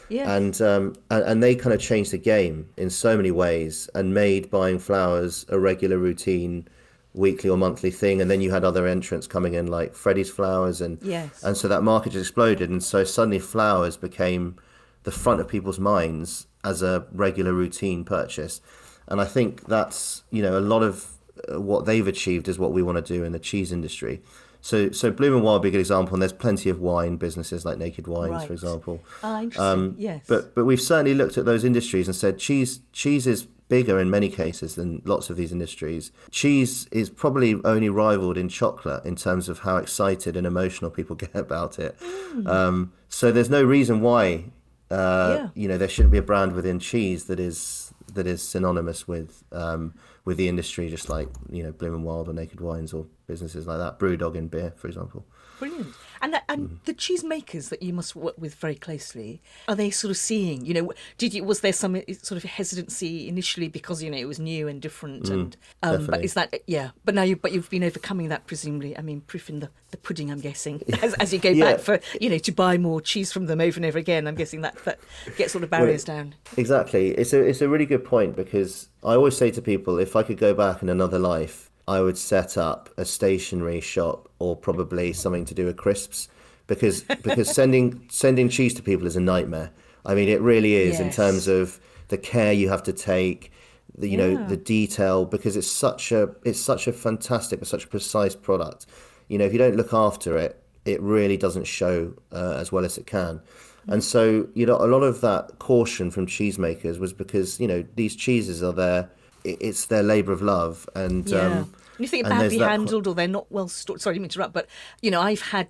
yeah. 0.09 0.31
And, 0.35 0.61
um, 0.61 0.95
and 1.11 1.23
and 1.25 1.43
they 1.43 1.53
kind 1.53 1.73
of 1.73 1.81
changed 1.81 2.11
the 2.11 2.17
game 2.17 2.69
in 2.77 2.89
so 2.89 3.17
many 3.17 3.29
ways 3.31 3.89
and 3.93 4.13
made 4.13 4.49
buying 4.49 4.79
flowers 4.79 5.45
a 5.49 5.59
regular 5.59 5.97
routine, 5.97 6.65
weekly 7.13 7.49
or 7.49 7.57
monthly 7.57 7.91
thing. 7.91 8.21
And 8.21 8.31
then 8.31 8.39
you 8.39 8.51
had 8.51 8.63
other 8.63 8.87
entrants 8.87 9.27
coming 9.27 9.53
in 9.53 9.67
like 9.67 9.93
Freddie's 9.95 10.29
Flowers, 10.29 10.79
and 10.79 10.97
Yes. 11.01 11.43
and 11.43 11.57
so 11.57 11.67
that 11.67 11.83
market 11.83 12.13
just 12.13 12.23
exploded. 12.29 12.69
And 12.69 12.81
so 12.81 13.03
suddenly 13.03 13.39
flowers 13.39 13.97
became 13.97 14.55
the 15.03 15.11
front 15.11 15.41
of 15.41 15.47
people's 15.49 15.79
minds 15.79 16.47
as 16.63 16.81
a 16.81 17.05
regular 17.11 17.51
routine 17.53 18.05
purchase. 18.05 18.61
And 19.09 19.19
I 19.19 19.25
think 19.25 19.65
that's 19.67 20.23
you 20.31 20.41
know 20.41 20.57
a 20.57 20.61
lot 20.73 20.83
of 20.83 21.16
what 21.49 21.85
they've 21.85 22.07
achieved 22.07 22.47
is 22.47 22.57
what 22.59 22.71
we 22.71 22.81
want 22.81 23.03
to 23.03 23.13
do 23.13 23.23
in 23.23 23.31
the 23.31 23.39
cheese 23.39 23.71
industry. 23.71 24.21
So 24.61 24.91
so 24.91 25.11
Bloom 25.11 25.35
and 25.35 25.43
Wild 25.43 25.61
be 25.61 25.69
a 25.69 25.71
good 25.71 25.79
example, 25.79 26.13
and 26.15 26.21
there's 26.21 26.33
plenty 26.33 26.69
of 26.69 26.79
wine 26.79 27.17
businesses 27.17 27.63
like 27.65 27.77
Naked 27.77 28.07
Wines, 28.07 28.31
Right. 28.31 28.47
for 28.47 28.53
example. 28.53 29.03
ah, 29.23 29.41
interesting. 29.41 29.63
Um, 29.63 29.95
yes. 29.97 30.25
But 30.27 30.55
but 30.55 30.65
we've 30.65 30.81
certainly 30.81 31.13
looked 31.13 31.37
at 31.37 31.45
those 31.45 31.63
industries 31.63 32.07
and 32.07 32.15
said 32.15 32.39
cheese 32.39 32.81
cheese 32.91 33.27
is 33.27 33.47
bigger 33.69 33.99
in 33.99 34.09
many 34.09 34.29
cases 34.29 34.75
than 34.75 35.01
lots 35.05 35.29
of 35.29 35.35
these 35.37 35.51
industries. 35.51 36.11
Cheese 36.31 36.87
is 36.91 37.09
probably 37.09 37.59
only 37.65 37.89
rivaled 37.89 38.37
in 38.37 38.47
chocolate 38.49 39.03
in 39.05 39.15
terms 39.15 39.49
of 39.49 39.59
how 39.59 39.75
excited 39.77 40.37
and 40.37 40.47
emotional 40.47 40.89
people 40.89 41.15
get 41.25 41.35
about 41.35 41.77
it. 41.77 41.99
Mm. 41.99 42.47
Um, 42.47 42.93
so 43.09 43.31
there's 43.31 43.49
no 43.49 43.63
reason 43.63 44.01
why 44.01 44.45
uh, 44.89 45.35
yeah. 45.37 45.49
you 45.53 45.67
know 45.67 45.77
there 45.77 45.89
shouldn't 45.89 46.11
be 46.11 46.17
a 46.17 46.21
brand 46.23 46.53
within 46.53 46.79
cheese 46.79 47.25
that 47.25 47.39
is 47.39 47.93
that 48.13 48.25
is 48.25 48.41
synonymous 48.41 49.07
with 49.07 49.43
um, 49.51 49.93
with 50.27 50.35
the 50.35 50.49
industry, 50.49 50.89
just 50.89 51.09
like 51.09 51.29
you 51.49 51.63
know 51.63 51.71
Bloom 51.71 51.95
and 51.95 52.03
Wild 52.03 52.27
or 52.27 52.33
Naked 52.33 52.59
Wines 52.59 52.91
or 52.91 53.05
businesses 53.27 53.65
like 53.65 53.77
that. 53.77 53.97
BrewDog 53.97 54.35
in 54.35 54.49
beer, 54.49 54.73
for 54.75 54.89
example. 54.89 55.25
Brilliant. 55.57 55.87
And 56.21 56.41
and 56.49 56.69
mm. 56.69 56.83
the 56.85 56.93
cheese 56.93 57.23
makers 57.23 57.69
that 57.69 57.81
you 57.81 57.93
must 57.93 58.15
work 58.15 58.35
with 58.37 58.55
very 58.55 58.75
closely, 58.75 59.41
are 59.67 59.75
they 59.75 59.89
sort 59.89 60.11
of 60.11 60.17
seeing? 60.17 60.65
You 60.65 60.73
know, 60.73 60.93
did 61.17 61.33
you 61.33 61.43
was 61.43 61.61
there 61.61 61.73
some 61.73 62.01
sort 62.21 62.43
of 62.43 62.43
hesitancy 62.43 63.27
initially 63.27 63.67
because 63.67 64.01
you 64.01 64.09
know 64.09 64.17
it 64.17 64.25
was 64.25 64.39
new 64.39 64.67
and 64.67 64.81
different, 64.81 65.23
mm, 65.23 65.33
and 65.33 65.57
um, 65.83 66.07
but 66.07 66.23
is 66.23 66.33
that 66.33 66.53
yeah? 66.67 66.91
But 67.05 67.15
now 67.15 67.23
you 67.23 67.35
but 67.35 67.51
you've 67.51 67.69
been 67.69 67.83
overcoming 67.83 68.29
that 68.29 68.47
presumably. 68.47 68.97
I 68.97 69.01
mean, 69.01 69.21
proof 69.21 69.49
in 69.49 69.59
the, 69.59 69.69
the 69.91 69.97
pudding, 69.97 70.31
I'm 70.31 70.39
guessing. 70.39 70.81
As, 71.01 71.13
as 71.15 71.31
you 71.31 71.39
go 71.39 71.49
yeah. 71.49 71.73
back 71.73 71.79
for 71.79 71.99
you 72.19 72.29
know 72.29 72.39
to 72.39 72.51
buy 72.51 72.77
more 72.77 73.01
cheese 73.01 73.31
from 73.31 73.45
them 73.45 73.61
over 73.61 73.77
and 73.77 73.85
over 73.85 73.97
again, 73.97 74.27
I'm 74.27 74.35
guessing 74.35 74.61
that 74.61 74.83
that 74.85 74.99
gets 75.37 75.55
all 75.55 75.61
the 75.61 75.67
barriers 75.67 76.05
well, 76.07 76.17
down. 76.17 76.35
Exactly. 76.57 77.09
It's 77.11 77.33
a 77.33 77.43
it's 77.43 77.61
a 77.61 77.69
really 77.69 77.85
good 77.85 78.03
point 78.03 78.35
because 78.35 78.89
I 79.03 79.13
always 79.13 79.37
say 79.37 79.51
to 79.51 79.61
people, 79.61 79.99
if 79.99 80.15
I 80.15 80.23
could 80.23 80.37
go 80.37 80.53
back 80.53 80.81
in 80.81 80.89
another 80.89 81.19
life 81.19 81.66
I 81.87 82.01
would 82.01 82.17
set 82.17 82.57
up 82.57 82.89
a 82.97 83.05
stationery 83.05 83.81
shop 83.81 84.29
or 84.39 84.55
probably 84.55 85.13
something 85.13 85.45
to 85.45 85.53
do 85.53 85.65
with 85.65 85.77
crisps 85.77 86.27
because 86.67 87.01
because 87.23 87.49
sending 87.49 88.05
sending 88.09 88.49
cheese 88.49 88.73
to 88.75 88.83
people 88.83 89.07
is 89.07 89.15
a 89.15 89.21
nightmare. 89.21 89.71
I 90.05 90.15
mean, 90.15 90.29
it 90.29 90.41
really 90.41 90.75
is 90.75 90.93
yes. 90.93 90.99
in 90.99 91.11
terms 91.11 91.47
of 91.47 91.79
the 92.07 92.17
care 92.17 92.53
you 92.53 92.69
have 92.69 92.83
to 92.83 92.93
take, 92.93 93.51
the, 93.97 94.07
you 94.07 94.17
yeah. 94.17 94.27
know, 94.27 94.47
the 94.47 94.57
detail 94.57 95.25
because 95.25 95.57
it's 95.57 95.69
such 95.69 96.11
a 96.11 96.29
it's 96.43 96.59
such 96.59 96.87
a 96.87 96.93
fantastic, 96.93 97.59
but 97.59 97.67
such 97.67 97.85
a 97.85 97.87
precise 97.87 98.35
product. 98.35 98.85
You 99.27 99.37
know, 99.37 99.45
if 99.45 99.53
you 99.53 99.59
don't 99.59 99.75
look 99.75 99.93
after 99.93 100.37
it, 100.37 100.61
it 100.85 101.01
really 101.01 101.37
doesn't 101.37 101.65
show 101.65 102.13
uh, 102.31 102.55
as 102.57 102.71
well 102.71 102.85
as 102.85 102.97
it 102.97 103.05
can. 103.05 103.41
And 103.89 104.03
so, 104.03 104.47
you 104.53 104.65
know, 104.65 104.75
a 104.77 104.87
lot 104.87 105.03
of 105.03 105.21
that 105.21 105.59
caution 105.59 106.11
from 106.11 106.27
cheesemakers 106.27 106.99
was 106.99 107.13
because 107.13 107.59
you 107.59 107.67
know 107.67 107.85
these 107.95 108.15
cheeses 108.15 108.61
are 108.61 108.73
there 108.73 109.09
it's 109.47 109.85
their 109.85 110.03
labour 110.03 110.31
of 110.31 110.41
love, 110.41 110.89
and 110.95 111.27
yeah. 111.27 111.59
um, 111.59 111.73
you 111.97 112.07
think 112.07 112.27
badly 112.27 112.59
handled 112.59 113.07
or 113.07 113.15
they're 113.15 113.27
not 113.27 113.51
well 113.51 113.67
stored. 113.67 114.01
Sorry, 114.01 114.17
to 114.17 114.23
interrupt, 114.23 114.53
but 114.53 114.67
you 115.01 115.11
know, 115.11 115.21
I've 115.21 115.41
had 115.41 115.67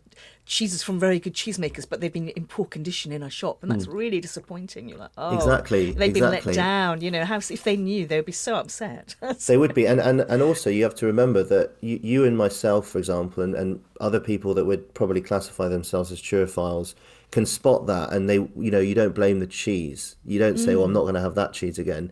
cheeses 0.48 0.82
from 0.82 0.98
very 0.98 1.20
good 1.20 1.34
cheesemakers, 1.34 1.88
but 1.88 2.00
they've 2.00 2.12
been 2.12 2.30
in 2.30 2.48
poor 2.48 2.66
condition 2.66 3.12
in 3.12 3.22
a 3.22 3.30
shop, 3.30 3.62
and 3.62 3.72
that's 3.72 3.86
mm. 3.86 3.94
really 3.94 4.20
disappointing. 4.20 4.88
You're 4.90 4.98
like, 4.98 5.12
oh, 5.18 5.36
exactly, 5.36 5.92
they've 5.92 6.16
exactly. 6.16 6.40
been 6.40 6.46
let 6.46 6.56
down. 6.56 7.02
You 7.02 7.12
know, 7.12 7.26
how 7.26 7.38
if 7.38 7.64
they 7.64 7.78
knew, 7.78 8.06
they 8.08 8.18
would 8.18 8.26
be 8.26 8.32
so 8.32 8.56
upset. 8.56 9.16
they 9.48 9.58
would 9.58 9.74
be, 9.74 9.86
and, 9.86 10.00
and 10.00 10.22
and 10.22 10.42
also 10.42 10.70
you 10.70 10.84
have 10.84 10.96
to 10.96 11.06
remember 11.06 11.44
that 11.44 11.76
you, 11.82 12.00
you 12.02 12.26
and 12.26 12.38
myself, 12.38 12.88
for 12.88 12.98
example, 12.98 13.44
and, 13.44 13.56
and 13.56 13.84
other 14.00 14.20
people 14.20 14.54
that 14.56 14.66
would 14.66 14.94
probably 14.94 15.22
classify 15.22 15.68
themselves 15.68 16.12
as 16.12 16.22
turophiles 16.22 16.96
can 17.32 17.46
spot 17.46 17.88
that, 17.88 18.12
and 18.14 18.30
they, 18.30 18.36
you 18.36 18.72
know, 18.72 18.80
you 18.80 18.96
don't 18.96 19.14
blame 19.14 19.40
the 19.40 19.48
cheese. 19.48 20.16
You 20.26 20.40
don't 20.40 20.58
say, 20.58 20.74
mm. 20.74 20.78
"Well, 20.78 20.86
I'm 20.86 20.94
not 20.94 21.02
going 21.02 21.16
to 21.16 21.22
have 21.22 21.36
that 21.36 21.54
cheese 21.54 21.78
again." 21.78 22.12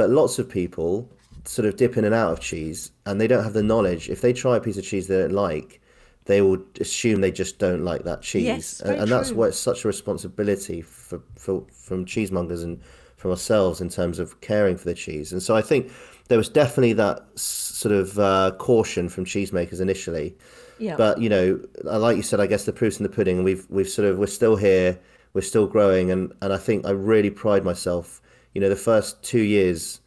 But 0.00 0.08
lots 0.08 0.38
of 0.38 0.48
people 0.48 1.10
sort 1.44 1.68
of 1.68 1.76
dip 1.76 1.98
in 1.98 2.06
and 2.06 2.14
out 2.14 2.32
of 2.32 2.40
cheese 2.40 2.90
and 3.04 3.20
they 3.20 3.26
don't 3.26 3.44
have 3.44 3.52
the 3.52 3.62
knowledge. 3.62 4.08
If 4.08 4.22
they 4.22 4.32
try 4.32 4.56
a 4.56 4.60
piece 4.60 4.78
of 4.78 4.84
cheese 4.84 5.08
they 5.08 5.18
don't 5.18 5.32
like, 5.32 5.78
they 6.24 6.40
will 6.40 6.56
assume 6.80 7.20
they 7.20 7.30
just 7.30 7.58
don't 7.58 7.84
like 7.84 8.04
that 8.04 8.22
cheese. 8.22 8.44
Yes, 8.44 8.80
and, 8.80 8.98
and 8.98 9.10
that's 9.10 9.30
why 9.30 9.48
it's 9.48 9.58
such 9.58 9.84
a 9.84 9.88
responsibility 9.88 10.80
for, 10.80 11.20
for 11.36 11.66
from 11.70 12.06
cheesemongers 12.06 12.64
and 12.64 12.80
from 13.18 13.30
ourselves 13.30 13.82
in 13.82 13.90
terms 13.90 14.18
of 14.18 14.40
caring 14.40 14.78
for 14.78 14.86
the 14.86 14.94
cheese. 14.94 15.32
And 15.32 15.42
so 15.42 15.54
I 15.54 15.60
think 15.60 15.92
there 16.28 16.38
was 16.38 16.48
definitely 16.48 16.94
that 16.94 17.26
sort 17.38 17.94
of 17.94 18.18
uh, 18.18 18.52
caution 18.56 19.10
from 19.10 19.26
cheesemakers 19.26 19.82
initially. 19.82 20.34
Yeah. 20.78 20.96
But 20.96 21.20
you 21.20 21.28
know, 21.28 21.60
like 21.82 22.16
you 22.16 22.22
said, 22.22 22.40
I 22.40 22.46
guess 22.46 22.64
the 22.64 22.72
proof's 22.72 22.98
in 22.98 23.02
the 23.02 23.10
pudding, 23.10 23.44
we've 23.44 23.66
we've 23.68 23.86
sort 23.86 24.08
of 24.08 24.16
we're 24.16 24.28
still 24.28 24.56
here, 24.56 24.98
we're 25.34 25.42
still 25.42 25.66
growing, 25.66 26.10
and 26.10 26.32
and 26.40 26.54
I 26.54 26.56
think 26.56 26.86
I 26.86 26.92
really 26.92 27.28
pride 27.28 27.66
myself 27.66 28.22
you 28.54 28.60
know, 28.60 28.68
the 28.68 28.76
first 28.76 29.22
two 29.22 29.40
years 29.40 30.00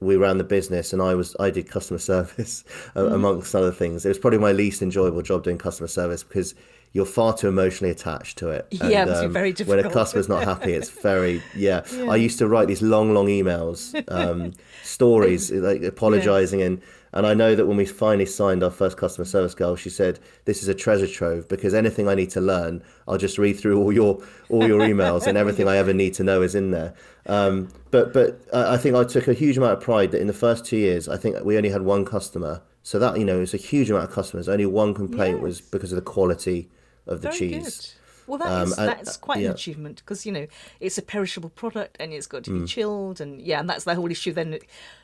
we 0.00 0.16
ran 0.16 0.38
the 0.38 0.44
business 0.44 0.92
and 0.92 1.02
I 1.02 1.14
was 1.14 1.36
I 1.38 1.50
did 1.50 1.68
customer 1.68 1.98
service 2.12 2.64
mm. 2.94 3.12
amongst 3.12 3.54
other 3.54 3.72
things. 3.72 4.04
It 4.04 4.08
was 4.08 4.18
probably 4.18 4.38
my 4.38 4.52
least 4.52 4.82
enjoyable 4.82 5.22
job 5.22 5.44
doing 5.44 5.58
customer 5.58 5.88
service 5.88 6.22
because 6.22 6.54
you're 6.92 7.06
far 7.06 7.36
too 7.36 7.48
emotionally 7.48 7.90
attached 7.90 8.38
to 8.38 8.48
it. 8.48 8.66
And, 8.80 8.90
yeah, 8.90 9.06
it's 9.08 9.20
um, 9.20 9.32
very 9.32 9.52
difficult. 9.52 9.84
When 9.84 9.86
a 9.86 9.90
customer's 9.90 10.28
not 10.28 10.44
happy, 10.44 10.72
it's 10.72 10.90
very 10.90 11.42
yeah. 11.54 11.82
yeah. 11.94 12.10
I 12.10 12.16
used 12.16 12.38
to 12.38 12.48
write 12.48 12.68
these 12.68 12.82
long, 12.82 13.14
long 13.14 13.26
emails, 13.26 13.94
um, 14.10 14.52
stories 14.82 15.50
like 15.50 15.82
apologizing 15.82 16.60
yeah. 16.60 16.66
and 16.66 16.82
and 17.12 17.26
I 17.26 17.34
know 17.34 17.56
that 17.56 17.66
when 17.66 17.76
we 17.76 17.86
finally 17.86 18.26
signed 18.26 18.62
our 18.62 18.70
first 18.70 18.96
customer 18.96 19.24
service 19.24 19.54
girl, 19.54 19.74
she 19.74 19.90
said, 19.90 20.20
"This 20.44 20.62
is 20.62 20.68
a 20.68 20.74
treasure 20.74 21.08
trove 21.08 21.48
because 21.48 21.74
anything 21.74 22.08
I 22.08 22.14
need 22.14 22.30
to 22.30 22.40
learn, 22.40 22.82
I'll 23.08 23.18
just 23.18 23.36
read 23.36 23.58
through 23.58 23.82
all 23.82 23.92
your 23.92 24.22
all 24.48 24.66
your 24.66 24.80
emails, 24.80 25.26
and 25.26 25.36
everything 25.36 25.66
I 25.66 25.76
ever 25.76 25.92
need 25.92 26.14
to 26.14 26.24
know 26.24 26.42
is 26.42 26.54
in 26.54 26.70
there." 26.70 26.94
Um, 27.26 27.68
but 27.90 28.12
but 28.12 28.40
I 28.54 28.76
think 28.76 28.94
I 28.94 29.04
took 29.04 29.26
a 29.26 29.32
huge 29.32 29.58
amount 29.58 29.72
of 29.72 29.80
pride 29.80 30.12
that 30.12 30.20
in 30.20 30.28
the 30.28 30.32
first 30.32 30.64
two 30.64 30.76
years, 30.76 31.08
I 31.08 31.16
think 31.16 31.36
we 31.44 31.56
only 31.56 31.70
had 31.70 31.82
one 31.82 32.04
customer, 32.04 32.62
so 32.84 33.00
that 33.00 33.18
you 33.18 33.24
know 33.24 33.40
it's 33.40 33.54
a 33.54 33.56
huge 33.58 33.90
amount 33.90 34.04
of 34.04 34.14
customers. 34.14 34.48
Only 34.48 34.66
one 34.66 34.94
complaint 34.94 35.38
yes. 35.38 35.42
was 35.42 35.60
because 35.60 35.90
of 35.90 35.96
the 35.96 36.02
quality 36.02 36.68
of 37.06 37.22
the 37.22 37.28
Very 37.28 37.38
cheese. 37.38 37.76
Good. 37.76 38.00
Well, 38.30 38.38
that 38.38 38.52
um, 38.52 38.68
is, 38.68 38.76
that's 38.76 39.16
quite 39.16 39.40
yeah. 39.40 39.48
an 39.48 39.54
achievement 39.54 39.96
because 39.96 40.24
you 40.24 40.30
know 40.30 40.46
it's 40.78 40.96
a 40.96 41.02
perishable 41.02 41.50
product 41.50 41.96
and 41.98 42.12
it's 42.12 42.28
got 42.28 42.44
to 42.44 42.52
be 42.52 42.60
mm. 42.60 42.68
chilled 42.68 43.20
and 43.20 43.42
yeah, 43.42 43.58
and 43.58 43.68
that's 43.68 43.82
the 43.82 43.94
whole 43.96 44.08
issue. 44.08 44.32
Then 44.32 44.56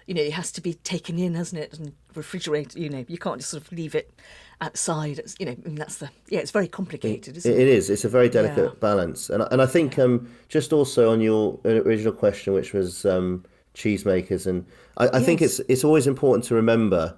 you 0.06 0.14
know 0.14 0.22
it 0.22 0.32
has 0.32 0.52
to 0.52 0.60
be 0.60 0.74
taken 0.74 1.18
in, 1.18 1.34
hasn't 1.34 1.60
it, 1.60 1.76
and 1.76 1.92
refrigerated. 2.14 2.80
You 2.80 2.88
know, 2.88 3.04
you 3.08 3.18
can't 3.18 3.38
just 3.38 3.50
sort 3.50 3.64
of 3.64 3.72
leave 3.72 3.96
it 3.96 4.12
outside. 4.60 5.18
It's, 5.18 5.34
you 5.40 5.46
know, 5.46 5.52
I 5.52 5.66
mean, 5.66 5.74
that's 5.74 5.96
the 5.96 6.08
yeah, 6.28 6.38
it's 6.38 6.52
very 6.52 6.68
complicated, 6.68 7.36
isn't 7.36 7.52
it? 7.52 7.58
It 7.58 7.66
is. 7.66 7.90
It's 7.90 8.04
a 8.04 8.08
very 8.08 8.28
delicate 8.28 8.70
yeah. 8.74 8.78
balance, 8.78 9.28
and 9.28 9.42
and 9.50 9.60
I 9.60 9.66
think 9.66 9.98
um, 9.98 10.30
just 10.48 10.72
also 10.72 11.10
on 11.10 11.20
your 11.20 11.58
original 11.64 12.12
question, 12.12 12.52
which 12.52 12.72
was 12.72 13.04
um, 13.04 13.44
cheesemakers, 13.74 14.46
and 14.46 14.64
I, 14.98 15.08
I 15.08 15.16
yes. 15.16 15.26
think 15.26 15.42
it's 15.42 15.58
it's 15.68 15.82
always 15.82 16.06
important 16.06 16.44
to 16.44 16.54
remember 16.54 17.16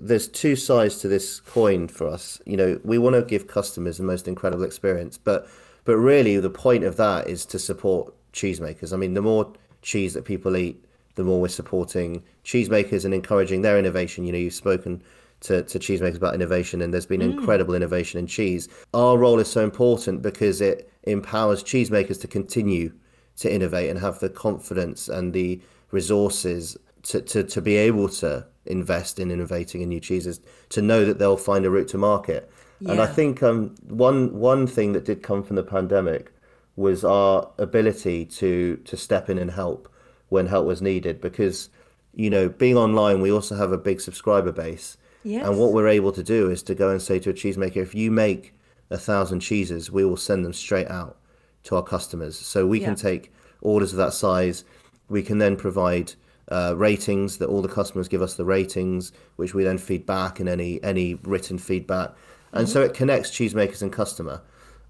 there's 0.00 0.28
two 0.28 0.56
sides 0.56 0.98
to 0.98 1.08
this 1.08 1.40
coin 1.40 1.88
for 1.88 2.06
us. 2.08 2.40
You 2.46 2.56
know, 2.56 2.80
we 2.84 2.98
want 2.98 3.16
to 3.16 3.22
give 3.22 3.46
customers 3.46 3.98
the 3.98 4.04
most 4.04 4.28
incredible 4.28 4.64
experience, 4.64 5.18
but 5.18 5.48
but 5.84 5.96
really 5.96 6.38
the 6.38 6.50
point 6.50 6.84
of 6.84 6.96
that 6.96 7.28
is 7.28 7.46
to 7.46 7.58
support 7.58 8.12
cheesemakers. 8.32 8.92
I 8.92 8.96
mean, 8.96 9.14
the 9.14 9.22
more 9.22 9.52
cheese 9.82 10.14
that 10.14 10.24
people 10.24 10.56
eat, 10.56 10.84
the 11.14 11.24
more 11.24 11.40
we're 11.40 11.48
supporting 11.48 12.22
cheesemakers 12.44 13.04
and 13.04 13.14
encouraging 13.14 13.62
their 13.62 13.78
innovation. 13.78 14.24
You 14.24 14.32
know, 14.32 14.38
you've 14.38 14.54
spoken 14.54 15.02
to, 15.40 15.62
to 15.62 15.78
cheesemakers 15.78 16.16
about 16.16 16.34
innovation, 16.34 16.82
and 16.82 16.92
there's 16.92 17.06
been 17.06 17.20
mm. 17.20 17.32
incredible 17.38 17.74
innovation 17.74 18.18
in 18.18 18.26
cheese. 18.26 18.68
Our 18.94 19.16
role 19.16 19.38
is 19.38 19.48
so 19.48 19.62
important 19.62 20.22
because 20.22 20.60
it 20.60 20.90
empowers 21.04 21.62
cheesemakers 21.62 22.20
to 22.20 22.28
continue 22.28 22.92
to 23.36 23.52
innovate 23.52 23.90
and 23.90 23.98
have 23.98 24.18
the 24.18 24.30
confidence 24.30 25.08
and 25.08 25.32
the 25.32 25.60
resources 25.90 26.76
to, 27.08 27.20
to, 27.20 27.44
to 27.44 27.60
be 27.60 27.76
able 27.76 28.08
to 28.08 28.46
invest 28.66 29.18
in 29.18 29.30
innovating 29.30 29.80
in 29.80 29.88
new 29.88 30.00
cheeses 30.00 30.40
to 30.70 30.82
know 30.82 31.04
that 31.04 31.18
they'll 31.18 31.36
find 31.36 31.64
a 31.64 31.70
route 31.70 31.88
to 31.88 31.98
market. 31.98 32.50
Yeah. 32.80 32.92
And 32.92 33.00
I 33.00 33.06
think 33.06 33.42
um, 33.42 33.74
one 33.88 34.38
one 34.38 34.66
thing 34.66 34.92
that 34.92 35.04
did 35.04 35.22
come 35.22 35.42
from 35.42 35.56
the 35.56 35.62
pandemic 35.62 36.32
was 36.74 37.04
our 37.04 37.48
ability 37.58 38.26
to 38.26 38.76
to 38.84 38.96
step 38.96 39.30
in 39.30 39.38
and 39.38 39.50
help 39.50 39.88
when 40.28 40.46
help 40.46 40.66
was 40.66 40.82
needed 40.82 41.20
because 41.20 41.70
you 42.14 42.28
know 42.28 42.48
being 42.48 42.76
online 42.76 43.22
we 43.22 43.32
also 43.32 43.56
have 43.56 43.72
a 43.72 43.78
big 43.78 44.00
subscriber 44.00 44.52
base 44.52 44.98
yes. 45.22 45.46
and 45.46 45.58
what 45.58 45.72
we're 45.72 45.88
able 45.88 46.12
to 46.12 46.22
do 46.22 46.50
is 46.50 46.62
to 46.62 46.74
go 46.74 46.90
and 46.90 47.00
say 47.00 47.18
to 47.18 47.30
a 47.30 47.32
cheesemaker 47.32 47.76
if 47.76 47.94
you 47.94 48.10
make 48.10 48.52
a 48.90 48.98
thousand 48.98 49.40
cheeses 49.40 49.90
we 49.90 50.04
will 50.04 50.16
send 50.16 50.44
them 50.44 50.52
straight 50.52 50.88
out 50.88 51.16
to 51.62 51.76
our 51.76 51.82
customers 51.82 52.38
so 52.38 52.66
we 52.66 52.80
yeah. 52.80 52.86
can 52.86 52.94
take 52.94 53.32
orders 53.62 53.92
of 53.92 53.96
that 53.96 54.12
size 54.12 54.64
we 55.08 55.22
can 55.22 55.38
then 55.38 55.56
provide 55.56 56.12
uh, 56.48 56.74
ratings 56.76 57.38
that 57.38 57.48
all 57.48 57.62
the 57.62 57.68
customers 57.68 58.08
give 58.08 58.22
us 58.22 58.34
the 58.34 58.44
ratings, 58.44 59.12
which 59.36 59.54
we 59.54 59.64
then 59.64 59.78
feed 59.78 60.06
back 60.06 60.40
in 60.40 60.48
any 60.48 60.82
any 60.82 61.14
written 61.22 61.58
feedback, 61.58 62.10
and 62.52 62.66
mm-hmm. 62.66 62.72
so 62.72 62.82
it 62.82 62.94
connects 62.94 63.30
cheesemakers 63.30 63.82
and 63.82 63.92
customer, 63.92 64.40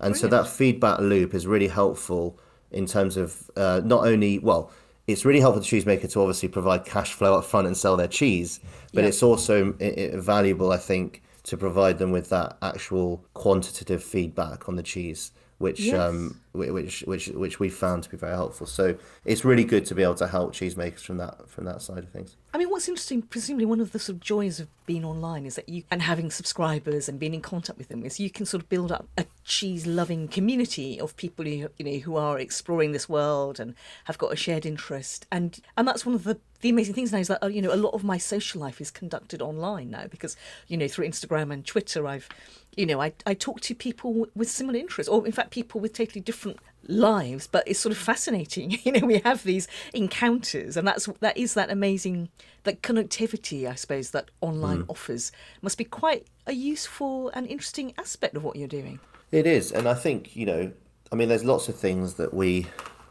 and 0.00 0.12
Brilliant. 0.12 0.16
so 0.18 0.28
that 0.28 0.48
feedback 0.48 1.00
loop 1.00 1.34
is 1.34 1.46
really 1.46 1.68
helpful 1.68 2.38
in 2.70 2.86
terms 2.86 3.16
of 3.16 3.50
uh, 3.56 3.80
not 3.84 4.06
only 4.06 4.38
well. 4.38 4.70
It's 5.06 5.24
really 5.24 5.38
helpful 5.38 5.62
to 5.62 5.76
cheesemaker 5.76 6.10
to 6.10 6.20
obviously 6.20 6.48
provide 6.48 6.84
cash 6.84 7.12
flow 7.12 7.38
up 7.38 7.44
front 7.44 7.68
and 7.68 7.76
sell 7.76 7.96
their 7.96 8.08
cheese, 8.08 8.58
but 8.92 9.04
it's 9.04 9.22
also 9.22 9.72
valuable, 9.78 10.72
I 10.72 10.78
think, 10.78 11.22
to 11.44 11.56
provide 11.56 11.98
them 11.98 12.10
with 12.10 12.28
that 12.30 12.56
actual 12.60 13.24
quantitative 13.32 14.02
feedback 14.02 14.68
on 14.68 14.74
the 14.74 14.82
cheese 14.82 15.30
which 15.58 15.80
yes. 15.80 15.98
um, 15.98 16.40
which 16.56 17.02
which 17.02 17.28
which 17.28 17.60
we 17.60 17.68
found 17.68 18.02
to 18.04 18.10
be 18.10 18.16
very 18.16 18.34
helpful. 18.34 18.66
So 18.66 18.96
it's 19.24 19.44
really 19.44 19.64
good 19.64 19.86
to 19.86 19.94
be 19.94 20.02
able 20.02 20.14
to 20.16 20.28
help 20.28 20.52
cheesemakers 20.52 21.00
from 21.00 21.18
that 21.18 21.48
from 21.48 21.64
that 21.64 21.82
side 21.82 21.98
of 21.98 22.08
things. 22.10 22.36
I 22.52 22.58
mean, 22.58 22.70
what's 22.70 22.88
interesting, 22.88 23.22
presumably 23.22 23.66
one 23.66 23.80
of 23.80 23.92
the 23.92 23.98
sort 23.98 24.16
of 24.16 24.20
joys 24.20 24.60
of 24.60 24.68
being 24.86 25.04
online 25.04 25.44
is 25.44 25.56
that 25.56 25.68
you 25.68 25.82
and 25.90 26.02
having 26.02 26.30
subscribers 26.30 27.08
and 27.08 27.18
being 27.18 27.34
in 27.34 27.42
contact 27.42 27.78
with 27.78 27.88
them 27.88 28.04
is 28.04 28.18
you 28.18 28.30
can 28.30 28.46
sort 28.46 28.62
of 28.62 28.68
build 28.68 28.90
up 28.90 29.06
a 29.18 29.26
cheese-loving 29.44 30.28
community 30.28 30.98
of 30.98 31.16
people 31.16 31.44
who 31.44 31.68
you 31.78 31.84
know 31.84 31.98
who 31.98 32.16
are 32.16 32.38
exploring 32.38 32.92
this 32.92 33.08
world 33.08 33.60
and 33.60 33.74
have 34.04 34.18
got 34.18 34.32
a 34.32 34.36
shared 34.36 34.64
interest, 34.64 35.26
and 35.30 35.60
and 35.76 35.86
that's 35.86 36.06
one 36.06 36.14
of 36.14 36.24
the 36.24 36.38
the 36.60 36.70
amazing 36.70 36.94
things 36.94 37.12
now 37.12 37.18
is 37.18 37.28
that 37.28 37.42
uh, 37.42 37.48
you 37.48 37.60
know 37.60 37.72
a 37.72 37.76
lot 37.76 37.94
of 37.94 38.04
my 38.04 38.18
social 38.18 38.60
life 38.60 38.80
is 38.80 38.90
conducted 38.90 39.42
online 39.42 39.90
now 39.90 40.06
because 40.06 40.36
you 40.68 40.76
know 40.76 40.88
through 40.88 41.06
Instagram 41.06 41.52
and 41.52 41.66
Twitter 41.66 42.06
I've 42.06 42.28
you 42.76 42.86
know 42.86 43.00
I, 43.00 43.12
I 43.26 43.34
talk 43.34 43.60
to 43.62 43.74
people 43.74 44.26
with 44.34 44.48
similar 44.48 44.78
interests 44.78 45.08
or 45.08 45.26
in 45.26 45.32
fact 45.32 45.50
people 45.50 45.80
with 45.80 45.92
totally 45.92 46.20
different 46.20 46.45
lives 46.88 47.48
but 47.48 47.66
it's 47.66 47.80
sort 47.80 47.92
of 47.92 47.98
fascinating 47.98 48.78
you 48.84 48.92
know 48.92 49.06
we 49.06 49.18
have 49.18 49.42
these 49.42 49.66
encounters 49.92 50.76
and 50.76 50.86
that's 50.86 51.06
that 51.20 51.36
is 51.36 51.54
that 51.54 51.70
amazing 51.70 52.28
that 52.62 52.82
connectivity 52.82 53.68
I 53.68 53.74
suppose 53.74 54.10
that 54.10 54.30
online 54.40 54.84
mm. 54.84 54.90
offers 54.90 55.32
must 55.62 55.78
be 55.78 55.84
quite 55.84 56.26
a 56.46 56.52
useful 56.52 57.30
and 57.30 57.46
interesting 57.46 57.92
aspect 57.98 58.36
of 58.36 58.44
what 58.44 58.56
you're 58.56 58.68
doing 58.68 59.00
it 59.32 59.46
is 59.46 59.72
and 59.72 59.88
I 59.88 59.94
think 59.94 60.36
you 60.36 60.46
know 60.46 60.72
I 61.10 61.16
mean 61.16 61.28
there's 61.28 61.44
lots 61.44 61.68
of 61.68 61.76
things 61.76 62.14
that 62.14 62.32
we 62.32 62.66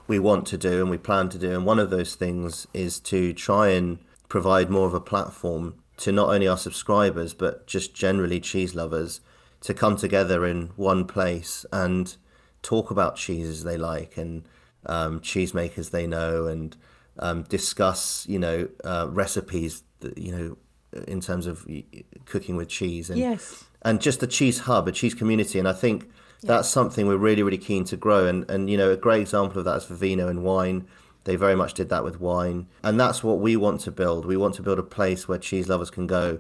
we 0.07 0.19
want 0.19 0.45
to 0.47 0.57
do 0.57 0.81
and 0.81 0.89
we 0.89 0.97
plan 0.97 1.29
to 1.29 1.37
do. 1.37 1.51
And 1.51 1.65
one 1.65 1.79
of 1.79 1.89
those 1.89 2.15
things 2.15 2.67
is 2.73 2.99
to 3.01 3.33
try 3.33 3.69
and 3.69 3.99
provide 4.29 4.69
more 4.69 4.87
of 4.87 4.93
a 4.93 4.99
platform 4.99 5.75
to 5.97 6.11
not 6.11 6.29
only 6.29 6.47
our 6.47 6.57
subscribers, 6.57 7.33
but 7.33 7.67
just 7.67 7.95
generally 7.95 8.39
cheese 8.39 8.75
lovers 8.75 9.21
to 9.61 9.73
come 9.73 9.95
together 9.95 10.45
in 10.45 10.67
one 10.75 11.05
place 11.05 11.65
and 11.71 12.15
talk 12.65 12.91
about 12.91 13.15
cheeses 13.15 13.63
they 13.63 13.77
like 13.77 14.17
and 14.17 14.43
um, 14.87 15.19
cheesemakers 15.19 15.91
they 15.91 16.07
know 16.07 16.47
and 16.47 16.75
um, 17.19 17.43
discuss, 17.43 18.25
you 18.27 18.39
know, 18.39 18.67
uh, 18.83 19.07
recipes, 19.09 19.83
that, 19.99 20.17
you 20.17 20.31
know, 20.35 20.57
in 21.07 21.21
terms 21.21 21.45
of 21.45 21.67
cooking 22.25 22.55
with 22.55 22.69
cheese 22.69 23.09
and 23.09 23.19
yes. 23.19 23.65
and 23.81 24.01
just 24.01 24.23
a 24.23 24.27
cheese 24.27 24.59
hub, 24.59 24.87
a 24.87 24.91
cheese 24.91 25.13
community. 25.13 25.59
And 25.59 25.67
I 25.67 25.73
think 25.73 26.09
that's 26.41 26.69
something 26.69 27.07
we're 27.07 27.17
really 27.17 27.43
really 27.43 27.57
keen 27.57 27.83
to 27.85 27.97
grow. 27.97 28.27
And 28.27 28.49
and 28.49 28.69
you 28.69 28.77
know 28.77 28.91
a 28.91 28.97
great 28.97 29.21
example 29.21 29.59
of 29.59 29.65
that 29.65 29.77
is 29.77 29.85
Vivino 29.85 30.29
and 30.29 30.43
wine. 30.43 30.87
They 31.25 31.35
very 31.35 31.55
much 31.55 31.73
did 31.73 31.89
that 31.89 32.03
with 32.03 32.21
wine. 32.21 32.67
And 32.83 32.99
that's 32.99 33.23
what 33.23 33.39
we 33.39 33.57
want 33.57 33.81
to 33.81 33.91
build. 33.91 34.25
We 34.25 34.37
want 34.37 34.55
to 34.55 34.61
build 34.61 34.79
a 34.79 34.83
place 34.83 35.27
where 35.27 35.39
cheese 35.39 35.67
lovers 35.67 35.89
can 35.89 36.07
go 36.07 36.39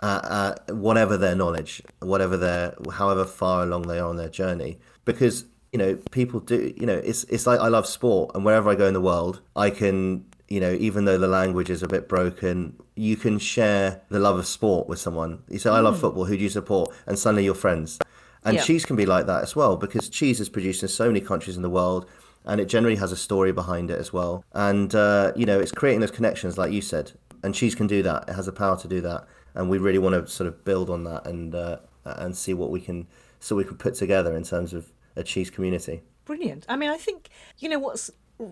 uh, 0.00 0.20
uh, 0.68 0.74
whatever 0.74 1.16
their 1.16 1.34
knowledge 1.34 1.80
whatever 2.00 2.36
their 2.36 2.74
however 2.92 3.24
far 3.24 3.62
along 3.62 3.88
they 3.88 3.98
are 3.98 4.08
on 4.08 4.16
their 4.16 4.28
journey. 4.28 4.78
Because 5.04 5.46
you 5.76 5.82
know 5.82 5.94
people 6.10 6.40
do 6.40 6.72
you 6.74 6.86
know 6.86 6.96
it's 6.96 7.24
it's 7.24 7.46
like 7.46 7.60
I 7.60 7.68
love 7.68 7.86
sport 7.86 8.30
and 8.34 8.46
wherever 8.46 8.70
I 8.70 8.74
go 8.74 8.86
in 8.86 8.94
the 8.94 9.00
world 9.12 9.42
I 9.54 9.68
can 9.68 10.24
you 10.48 10.58
know 10.58 10.72
even 10.72 11.04
though 11.04 11.18
the 11.18 11.28
language 11.28 11.68
is 11.68 11.82
a 11.82 11.86
bit 11.86 12.08
broken 12.08 12.80
you 12.94 13.14
can 13.14 13.38
share 13.38 14.00
the 14.08 14.18
love 14.18 14.38
of 14.38 14.46
sport 14.46 14.88
with 14.88 14.98
someone 14.98 15.42
you 15.50 15.58
say 15.58 15.68
I 15.68 15.80
love 15.80 15.98
mm. 15.98 16.00
football 16.00 16.24
who 16.24 16.34
do 16.34 16.42
you 16.42 16.48
support 16.48 16.94
and 17.04 17.18
suddenly 17.18 17.44
you're 17.44 17.54
friends 17.54 17.98
and 18.42 18.56
yeah. 18.56 18.62
cheese 18.62 18.86
can 18.86 18.96
be 18.96 19.04
like 19.04 19.26
that 19.26 19.42
as 19.42 19.54
well 19.54 19.76
because 19.76 20.08
cheese 20.08 20.40
is 20.40 20.48
produced 20.48 20.82
in 20.82 20.88
so 20.88 21.08
many 21.08 21.20
countries 21.20 21.56
in 21.56 21.62
the 21.62 21.68
world 21.68 22.06
and 22.46 22.58
it 22.58 22.66
generally 22.70 22.96
has 22.96 23.12
a 23.12 23.16
story 23.16 23.52
behind 23.52 23.90
it 23.90 23.98
as 23.98 24.12
well. 24.12 24.44
And, 24.52 24.94
uh, 24.94 25.32
you 25.34 25.46
know, 25.46 25.58
it's 25.58 25.72
creating 25.72 25.98
those 25.98 26.12
connections, 26.12 26.56
like 26.56 26.70
you 26.70 26.80
said. 26.80 27.10
And 27.42 27.52
cheese 27.52 27.74
can 27.74 27.88
do 27.88 28.04
that. 28.04 28.28
It 28.28 28.34
has 28.34 28.46
the 28.46 28.52
power 28.52 28.78
to 28.78 28.86
do 28.86 29.00
that. 29.00 29.26
And 29.56 29.68
we 29.68 29.78
really 29.78 29.98
want 29.98 30.14
to 30.14 30.32
sort 30.32 30.46
of 30.46 30.64
build 30.64 30.88
on 30.88 31.02
that 31.04 31.26
and, 31.26 31.56
uh, 31.56 31.78
and 32.04 32.36
see 32.36 32.54
what 32.54 32.70
we 32.70 32.80
can, 32.80 33.08
so 33.40 33.56
we 33.56 33.64
can 33.64 33.76
put 33.76 33.96
together 33.96 34.36
in 34.36 34.44
terms 34.44 34.72
of 34.72 34.92
a 35.16 35.22
cheese 35.22 35.50
community. 35.50 36.02
Brilliant. 36.24 36.66
I 36.68 36.76
mean, 36.76 36.90
I 36.90 36.96
think, 36.96 37.28
you 37.58 37.68
know, 37.68 37.78
what's 37.78 38.10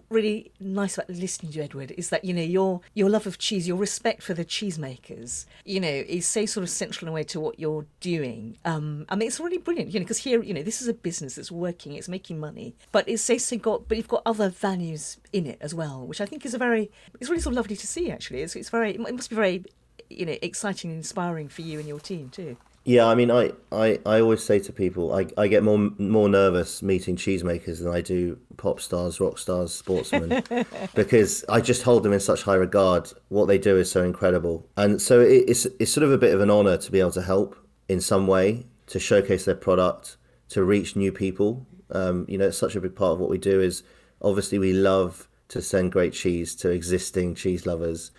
really 0.08 0.50
nice 0.60 0.96
about 0.96 1.10
listening 1.10 1.52
to 1.52 1.60
Edward 1.62 1.92
is 1.92 2.08
that 2.08 2.24
you 2.24 2.32
know 2.32 2.42
your 2.42 2.80
your 2.94 3.10
love 3.10 3.26
of 3.26 3.38
cheese, 3.38 3.68
your 3.68 3.76
respect 3.76 4.22
for 4.22 4.32
the 4.32 4.44
cheesemakers, 4.44 5.46
you 5.64 5.80
know, 5.80 5.88
is 5.88 6.26
so 6.26 6.46
sort 6.46 6.62
of 6.62 6.70
central 6.70 7.06
in 7.06 7.12
a 7.12 7.14
way 7.14 7.22
to 7.24 7.40
what 7.40 7.58
you're 7.58 7.86
doing. 8.00 8.56
Um, 8.64 9.04
I 9.08 9.16
mean, 9.16 9.28
it's 9.28 9.40
really 9.40 9.58
brilliant, 9.58 9.92
you 9.92 10.00
know, 10.00 10.04
because 10.04 10.18
here, 10.18 10.42
you 10.42 10.54
know, 10.54 10.62
this 10.62 10.80
is 10.80 10.88
a 10.88 10.94
business 10.94 11.34
that's 11.34 11.52
working, 11.52 11.94
it's 11.94 12.08
making 12.08 12.40
money, 12.40 12.74
but 12.92 13.08
it's 13.08 13.28
also 13.28 13.56
got, 13.56 13.88
but 13.88 13.96
you've 13.96 14.08
got 14.08 14.22
other 14.24 14.48
values 14.48 15.18
in 15.32 15.46
it 15.46 15.58
as 15.60 15.74
well, 15.74 16.06
which 16.06 16.20
I 16.20 16.26
think 16.26 16.46
is 16.46 16.54
a 16.54 16.58
very, 16.58 16.90
it's 17.20 17.28
really 17.28 17.42
sort 17.42 17.52
of 17.52 17.56
lovely 17.56 17.76
to 17.76 17.86
see. 17.86 18.10
Actually, 18.10 18.42
it's 18.42 18.56
it's 18.56 18.70
very, 18.70 18.94
it 18.94 19.00
must 19.00 19.30
be 19.30 19.36
very, 19.36 19.64
you 20.08 20.24
know, 20.26 20.36
exciting 20.40 20.90
and 20.90 20.98
inspiring 20.98 21.48
for 21.48 21.62
you 21.62 21.78
and 21.78 21.86
your 21.86 22.00
team 22.00 22.30
too. 22.30 22.56
Yeah, 22.86 23.06
I 23.06 23.14
mean, 23.14 23.30
I, 23.30 23.52
I, 23.72 23.98
I 24.04 24.20
always 24.20 24.44
say 24.44 24.58
to 24.58 24.72
people, 24.72 25.14
I, 25.14 25.26
I 25.38 25.48
get 25.48 25.62
more 25.62 25.78
more 25.98 26.28
nervous 26.28 26.82
meeting 26.82 27.16
cheesemakers 27.16 27.82
than 27.82 27.92
I 27.92 28.02
do 28.02 28.38
pop 28.58 28.78
stars, 28.78 29.20
rock 29.20 29.38
stars, 29.38 29.72
sportsmen, 29.72 30.42
because 30.94 31.46
I 31.48 31.62
just 31.62 31.82
hold 31.82 32.02
them 32.02 32.12
in 32.12 32.20
such 32.20 32.42
high 32.42 32.56
regard. 32.56 33.10
What 33.28 33.46
they 33.46 33.56
do 33.56 33.78
is 33.78 33.90
so 33.90 34.04
incredible, 34.04 34.68
and 34.76 35.00
so 35.00 35.20
it, 35.20 35.44
it's 35.48 35.64
it's 35.80 35.92
sort 35.92 36.04
of 36.04 36.12
a 36.12 36.18
bit 36.18 36.34
of 36.34 36.42
an 36.42 36.50
honor 36.50 36.76
to 36.76 36.92
be 36.92 37.00
able 37.00 37.12
to 37.12 37.22
help 37.22 37.56
in 37.88 38.02
some 38.02 38.26
way 38.26 38.66
to 38.88 39.00
showcase 39.00 39.46
their 39.46 39.54
product, 39.54 40.18
to 40.50 40.62
reach 40.62 40.94
new 40.94 41.10
people. 41.10 41.66
Um, 41.90 42.26
you 42.28 42.36
know, 42.36 42.48
it's 42.48 42.58
such 42.58 42.76
a 42.76 42.82
big 42.82 42.94
part 42.94 43.12
of 43.12 43.18
what 43.18 43.30
we 43.30 43.38
do. 43.38 43.62
Is 43.62 43.82
obviously 44.20 44.58
we 44.58 44.74
love 44.74 45.26
to 45.48 45.62
send 45.62 45.90
great 45.90 46.12
cheese 46.12 46.54
to 46.56 46.68
existing 46.70 47.34
cheese 47.34 47.64
lovers 47.64 48.10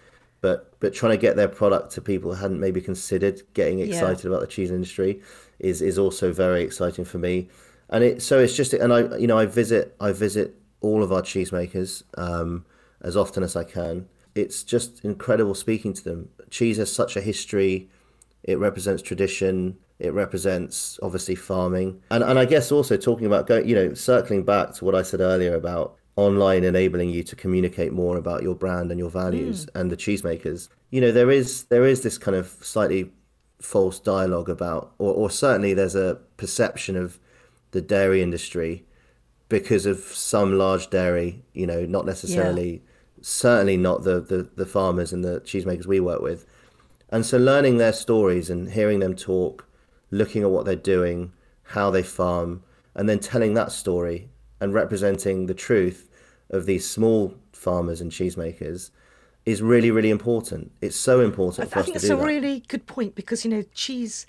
but 0.45 0.79
but 0.79 0.93
trying 0.93 1.11
to 1.11 1.17
get 1.17 1.35
their 1.35 1.47
product 1.47 1.91
to 1.91 1.99
people 1.99 2.29
who 2.31 2.39
hadn't 2.39 2.59
maybe 2.59 2.79
considered 2.79 3.41
getting 3.55 3.79
excited 3.79 4.23
yeah. 4.23 4.29
about 4.29 4.41
the 4.41 4.47
cheese 4.55 4.69
industry 4.69 5.19
is 5.57 5.81
is 5.81 5.97
also 5.97 6.31
very 6.31 6.61
exciting 6.61 7.03
for 7.03 7.17
me. 7.17 7.49
And 7.89 8.03
it 8.03 8.21
so 8.21 8.37
it's 8.37 8.55
just 8.55 8.71
and 8.73 8.93
I 8.93 9.17
you 9.17 9.25
know 9.25 9.39
I 9.39 9.47
visit 9.47 9.95
I 9.99 10.11
visit 10.11 10.53
all 10.81 11.01
of 11.01 11.11
our 11.11 11.23
cheesemakers 11.23 12.03
um, 12.15 12.63
as 13.01 13.17
often 13.17 13.41
as 13.41 13.55
I 13.55 13.63
can. 13.63 14.07
It's 14.35 14.61
just 14.63 15.03
incredible 15.03 15.55
speaking 15.55 15.93
to 15.93 16.03
them. 16.03 16.29
Cheese 16.51 16.77
has 16.77 16.91
such 16.91 17.17
a 17.17 17.21
history. 17.21 17.89
It 18.43 18.59
represents 18.59 19.01
tradition. 19.01 19.77
It 19.97 20.13
represents 20.13 20.99
obviously 21.01 21.33
farming, 21.33 22.03
and 22.11 22.23
and 22.23 22.37
I 22.37 22.45
guess 22.45 22.71
also 22.71 22.97
talking 22.97 23.25
about 23.25 23.47
going, 23.47 23.67
you 23.67 23.73
know, 23.73 23.95
circling 23.95 24.43
back 24.43 24.75
to 24.75 24.85
what 24.85 24.93
I 24.93 25.01
said 25.01 25.21
earlier 25.21 25.55
about 25.55 25.95
online 26.15 26.63
enabling 26.63 27.09
you 27.09 27.23
to 27.23 27.35
communicate 27.35 27.91
more 27.91 28.17
about 28.17 28.41
your 28.41 28.55
brand 28.55 28.89
and 28.89 28.99
your 28.99 29.09
values 29.09 29.65
mm. 29.65 29.79
and 29.79 29.91
the 29.91 29.97
cheesemakers 29.97 30.69
you 30.89 31.01
know 31.01 31.11
there 31.11 31.29
is 31.29 31.65
there 31.65 31.85
is 31.85 32.03
this 32.03 32.17
kind 32.17 32.37
of 32.37 32.47
slightly 32.61 33.11
false 33.61 33.99
dialogue 33.99 34.49
about 34.49 34.93
or, 34.97 35.13
or 35.13 35.29
certainly 35.29 35.73
there's 35.73 35.95
a 35.95 36.19
perception 36.37 36.95
of 36.95 37.19
the 37.71 37.81
dairy 37.81 38.21
industry 38.21 38.85
because 39.49 39.85
of 39.85 39.99
some 39.99 40.57
large 40.57 40.89
dairy 40.89 41.43
you 41.53 41.67
know 41.67 41.85
not 41.85 42.05
necessarily 42.05 42.73
yeah. 42.73 42.79
certainly 43.21 43.75
not 43.75 44.03
the, 44.03 44.21
the 44.21 44.49
the 44.55 44.65
farmers 44.65 45.11
and 45.11 45.23
the 45.23 45.41
cheesemakers 45.41 45.85
we 45.85 45.99
work 45.99 46.21
with 46.21 46.45
and 47.09 47.25
so 47.25 47.37
learning 47.37 47.77
their 47.77 47.93
stories 47.93 48.49
and 48.49 48.71
hearing 48.71 48.99
them 48.99 49.15
talk 49.15 49.67
looking 50.11 50.43
at 50.43 50.49
what 50.49 50.65
they're 50.65 50.75
doing 50.75 51.33
how 51.69 51.89
they 51.89 52.03
farm 52.03 52.63
and 52.93 53.09
then 53.09 53.19
telling 53.19 53.53
that 53.53 53.71
story 53.71 54.29
and 54.59 54.73
representing 54.73 55.45
the 55.45 55.53
truth 55.53 56.09
of 56.49 56.65
these 56.65 56.89
small 56.89 57.35
farmers 57.51 58.01
and 58.01 58.11
cheesemakers 58.11 58.91
is 59.45 59.61
really, 59.61 59.91
really 59.91 60.09
important. 60.09 60.71
It's 60.81 60.95
so 60.95 61.19
important 61.21 61.69
for 61.69 61.77
I, 61.77 61.81
us 61.81 61.83
I 61.83 61.85
think 61.85 62.01
to 62.01 62.01
do 62.01 62.07
that's 62.07 62.21
a 62.21 62.25
really 62.25 62.63
good 62.67 62.87
point 62.87 63.15
because, 63.15 63.45
you 63.45 63.51
know, 63.51 63.63
cheese, 63.73 64.25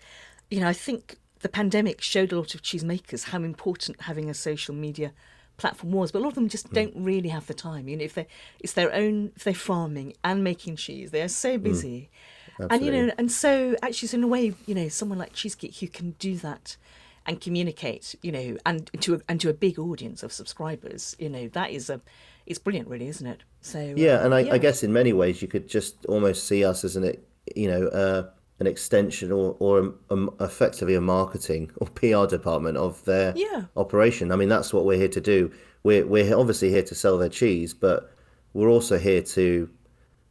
you 0.50 0.60
know, 0.60 0.68
I 0.68 0.72
think 0.72 1.16
the 1.40 1.48
pandemic 1.48 2.00
showed 2.00 2.32
a 2.32 2.36
lot 2.36 2.54
of 2.54 2.62
cheesemakers 2.62 3.24
how 3.24 3.42
important 3.42 4.00
having 4.02 4.28
a 4.28 4.34
social 4.34 4.74
media 4.74 5.12
platform 5.56 5.92
was, 5.92 6.12
but 6.12 6.18
a 6.18 6.22
lot 6.22 6.28
of 6.28 6.34
them 6.34 6.48
just 6.48 6.70
mm. 6.70 6.74
don't 6.74 6.92
really 6.96 7.30
have 7.30 7.46
the 7.46 7.54
time. 7.54 7.88
You 7.88 7.96
know, 7.96 8.04
if 8.04 8.14
they 8.14 8.26
it's 8.60 8.74
their 8.74 8.92
own, 8.92 9.32
if 9.36 9.44
they're 9.44 9.54
farming 9.54 10.14
and 10.22 10.44
making 10.44 10.76
cheese, 10.76 11.10
they 11.10 11.22
are 11.22 11.28
so 11.28 11.58
mm. 11.58 11.62
busy. 11.62 12.10
Mm. 12.58 12.66
And 12.70 12.84
you 12.84 12.92
know, 12.92 13.10
and 13.18 13.30
so 13.30 13.76
actually, 13.82 14.08
so 14.08 14.18
in 14.18 14.24
a 14.24 14.28
way, 14.28 14.54
you 14.66 14.74
know, 14.74 14.88
someone 14.88 15.18
like 15.18 15.34
Cheesegeek 15.34 15.78
who 15.80 15.88
can 15.88 16.12
do 16.18 16.36
that 16.36 16.76
and 17.26 17.40
communicate, 17.40 18.14
you 18.22 18.32
know, 18.32 18.56
and 18.64 18.90
to 19.00 19.14
a, 19.14 19.20
and 19.28 19.40
to 19.40 19.48
a 19.48 19.52
big 19.52 19.78
audience 19.78 20.22
of 20.22 20.32
subscribers, 20.32 21.16
you 21.18 21.28
know, 21.28 21.48
that 21.48 21.70
is 21.70 21.90
a 21.90 22.00
it's 22.46 22.60
brilliant, 22.60 22.88
really, 22.88 23.08
isn't 23.08 23.26
it? 23.26 23.42
So 23.60 23.80
uh, 23.80 23.94
yeah, 23.96 24.24
and 24.24 24.34
I, 24.34 24.40
yeah. 24.40 24.54
I 24.54 24.58
guess 24.58 24.82
in 24.82 24.92
many 24.92 25.12
ways 25.12 25.42
you 25.42 25.48
could 25.48 25.68
just 25.68 26.06
almost 26.06 26.46
see 26.46 26.64
us 26.64 26.84
as 26.84 26.96
an 26.96 27.16
you 27.54 27.68
know 27.68 27.88
uh, 27.88 28.30
an 28.60 28.66
extension 28.66 29.32
or 29.32 29.56
or 29.58 29.94
a, 30.10 30.16
a, 30.16 30.44
effectively 30.44 30.94
a 30.94 31.00
marketing 31.00 31.70
or 31.78 31.88
PR 31.88 32.26
department 32.26 32.76
of 32.76 33.04
their 33.04 33.32
yeah. 33.36 33.64
operation. 33.76 34.30
I 34.32 34.36
mean, 34.36 34.48
that's 34.48 34.72
what 34.72 34.84
we're 34.84 34.98
here 34.98 35.08
to 35.08 35.20
do. 35.20 35.50
We're 35.82 36.06
we're 36.06 36.36
obviously 36.36 36.70
here 36.70 36.84
to 36.84 36.94
sell 36.94 37.18
their 37.18 37.28
cheese, 37.28 37.74
but 37.74 38.12
we're 38.52 38.70
also 38.70 38.98
here 38.98 39.22
to 39.22 39.68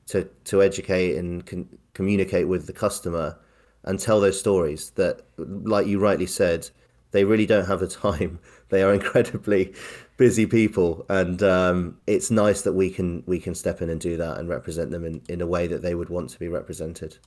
to 0.08 0.24
to 0.46 0.62
educate 0.62 1.18
and 1.18 1.46
con- 1.46 1.78
communicate 1.94 2.48
with 2.48 2.68
the 2.68 2.74
customer 2.74 3.38
and 3.86 4.00
tell 4.00 4.20
those 4.20 4.40
stories 4.40 4.90
that, 4.92 5.22
like 5.38 5.86
you 5.88 6.00
rightly 6.00 6.26
said, 6.26 6.70
they 7.16 7.24
really 7.24 7.46
don't 7.46 7.66
have 7.66 7.80
the 7.80 7.88
time. 7.88 8.40
They 8.70 8.82
are 8.82 8.92
incredibly 8.96 9.76
busy 10.18 10.48
people, 10.48 11.06
and 11.08 11.44
um, 11.44 12.00
it's 12.08 12.32
nice 12.32 12.64
that 12.64 12.74
we 12.74 12.90
can 12.90 13.22
we 13.28 13.40
can 13.40 13.54
step 13.54 13.80
in 13.80 13.92
and 13.92 14.02
do 14.02 14.18
that 14.18 14.40
and 14.40 14.50
represent 14.50 14.90
them 14.90 15.06
in, 15.06 15.22
in 15.30 15.40
a 15.40 15.46
way 15.46 15.68
that 15.68 15.84
they 15.84 15.94
would 15.94 16.10
want 16.10 16.32
to 16.32 16.40
be 16.40 16.48
represented. 16.48 17.20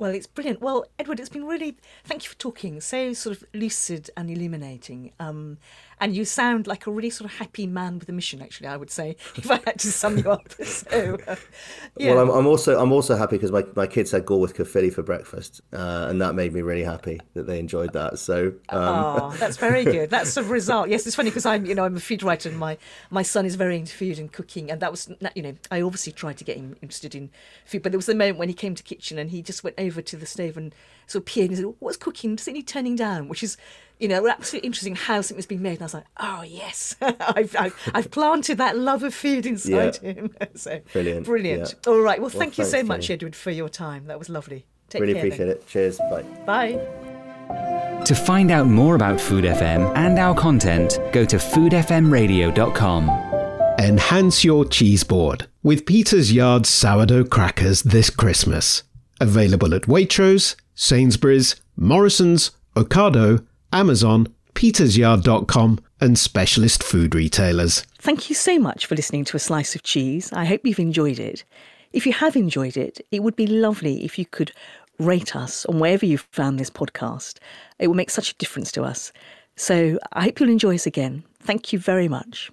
Well, 0.00 0.10
it's 0.10 0.26
brilliant. 0.26 0.60
Well, 0.60 0.84
Edward, 0.98 1.20
it's 1.20 1.28
been 1.28 1.44
really. 1.44 1.76
Thank 2.02 2.24
you 2.24 2.30
for 2.30 2.38
talking. 2.38 2.80
So 2.80 3.12
sort 3.12 3.36
of 3.36 3.44
lucid 3.54 4.10
and 4.16 4.28
illuminating. 4.28 5.12
Um, 5.20 5.58
and 6.00 6.14
you 6.14 6.24
sound 6.24 6.66
like 6.66 6.86
a 6.86 6.90
really 6.90 7.10
sort 7.10 7.30
of 7.30 7.38
happy 7.38 7.66
man 7.66 7.98
with 7.98 8.08
a 8.08 8.12
mission. 8.12 8.42
Actually, 8.42 8.68
I 8.68 8.76
would 8.76 8.90
say 8.90 9.16
if 9.36 9.50
I 9.50 9.60
had 9.64 9.78
to 9.80 9.92
sum 9.92 10.18
you 10.18 10.30
up. 10.30 10.48
So, 10.64 11.18
uh, 11.28 11.36
yeah. 11.96 12.14
Well, 12.14 12.22
I'm, 12.22 12.30
I'm, 12.30 12.46
also 12.46 12.80
I'm 12.80 12.90
also 12.90 13.16
happy 13.16 13.36
because 13.36 13.52
my, 13.52 13.64
my 13.76 13.86
kids 13.86 14.10
had 14.10 14.24
Gorwydd 14.26 14.54
Caerphilly 14.54 14.90
for 14.90 15.02
breakfast, 15.02 15.60
uh, 15.72 16.06
and 16.08 16.20
that 16.20 16.34
made 16.34 16.52
me 16.52 16.62
really 16.62 16.82
happy 16.82 17.20
that 17.34 17.46
they 17.46 17.58
enjoyed 17.58 17.92
that. 17.92 18.18
So, 18.18 18.54
um... 18.70 18.80
oh, 18.80 19.36
that's 19.38 19.56
very 19.56 19.84
good. 19.84 20.10
That's 20.10 20.34
the 20.34 20.42
result. 20.42 20.88
Yes, 20.88 21.06
it's 21.06 21.16
funny 21.16 21.30
because 21.30 21.46
I'm 21.46 21.64
you 21.64 21.74
know 21.74 21.84
I'm 21.84 21.96
a 21.96 22.00
food 22.00 22.22
writer 22.22 22.48
and 22.48 22.58
my 22.58 22.76
my 23.10 23.22
son 23.22 23.46
is 23.46 23.54
very 23.54 23.76
into 23.76 23.94
food 23.94 24.18
and 24.18 24.32
cooking, 24.32 24.70
and 24.70 24.80
that 24.80 24.90
was 24.90 25.10
you 25.34 25.42
know 25.42 25.54
I 25.70 25.80
obviously 25.80 26.12
tried 26.12 26.38
to 26.38 26.44
get 26.44 26.56
him 26.56 26.76
interested 26.82 27.14
in 27.14 27.30
food, 27.64 27.82
but 27.82 27.92
there 27.92 27.98
was 27.98 28.08
a 28.08 28.14
moment 28.14 28.38
when 28.38 28.48
he 28.48 28.54
came 28.54 28.74
to 28.74 28.82
kitchen 28.82 29.18
and 29.18 29.30
he 29.30 29.42
just 29.42 29.62
went 29.62 29.78
over 29.78 30.02
to 30.02 30.16
the 30.16 30.26
stove 30.26 30.56
and 30.56 30.74
sort 31.06 31.22
of 31.22 31.26
peered 31.26 31.50
and 31.50 31.58
said, 31.58 31.74
"What's 31.78 31.96
cooking? 31.96 32.36
Does 32.36 32.48
it 32.48 32.52
need 32.52 32.66
turning 32.66 32.96
down?" 32.96 33.28
Which 33.28 33.42
is 33.42 33.56
you 33.98 34.08
know, 34.08 34.26
absolutely 34.26 34.66
interesting 34.66 34.96
how 34.96 35.20
something's 35.20 35.46
been 35.46 35.62
made. 35.62 35.74
And 35.74 35.82
I 35.82 35.84
was 35.84 35.94
like, 35.94 36.06
oh, 36.18 36.42
yes, 36.42 36.96
I've, 37.00 37.54
I've, 37.56 37.90
I've, 37.94 38.10
planted 38.10 38.58
that 38.58 38.76
love 38.76 39.02
of 39.02 39.14
food 39.14 39.46
inside 39.46 39.98
yeah. 40.02 40.12
him. 40.12 40.34
so 40.54 40.80
Brilliant. 40.92 41.26
Brilliant. 41.26 41.74
Yeah. 41.86 41.92
All 41.92 42.00
right. 42.00 42.20
Well, 42.20 42.30
well 42.30 42.38
thank 42.38 42.58
you 42.58 42.64
so 42.64 42.82
much, 42.82 43.08
Edward, 43.10 43.36
for 43.36 43.50
your 43.50 43.68
time. 43.68 44.06
That 44.06 44.18
was 44.18 44.28
lovely. 44.28 44.66
Take 44.88 45.00
really 45.00 45.14
care, 45.14 45.26
appreciate 45.26 45.46
then. 45.46 45.56
it. 45.56 45.66
Cheers. 45.66 45.98
Bye. 45.98 46.22
Bye. 46.44 48.02
To 48.04 48.14
find 48.14 48.50
out 48.50 48.66
more 48.66 48.96
about 48.96 49.20
Food 49.20 49.44
FM 49.44 49.96
and 49.96 50.18
our 50.18 50.34
content, 50.34 50.98
go 51.12 51.24
to 51.24 51.36
foodfmradio.com. 51.36 53.08
Enhance 53.78 54.44
your 54.44 54.64
cheese 54.66 55.04
board 55.04 55.48
with 55.62 55.86
Peter's 55.86 56.32
Yard 56.32 56.66
sourdough 56.66 57.24
crackers 57.24 57.82
this 57.82 58.10
Christmas. 58.10 58.82
Available 59.20 59.74
at 59.74 59.82
Waitrose, 59.82 60.56
Sainsbury's, 60.74 61.56
Morrison's, 61.76 62.50
Ocado, 62.76 63.46
Amazon, 63.72 64.28
petersyard.com, 64.54 65.78
and 66.00 66.18
specialist 66.18 66.82
food 66.82 67.14
retailers. 67.14 67.84
Thank 67.98 68.28
you 68.28 68.34
so 68.34 68.58
much 68.58 68.86
for 68.86 68.94
listening 68.94 69.24
to 69.26 69.36
A 69.36 69.40
Slice 69.40 69.74
of 69.74 69.82
Cheese. 69.82 70.32
I 70.32 70.44
hope 70.44 70.60
you've 70.64 70.78
enjoyed 70.78 71.18
it. 71.18 71.44
If 71.92 72.06
you 72.06 72.12
have 72.12 72.36
enjoyed 72.36 72.76
it, 72.76 73.00
it 73.10 73.22
would 73.22 73.36
be 73.36 73.46
lovely 73.46 74.04
if 74.04 74.18
you 74.18 74.26
could 74.26 74.52
rate 74.98 75.34
us 75.34 75.64
on 75.66 75.78
wherever 75.80 76.06
you've 76.06 76.28
found 76.32 76.58
this 76.58 76.70
podcast. 76.70 77.38
It 77.78 77.88
will 77.88 77.94
make 77.94 78.10
such 78.10 78.30
a 78.30 78.34
difference 78.34 78.70
to 78.72 78.82
us. 78.82 79.12
So 79.56 79.98
I 80.12 80.22
hope 80.24 80.40
you'll 80.40 80.50
enjoy 80.50 80.74
us 80.74 80.86
again. 80.86 81.24
Thank 81.40 81.72
you 81.72 81.78
very 81.78 82.08
much. 82.08 82.50